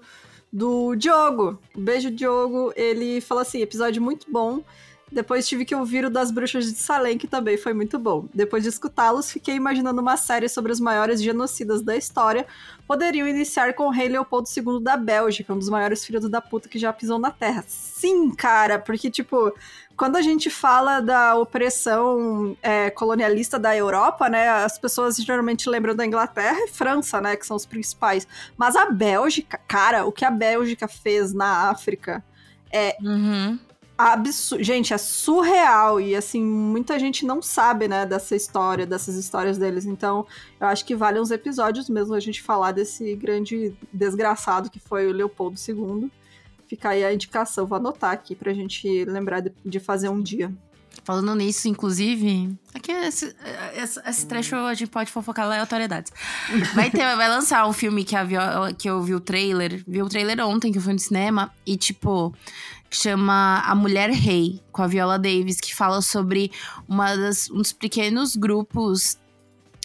do 0.55 0.95
Diogo. 0.95 1.59
Beijo, 1.75 2.09
Diogo. 2.09 2.71
Ele 2.77 3.19
falou 3.19 3.41
assim: 3.41 3.61
episódio 3.61 4.01
muito 4.01 4.31
bom. 4.31 4.63
Depois 5.11 5.47
tive 5.47 5.65
que 5.65 5.75
ouvir 5.75 6.03
o 6.03 6.09
das 6.09 6.31
Bruxas 6.31 6.65
de 6.65 6.77
Salem, 6.79 7.17
que 7.17 7.27
também 7.27 7.57
foi 7.57 7.73
muito 7.73 7.99
bom. 7.99 8.25
Depois 8.33 8.63
de 8.63 8.69
escutá-los, 8.69 9.31
fiquei 9.31 9.53
imaginando 9.53 10.01
uma 10.01 10.17
série 10.17 10.49
sobre 10.49 10.71
os 10.71 10.79
maiores 10.79 11.21
genocidas 11.21 11.81
da 11.81 11.95
história. 11.95 12.47
Poderiam 12.87 13.27
iniciar 13.27 13.73
com 13.73 13.85
o 13.85 13.91
rei 13.91 14.09
Leopoldo 14.09 14.49
II 14.49 14.81
da 14.81 14.97
Bélgica, 14.97 15.53
um 15.53 15.59
dos 15.59 15.69
maiores 15.69 16.03
filhos 16.03 16.27
da 16.27 16.41
puta 16.41 16.67
que 16.67 16.79
já 16.79 16.91
pisou 16.91 17.19
na 17.19 17.31
Terra. 17.31 17.63
Sim, 17.67 18.31
cara, 18.31 18.79
porque, 18.79 19.11
tipo, 19.11 19.53
quando 19.95 20.17
a 20.17 20.21
gente 20.21 20.49
fala 20.49 20.99
da 20.99 21.35
opressão 21.35 22.55
é, 22.61 22.89
colonialista 22.89 23.57
da 23.57 23.75
Europa, 23.75 24.29
né, 24.29 24.49
as 24.49 24.77
pessoas 24.77 25.15
geralmente 25.17 25.69
lembram 25.69 25.95
da 25.95 26.05
Inglaterra 26.05 26.57
e 26.59 26.67
França, 26.67 27.21
né, 27.21 27.35
que 27.35 27.45
são 27.45 27.55
os 27.55 27.65
principais. 27.65 28.27
Mas 28.57 28.75
a 28.75 28.89
Bélgica, 28.89 29.59
cara, 29.67 30.05
o 30.05 30.11
que 30.11 30.25
a 30.25 30.31
Bélgica 30.31 30.87
fez 30.87 31.33
na 31.33 31.69
África 31.69 32.23
é 32.71 32.97
uhum. 33.01 33.57
absurdo. 33.97 34.63
Gente, 34.63 34.93
é 34.93 34.97
surreal 34.97 36.01
e 36.01 36.13
assim 36.13 36.43
muita 36.43 36.99
gente 36.99 37.25
não 37.25 37.41
sabe, 37.41 37.87
né, 37.87 38.05
dessa 38.05 38.35
história, 38.35 38.85
dessas 38.85 39.15
histórias 39.15 39.57
deles. 39.57 39.85
Então, 39.85 40.27
eu 40.59 40.67
acho 40.67 40.83
que 40.83 40.95
vale 40.95 41.21
uns 41.21 41.31
episódios 41.31 41.89
mesmo 41.89 42.13
a 42.13 42.19
gente 42.19 42.41
falar 42.41 42.73
desse 42.73 43.15
grande 43.15 43.73
desgraçado 43.93 44.69
que 44.69 44.79
foi 44.79 45.07
o 45.07 45.13
Leopoldo 45.13 45.57
II. 45.57 46.11
Fica 46.67 46.89
aí 46.89 47.03
a 47.03 47.13
indicação, 47.13 47.65
vou 47.65 47.77
anotar 47.77 48.11
aqui 48.11 48.35
pra 48.35 48.53
gente 48.53 49.05
lembrar 49.05 49.39
de, 49.39 49.53
de 49.63 49.79
fazer 49.79 50.09
um 50.09 50.21
dia. 50.21 50.51
Falando 51.03 51.35
nisso, 51.35 51.67
inclusive, 51.67 52.57
aqui 52.73 52.91
esse, 52.91 53.35
esse, 53.75 53.99
esse, 54.07 54.25
trecho 54.25 54.55
a 54.55 54.73
gente 54.73 54.89
pode 54.89 55.11
fofocar 55.11 55.47
lá 55.47 55.57
em 55.57 55.59
autoridades. 55.59 56.11
Vai, 56.73 56.89
ter, 56.89 57.15
vai 57.15 57.29
lançar 57.29 57.67
um 57.67 57.73
filme 57.73 58.03
que, 58.03 58.15
a 58.15 58.23
Viola, 58.23 58.73
que 58.73 58.89
eu 58.89 59.01
vi 59.03 59.13
o 59.13 59.19
trailer, 59.19 59.83
vi 59.87 60.01
o 60.01 60.09
trailer 60.09 60.39
ontem 60.45 60.71
que 60.71 60.77
eu 60.77 60.81
fui 60.81 60.93
no 60.93 60.99
cinema, 60.99 61.53
e 61.65 61.75
tipo, 61.75 62.33
chama 62.89 63.61
A 63.65 63.75
Mulher 63.75 64.09
Rei, 64.09 64.61
com 64.71 64.81
a 64.81 64.87
Viola 64.87 65.19
Davis, 65.19 65.59
que 65.59 65.75
fala 65.75 66.01
sobre 66.01 66.51
uma 66.87 67.15
das, 67.15 67.49
um 67.51 67.57
dos 67.57 67.73
pequenos 67.73 68.35
grupos 68.35 69.19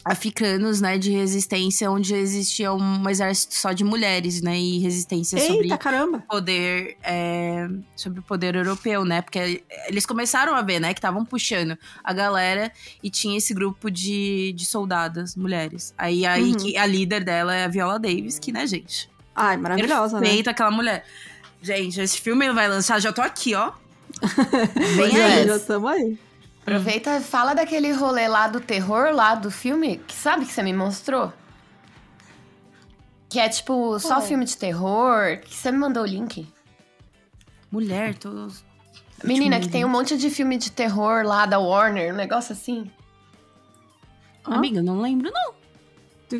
africanos, 0.04 0.80
né, 0.80 0.98
de 0.98 1.10
resistência, 1.10 1.90
onde 1.90 2.14
existia 2.14 2.72
um 2.72 3.08
exército 3.08 3.54
só 3.54 3.72
de 3.72 3.84
mulheres, 3.84 4.40
né, 4.40 4.58
e 4.58 4.78
resistência 4.78 5.38
Eita, 5.38 5.52
sobre 5.52 5.78
caramba. 5.78 6.24
poder, 6.28 6.96
é, 7.02 7.68
sobre 7.94 8.20
o 8.20 8.22
poder 8.22 8.54
europeu, 8.54 9.04
né, 9.04 9.20
porque 9.20 9.62
eles 9.88 10.06
começaram 10.06 10.54
a 10.54 10.62
ver, 10.62 10.80
né, 10.80 10.94
que 10.94 10.98
estavam 10.98 11.24
puxando 11.24 11.78
a 12.02 12.12
galera 12.12 12.72
e 13.02 13.10
tinha 13.10 13.36
esse 13.36 13.52
grupo 13.52 13.90
de, 13.90 14.52
de 14.56 14.64
soldadas 14.64 15.36
mulheres. 15.36 15.94
Aí, 15.98 16.24
aí 16.24 16.50
uhum. 16.50 16.56
que 16.56 16.76
a 16.76 16.86
líder 16.86 17.22
dela 17.24 17.54
é 17.54 17.64
a 17.64 17.68
Viola 17.68 17.98
Davis, 17.98 18.38
que, 18.38 18.52
né, 18.52 18.66
gente? 18.66 19.10
Ai, 19.34 19.56
maravilhosa, 19.56 20.18
Perfeita, 20.18 20.50
né? 20.50 20.52
aquela 20.52 20.70
mulher. 20.70 21.04
Gente, 21.62 22.00
esse 22.00 22.18
filme 22.18 22.50
vai 22.52 22.68
lançar, 22.68 23.00
já 23.00 23.12
tô 23.12 23.20
aqui, 23.20 23.54
ó. 23.54 23.72
Bem 24.96 25.16
aí. 25.16 25.46
Já 25.46 25.56
estamos 25.56 25.90
aí. 25.90 26.18
Aproveita 26.62 27.16
e 27.16 27.20
fala 27.20 27.54
daquele 27.54 27.90
rolê 27.92 28.28
lá 28.28 28.46
do 28.46 28.60
terror, 28.60 29.12
lá 29.12 29.34
do 29.34 29.50
filme, 29.50 29.98
que 29.98 30.14
sabe 30.14 30.44
que 30.44 30.52
você 30.52 30.62
me 30.62 30.72
mostrou? 30.72 31.32
Que 33.28 33.38
é 33.38 33.48
tipo, 33.48 33.98
só 33.98 34.18
oh. 34.18 34.22
filme 34.22 34.44
de 34.44 34.56
terror, 34.56 35.38
que 35.38 35.54
você 35.54 35.72
me 35.72 35.78
mandou 35.78 36.02
o 36.02 36.06
link. 36.06 36.46
Mulher, 37.70 38.14
tô... 38.14 38.48
Menina, 39.22 39.60
que 39.60 39.68
tem 39.68 39.84
um 39.84 39.88
monte 39.88 40.16
de 40.16 40.30
filme 40.30 40.56
de 40.56 40.70
terror 40.70 41.24
lá 41.24 41.44
da 41.46 41.58
Warner, 41.58 42.12
um 42.12 42.16
negócio 42.16 42.52
assim. 42.52 42.90
Amiga, 44.44 44.82
não 44.82 45.00
lembro 45.00 45.30
não. 45.30 45.59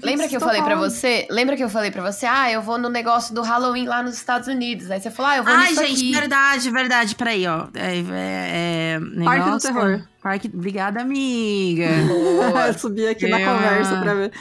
Lembra 0.03 0.29
que 0.29 0.37
eu 0.37 0.41
falei 0.41 0.63
para 0.63 0.77
você? 0.77 1.27
Lembra 1.31 1.57
que 1.57 1.65
eu 1.65 1.69
falei 1.69 1.91
para 1.91 2.03
você? 2.03 2.27
Ah, 2.27 2.51
eu 2.51 2.63
vou 2.63 2.79
no 2.79 2.89
negócio 2.89 3.35
do 3.35 3.43
Halloween 3.43 3.87
lá 3.87 4.03
nos 4.03 4.15
Estados 4.15 4.47
Unidos. 4.47 4.91
Aí 4.91 5.01
você 5.01 5.11
falou, 5.11 5.31
ah, 5.33 5.37
eu 5.39 5.45
vou 5.45 5.53
Ai, 5.53 5.71
nisso 5.71 5.85
gente, 5.85 6.01
aqui. 6.01 6.13
verdade, 6.13 6.71
verdade. 6.71 7.15
Peraí, 7.15 7.47
ó. 7.47 7.67
É, 7.75 7.99
é, 7.99 9.01
é, 9.01 9.25
Parque 9.25 9.51
do 9.51 9.59
Terror. 9.59 10.03
Parque... 10.23 10.51
Obrigada, 10.53 11.01
amiga. 11.01 11.87
eu 12.69 12.79
subi 12.79 13.07
aqui 13.07 13.25
eu... 13.25 13.31
na 13.31 13.39
conversa 13.39 13.97
pra 14.01 14.15
ver. 14.15 14.33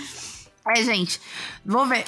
É, 0.68 0.84
gente, 0.84 1.20
vou 1.66 1.86
ver. 1.86 2.06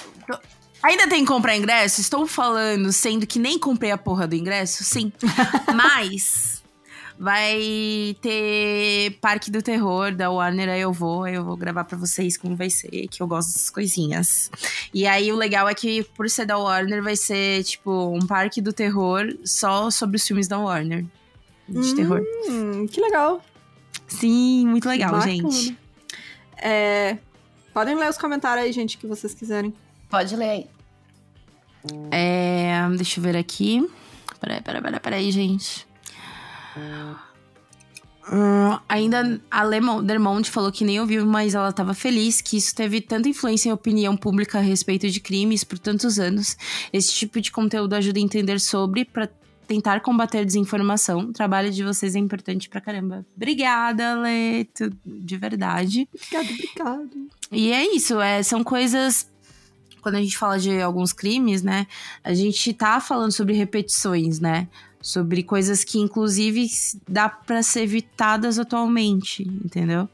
Ainda 0.84 1.08
tem 1.08 1.22
que 1.22 1.32
comprar 1.32 1.56
ingresso? 1.56 2.02
Estou 2.02 2.28
falando, 2.28 2.92
sendo 2.92 3.26
que 3.26 3.40
nem 3.40 3.58
comprei 3.58 3.92
a 3.92 3.98
porra 3.98 4.28
do 4.28 4.36
ingresso? 4.36 4.84
Sim. 4.84 5.12
Mas 5.74 6.51
Vai 7.22 8.18
ter 8.20 9.16
Parque 9.22 9.52
do 9.52 9.62
Terror 9.62 10.12
da 10.12 10.32
Warner, 10.32 10.68
aí 10.70 10.82
eu 10.82 10.92
vou, 10.92 11.24
aí 11.24 11.36
eu 11.36 11.46
vou 11.46 11.56
gravar 11.56 11.84
para 11.84 11.96
vocês 11.96 12.36
como 12.36 12.56
vai 12.56 12.72
ser, 12.72 13.08
que 13.10 13.22
eu 13.22 13.28
gosto 13.28 13.54
dessas 13.54 13.70
coisinhas. 13.70 14.50
E 14.92 15.06
aí 15.06 15.32
o 15.32 15.36
legal 15.36 15.70
é 15.70 15.76
que 15.76 16.02
por 16.16 16.28
ser 16.28 16.48
da 16.48 16.58
Warner 16.58 17.04
vai 17.04 17.16
ser 17.16 17.64
tipo 17.64 17.92
um 18.08 18.26
Parque 18.26 18.60
do 18.60 18.74
Terror 18.74 19.38
só 19.46 19.92
sobre 19.92 20.16
os 20.16 20.26
filmes 20.26 20.48
da 20.48 20.58
Warner. 20.58 21.06
De 21.70 21.78
hum, 21.78 21.96
terror. 21.96 22.22
Que 22.90 23.00
legal. 23.00 23.40
Sim, 24.08 24.66
muito 24.66 24.90
legal, 24.90 25.12
Bacana. 25.12 25.32
gente. 25.32 25.78
É, 26.58 27.20
podem 27.72 27.94
ler 27.94 28.10
os 28.10 28.18
comentários 28.18 28.66
aí, 28.66 28.72
gente, 28.72 28.98
que 28.98 29.06
vocês 29.06 29.36
quiserem. 29.36 29.72
Pode 30.10 30.36
ler 30.36 30.50
aí. 30.50 30.68
É, 32.10 32.82
deixa 32.98 33.20
eu 33.20 33.24
ver 33.24 33.38
aqui. 33.38 33.88
Peraí, 34.40 34.60
peraí, 34.60 34.82
peraí, 34.82 35.00
peraí, 35.00 35.32
gente. 35.32 35.91
Uh, 36.78 37.32
ainda 38.88 39.42
a 39.50 39.64
Le 39.64 39.80
Dermont 40.04 40.50
falou 40.50 40.72
que 40.72 40.86
nem 40.86 41.00
ouviu, 41.00 41.26
mas 41.26 41.56
ela 41.56 41.70
estava 41.70 41.94
feliz 41.94 42.40
que 42.40 42.56
isso 42.56 42.76
teve 42.76 43.02
tanta 43.02 43.28
influência 43.28 43.70
em 43.70 43.72
opinião 43.72 44.16
pública 44.16 44.60
a 44.60 44.62
respeito 44.62 45.10
de 45.10 45.20
crimes 45.20 45.64
por 45.64 45.80
tantos 45.80 46.20
anos. 46.20 46.56
Esse 46.94 47.14
tipo 47.14 47.42
de 47.42 47.52
conteúdo 47.52 47.94
ajuda 47.94 48.20
a 48.20 48.22
entender 48.22 48.60
sobre 48.60 49.06
para 49.06 49.28
tentar 49.68 50.02
combater 50.02 50.46
desinformação. 50.46 51.22
O 51.22 51.34
trabalho 51.34 51.72
de 51.72 51.84
vocês 51.84 52.16
é 52.16 52.20
importante 52.20 52.70
pra 52.70 52.80
caramba. 52.80 53.26
Obrigada, 53.36 54.16
Leto, 54.16 54.92
de 55.06 55.38
verdade. 55.38 56.08
Obrigada, 56.14 56.54
obrigada. 56.54 57.10
E 57.52 57.72
é 57.72 57.96
isso, 57.96 58.22
é, 58.22 58.44
são 58.44 58.64
coisas 58.64 59.30
quando 60.02 60.16
a 60.16 60.22
gente 60.22 60.38
fala 60.38 60.60
de 60.60 60.82
alguns 60.82 61.14
crimes, 61.14 61.62
né? 61.62 61.88
A 62.24 62.34
gente 62.34 62.74
tá 62.74 63.00
falando 63.00 63.32
sobre 63.32 63.54
repetições, 63.54 64.40
né? 64.40 64.68
Sobre 65.02 65.44
coisas 65.44 65.84
que 65.84 66.00
inclusive 66.00 66.68
dá 67.08 67.28
para 67.28 67.64
ser 67.64 67.82
evitadas 67.82 68.60
atualmente, 68.60 69.44
entendeu? 69.44 70.08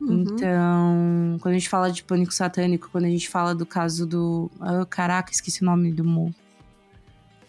Uhum. 0.00 0.22
Então, 0.22 1.38
quando 1.40 1.54
a 1.54 1.58
gente 1.58 1.68
fala 1.68 1.92
de 1.92 2.02
pânico 2.02 2.32
satânico, 2.32 2.88
quando 2.90 3.04
a 3.04 3.10
gente 3.10 3.28
fala 3.28 3.54
do 3.54 3.64
caso 3.64 4.06
do. 4.06 4.50
Oh, 4.58 4.86
caraca, 4.86 5.30
esqueci 5.30 5.62
o 5.62 5.66
nome 5.66 5.92
do 5.92 6.02
mo... 6.02 6.34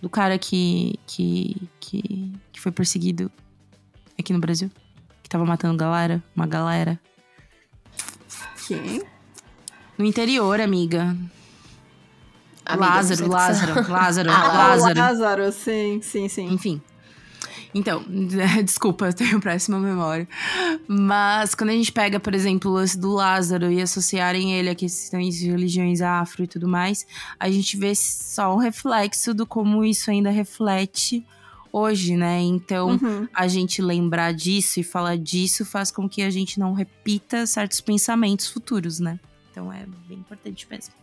do 0.02 0.10
cara 0.10 0.38
que, 0.38 1.00
que, 1.08 1.56
que, 1.80 2.32
que 2.52 2.60
foi 2.60 2.72
perseguido 2.72 3.32
aqui 4.20 4.34
no 4.34 4.40
Brasil? 4.40 4.70
Que 5.24 5.30
tava 5.30 5.46
matando 5.46 5.78
galera, 5.78 6.22
uma 6.36 6.46
galera. 6.46 7.00
Quem? 8.68 9.02
No 9.98 10.06
interior, 10.06 10.60
amiga. 10.62 11.16
Amiga, 12.66 12.86
Lázaro, 12.88 13.28
Lázaro, 13.30 13.74
você- 13.74 13.92
Lázaro, 13.92 14.30
Ah, 14.32 14.48
Lázaro. 14.48 15.00
Lázaro, 15.00 15.52
sim, 15.52 16.00
sim, 16.02 16.28
sim. 16.30 16.46
Enfim. 16.54 16.82
Então, 17.76 18.04
desculpa, 18.64 19.08
eu 19.08 19.14
tenho 19.14 19.42
péssima 19.42 19.80
memória. 19.80 20.28
Mas 20.88 21.56
quando 21.56 21.72
a 21.72 21.74
gente 21.74 21.92
pega, 21.92 22.20
por 22.20 22.34
exemplo, 22.36 22.70
o 22.72 22.74
lance 22.76 22.98
do 22.98 23.12
Lázaro 23.14 23.72
e 23.72 23.82
associarem 23.82 24.54
ele 24.54 24.70
a 24.70 24.76
questões 24.76 25.36
de 25.36 25.50
religiões 25.50 26.00
afro 26.02 26.44
e 26.44 26.48
tudo 26.48 26.68
mais, 26.68 27.06
a 27.40 27.50
gente 27.50 27.76
vê 27.76 27.94
só 27.96 28.54
um 28.54 28.58
reflexo 28.58 29.34
do 29.34 29.46
como 29.46 29.84
isso 29.84 30.12
ainda 30.12 30.30
reflete 30.30 31.26
hoje, 31.72 32.16
né? 32.16 32.40
Então, 32.42 32.90
Uhum. 32.92 33.28
a 33.34 33.48
gente 33.48 33.82
lembrar 33.82 34.32
disso 34.34 34.80
e 34.80 34.84
falar 34.84 35.18
disso 35.18 35.66
faz 35.66 35.90
com 35.90 36.08
que 36.08 36.22
a 36.22 36.30
gente 36.30 36.60
não 36.60 36.74
repita 36.74 37.48
certos 37.48 37.82
pensamentos 37.82 38.48
futuros, 38.48 39.00
né? 39.00 39.20
Então 39.52 39.74
é 39.74 39.84
bem 40.08 40.20
importante 40.20 40.68
mesmo. 40.70 40.94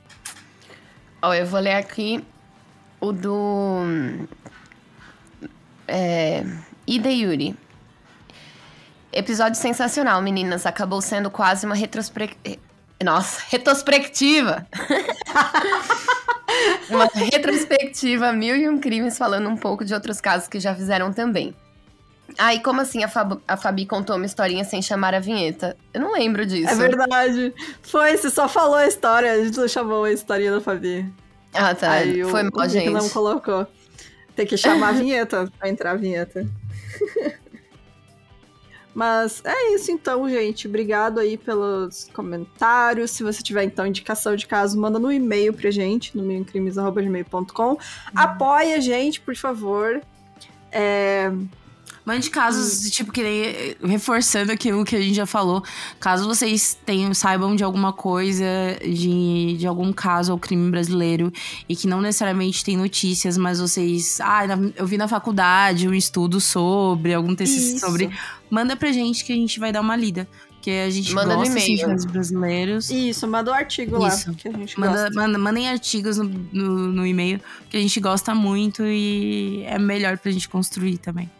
Ó, 1.23 1.35
eu 1.35 1.47
vou 1.47 1.61
ler 1.61 1.75
aqui 1.75 2.25
o 3.01 3.13
do. 3.13 3.83
É, 5.87 6.43
Ida 6.87 7.11
Yuri. 7.11 7.55
Episódio 9.13 9.61
sensacional, 9.61 10.23
meninas. 10.23 10.65
Acabou 10.65 11.03
sendo 11.03 11.31
quase 11.31 11.67
uma 11.67 11.75
retrospectiva. 11.75 12.59
Nossa, 13.03 13.43
retrospectiva! 13.49 14.67
uma 16.91 17.07
retrospectiva, 17.07 18.33
mil 18.33 18.57
e 18.57 18.69
um 18.69 18.79
crimes, 18.79 19.17
falando 19.17 19.49
um 19.49 19.57
pouco 19.57 19.85
de 19.85 19.95
outros 19.95 20.21
casos 20.21 20.49
que 20.49 20.61
já 20.61 20.75
fizeram 20.75 21.13
também. 21.13 21.55
Ah, 22.39 22.55
e 22.55 22.61
como 22.61 22.81
assim 22.81 23.03
a, 23.05 23.09
Fab- 23.09 23.41
a 23.47 23.57
Fabi 23.57 23.87
contou 23.87 24.17
uma 24.17 24.27
historinha 24.27 24.65
sem 24.65 24.81
chamar 24.81 25.15
a 25.15 25.21
vinheta? 25.21 25.77
Eu 25.93 26.01
não 26.01 26.13
lembro 26.13 26.45
disso. 26.47 26.71
É 26.71 26.75
verdade. 26.75 27.53
Foi, 27.83 28.17
você 28.17 28.31
só 28.31 28.49
falou 28.49 28.77
a 28.77 28.87
história, 28.87 29.33
a 29.33 29.45
gente 29.45 29.57
não 29.59 29.69
chamou 29.69 30.05
a 30.05 30.13
historinha 30.13 30.53
da 30.53 30.61
Fabi. 30.61 31.11
Ah, 31.55 31.75
tá. 31.75 31.91
Aí 31.93 32.23
o- 32.23 32.29
Foi 32.29 32.43
o 32.43 32.51
mal, 32.53 32.67
Nick 32.67 32.73
gente. 32.73 32.91
não 32.91 33.09
colocou. 33.09 33.67
Tem 34.37 34.47
que 34.47 34.57
chamar 34.57 34.89
a 34.91 34.93
vinheta 34.93 35.51
pra 35.59 35.69
entrar 35.69 35.91
a 35.93 35.97
vinheta. 35.97 36.47
Mas 38.95 39.41
é 39.45 39.75
isso 39.75 39.91
então, 39.93 40.29
gente. 40.29 40.67
Obrigado 40.67 41.21
aí 41.21 41.37
pelos 41.39 42.09
comentários. 42.13 43.13
Se 43.13 43.23
você 43.23 43.41
tiver, 43.43 43.63
então, 43.65 43.87
indicação 43.87 44.35
de 44.35 44.47
caso, 44.47 44.79
manda 44.81 44.99
no 44.99 45.13
e-mail 45.13 45.53
pra 45.55 45.71
gente, 45.71 46.17
no 46.17 46.25
meiocrimes.gmail.com. 46.25 47.79
Apoie 48.15 48.75
a 48.75 48.81
gente, 48.81 49.21
por 49.21 49.37
favor. 49.37 50.01
É, 50.73 51.31
Mande 52.05 52.31
casos, 52.31 52.91
tipo, 52.91 53.13
que 53.13 53.23
nem 53.23 53.77
reforçando 53.85 54.51
aquilo 54.51 54.85
que 54.85 54.97
a 54.97 55.01
gente 55.01 55.15
já 55.15 55.27
falou. 55.27 55.63
Caso 56.01 56.27
vocês 56.27 56.77
tenham, 56.85 57.13
saibam 57.15 57.55
de 57.55 57.63
alguma 57.63 57.93
coisa, 57.93 58.45
de, 58.83 59.57
de 59.59 59.67
algum 59.67 59.93
caso 59.93 60.33
ou 60.33 60.39
crime 60.39 60.71
brasileiro, 60.71 61.31
e 61.69 61.77
que 61.77 61.87
não 61.87 62.01
necessariamente 62.01 62.65
tem 62.65 62.77
notícias, 62.77 63.37
mas 63.37 63.61
vocês. 63.61 64.19
Ah, 64.21 64.43
eu 64.77 64.87
vi 64.87 64.97
na 64.97 65.07
faculdade 65.07 65.87
um 65.87 65.95
estudo 65.95 66.41
sobre, 66.41 67.13
algum 67.15 67.35
texto 67.35 67.57
Isso. 67.57 67.79
sobre. 67.81 68.11
Manda 68.51 68.75
pra 68.75 68.91
gente 68.91 69.25
que 69.25 69.33
a 69.33 69.37
gente 69.37 69.61
vai 69.61 69.71
dar 69.71 69.81
uma 69.83 69.95
lida. 69.95 70.27
Porque 70.55 70.71
a 70.73 70.91
gente 70.91 71.15
Manda 71.15 71.37
gosta 71.37 71.57
assim, 71.57 71.75
de 71.77 71.87
casos 71.87 72.05
brasileiros. 72.05 72.91
Isso, 72.91 73.27
manda 73.27 73.51
o 73.51 73.55
artigo 73.55 74.07
Isso. 74.07 74.29
lá, 74.29 74.35
que 74.37 74.47
a 74.49 74.53
gente 74.53 74.79
Manda, 74.79 75.05
gosta. 75.05 75.15
manda- 75.21 75.39
mandem 75.39 75.67
artigos 75.69 76.19
no, 76.19 76.25
no, 76.25 76.69
no 76.93 77.07
e-mail, 77.07 77.41
que 77.71 77.79
a 77.79 77.81
gente 77.81 77.99
gosta 77.99 78.35
muito 78.35 78.85
e 78.85 79.63
é 79.67 79.79
melhor 79.79 80.19
pra 80.19 80.31
gente 80.31 80.47
construir 80.51 80.99
também. 80.99 81.31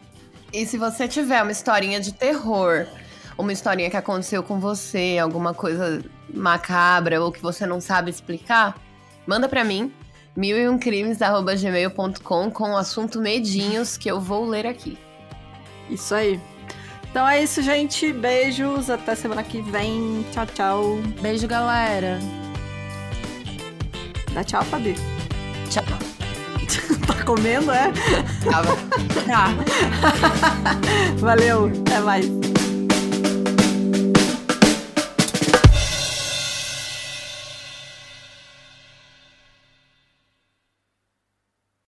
E 0.53 0.65
se 0.65 0.77
você 0.77 1.07
tiver 1.07 1.41
uma 1.41 1.51
historinha 1.51 1.99
de 1.99 2.13
terror, 2.13 2.85
uma 3.37 3.53
historinha 3.53 3.89
que 3.89 3.97
aconteceu 3.97 4.43
com 4.43 4.59
você, 4.59 5.17
alguma 5.21 5.53
coisa 5.53 6.03
macabra 6.33 7.21
ou 7.21 7.31
que 7.31 7.41
você 7.41 7.65
não 7.65 7.79
sabe 7.79 8.09
explicar, 8.09 8.77
manda 9.25 9.47
pra 9.47 9.63
mim, 9.63 9.91
mil 10.35 10.57
e 10.57 10.67
um 10.67 10.77
crimes@gmail.com 10.77 12.51
com 12.51 12.71
o 12.71 12.77
assunto 12.77 13.19
medinhos 13.19 13.97
que 13.97 14.09
eu 14.09 14.19
vou 14.19 14.45
ler 14.45 14.67
aqui. 14.67 14.97
Isso 15.89 16.13
aí. 16.13 16.39
Então 17.09 17.27
é 17.27 17.43
isso, 17.43 17.61
gente. 17.61 18.11
Beijos. 18.13 18.89
Até 18.89 19.15
semana 19.15 19.43
que 19.43 19.61
vem. 19.61 20.25
Tchau, 20.31 20.45
tchau. 20.47 20.83
Beijo, 21.21 21.47
galera! 21.47 22.19
Dá 24.33 24.43
tchau, 24.43 24.63
Fabi. 24.63 24.95
Tchau. 25.69 26.10
Tá 27.07 27.23
comendo, 27.23 27.71
é? 27.71 27.91
Tava. 28.43 28.75
Tá. 29.25 29.49
Valeu. 31.19 31.71
Até 31.85 31.99
mais. 31.99 32.50